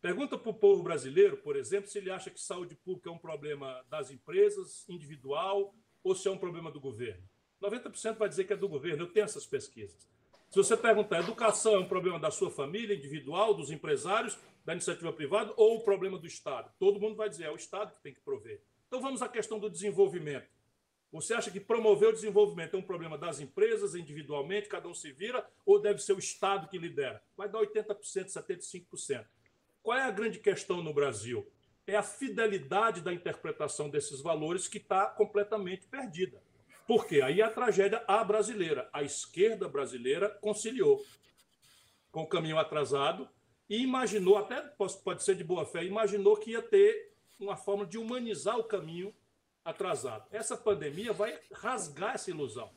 Pergunta 0.00 0.38
para 0.38 0.50
o 0.50 0.54
povo 0.54 0.82
brasileiro, 0.82 1.36
por 1.38 1.56
exemplo, 1.56 1.90
se 1.90 1.98
ele 1.98 2.10
acha 2.10 2.30
que 2.30 2.40
saúde 2.40 2.76
pública 2.76 3.10
é 3.10 3.12
um 3.12 3.18
problema 3.18 3.84
das 3.90 4.12
empresas, 4.12 4.88
individual, 4.88 5.74
ou 6.04 6.14
se 6.14 6.28
é 6.28 6.30
um 6.30 6.38
problema 6.38 6.70
do 6.70 6.80
governo. 6.80 7.22
90% 7.60 8.16
vai 8.16 8.28
dizer 8.28 8.44
que 8.44 8.52
é 8.52 8.56
do 8.56 8.68
governo, 8.68 9.02
eu 9.02 9.12
tenho 9.12 9.24
essas 9.24 9.44
pesquisas. 9.44 10.08
Se 10.48 10.56
você 10.56 10.76
perguntar, 10.76 11.18
educação 11.18 11.74
é 11.74 11.78
um 11.78 11.88
problema 11.88 12.18
da 12.18 12.30
sua 12.30 12.48
família, 12.48 12.94
individual, 12.94 13.52
dos 13.52 13.72
empresários, 13.72 14.38
da 14.64 14.72
iniciativa 14.72 15.12
privada, 15.12 15.52
ou 15.56 15.78
o 15.78 15.84
problema 15.84 16.16
do 16.16 16.26
Estado? 16.26 16.72
Todo 16.78 17.00
mundo 17.00 17.16
vai 17.16 17.28
dizer, 17.28 17.44
é 17.44 17.50
o 17.50 17.56
Estado 17.56 17.92
que 17.92 18.00
tem 18.00 18.14
que 18.14 18.20
prover. 18.20 18.62
Então 18.86 19.00
vamos 19.00 19.20
à 19.20 19.28
questão 19.28 19.58
do 19.58 19.68
desenvolvimento. 19.68 20.48
Você 21.10 21.34
acha 21.34 21.50
que 21.50 21.58
promover 21.58 22.10
o 22.10 22.12
desenvolvimento 22.12 22.76
é 22.76 22.78
um 22.78 22.82
problema 22.82 23.18
das 23.18 23.40
empresas 23.40 23.94
individualmente, 23.94 24.68
cada 24.68 24.88
um 24.88 24.94
se 24.94 25.10
vira, 25.10 25.44
ou 25.66 25.80
deve 25.80 25.98
ser 25.98 26.12
o 26.12 26.18
Estado 26.18 26.68
que 26.68 26.78
lidera? 26.78 27.20
Vai 27.36 27.48
dar 27.48 27.58
80%, 27.58 27.96
75%. 28.26 29.26
Qual 29.88 29.96
é 29.96 30.02
a 30.02 30.10
grande 30.10 30.38
questão 30.38 30.82
no 30.82 30.92
Brasil? 30.92 31.50
É 31.86 31.96
a 31.96 32.02
fidelidade 32.02 33.00
da 33.00 33.10
interpretação 33.10 33.88
desses 33.88 34.20
valores 34.20 34.68
que 34.68 34.76
está 34.76 35.06
completamente 35.06 35.86
perdida. 35.86 36.42
Por 36.86 37.06
quê? 37.06 37.22
Aí 37.22 37.40
a 37.40 37.48
tragédia 37.48 38.04
a 38.06 38.22
brasileira. 38.22 38.90
A 38.92 39.02
esquerda 39.02 39.66
brasileira 39.66 40.28
conciliou 40.42 41.02
com 42.12 42.20
o 42.20 42.26
caminho 42.26 42.58
atrasado 42.58 43.26
e 43.66 43.78
imaginou, 43.78 44.36
até 44.36 44.60
pode 45.02 45.24
ser 45.24 45.36
de 45.36 45.42
boa 45.42 45.64
fé, 45.64 45.82
imaginou 45.82 46.36
que 46.36 46.50
ia 46.50 46.60
ter 46.60 47.14
uma 47.40 47.56
forma 47.56 47.86
de 47.86 47.96
humanizar 47.96 48.58
o 48.58 48.64
caminho 48.64 49.14
atrasado. 49.64 50.28
Essa 50.30 50.54
pandemia 50.54 51.14
vai 51.14 51.40
rasgar 51.50 52.14
essa 52.14 52.30
ilusão. 52.30 52.70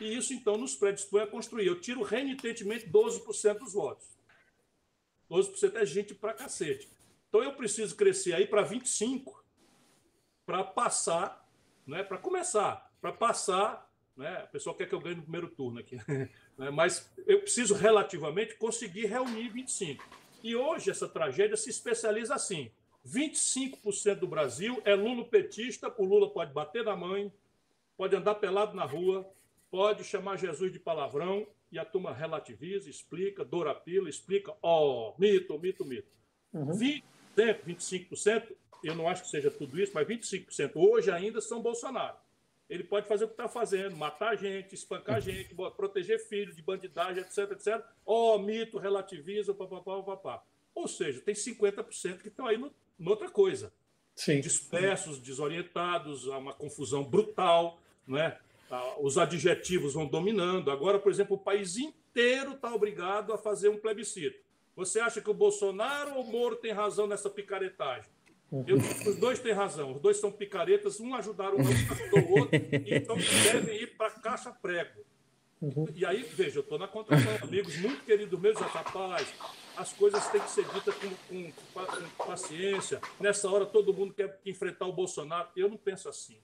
E 0.00 0.16
isso, 0.16 0.32
então, 0.32 0.56
nos 0.56 0.76
predispõe 0.76 1.22
a 1.22 1.26
construir. 1.26 1.66
Eu 1.66 1.80
tiro 1.80 2.04
renitentemente 2.04 2.88
12% 2.88 3.58
dos 3.58 3.72
votos. 3.72 4.17
12% 5.30 5.76
é 5.76 5.86
gente 5.86 6.14
pra 6.14 6.32
cacete. 6.32 6.88
Então 7.28 7.42
eu 7.42 7.54
preciso 7.54 7.94
crescer 7.94 8.32
aí 8.34 8.46
para 8.46 8.62
25 8.62 9.44
para 10.46 10.64
passar, 10.64 11.46
né, 11.86 12.02
para 12.02 12.16
começar, 12.16 12.90
para 13.00 13.12
passar, 13.12 13.92
né, 14.16 14.44
o 14.44 14.48
pessoal 14.48 14.74
quer 14.74 14.88
que 14.88 14.94
eu 14.94 15.00
ganhe 15.00 15.16
no 15.16 15.22
primeiro 15.22 15.48
turno 15.48 15.78
aqui, 15.78 15.96
né, 16.56 16.70
mas 16.70 17.12
eu 17.26 17.40
preciso 17.40 17.74
relativamente 17.74 18.54
conseguir 18.54 19.06
reunir 19.06 19.50
25. 19.50 20.02
E 20.42 20.56
hoje 20.56 20.90
essa 20.90 21.06
tragédia 21.06 21.56
se 21.56 21.68
especializa 21.68 22.34
assim: 22.34 22.70
25% 23.06 24.14
do 24.14 24.26
Brasil 24.26 24.80
é 24.84 24.94
lulopetista, 24.94 25.92
o 25.98 26.04
Lula 26.04 26.30
pode 26.30 26.52
bater 26.52 26.84
na 26.84 26.96
mãe, 26.96 27.32
pode 27.96 28.16
andar 28.16 28.36
pelado 28.36 28.74
na 28.74 28.84
rua, 28.84 29.30
pode 29.70 30.04
chamar 30.04 30.38
Jesus 30.38 30.72
de 30.72 30.78
palavrão, 30.78 31.46
e 31.70 31.78
a 31.78 31.84
turma 31.84 32.12
relativiza, 32.12 32.88
explica, 32.88 33.44
doura 33.44 33.74
pila, 33.74 34.08
explica, 34.08 34.54
ó, 34.62 35.10
oh, 35.10 35.14
mito, 35.18 35.58
mito, 35.58 35.84
mito. 35.84 36.08
Uhum. 36.52 36.70
20%, 36.70 37.02
25%, 37.66 38.56
eu 38.82 38.94
não 38.94 39.08
acho 39.08 39.22
que 39.22 39.28
seja 39.28 39.50
tudo 39.50 39.80
isso, 39.80 39.92
mas 39.94 40.06
25% 40.06 40.72
hoje 40.74 41.10
ainda 41.10 41.40
são 41.40 41.60
Bolsonaro. 41.60 42.16
Ele 42.68 42.84
pode 42.84 43.08
fazer 43.08 43.24
o 43.24 43.28
que 43.28 43.34
está 43.34 43.48
fazendo, 43.48 43.96
matar 43.96 44.36
gente, 44.36 44.74
espancar 44.74 45.16
uhum. 45.16 45.22
gente, 45.22 45.54
proteger 45.76 46.18
filho 46.28 46.54
de 46.54 46.62
bandidagem, 46.62 47.22
etc, 47.22 47.50
etc. 47.52 47.82
Ó, 48.04 48.36
oh, 48.36 48.38
mito, 48.38 48.78
relativiza, 48.78 49.54
papapá, 49.54 50.02
papapá. 50.02 50.44
Ou 50.74 50.86
seja, 50.86 51.20
tem 51.20 51.34
50% 51.34 52.18
que 52.18 52.28
estão 52.28 52.46
aí 52.46 52.56
no, 52.58 52.72
noutra 52.98 53.30
coisa. 53.30 53.72
Sim. 54.14 54.40
Dispersos, 54.40 55.18
desorientados, 55.18 56.28
há 56.28 56.38
uma 56.38 56.52
confusão 56.52 57.04
brutal, 57.04 57.80
não 58.06 58.18
é? 58.18 58.38
Tá? 58.68 58.96
Os 59.00 59.16
adjetivos 59.16 59.94
vão 59.94 60.06
dominando. 60.06 60.70
Agora, 60.70 60.98
por 60.98 61.10
exemplo, 61.10 61.36
o 61.36 61.40
país 61.40 61.76
inteiro 61.76 62.52
está 62.52 62.74
obrigado 62.74 63.32
a 63.32 63.38
fazer 63.38 63.68
um 63.68 63.78
plebiscito. 63.78 64.38
Você 64.76 65.00
acha 65.00 65.20
que 65.20 65.30
o 65.30 65.34
Bolsonaro 65.34 66.14
ou 66.14 66.22
o 66.22 66.30
Moro 66.30 66.56
tem 66.56 66.72
razão 66.72 67.06
nessa 67.06 67.28
picaretagem? 67.28 68.10
Eu, 68.66 68.78
os 68.78 69.16
dois 69.16 69.38
têm 69.38 69.52
razão, 69.52 69.92
os 69.92 70.00
dois 70.00 70.16
são 70.16 70.32
picaretas, 70.32 71.00
um 71.00 71.14
ajudaram 71.14 71.56
o 71.56 71.58
outro, 71.58 72.30
o 72.30 72.38
outro, 72.38 72.60
então 72.86 73.16
devem 73.42 73.82
ir 73.82 73.88
para 73.88 74.06
a 74.06 74.10
caixa 74.10 74.50
prego. 74.50 75.02
Uhum. 75.60 75.86
E 75.94 76.06
aí, 76.06 76.22
veja, 76.22 76.58
eu 76.58 76.62
estou 76.62 76.78
na 76.78 76.88
contramão, 76.88 77.36
amigos 77.42 77.76
muito 77.78 78.04
queridos 78.04 78.40
meus, 78.40 78.56
rapaz, 78.58 79.34
as 79.78 79.92
coisas 79.92 80.26
têm 80.28 80.40
que 80.40 80.50
ser 80.50 80.66
ditas 80.68 80.94
com, 80.94 81.08
com, 81.28 81.52
com, 81.72 82.24
paciência. 82.26 83.00
Nessa 83.20 83.48
hora, 83.48 83.64
todo 83.64 83.94
mundo 83.94 84.12
quer 84.12 84.40
enfrentar 84.44 84.86
o 84.86 84.92
Bolsonaro. 84.92 85.48
Eu 85.56 85.68
não 85.68 85.76
penso 85.76 86.08
assim. 86.08 86.36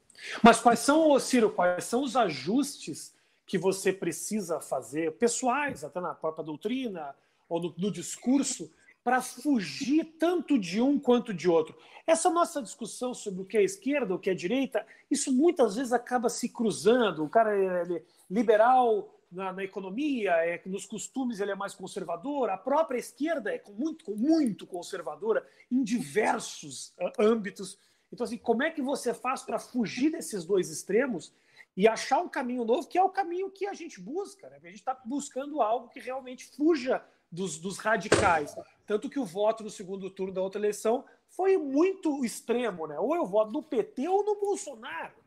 Mas 0.43 0.61
quais 0.61 0.78
são, 0.78 1.18
Ciro, 1.18 1.51
quais 1.51 1.85
são 1.85 2.03
os 2.05 2.14
ajustes 2.16 3.12
que 3.45 3.59
você 3.59 3.93
precisa 3.93 4.61
fazer, 4.61 5.12
pessoais, 5.12 5.85
até 5.85 6.01
na 6.01 6.14
própria 6.14 6.45
doutrina 6.45 7.14
ou 7.49 7.61
no, 7.61 7.74
no 7.76 7.91
discurso, 7.91 8.70
para 9.03 9.20
fugir 9.20 10.16
tanto 10.18 10.59
de 10.59 10.80
um 10.80 10.99
quanto 10.99 11.35
de 11.35 11.49
outro. 11.49 11.76
Essa 12.07 12.30
nossa 12.30 12.62
discussão 12.62 13.12
sobre 13.12 13.43
o 13.43 13.45
que 13.45 13.59
é 13.59 13.62
esquerda, 13.62 14.14
o 14.14 14.18
que 14.18 14.30
é 14.30 14.35
direita, 14.35 14.87
isso 15.11 15.30
muitas 15.30 15.76
vezes 15.76 15.93
acaba 15.93 16.30
se 16.30 16.49
cruzando. 16.49 17.24
O 17.24 17.28
cara 17.28 17.55
é 17.55 18.03
liberal 18.30 19.14
na, 19.35 19.53
na, 19.53 19.64
economia, 19.64 20.30
é, 20.45 20.62
nos 20.66 20.87
costumes 20.87 21.41
ele 21.41 21.51
é 21.51 21.55
mais 21.55 21.74
conservador, 21.74 22.49
a 22.49 22.57
própria 22.57 22.99
esquerda 22.99 23.55
é 23.55 23.62
muito, 23.70 24.16
muito 24.16 24.66
conservadora 24.66 25.47
em 25.70 25.82
diversos 25.82 26.95
uh, 26.99 27.22
âmbitos. 27.22 27.78
Então, 28.12 28.24
assim, 28.24 28.39
como 28.39 28.62
é 28.62 28.70
que 28.70 28.80
você 28.80 29.12
faz 29.12 29.43
para 29.43 29.59
fugir 29.59 30.11
desses 30.11 30.45
dois 30.45 30.70
extremos 30.70 31.35
e 31.76 31.89
achar 31.89 32.20
um 32.20 32.28
caminho 32.28 32.64
novo, 32.64 32.87
que 32.87 32.97
é 32.97 33.03
o 33.03 33.11
caminho 33.11 33.51
que 33.51 33.66
a 33.66 33.74
gente 33.74 34.01
busca? 34.01 34.49
Né? 34.49 34.57
A 34.62 34.66
gente 34.66 34.76
está 34.76 34.99
buscando 35.05 35.61
algo 35.61 35.89
que 35.89 35.99
realmente 35.99 36.47
fuja 36.47 37.05
dos, 37.30 37.59
dos 37.59 37.78
radicais. 37.78 38.55
Tanto 38.87 39.11
que 39.11 39.18
o 39.18 39.24
voto 39.24 39.64
no 39.64 39.70
segundo 39.70 40.09
turno 40.09 40.32
da 40.32 40.41
outra 40.41 40.61
eleição 40.61 41.05
foi 41.28 41.57
muito 41.57 42.24
extremo, 42.24 42.87
né? 42.87 42.99
Ou 42.99 43.16
eu 43.16 43.26
voto 43.26 43.51
no 43.51 43.62
PT 43.62 44.07
ou 44.09 44.24
no 44.24 44.37
Bolsonaro. 44.37 45.24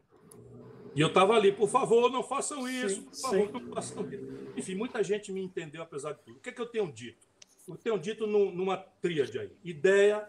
E 0.97 1.01
eu 1.01 1.09
estava 1.09 1.35
ali, 1.35 1.51
por 1.51 1.69
favor, 1.69 2.11
não 2.11 2.23
façam 2.23 2.67
isso, 2.67 2.95
sim, 2.95 3.03
por 3.03 3.15
favor, 3.17 3.45
sim. 3.45 3.53
não 3.53 3.73
façam 3.75 4.11
isso. 4.11 4.25
Enfim, 4.57 4.73
muita 4.73 5.03
gente 5.03 5.31
me 5.31 5.39
entendeu, 5.39 5.83
apesar 5.83 6.13
de 6.13 6.23
tudo. 6.23 6.37
O 6.37 6.39
que 6.39 6.49
é 6.49 6.51
que 6.51 6.59
eu 6.59 6.65
tenho 6.65 6.91
dito? 6.91 7.27
Eu 7.67 7.77
tenho 7.77 7.99
dito 7.99 8.25
numa 8.25 8.77
tríade 8.77 9.37
aí: 9.37 9.55
ideia, 9.63 10.27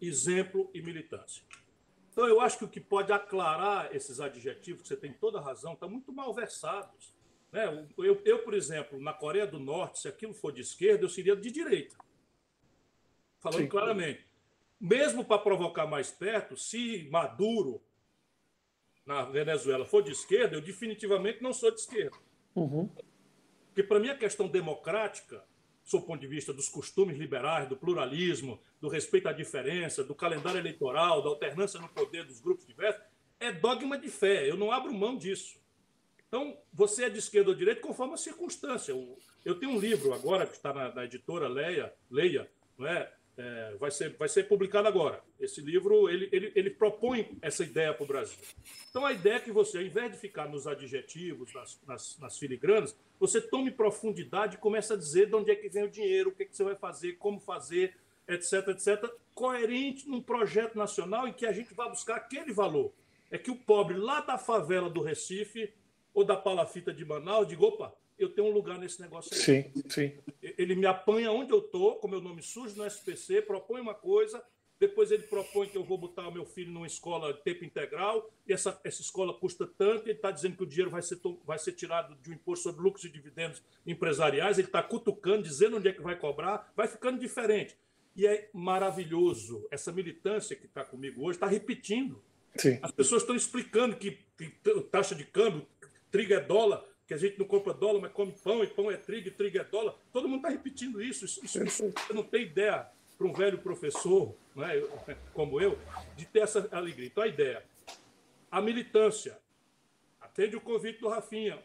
exemplo 0.00 0.70
e 0.72 0.80
militância. 0.80 1.42
Então, 2.12 2.28
eu 2.28 2.40
acho 2.40 2.56
que 2.56 2.64
o 2.64 2.68
que 2.68 2.80
pode 2.80 3.12
aclarar 3.12 3.94
esses 3.96 4.20
adjetivos, 4.20 4.82
que 4.82 4.88
você 4.88 4.96
tem 4.96 5.12
toda 5.12 5.38
a 5.38 5.42
razão, 5.42 5.72
estão 5.72 5.88
tá 5.88 5.92
muito 5.92 6.12
mal 6.12 6.32
versados. 6.32 7.12
Né? 7.50 7.84
Eu, 7.98 8.22
eu, 8.24 8.38
por 8.44 8.54
exemplo, 8.54 9.00
na 9.00 9.12
Coreia 9.12 9.46
do 9.46 9.58
Norte, 9.58 9.98
se 9.98 10.06
aquilo 10.06 10.32
for 10.32 10.52
de 10.52 10.60
esquerda, 10.60 11.04
eu 11.04 11.08
seria 11.08 11.34
de 11.34 11.50
direita. 11.50 11.96
Falando 13.40 13.62
Sim. 13.62 13.68
claramente. 13.68 14.24
Mesmo 14.80 15.24
para 15.24 15.42
provocar 15.42 15.84
mais 15.84 16.12
perto, 16.12 16.56
se 16.56 17.08
Maduro 17.10 17.82
na 19.06 19.22
Venezuela 19.22 19.84
for 19.84 20.02
de 20.02 20.10
esquerda, 20.10 20.56
eu 20.56 20.60
definitivamente 20.60 21.40
não 21.40 21.52
sou 21.52 21.70
de 21.70 21.80
esquerda. 21.80 22.16
Uhum. 22.54 22.90
Porque, 23.68 23.82
para 23.82 24.00
mim, 24.00 24.08
a 24.08 24.16
questão 24.16 24.48
democrática, 24.48 25.44
do 25.90 26.02
ponto 26.02 26.20
de 26.20 26.26
vista 26.26 26.52
dos 26.52 26.68
costumes 26.68 27.16
liberais, 27.16 27.68
do 27.68 27.76
pluralismo, 27.76 28.60
do 28.80 28.88
respeito 28.88 29.28
à 29.28 29.32
diferença, 29.32 30.02
do 30.02 30.14
calendário 30.14 30.58
eleitoral, 30.58 31.22
da 31.22 31.28
alternância 31.28 31.80
no 31.80 31.88
poder 31.88 32.24
dos 32.24 32.40
grupos 32.40 32.66
diversos, 32.66 33.00
é 33.38 33.52
dogma 33.52 33.96
de 33.96 34.08
fé. 34.08 34.50
Eu 34.50 34.56
não 34.56 34.72
abro 34.72 34.92
mão 34.92 35.16
disso. 35.16 35.60
Então, 36.26 36.58
você 36.72 37.04
é 37.04 37.10
de 37.10 37.18
esquerda 37.18 37.50
ou 37.50 37.54
de 37.54 37.60
direita 37.60 37.80
conforme 37.80 38.14
a 38.14 38.16
circunstância. 38.16 38.92
Eu 39.44 39.54
tenho 39.60 39.72
um 39.72 39.78
livro 39.78 40.12
agora 40.12 40.46
que 40.46 40.56
está 40.56 40.72
na, 40.74 40.92
na 40.92 41.04
editora 41.04 41.46
Leia, 41.46 41.94
Leia, 42.10 42.50
não 42.76 42.86
é? 42.86 43.12
É, 43.38 43.76
vai, 43.78 43.90
ser, 43.90 44.16
vai 44.16 44.28
ser 44.28 44.48
publicado 44.48 44.88
agora. 44.88 45.22
Esse 45.38 45.60
livro 45.60 46.08
ele, 46.08 46.28
ele, 46.32 46.52
ele 46.54 46.70
propõe 46.70 47.36
essa 47.42 47.62
ideia 47.62 47.92
para 47.92 48.04
o 48.04 48.06
Brasil. 48.06 48.38
Então, 48.88 49.04
a 49.04 49.12
ideia 49.12 49.34
é 49.34 49.40
que 49.40 49.52
você, 49.52 49.76
ao 49.76 49.84
invés 49.84 50.10
de 50.10 50.18
ficar 50.18 50.48
nos 50.48 50.66
adjetivos, 50.66 51.52
nas, 51.52 51.78
nas, 51.86 52.18
nas 52.18 52.38
filigranas, 52.38 52.96
você 53.20 53.40
tome 53.40 53.70
profundidade 53.70 54.56
e 54.56 54.58
comece 54.58 54.92
a 54.92 54.96
dizer 54.96 55.26
de 55.26 55.34
onde 55.34 55.50
é 55.50 55.54
que 55.54 55.68
vem 55.68 55.84
o 55.84 55.90
dinheiro, 55.90 56.30
o 56.30 56.32
que, 56.32 56.44
é 56.44 56.46
que 56.46 56.56
você 56.56 56.64
vai 56.64 56.76
fazer, 56.76 57.18
como 57.18 57.38
fazer, 57.38 57.94
etc, 58.26 58.68
etc, 58.68 59.12
coerente 59.34 60.08
num 60.08 60.22
projeto 60.22 60.76
nacional 60.76 61.28
em 61.28 61.32
que 61.32 61.46
a 61.46 61.52
gente 61.52 61.74
vai 61.74 61.88
buscar 61.90 62.16
aquele 62.16 62.52
valor. 62.52 62.92
É 63.30 63.36
que 63.36 63.50
o 63.50 63.56
pobre 63.56 63.96
lá 63.96 64.20
da 64.20 64.38
favela 64.38 64.88
do 64.88 65.02
Recife 65.02 65.72
ou 66.14 66.24
da 66.24 66.36
palafita 66.36 66.92
de 66.92 67.04
Manaus 67.04 67.46
diga, 67.46 67.64
opa, 67.64 67.94
eu 68.18 68.30
tenho 68.30 68.48
um 68.48 68.52
lugar 68.52 68.78
nesse 68.78 69.00
negócio 69.00 69.34
aí. 69.34 69.40
Sim, 69.40 69.82
sim. 69.88 70.12
Ele 70.42 70.74
me 70.74 70.86
apanha 70.86 71.30
onde 71.30 71.52
eu 71.52 71.58
estou, 71.58 71.96
com 71.96 72.08
meu 72.08 72.20
nome 72.20 72.42
sujo 72.42 72.76
no 72.76 72.86
SPC, 72.86 73.42
propõe 73.42 73.80
uma 73.80 73.94
coisa, 73.94 74.42
depois 74.78 75.10
ele 75.10 75.22
propõe 75.24 75.68
que 75.68 75.76
eu 75.76 75.84
vou 75.84 75.96
botar 75.96 76.28
o 76.28 76.32
meu 76.32 76.44
filho 76.44 76.70
numa 76.70 76.86
escola 76.86 77.32
de 77.32 77.42
tempo 77.42 77.64
integral, 77.64 78.30
e 78.46 78.52
essa, 78.52 78.78
essa 78.84 79.00
escola 79.00 79.32
custa 79.32 79.66
tanto, 79.66 80.04
ele 80.04 80.12
está 80.12 80.30
dizendo 80.30 80.56
que 80.56 80.62
o 80.62 80.66
dinheiro 80.66 80.90
vai 80.90 81.02
ser, 81.02 81.18
vai 81.44 81.58
ser 81.58 81.72
tirado 81.72 82.14
de 82.16 82.30
um 82.30 82.34
imposto 82.34 82.64
sobre 82.64 82.82
lucros 82.82 83.04
e 83.04 83.08
dividendos 83.08 83.62
empresariais, 83.86 84.58
ele 84.58 84.68
está 84.68 84.82
cutucando, 84.82 85.42
dizendo 85.42 85.78
onde 85.78 85.88
é 85.88 85.92
que 85.92 86.02
vai 86.02 86.18
cobrar, 86.18 86.72
vai 86.76 86.86
ficando 86.86 87.18
diferente. 87.18 87.76
E 88.14 88.26
é 88.26 88.48
maravilhoso. 88.52 89.66
Essa 89.70 89.92
militância 89.92 90.56
que 90.56 90.64
está 90.64 90.82
comigo 90.82 91.22
hoje 91.22 91.36
está 91.36 91.46
repetindo. 91.46 92.22
Sim. 92.56 92.78
As 92.80 92.90
pessoas 92.90 93.22
estão 93.22 93.36
explicando 93.36 93.94
que, 93.96 94.18
que 94.38 94.48
taxa 94.90 95.14
de 95.14 95.24
câmbio, 95.24 95.66
trigo 96.10 96.32
é 96.32 96.40
dólar, 96.40 96.82
que 97.06 97.14
a 97.14 97.16
gente 97.16 97.38
não 97.38 97.46
compra 97.46 97.72
dólar, 97.72 98.00
mas 98.00 98.12
come 98.12 98.32
pão, 98.32 98.64
e 98.64 98.66
pão 98.66 98.90
é 98.90 98.96
trigo, 98.96 99.28
e 99.28 99.30
trigo 99.30 99.58
é 99.58 99.64
dólar. 99.64 99.94
Todo 100.12 100.28
mundo 100.28 100.38
está 100.38 100.48
repetindo 100.48 101.00
isso. 101.00 101.24
Isso, 101.24 101.44
isso, 101.44 101.62
isso 101.64 101.92
você 101.92 102.12
não 102.12 102.24
tem 102.24 102.42
ideia 102.42 102.88
para 103.16 103.26
um 103.26 103.32
velho 103.32 103.58
professor, 103.58 104.34
né, 104.54 104.82
como 105.32 105.60
eu, 105.60 105.78
de 106.16 106.26
ter 106.26 106.40
essa 106.40 106.68
alegria. 106.72 107.06
Então, 107.06 107.22
a 107.22 107.28
ideia, 107.28 107.64
a 108.50 108.60
militância, 108.60 109.38
atende 110.20 110.56
o 110.56 110.60
convite 110.60 111.00
do 111.00 111.08
Rafinha, 111.08 111.62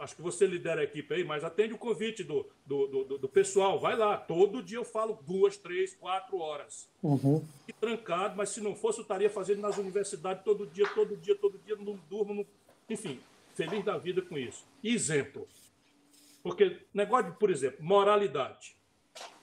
acho 0.00 0.16
que 0.16 0.22
você 0.22 0.46
lidera 0.46 0.80
a 0.80 0.84
equipe 0.84 1.14
aí, 1.14 1.22
mas 1.22 1.44
atende 1.44 1.74
o 1.74 1.78
convite 1.78 2.24
do, 2.24 2.48
do, 2.66 2.86
do, 2.86 3.18
do 3.18 3.28
pessoal, 3.28 3.78
vai 3.78 3.96
lá, 3.96 4.16
todo 4.16 4.62
dia 4.62 4.78
eu 4.78 4.84
falo 4.84 5.18
duas, 5.24 5.56
três, 5.56 5.94
quatro 5.94 6.38
horas. 6.38 6.88
Uhum. 7.02 7.44
E 7.68 7.72
trancado, 7.72 8.36
mas 8.36 8.48
se 8.48 8.60
não 8.60 8.74
fosse, 8.74 8.98
eu 8.98 9.02
estaria 9.02 9.30
fazendo 9.30 9.60
nas 9.60 9.78
universidades 9.78 10.42
todo 10.42 10.66
dia, 10.66 10.88
todo 10.92 11.16
dia, 11.16 11.36
todo 11.36 11.58
dia, 11.58 11.76
não 11.76 11.96
durmo, 12.08 12.34
não... 12.34 12.46
enfim, 12.90 13.20
feliz 13.54 13.84
da 13.84 13.96
vida 13.96 14.22
com 14.22 14.36
isso. 14.36 14.66
Exemplo. 14.82 15.48
Porque 16.42 16.78
negócio 16.92 17.30
de, 17.30 17.38
por 17.38 17.50
exemplo, 17.50 17.84
moralidade. 17.84 18.76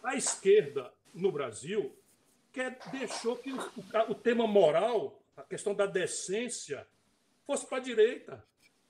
A 0.03 0.15
esquerda 0.15 0.91
no 1.13 1.31
Brasil 1.31 1.95
quer, 2.51 2.77
deixou 2.91 3.35
que 3.37 3.51
o, 3.51 3.57
o, 3.57 4.11
o 4.11 4.15
tema 4.15 4.45
moral, 4.45 5.21
a 5.35 5.41
questão 5.41 5.73
da 5.73 5.85
decência, 5.85 6.85
fosse 7.45 7.65
para 7.67 7.77
a 7.77 7.81
direita. 7.81 8.43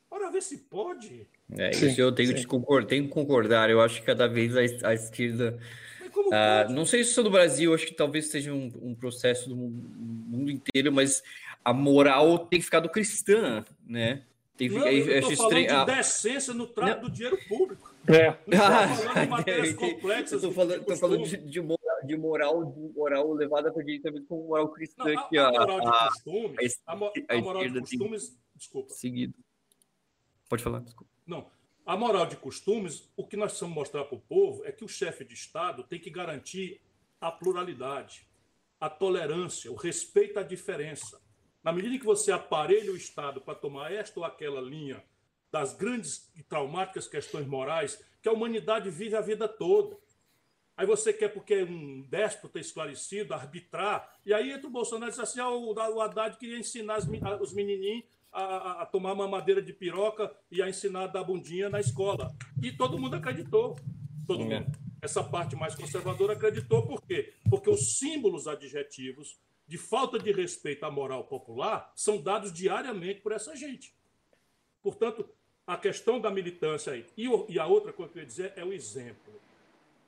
Ora, 0.09 0.29
ver 0.29 0.41
se 0.41 0.57
pode. 0.57 1.25
É, 1.57 1.71
isso 1.71 2.01
eu 2.01 2.11
tenho, 2.11 2.33
de 2.33 2.45
concordar, 2.45 2.87
tenho 2.87 3.05
que 3.05 3.13
concordar. 3.13 3.69
Eu 3.69 3.79
acho 3.79 4.01
que 4.01 4.05
cada 4.05 4.27
vez 4.27 4.55
a, 4.57 4.89
a 4.89 4.93
esquerda. 4.93 5.57
Ah, 6.33 6.67
não 6.69 6.85
sei 6.85 7.05
se 7.05 7.13
só 7.13 7.23
no 7.23 7.29
Brasil, 7.29 7.73
acho 7.73 7.87
que 7.87 7.93
talvez 7.93 8.27
seja 8.27 8.51
um, 8.51 8.69
um 8.81 8.93
processo 8.93 9.47
do 9.47 9.55
mundo 9.55 10.51
inteiro, 10.51 10.91
mas 10.91 11.23
a 11.63 11.71
moral 11.73 12.39
tem 12.39 12.61
ficado 12.61 12.89
cristã, 12.89 13.63
né? 13.87 14.23
Tem, 14.69 14.77
não, 14.77 14.87
eu 14.87 15.19
estou 15.19 15.35
falando 15.37 15.67
de 15.67 15.67
ah, 15.69 15.85
decência 15.85 16.53
no 16.53 16.67
trato 16.67 17.01
não. 17.01 17.09
do 17.09 17.11
dinheiro 17.11 17.37
público. 17.47 17.95
É. 18.07 18.37
Não 18.45 18.57
falando 18.57 19.21
de 19.21 19.25
matérias 19.29 19.73
complexas. 19.75 20.33
Estou 20.33 20.51
falando, 20.51 20.85
tô 20.85 20.95
falando 20.97 21.23
de, 21.23 21.37
de, 21.37 21.61
moral, 21.61 22.65
de 22.65 22.93
moral, 22.95 23.33
levada 23.33 23.71
para 23.71 23.83
direita 23.83 24.11
como 24.27 24.47
moral 24.47 24.69
cristã. 24.69 25.05
Não, 25.05 25.19
a, 25.19 25.29
que 25.29 25.37
a, 25.37 25.47
a 25.47 25.51
moral 25.51 25.79
de 25.79 26.09
costumes, 26.09 26.81
a, 26.85 26.93
a, 26.93 27.37
a 27.37 27.41
moral 27.41 27.69
de 27.69 27.79
costumes, 27.79 28.37
desculpa. 28.55 28.93
Seguido. 28.93 29.33
Pode 30.49 30.61
falar, 30.61 30.79
desculpa. 30.81 31.11
Não. 31.25 31.47
A 31.85 31.97
moral 31.97 32.25
de 32.25 32.35
costumes, 32.35 33.09
o 33.15 33.25
que 33.25 33.37
nós 33.37 33.51
precisamos 33.51 33.75
mostrar 33.75 34.03
para 34.03 34.17
o 34.17 34.21
povo 34.21 34.65
é 34.65 34.71
que 34.71 34.83
o 34.83 34.87
chefe 34.87 35.23
de 35.23 35.33
Estado 35.33 35.83
tem 35.83 35.99
que 35.99 36.09
garantir 36.09 36.81
a 37.19 37.31
pluralidade, 37.31 38.27
a 38.79 38.89
tolerância, 38.89 39.71
o 39.71 39.75
respeito 39.75 40.39
à 40.39 40.43
diferença. 40.43 41.20
Na 41.63 41.71
medida 41.71 41.97
que 41.97 42.05
você 42.05 42.31
aparelha 42.31 42.91
o 42.91 42.95
Estado 42.95 43.39
para 43.41 43.55
tomar 43.55 43.91
esta 43.91 44.19
ou 44.19 44.25
aquela 44.25 44.59
linha 44.59 45.03
das 45.51 45.73
grandes 45.73 46.31
e 46.35 46.41
traumáticas 46.41 47.07
questões 47.07 47.45
morais 47.45 48.03
que 48.21 48.29
a 48.29 48.31
humanidade 48.31 48.89
vive 48.89 49.15
a 49.15 49.21
vida 49.21 49.47
toda. 49.47 49.97
Aí 50.77 50.87
você 50.87 51.11
quer, 51.13 51.29
porque 51.29 51.63
um 51.63 52.01
déspota 52.09 52.59
esclarecido, 52.59 53.33
arbitrar, 53.33 54.17
e 54.25 54.33
aí 54.33 54.51
entra 54.51 54.67
o 54.67 54.71
Bolsonaro 54.71 55.09
e 55.09 55.11
diz 55.11 55.19
assim: 55.19 55.39
ah, 55.39 55.49
o 55.49 56.01
Haddad 56.01 56.37
queria 56.37 56.57
ensinar 56.57 56.99
os 57.39 57.53
menininhos 57.53 58.05
a, 58.31 58.83
a, 58.83 58.85
tomar 58.85 59.13
madeira 59.13 59.61
de 59.61 59.73
piroca 59.73 60.33
e 60.49 60.61
a 60.61 60.69
ensinar 60.69 61.03
a 61.03 61.07
dar 61.07 61.23
bundinha 61.23 61.69
na 61.69 61.79
escola. 61.79 62.33
E 62.61 62.71
todo 62.71 62.97
mundo 62.97 63.15
acreditou. 63.15 63.77
Todo 64.25 64.43
é. 64.43 64.59
mundo. 64.59 64.71
Essa 65.01 65.23
parte 65.23 65.55
mais 65.55 65.75
conservadora 65.75 66.33
acreditou, 66.33 66.85
por 66.85 67.01
quê? 67.01 67.33
Porque 67.49 67.69
os 67.69 67.97
símbolos 67.97 68.47
adjetivos 68.47 69.37
de 69.71 69.77
falta 69.77 70.19
de 70.19 70.33
respeito 70.33 70.85
à 70.85 70.91
moral 70.91 71.23
popular 71.23 71.93
são 71.95 72.21
dados 72.21 72.51
diariamente 72.51 73.21
por 73.21 73.31
essa 73.31 73.55
gente. 73.55 73.95
Portanto, 74.83 75.29
a 75.65 75.77
questão 75.77 76.19
da 76.19 76.29
militância 76.29 76.91
aí. 76.91 77.05
E, 77.15 77.57
a 77.57 77.65
outra 77.65 77.93
coisa 77.93 78.11
que 78.11 78.19
eu 78.19 78.21
ia 78.21 78.27
dizer 78.27 78.51
é 78.57 78.65
o 78.65 78.73
exemplo. 78.73 79.33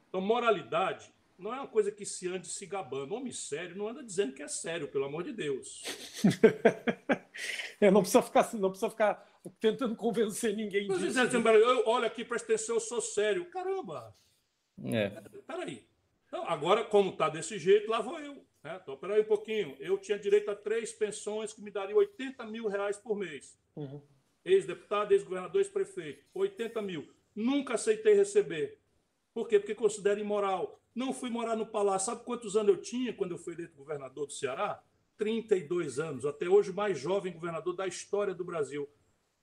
Então, 0.10 0.19
moralidade 0.19 1.10
não 1.40 1.53
é 1.53 1.60
uma 1.60 1.68
coisa 1.68 1.94
que 1.94 2.06
se 2.06 2.27
ande 2.27 2.49
se 2.49 2.65
gabando. 2.65 3.15
Homem 3.15 3.31
sério 3.31 3.73
não 3.77 3.88
anda 3.88 4.03
dizendo 4.03 4.34
que 4.34 4.44
é 4.44 4.49
sério, 4.49 4.90
pelo 4.90 5.06
amor 5.06 5.23
de 5.23 5.31
Deus. 5.31 5.81
é, 7.80 7.90
não 7.90 8.02
precisa 8.02 8.22
ficar, 8.22 8.53
não 8.56 8.69
precisa 8.69 8.90
ficar 8.90 9.26
tentando 9.61 9.95
convencer 9.95 10.53
ninguém 10.57 10.90
Mas 10.90 10.99
disso. 10.99 11.26
Dizendo, 11.26 11.48
eu, 11.48 11.88
olha 11.88 12.07
aqui, 12.07 12.26
presta 12.26 12.52
atenção, 12.52 12.76
eu 12.76 12.81
sou 12.81 12.99
sério. 12.99 13.49
Caramba! 13.49 14.14
É. 14.84 15.10
Peraí. 15.48 15.88
Então, 16.27 16.45
agora, 16.49 16.84
como 16.84 17.11
está 17.11 17.30
desse 17.30 17.57
jeito, 17.57 17.90
lá 17.90 18.02
vou 18.02 18.19
eu. 18.19 18.45
Né? 18.64 18.80
Então, 18.81 18.95
peraí 18.95 19.22
um 19.22 19.26
pouquinho. 19.26 19.76
Eu 19.80 19.98
tinha 19.98 20.18
direito 20.18 20.49
a 20.49 20.56
três 20.56 20.94
pensões 20.94 21.53
que 21.53 21.61
me 21.61 21.69
dariam 21.69 21.98
80 21.98 22.45
mil 22.45 22.68
reais 22.68 22.98
por 22.98 23.15
mês. 23.15 23.60
Uhum. 23.76 24.02
Ex-deputado, 24.45 25.11
ex-governador, 25.11 25.61
ex-prefeito. 25.61 26.26
80 26.34 26.81
mil. 26.81 27.07
Nunca 27.35 27.76
aceitei 27.76 28.14
receber. 28.14 28.80
Por 29.34 29.48
quê? 29.48 29.60
Porque 29.60 29.76
considero 29.76 30.19
imoral. 30.19 30.80
Não 30.95 31.11
fui 31.11 31.30
morar 31.30 31.56
no 31.56 31.65
palácio. 31.65 32.11
Sabe 32.11 32.23
quantos 32.23 32.56
anos 32.56 32.76
eu 32.76 32.81
tinha 32.81 33.14
quando 33.14 33.31
eu 33.31 33.38
fui 33.38 33.53
eleito 33.53 33.76
governador 33.76 34.27
do 34.27 34.34
Ceará? 34.34 34.81
32 35.18 35.99
anos. 35.99 36.26
Até 36.26 36.48
hoje, 36.48 36.72
o 36.72 36.73
mais 36.73 36.99
jovem 36.99 37.34
governador 37.34 37.76
da 37.76 37.88
história 37.88 38.34
do 38.34 38.44
Brasil. 38.44 38.88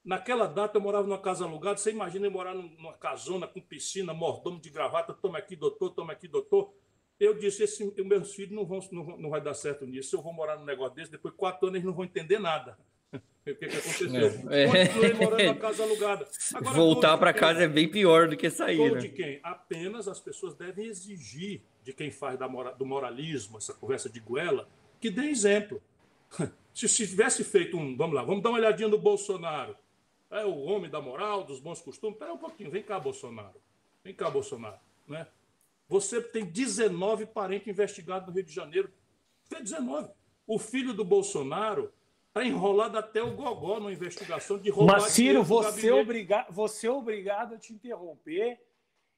Naquela 0.05 0.47
data, 0.47 0.79
eu 0.79 0.83
morava 0.83 1.07
numa 1.07 1.21
casa 1.21 1.45
alugada. 1.45 1.77
Você 1.77 1.91
imagina 1.91 2.27
eu 2.27 2.31
morar 2.31 2.55
numa 2.55 2.95
casona 2.95 3.47
com 3.47 3.61
piscina, 3.61 4.15
mordomo 4.15 4.61
de 4.61 4.71
gravata. 4.71 5.13
Toma 5.13 5.39
aqui, 5.39 5.57
doutor, 5.57 5.91
toma 5.91 6.13
aqui, 6.13 6.29
doutor. 6.29 6.73
Eu 7.21 7.35
disse: 7.35 7.63
esse, 7.63 8.03
meus 8.03 8.35
filhos 8.35 8.53
não, 8.53 8.65
vão, 8.65 8.81
não, 8.91 9.05
não 9.19 9.31
vai 9.31 9.43
dar 9.43 9.53
certo 9.53 9.87
nisso. 9.87 10.17
Eu 10.17 10.23
vou 10.23 10.33
morar 10.33 10.57
num 10.57 10.65
negócio 10.65 10.95
desse, 10.95 11.11
depois 11.11 11.35
de 11.35 11.39
quatro 11.39 11.67
anos 11.67 11.77
eles 11.77 11.87
não 11.87 11.93
vão 11.93 12.05
entender 12.07 12.39
nada. 12.39 12.79
O 13.41 13.55
que, 13.55 13.67
que 13.67 13.77
aconteceu? 13.77 14.51
É. 14.51 14.87
Continuei 14.87 15.15
morando 15.15 15.45
na 15.47 15.55
casa 15.55 15.83
alugada. 15.83 16.29
Agora, 16.55 16.75
Voltar 16.77 17.17
para 17.17 17.33
casa 17.33 17.65
é 17.65 17.69
bem 17.69 17.89
pior 17.89 18.29
do 18.29 18.37
que 18.37 18.51
sair. 18.51 18.93
Né? 18.93 19.01
de 19.01 19.09
quem? 19.09 19.41
Apenas 19.43 20.07
as 20.07 20.21
pessoas 20.21 20.55
devem 20.55 20.87
exigir 20.87 21.63
de 21.83 21.95
quem 21.95 22.11
faz 22.11 22.39
da 22.39 22.47
do 22.47 22.85
moralismo, 22.85 23.57
essa 23.57 23.73
conversa 23.73 24.11
de 24.11 24.21
goela, 24.21 24.69
que 25.01 25.11
dê 25.11 25.23
exemplo. 25.23 25.83
Se, 26.73 26.89
se 26.89 27.07
tivesse 27.09 27.43
feito 27.43 27.77
um. 27.77 27.97
Vamos 27.97 28.15
lá, 28.15 28.23
vamos 28.23 28.43
dar 28.43 28.51
uma 28.51 28.59
olhadinha 28.59 28.89
no 28.89 28.99
Bolsonaro. 28.99 29.75
É 30.31 30.45
o 30.45 30.57
homem 30.61 30.89
da 30.89 31.01
moral, 31.01 31.43
dos 31.43 31.59
bons 31.59 31.81
costumes. 31.81 32.15
Espera 32.15 32.33
um 32.33 32.39
pouquinho, 32.39 32.71
vem 32.71 32.83
cá, 32.83 33.01
Bolsonaro. 33.01 33.61
Vem 34.05 34.15
cá, 34.15 34.31
Bolsonaro. 34.31 34.79
Né? 35.09 35.27
Você 35.91 36.23
tem 36.23 36.45
19 36.45 37.27
parentes 37.27 37.67
investigados 37.67 38.29
no 38.29 38.33
Rio 38.33 38.45
de 38.45 38.55
Janeiro. 38.55 38.93
Tem 39.49 39.61
19. 39.61 40.09
O 40.47 40.57
filho 40.57 40.95
do 40.95 41.05
Bolsonaro 41.05 41.93
está 42.29 42.45
enrolado 42.45 42.97
até 42.97 43.21
o 43.21 43.35
gogó 43.35 43.81
numa 43.81 43.93
investigação 43.93 44.57
de 44.57 44.71
roubar 44.71 45.01
Mas, 45.01 45.13
Ciro, 45.13 45.43
você, 45.43 45.89
é 45.89 45.93
obriga... 45.93 46.47
você 46.49 46.87
é 46.87 46.91
obrigado 46.93 47.57
a 47.57 47.59
te 47.59 47.73
interromper. 47.73 48.61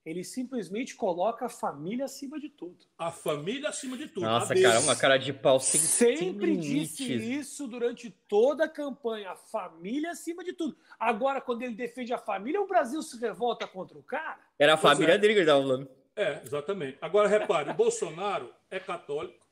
Ele 0.04 0.24
simplesmente 0.24 0.96
coloca 0.96 1.44
a 1.44 1.48
família 1.48 2.06
acima 2.06 2.40
de 2.40 2.48
tudo. 2.48 2.86
A 2.98 3.12
família 3.12 3.68
acima 3.68 3.96
de 3.96 4.08
tudo. 4.08 4.24
Nossa, 4.24 4.54
cara, 4.54 4.80
uma 4.80 4.96
cara 4.96 5.18
de 5.18 5.32
pau 5.32 5.60
sem 5.60 5.78
Sempre 5.78 6.56
disse 6.56 7.04
isso 7.12 7.68
durante 7.68 8.10
toda 8.26 8.64
a 8.64 8.68
campanha. 8.68 9.30
A 9.30 9.36
família 9.36 10.10
acima 10.10 10.42
de 10.42 10.54
tudo. 10.54 10.74
Agora, 10.98 11.40
quando 11.40 11.62
ele 11.62 11.74
defende 11.74 12.14
a 12.14 12.18
família, 12.18 12.60
o 12.62 12.66
Brasil 12.66 13.00
se 13.02 13.16
revolta 13.20 13.66
contra 13.68 13.96
o 13.96 14.02
cara. 14.02 14.40
Era 14.58 14.74
a 14.74 14.78
família 14.78 15.12
é. 15.12 15.18
dele 15.18 15.34
que 15.34 15.40
ele 15.40 15.50
estava 15.50 15.62
falando. 15.62 16.01
É, 16.14 16.40
exatamente. 16.44 16.98
Agora, 17.00 17.28
repare, 17.28 17.70
o 17.70 17.74
Bolsonaro 17.74 18.52
é 18.70 18.78
católico, 18.78 19.46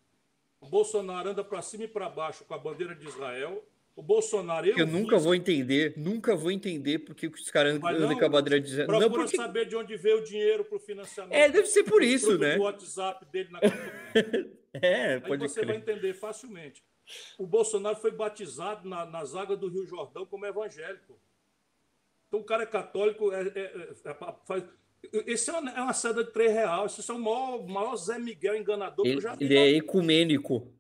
o 0.60 0.66
Bolsonaro 0.66 1.30
anda 1.30 1.42
para 1.42 1.62
cima 1.62 1.84
e 1.84 1.88
para 1.88 2.08
baixo 2.08 2.44
com 2.44 2.54
a 2.54 2.58
bandeira 2.58 2.94
de 2.94 3.06
Israel. 3.06 3.64
O 3.96 4.02
Bolsonaro. 4.02 4.66
Eu, 4.66 4.78
eu 4.78 4.86
nunca 4.86 5.18
vou 5.18 5.34
entender, 5.34 5.94
nunca 5.96 6.36
vou 6.36 6.50
entender 6.50 7.00
porque 7.00 7.26
os 7.26 7.50
caras 7.50 7.74
andam 7.74 8.18
com 8.18 8.24
a 8.24 8.28
bandeira 8.28 8.60
de 8.60 8.68
Israel. 8.68 8.86
Procura 8.86 9.08
não 9.08 9.14
porque... 9.14 9.36
saber 9.36 9.66
de 9.66 9.76
onde 9.76 9.96
veio 9.96 10.18
o 10.18 10.24
dinheiro 10.24 10.64
para 10.64 10.76
o 10.76 10.80
financiamento. 10.80 11.34
É, 11.34 11.48
deve 11.48 11.66
ser 11.66 11.84
por 11.84 12.02
isso, 12.02 12.38
né? 12.38 12.56
O 12.56 12.62
WhatsApp 12.62 13.24
dele 13.26 13.50
na 13.50 13.60
É, 14.72 15.18
pode 15.18 15.42
Aí 15.42 15.48
você 15.48 15.60
crer. 15.60 15.66
vai 15.66 15.76
entender 15.76 16.14
facilmente. 16.14 16.84
O 17.36 17.46
Bolsonaro 17.46 17.96
foi 17.96 18.12
batizado 18.12 18.88
na, 18.88 19.04
nas 19.04 19.34
águas 19.34 19.58
do 19.58 19.68
Rio 19.68 19.84
Jordão 19.84 20.24
como 20.24 20.46
evangélico. 20.46 21.20
Então 22.28 22.40
o 22.40 22.44
cara 22.44 22.62
é 22.62 22.66
católico, 22.66 23.32
é, 23.32 23.42
é, 23.48 23.88
é, 24.04 24.14
faz, 24.46 24.64
esse 25.12 25.50
é 25.50 25.52
uma, 25.52 25.70
é 25.70 25.80
uma 25.80 25.92
seda 25.92 26.24
de 26.24 26.32
3 26.32 26.52
reais. 26.52 26.98
Esse 26.98 27.10
é 27.10 27.14
o 27.14 27.18
maior, 27.18 27.66
maior 27.66 27.96
Zé 27.96 28.18
Miguel 28.18 28.56
enganador 28.56 29.06
ele, 29.06 29.14
que 29.14 29.18
eu 29.18 29.22
já 29.22 29.34
vi. 29.34 29.44
Ele 29.44 29.56
é 29.56 29.76
ecumênico. 29.76 30.72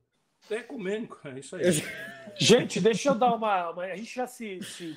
É 0.50 0.56
ecumênico, 0.56 1.18
é 1.24 1.38
isso 1.38 1.56
aí. 1.56 1.62
gente, 2.36 2.80
deixa 2.80 3.10
eu 3.10 3.14
dar 3.14 3.34
uma, 3.34 3.70
uma. 3.70 3.84
a 3.84 3.96
gente 3.96 4.14
já 4.14 4.26
se, 4.26 4.62
se, 4.62 4.96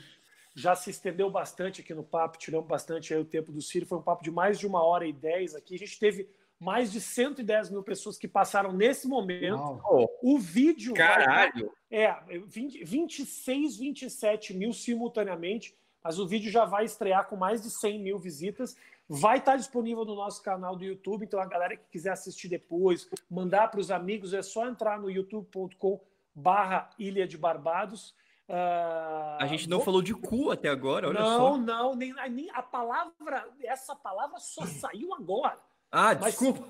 já 0.55 0.75
se 0.75 0.89
estendeu 0.89 1.29
bastante 1.29 1.81
aqui 1.81 1.93
no 1.93 2.03
papo, 2.03 2.37
tiramos 2.37 2.67
bastante 2.67 3.13
aí 3.13 3.19
o 3.19 3.25
tempo 3.25 3.51
do 3.51 3.61
Ciro. 3.61 3.85
Foi 3.85 3.97
um 3.97 4.03
papo 4.03 4.23
de 4.23 4.31
mais 4.31 4.59
de 4.59 4.67
uma 4.67 4.83
hora 4.83 5.05
e 5.05 5.13
dez 5.13 5.55
aqui. 5.55 5.75
A 5.75 5.79
gente 5.79 5.99
teve 5.99 6.29
mais 6.59 6.91
de 6.91 7.01
110 7.01 7.69
mil 7.69 7.83
pessoas 7.83 8.17
que 8.17 8.27
passaram 8.27 8.71
nesse 8.71 9.07
momento. 9.07 9.57
Uau. 9.57 10.09
O 10.21 10.39
vídeo. 10.39 10.93
Caralho! 10.93 11.71
Vai, 11.91 11.99
é, 11.99 12.15
20, 12.47 12.83
26, 12.83 13.77
27 13.77 14.53
mil 14.53 14.71
simultaneamente. 14.71 15.75
Mas 16.03 16.19
o 16.19 16.27
vídeo 16.27 16.51
já 16.51 16.65
vai 16.65 16.83
estrear 16.83 17.27
com 17.27 17.35
mais 17.35 17.61
de 17.61 17.69
100 17.69 17.99
mil 17.99 18.19
visitas. 18.19 18.75
Vai 19.07 19.37
estar 19.37 19.57
disponível 19.57 20.05
no 20.05 20.15
nosso 20.15 20.41
canal 20.41 20.75
do 20.75 20.83
YouTube, 20.83 21.25
então 21.25 21.39
a 21.39 21.45
galera 21.45 21.75
que 21.75 21.83
quiser 21.89 22.11
assistir 22.11 22.47
depois, 22.47 23.07
mandar 23.29 23.69
para 23.69 23.79
os 23.79 23.91
amigos, 23.91 24.33
é 24.33 24.41
só 24.41 24.67
entrar 24.67 24.99
no 24.99 25.09
youtube.com 25.09 25.99
barra 26.33 26.89
Ilha 26.97 27.27
de 27.27 27.37
Barbados. 27.37 28.15
Uh, 28.47 29.39
a 29.39 29.45
gente 29.47 29.69
não 29.69 29.77
vou... 29.77 29.85
falou 29.85 30.01
de 30.01 30.13
cu 30.13 30.51
até 30.51 30.69
agora, 30.69 31.07
olha 31.07 31.19
não, 31.19 31.37
só. 31.37 31.57
Não, 31.57 31.65
não, 31.65 31.95
nem, 31.95 32.13
nem 32.29 32.49
a 32.51 32.61
palavra, 32.61 33.47
essa 33.63 33.95
palavra 33.95 34.39
só 34.39 34.65
saiu 34.65 35.13
agora. 35.13 35.59
Ah, 35.91 36.15
mas, 36.15 36.35
desculpa. 36.35 36.67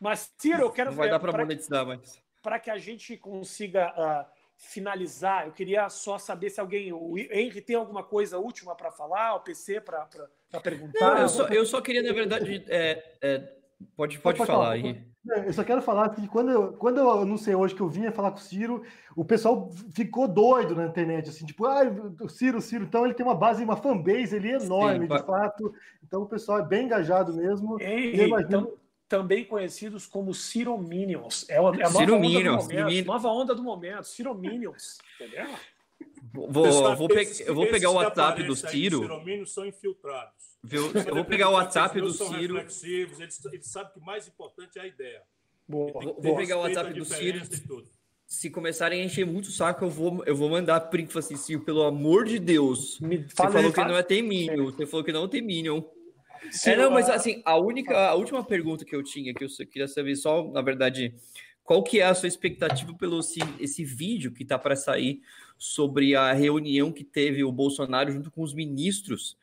Mas, 0.00 0.32
Ciro, 0.36 0.62
eu 0.62 0.70
quero 0.70 0.90
Não 0.90 0.96
vai 0.96 1.08
dar 1.08 1.20
para 1.20 1.32
monetizar 1.32 1.86
mais. 1.86 2.22
Para 2.42 2.58
que 2.58 2.70
a 2.70 2.76
gente 2.76 3.16
consiga 3.16 3.94
uh, 3.96 4.30
finalizar, 4.56 5.46
eu 5.46 5.52
queria 5.52 5.88
só 5.88 6.18
saber 6.18 6.50
se 6.50 6.60
alguém. 6.60 6.92
O 6.92 7.16
Henry 7.16 7.60
tem 7.60 7.76
alguma 7.76 8.02
coisa 8.02 8.38
última 8.38 8.74
para 8.74 8.90
falar, 8.90 9.34
o 9.36 9.40
PC 9.40 9.80
para 9.80 10.06
perguntar? 10.60 11.14
Não, 11.14 11.18
eu, 11.22 11.28
só, 11.28 11.46
eu 11.48 11.66
só 11.66 11.80
queria, 11.80 12.02
na 12.02 12.12
verdade. 12.12 12.64
É, 12.68 13.04
é, 13.20 13.38
pode, 13.96 14.18
pode, 14.18 14.38
pode 14.38 14.46
falar 14.46 14.72
aí. 14.72 15.04
Eu 15.26 15.52
só 15.54 15.64
quero 15.64 15.80
falar 15.80 16.10
que 16.10 16.28
quando 16.28 16.50
eu, 16.50 16.72
quando 16.74 16.98
eu 16.98 17.10
anunciei 17.10 17.54
hoje 17.54 17.74
que 17.74 17.80
eu 17.80 17.88
vinha 17.88 18.12
falar 18.12 18.30
com 18.30 18.36
o 18.36 18.40
Ciro, 18.40 18.82
o 19.16 19.24
pessoal 19.24 19.70
ficou 19.94 20.28
doido 20.28 20.76
na 20.76 20.84
internet, 20.84 21.30
assim, 21.30 21.46
tipo, 21.46 21.64
ah, 21.64 21.80
o 22.20 22.28
Ciro, 22.28 22.58
o 22.58 22.60
Ciro, 22.60 22.84
então 22.84 23.06
ele 23.06 23.14
tem 23.14 23.24
uma 23.24 23.34
base, 23.34 23.64
uma 23.64 23.76
fanbase 23.76 24.36
ali 24.36 24.50
enorme, 24.50 25.08
Sim, 25.08 25.14
de 25.14 25.22
fato. 25.24 25.74
Então 26.06 26.22
o 26.22 26.26
pessoal 26.26 26.58
é 26.58 26.66
bem 26.66 26.84
engajado 26.84 27.32
mesmo. 27.32 27.80
Henry, 27.80 28.26
imagino... 28.26 28.46
então, 28.46 28.72
também 29.08 29.44
conhecidos 29.46 30.06
como 30.06 30.34
Cirominions. 30.34 31.46
É 31.48 31.56
a, 31.56 31.60
é 31.60 31.84
a 31.84 31.90
nova, 31.90 31.98
onda 32.00 32.06
do 32.06 32.18
momento, 32.18 33.06
nova 33.06 33.28
onda 33.28 33.54
do 33.54 33.62
momento, 33.62 34.04
Cirominions. 34.04 34.98
Entendeu? 35.18 35.46
Vou, 36.34 36.96
vou 36.96 37.08
pe 37.08 37.44
eu 37.46 37.54
vou 37.54 37.68
pegar 37.68 37.90
o 37.90 37.94
WhatsApp 37.94 38.42
do 38.42 38.56
Ciro. 38.56 39.22
Os 39.40 39.52
são 39.52 39.64
infiltrados. 39.64 40.34
Viu? 40.64 40.90
Eu 41.06 41.14
vou 41.14 41.24
pegar 41.24 41.48
o 41.48 41.52
WhatsApp 41.52 42.00
do 42.00 42.10
Ciro. 42.10 42.58
Eles, 42.58 42.82
eles 43.52 43.66
sabem 43.66 43.92
que 43.92 44.00
o 44.00 44.02
mais 44.02 44.26
importante 44.26 44.76
é 44.76 44.82
a 44.82 44.86
ideia. 44.86 45.22
Boa. 45.68 45.92
Vou, 45.92 46.20
vou 46.20 46.36
pegar 46.36 46.56
o 46.56 46.62
WhatsApp 46.62 46.92
do 46.92 47.04
Ciro. 47.04 47.40
Se 48.26 48.50
começarem 48.50 49.00
a 49.00 49.04
encher 49.04 49.24
muito 49.24 49.46
o 49.46 49.52
saco, 49.52 49.84
eu 49.84 49.90
vou, 49.90 50.24
eu 50.24 50.34
vou 50.34 50.48
mandar 50.48 50.80
print 50.80 51.16
assim, 51.16 51.36
Ciro, 51.36 51.60
pelo 51.60 51.84
amor 51.84 52.24
de 52.24 52.40
Deus. 52.40 52.98
Me 52.98 53.18
você 53.18 53.36
falou 53.36 53.72
que 53.72 53.84
não 53.84 53.96
é 53.96 54.02
tem 54.02 54.20
Minion. 54.20 54.72
Você 54.72 54.86
falou 54.86 55.04
que 55.04 55.12
não 55.12 55.28
tem 55.28 55.40
Minion. 55.40 55.82
Sim, 56.50 56.70
é, 56.70 56.76
não, 56.76 56.90
mas 56.90 57.08
assim, 57.08 57.42
a 57.44 57.56
única, 57.56 57.96
a 58.08 58.14
última 58.14 58.42
pergunta 58.44 58.84
que 58.84 58.94
eu 58.94 59.04
tinha, 59.04 59.32
que 59.32 59.44
eu 59.44 59.48
queria 59.70 59.86
saber 59.86 60.16
só, 60.16 60.50
na 60.50 60.60
verdade, 60.60 61.14
qual 61.64 61.82
que 61.82 62.00
é 62.00 62.04
a 62.04 62.14
sua 62.14 62.28
expectativa 62.28 62.92
pelo 62.94 63.20
esse, 63.20 63.40
esse 63.58 63.84
vídeo 63.84 64.30
que 64.30 64.44
tá 64.44 64.58
para 64.58 64.76
sair 64.76 65.22
sobre 65.56 66.14
a 66.14 66.32
reunião 66.32 66.92
que 66.92 67.02
teve 67.02 67.42
o 67.42 67.50
Bolsonaro 67.50 68.12
junto 68.12 68.30
com 68.30 68.42
os 68.42 68.52
ministros, 68.52 69.36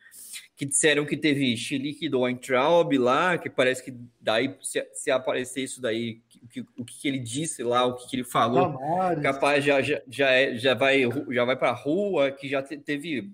que 0.55 0.65
disseram 0.65 1.05
que 1.05 1.17
teve 1.17 1.57
chilique 1.57 2.07
do 2.07 2.21
Weintraub 2.21 2.95
lá, 2.97 3.37
que 3.39 3.49
parece 3.49 3.83
que 3.83 3.95
daí, 4.19 4.55
se, 4.61 4.87
se 4.93 5.09
aparecer 5.09 5.63
isso 5.63 5.81
daí, 5.81 6.21
o 6.43 6.47
que, 6.47 6.65
o 6.77 6.85
que 6.85 7.07
ele 7.07 7.17
disse 7.17 7.63
lá, 7.63 7.85
o 7.85 7.95
que 7.95 8.15
ele 8.15 8.23
falou, 8.23 8.77
capaz 9.23 9.65
já, 9.65 9.81
já, 9.81 9.99
já, 10.07 10.29
é, 10.29 10.55
já 10.55 10.75
vai, 10.75 11.01
já 11.29 11.43
vai 11.43 11.55
para 11.55 11.71
a 11.71 11.75
rua, 11.75 12.29
que 12.29 12.47
já 12.47 12.61
teve, 12.61 13.31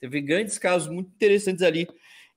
teve 0.00 0.20
grandes 0.22 0.56
casos 0.56 0.88
muito 0.88 1.10
interessantes 1.14 1.62
ali 1.62 1.86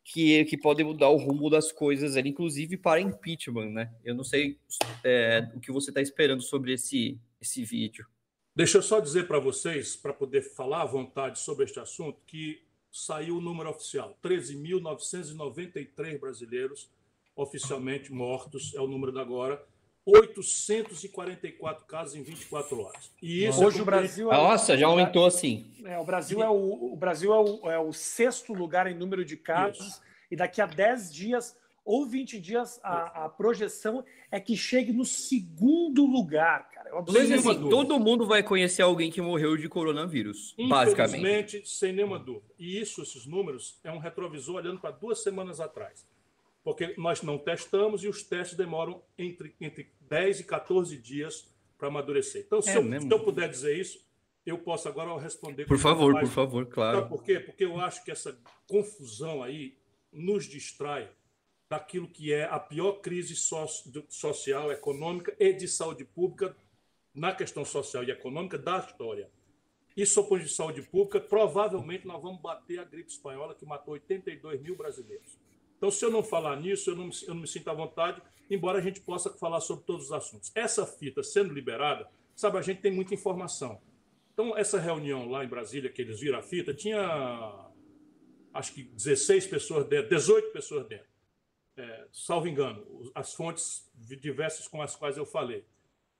que, 0.04 0.44
que 0.46 0.58
podem 0.58 0.86
mudar 0.86 1.10
o 1.10 1.18
rumo 1.18 1.50
das 1.50 1.72
coisas, 1.72 2.16
inclusive 2.18 2.76
para 2.78 3.00
impeachment, 3.00 3.70
né? 3.72 3.94
Eu 4.04 4.14
não 4.14 4.24
sei 4.24 4.58
é, 5.04 5.50
o 5.56 5.60
que 5.60 5.72
você 5.72 5.92
está 5.92 6.02
esperando 6.02 6.42
sobre 6.42 6.74
esse, 6.74 7.18
esse 7.40 7.64
vídeo. 7.64 8.06
Deixa 8.56 8.78
eu 8.78 8.84
só 8.84 9.00
dizer 9.00 9.28
para 9.28 9.40
vocês, 9.40 9.96
para 9.96 10.14
poder 10.14 10.42
falar 10.42 10.82
à 10.82 10.86
vontade 10.86 11.40
sobre 11.40 11.66
este 11.66 11.80
assunto, 11.80 12.20
que 12.28 12.62
saiu 12.92 13.38
o 13.38 13.42
número 13.42 13.70
oficial: 13.70 14.18
13.993 14.24 16.20
brasileiros 16.20 16.90
oficialmente 17.36 18.12
mortos, 18.12 18.76
é 18.76 18.82
o 18.82 18.88
número 18.88 19.12
da 19.12 19.22
agora. 19.22 19.66
844 20.06 21.86
casos 21.86 22.16
em 22.16 22.24
24 22.24 22.80
horas. 22.82 23.12
E 23.22 23.46
isso 23.46 23.64
Hoje 23.64 23.80
é 23.80 23.82
o 23.82 23.86
Brasil 23.86 24.32
é 24.32 24.36
Nossa, 24.36 24.78
já 24.78 24.88
aumentou 24.88 25.26
assim. 25.26 25.66
É, 25.86 25.98
o 25.98 26.04
Brasil, 26.04 26.44
é 26.44 26.50
o, 26.50 26.94
o 26.94 26.96
Brasil 26.96 27.34
é 27.34 27.40
o, 27.40 27.72
é 27.72 27.80
o, 27.80 27.94
sexto 27.94 28.54
lugar 28.54 28.86
em 28.88 28.96
número 28.96 29.24
de 29.24 29.38
casos 29.38 29.88
isso. 29.88 30.02
e 30.30 30.36
daqui 30.36 30.62
a 30.62 30.66
10 30.66 31.14
dias 31.14 31.56
ou 31.86 32.06
20 32.06 32.40
dias, 32.40 32.80
a, 32.82 33.26
a 33.26 33.30
projeção 33.30 34.06
é 34.32 34.40
que 34.40 34.56
chegue 34.56 34.94
no 34.94 35.04
segundo 35.04 36.06
lugar, 36.06 36.70
cara. 36.70 36.90
Eu 36.90 37.04
Mas, 37.12 37.30
assim, 37.30 37.70
todo 37.70 38.00
mundo 38.00 38.26
vai 38.26 38.42
conhecer 38.42 38.82
alguém 38.82 39.12
que 39.12 39.22
morreu 39.22 39.58
de 39.58 39.68
coronavírus, 39.68 40.56
basicamente. 40.70 41.62
sem 41.66 41.92
nenhuma 41.92 42.18
dúvida. 42.18 42.46
E 42.58 42.80
isso, 42.80 43.02
esses 43.02 43.26
números, 43.26 43.80
é 43.84 43.92
um 43.92 43.98
retrovisor 43.98 44.56
olhando 44.56 44.80
para 44.80 44.92
duas 44.92 45.22
semanas 45.22 45.60
atrás. 45.60 46.06
Porque 46.64 46.94
nós 46.98 47.22
não 47.22 47.38
testamos 47.38 48.04
e 48.04 48.08
os 48.08 48.24
testes 48.24 48.58
demoram 48.58 49.04
entre, 49.18 49.56
entre 49.60 49.92
10 50.02 50.42
e 50.42 50.44
14 50.46 50.98
dias 50.98 51.54
para 51.78 51.90
amadurecer. 51.90 52.44
Então, 52.46 52.62
se, 52.62 52.70
é 52.70 52.78
eu, 52.78 53.02
se 53.02 53.12
eu 53.12 53.20
puder 53.20 53.50
dizer 53.50 53.78
isso, 53.78 54.06
eu 54.46 54.58
posso 54.58 54.88
agora 54.88 55.20
responder. 55.20 55.66
Por 55.66 55.78
favor, 55.78 56.18
por 56.20 56.30
favor, 56.30 56.66
claro. 56.66 57.00
Sabe 57.00 57.10
por 57.10 57.24
quê? 57.24 57.40
Porque 57.40 57.66
eu 57.66 57.80
acho 57.80 58.04
que 58.04 58.12
essa 58.12 58.38
confusão 58.68 59.44
aí 59.44 59.78
nos 60.12 60.46
distrai 60.46 61.10
daquilo 61.70 62.08
que 62.08 62.32
é 62.32 62.46
a 62.46 62.60
pior 62.60 63.02
crise 63.02 63.36
social, 63.36 64.72
econômica 64.72 65.36
e 65.40 65.54
de 65.54 65.68
saúde 65.68 66.06
pública 66.06 66.56
na 67.14 67.34
questão 67.34 67.66
social 67.66 68.04
e 68.04 68.12
econômica 68.12 68.58
da 68.58 68.80
história. 68.80 69.30
E, 69.96 70.06
sob 70.06 70.28
ponto 70.28 70.44
de 70.44 70.50
saúde 70.50 70.82
pública, 70.82 71.20
provavelmente 71.20 72.06
nós 72.08 72.22
vamos 72.22 72.42
bater 72.42 72.80
a 72.80 72.84
gripe 72.84 73.12
espanhola, 73.12 73.54
que 73.54 73.66
matou 73.66 73.94
82 73.94 74.62
mil 74.62 74.76
brasileiros. 74.76 75.38
Então, 75.84 75.92
se 75.92 76.06
eu 76.06 76.10
não 76.10 76.24
falar 76.24 76.56
nisso, 76.62 76.92
eu 76.92 76.96
não, 76.96 77.08
me, 77.08 77.14
eu 77.28 77.34
não 77.34 77.42
me 77.42 77.48
sinto 77.48 77.70
à 77.70 77.74
vontade, 77.74 78.22
embora 78.50 78.80
a 78.80 78.82
gente 78.82 79.02
possa 79.02 79.30
falar 79.32 79.60
sobre 79.60 79.84
todos 79.84 80.06
os 80.06 80.12
assuntos. 80.14 80.50
Essa 80.56 80.86
fita 80.86 81.22
sendo 81.22 81.54
liberada, 81.54 82.10
sabe, 82.34 82.58
a 82.58 82.62
gente 82.62 82.80
tem 82.80 82.90
muita 82.90 83.14
informação. 83.14 83.82
Então, 84.32 84.58
essa 84.58 84.80
reunião 84.80 85.30
lá 85.30 85.44
em 85.44 85.48
Brasília, 85.50 85.92
que 85.92 86.02
eles 86.02 86.22
viram 86.22 86.40
a 86.40 86.42
fita, 86.42 86.74
tinha 86.74 87.70
acho 88.54 88.74
que 88.74 88.84
16 88.84 89.46
pessoas 89.48 89.86
dentro, 89.86 90.08
18 90.08 90.54
pessoas 90.54 90.88
dentro. 90.88 91.10
É, 91.76 92.08
salvo 92.14 92.48
engano, 92.48 93.12
as 93.14 93.34
fontes 93.34 93.92
diversas 93.94 94.70
com 94.70 94.82
as 94.82 94.96
quais 94.96 95.18
eu 95.18 95.26
falei. 95.26 95.66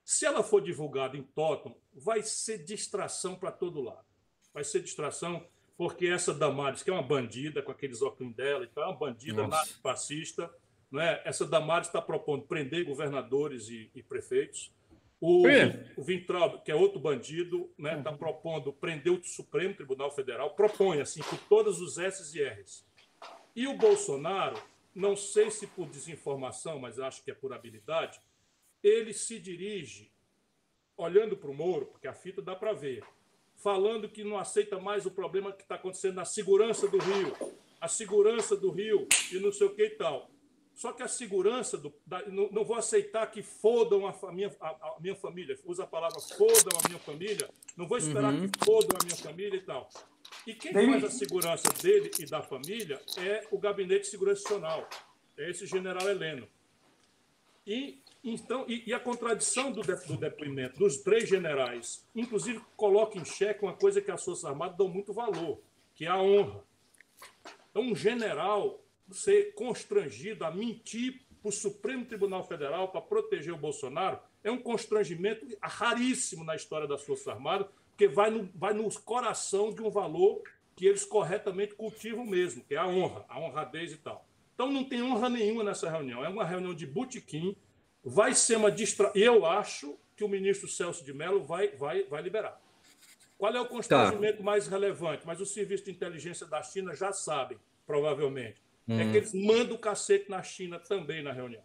Se 0.04 0.26
ela 0.26 0.44
for 0.44 0.62
divulgada 0.62 1.16
em 1.16 1.24
Totem, 1.24 1.74
vai 1.94 2.22
ser 2.22 2.66
distração 2.66 3.34
para 3.34 3.50
todo 3.50 3.82
lado. 3.82 4.06
Vai 4.54 4.66
ser 4.66 4.82
distração 4.82 5.48
porque 5.78 6.08
essa 6.08 6.34
Damares, 6.34 6.84
que 6.84 6.90
é 6.90 6.94
uma 6.94 7.02
bandida, 7.02 7.62
com 7.62 7.72
aqueles 7.72 8.02
óculos 8.02 8.34
dela, 8.36 8.64
então 8.64 8.84
é 8.84 8.88
uma 8.88 8.98
bandida 8.98 9.48
fascista, 9.82 10.54
não 10.92 11.02
é? 11.02 11.22
essa 11.26 11.46
Damares 11.46 11.88
está 11.88 12.02
propondo 12.02 12.44
prender 12.44 12.86
governadores 12.86 13.68
e, 13.70 13.90
e 13.96 14.04
prefeitos. 14.04 14.72
O, 15.20 15.44
o 15.96 16.04
Vintraub, 16.04 16.62
que 16.64 16.72
é 16.72 16.76
outro 16.76 17.00
bandido, 17.00 17.72
está 17.78 17.96
né, 17.96 18.04
tá 18.04 18.12
uhum. 18.12 18.18
propondo 18.18 18.74
prender 18.74 19.14
o 19.14 19.24
Supremo 19.24 19.74
Tribunal 19.74 20.12
Federal, 20.12 20.54
propõe 20.54 21.00
assim, 21.00 21.22
com 21.22 21.38
todos 21.48 21.82
os 21.82 21.98
S 21.98 22.38
e 22.38 22.44
R's. 22.44 22.86
E 23.56 23.66
o 23.66 23.78
Bolsonaro, 23.78 24.62
não 24.94 25.16
sei 25.16 25.50
se 25.50 25.66
por 25.66 25.88
desinformação, 25.88 26.78
mas 26.78 27.00
acho 27.00 27.24
que 27.24 27.32
é 27.32 27.34
por 27.34 27.54
habilidade, 27.54 28.20
ele 28.84 29.14
se 29.14 29.40
dirige 29.40 30.12
olhando 30.98 31.38
para 31.38 31.50
o 31.50 31.54
Moro, 31.54 31.86
porque 31.86 32.08
a 32.08 32.14
fita 32.14 32.42
dá 32.42 32.56
para 32.56 32.74
ver, 32.74 33.04
falando 33.64 34.10
que 34.10 34.24
não 34.24 34.38
aceita 34.38 34.78
mais 34.78 35.06
o 35.06 35.12
problema 35.12 35.54
que 35.54 35.64
está 35.64 35.76
acontecendo 35.76 36.16
na 36.16 36.26
segurança 36.26 36.86
do 36.88 36.98
Rio, 36.98 37.34
a 37.80 37.88
segurança 37.88 38.58
do 38.58 38.70
Rio 38.70 39.08
e 39.32 39.40
não 39.40 39.52
sei 39.54 39.68
o 39.68 39.74
que 39.74 39.86
e 39.86 39.90
tal. 39.92 40.30
Só 40.76 40.92
que 40.92 41.04
a 41.04 41.08
segurança, 41.08 41.78
do, 41.78 41.94
da, 42.06 42.28
não, 42.28 42.50
não, 42.50 42.66
vou 42.66 42.76
aceitar 42.76 43.28
que 43.28 43.42
fodam 43.42 44.08
a, 44.08 44.32
minha, 44.32 44.52
a, 44.60 44.70
a, 44.70 44.98
minha 45.00 45.16
família, 45.16 45.58
usa 45.64 45.84
a 45.84 45.88
palavra 45.88 46.20
fodam 46.20 46.78
a 46.84 46.88
minha 46.88 47.00
família, 47.00 47.48
não 47.78 47.88
vou 47.88 47.98
esperar 47.98 48.34
uhum. 48.34 48.50
que 48.50 48.66
fodam 48.66 48.98
a 49.00 49.06
minha 49.06 49.16
família 49.16 49.56
e 49.56 49.62
tal. 49.62 49.88
E 50.46 50.56
quem 50.56 50.74
faz 50.74 51.04
a 51.04 51.10
segurança 51.12 51.72
dele 51.82 52.12
e 52.20 52.26
da 52.26 52.42
família 52.42 53.00
é 53.18 53.48
o 53.52 53.58
Gabinete 53.58 54.02
de 54.02 54.08
Segurança 54.08 54.42
Nacional, 54.42 54.90
é 55.38 55.50
esse 55.50 55.66
general 55.68 56.10
Heleno. 56.10 56.48
E, 57.66 58.03
então, 58.24 58.66
e, 58.68 58.84
e 58.88 58.94
a 58.94 59.00
contradição 59.00 59.72
do, 59.72 59.82
de, 59.82 59.96
do 60.08 60.18
depoimento 60.18 60.80
dos 60.80 60.98
três 60.98 61.28
generais, 61.28 62.08
inclusive, 62.16 62.62
coloca 62.78 63.18
em 63.18 63.26
xeque 63.26 63.64
uma 63.64 63.74
coisa 63.74 64.02
que 64.02 64.10
as 64.10 64.24
Forças 64.24 64.46
Armadas 64.46 64.78
dão 64.78 64.88
muito 64.88 65.12
valor, 65.12 65.60
que 65.94 66.06
é 66.06 66.10
a 66.10 66.22
honra. 66.22 66.64
Então, 67.70 67.84
um 67.84 67.96
general 67.96 68.80
ser 69.12 69.54
constrangido 69.54 70.46
a 70.46 70.52
mentir 70.52 71.22
para 71.42 71.50
o 71.50 71.52
Supremo 71.52 72.06
Tribunal 72.06 72.44
Federal 72.46 72.88
para 72.88 73.02
proteger 73.02 73.54
o 73.54 73.58
Bolsonaro 73.58 74.20
é 74.44 74.50
um 74.50 74.58
constrangimento 74.58 75.46
raríssimo 75.62 76.44
na 76.44 76.56
história 76.56 76.88
das 76.88 77.04
Forças 77.04 77.28
Armadas, 77.28 77.68
porque 77.90 78.08
vai 78.08 78.30
no, 78.30 78.50
vai 78.56 78.74
no 78.74 78.90
coração 79.02 79.74
de 79.74 79.82
um 79.82 79.90
valor 79.90 80.42
que 80.76 80.86
eles 80.86 81.06
corretamente 81.06 81.76
cultivam 81.76 82.26
mesmo, 82.26 82.64
que 82.64 82.76
é 82.76 82.78
a 82.78 82.88
honra, 82.88 83.26
a 83.28 83.40
honradez 83.40 83.92
e 83.92 83.98
tal. 83.98 84.26
Então 84.54 84.72
não 84.72 84.84
tem 84.84 85.02
honra 85.02 85.30
nenhuma 85.30 85.64
nessa 85.64 85.90
reunião. 85.90 86.24
É 86.24 86.30
uma 86.30 86.46
reunião 86.46 86.74
de 86.74 86.86
botequim. 86.86 87.56
Vai 88.04 88.34
ser 88.34 88.58
uma 88.58 88.72
distração. 88.72 89.16
Eu 89.16 89.46
acho 89.46 89.98
que 90.16 90.24
o 90.24 90.28
ministro 90.28 90.68
Celso 90.68 91.04
de 91.04 91.14
Mello 91.14 91.44
vai, 91.44 91.70
vai, 91.70 92.04
vai 92.04 92.22
liberar. 92.22 92.60
Qual 93.38 93.54
é 93.54 93.60
o 93.60 93.66
constrangimento 93.66 94.38
tá. 94.38 94.44
mais 94.44 94.68
relevante? 94.68 95.24
Mas 95.26 95.42
o 95.42 95.46
serviço 95.46 95.86
de 95.86 95.92
inteligência 95.92 96.46
da 96.46 96.62
China 96.62 96.96
já 96.96 97.12
sabe, 97.12 97.58
provavelmente. 97.86 98.62
Hum. 98.88 99.00
É 99.00 99.12
que 99.12 99.18
eles 99.18 99.34
mandam 99.34 99.76
o 99.76 99.80
cacete 99.80 100.30
na 100.30 100.44
China 100.44 100.80
também 100.80 101.24
na 101.24 101.32
reunião. 101.32 101.64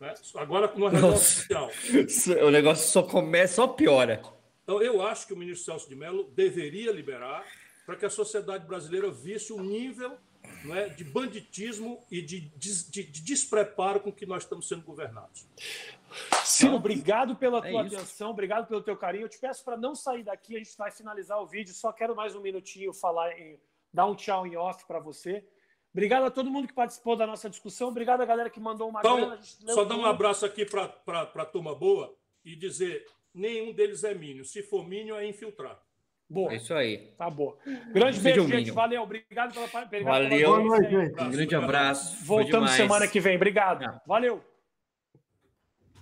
Né? 0.00 0.14
Agora, 0.34 0.70
numa 0.74 0.90
reunião 0.90 1.14
oficial. 1.14 1.70
O 2.46 2.50
negócio 2.50 2.90
só 2.90 3.02
começa, 3.02 3.54
só 3.54 3.68
piora. 3.68 4.20
Então, 4.62 4.82
eu 4.82 5.02
acho 5.02 5.26
que 5.26 5.32
o 5.32 5.36
ministro 5.36 5.64
Celso 5.64 5.88
de 5.88 5.94
Mello 5.94 6.30
deveria 6.34 6.92
liberar 6.92 7.44
para 7.86 7.96
que 7.96 8.04
a 8.04 8.10
sociedade 8.10 8.66
brasileira 8.66 9.10
visse 9.10 9.52
o 9.52 9.60
nível 9.60 10.16
não 10.64 10.74
é, 10.74 10.88
de 10.88 11.04
banditismo 11.04 12.04
e 12.10 12.22
de, 12.22 12.40
de, 12.40 12.90
de, 12.90 13.22
despreparo 13.22 14.00
com 14.00 14.12
que 14.12 14.26
nós 14.26 14.42
estamos 14.44 14.66
sendo 14.66 14.82
governados. 14.82 15.46
Ciro, 16.44 16.74
obrigado 16.74 17.36
pela 17.36 17.58
é 17.58 17.70
tua 17.70 17.82
é 17.82 17.86
atenção, 17.86 18.30
obrigado 18.30 18.66
pelo 18.66 18.82
teu 18.82 18.96
carinho. 18.96 19.24
Eu 19.24 19.28
te 19.28 19.38
peço 19.38 19.64
para 19.64 19.76
não 19.76 19.94
sair 19.94 20.22
daqui, 20.22 20.56
a 20.56 20.58
gente 20.58 20.76
vai 20.76 20.90
finalizar 20.90 21.40
o 21.40 21.46
vídeo. 21.46 21.74
Só 21.74 21.92
quero 21.92 22.16
mais 22.16 22.34
um 22.34 22.40
minutinho 22.40 22.92
falar, 22.92 23.32
em, 23.38 23.60
dar 23.92 24.06
um 24.06 24.14
tchau 24.14 24.46
em 24.46 24.56
off 24.56 24.86
para 24.86 24.98
você. 24.98 25.44
Obrigado 25.92 26.24
a 26.24 26.30
todo 26.30 26.50
mundo 26.50 26.66
que 26.66 26.74
participou 26.74 27.16
da 27.16 27.26
nossa 27.26 27.48
discussão. 27.48 27.88
Obrigado 27.88 28.20
a 28.20 28.24
galera 28.24 28.50
que 28.50 28.58
mandou 28.58 28.88
uma 28.88 29.00
então, 29.00 29.16
grana. 29.16 29.38
Só 29.42 29.84
dar 29.84 29.96
um 29.96 30.04
abraço 30.04 30.44
aqui 30.44 30.64
para 30.64 30.92
a 31.22 31.46
turma 31.46 31.74
boa 31.74 32.12
e 32.44 32.56
dizer: 32.56 33.06
nenhum 33.32 33.72
deles 33.72 34.02
é 34.02 34.12
mínimo. 34.12 34.44
Se 34.44 34.62
for 34.62 34.86
mínimo, 34.86 35.16
é 35.16 35.26
infiltrado. 35.26 35.80
Boa. 36.34 36.52
É 36.52 36.56
isso 36.56 36.74
aí. 36.74 36.98
Tá 37.16 37.30
bom. 37.30 37.56
Grande 37.92 38.18
beijo, 38.18 38.42
um 38.42 38.48
gente. 38.48 38.72
Valeu. 38.72 39.02
Obrigado 39.02 39.54
pela. 39.54 39.68
Valeu. 40.02 40.64
Um 40.64 41.30
grande 41.30 41.54
abraço. 41.54 42.24
Voltamos 42.24 42.72
semana 42.72 43.06
que 43.06 43.20
vem. 43.20 43.36
Obrigado. 43.36 44.00
Valeu. 44.04 44.42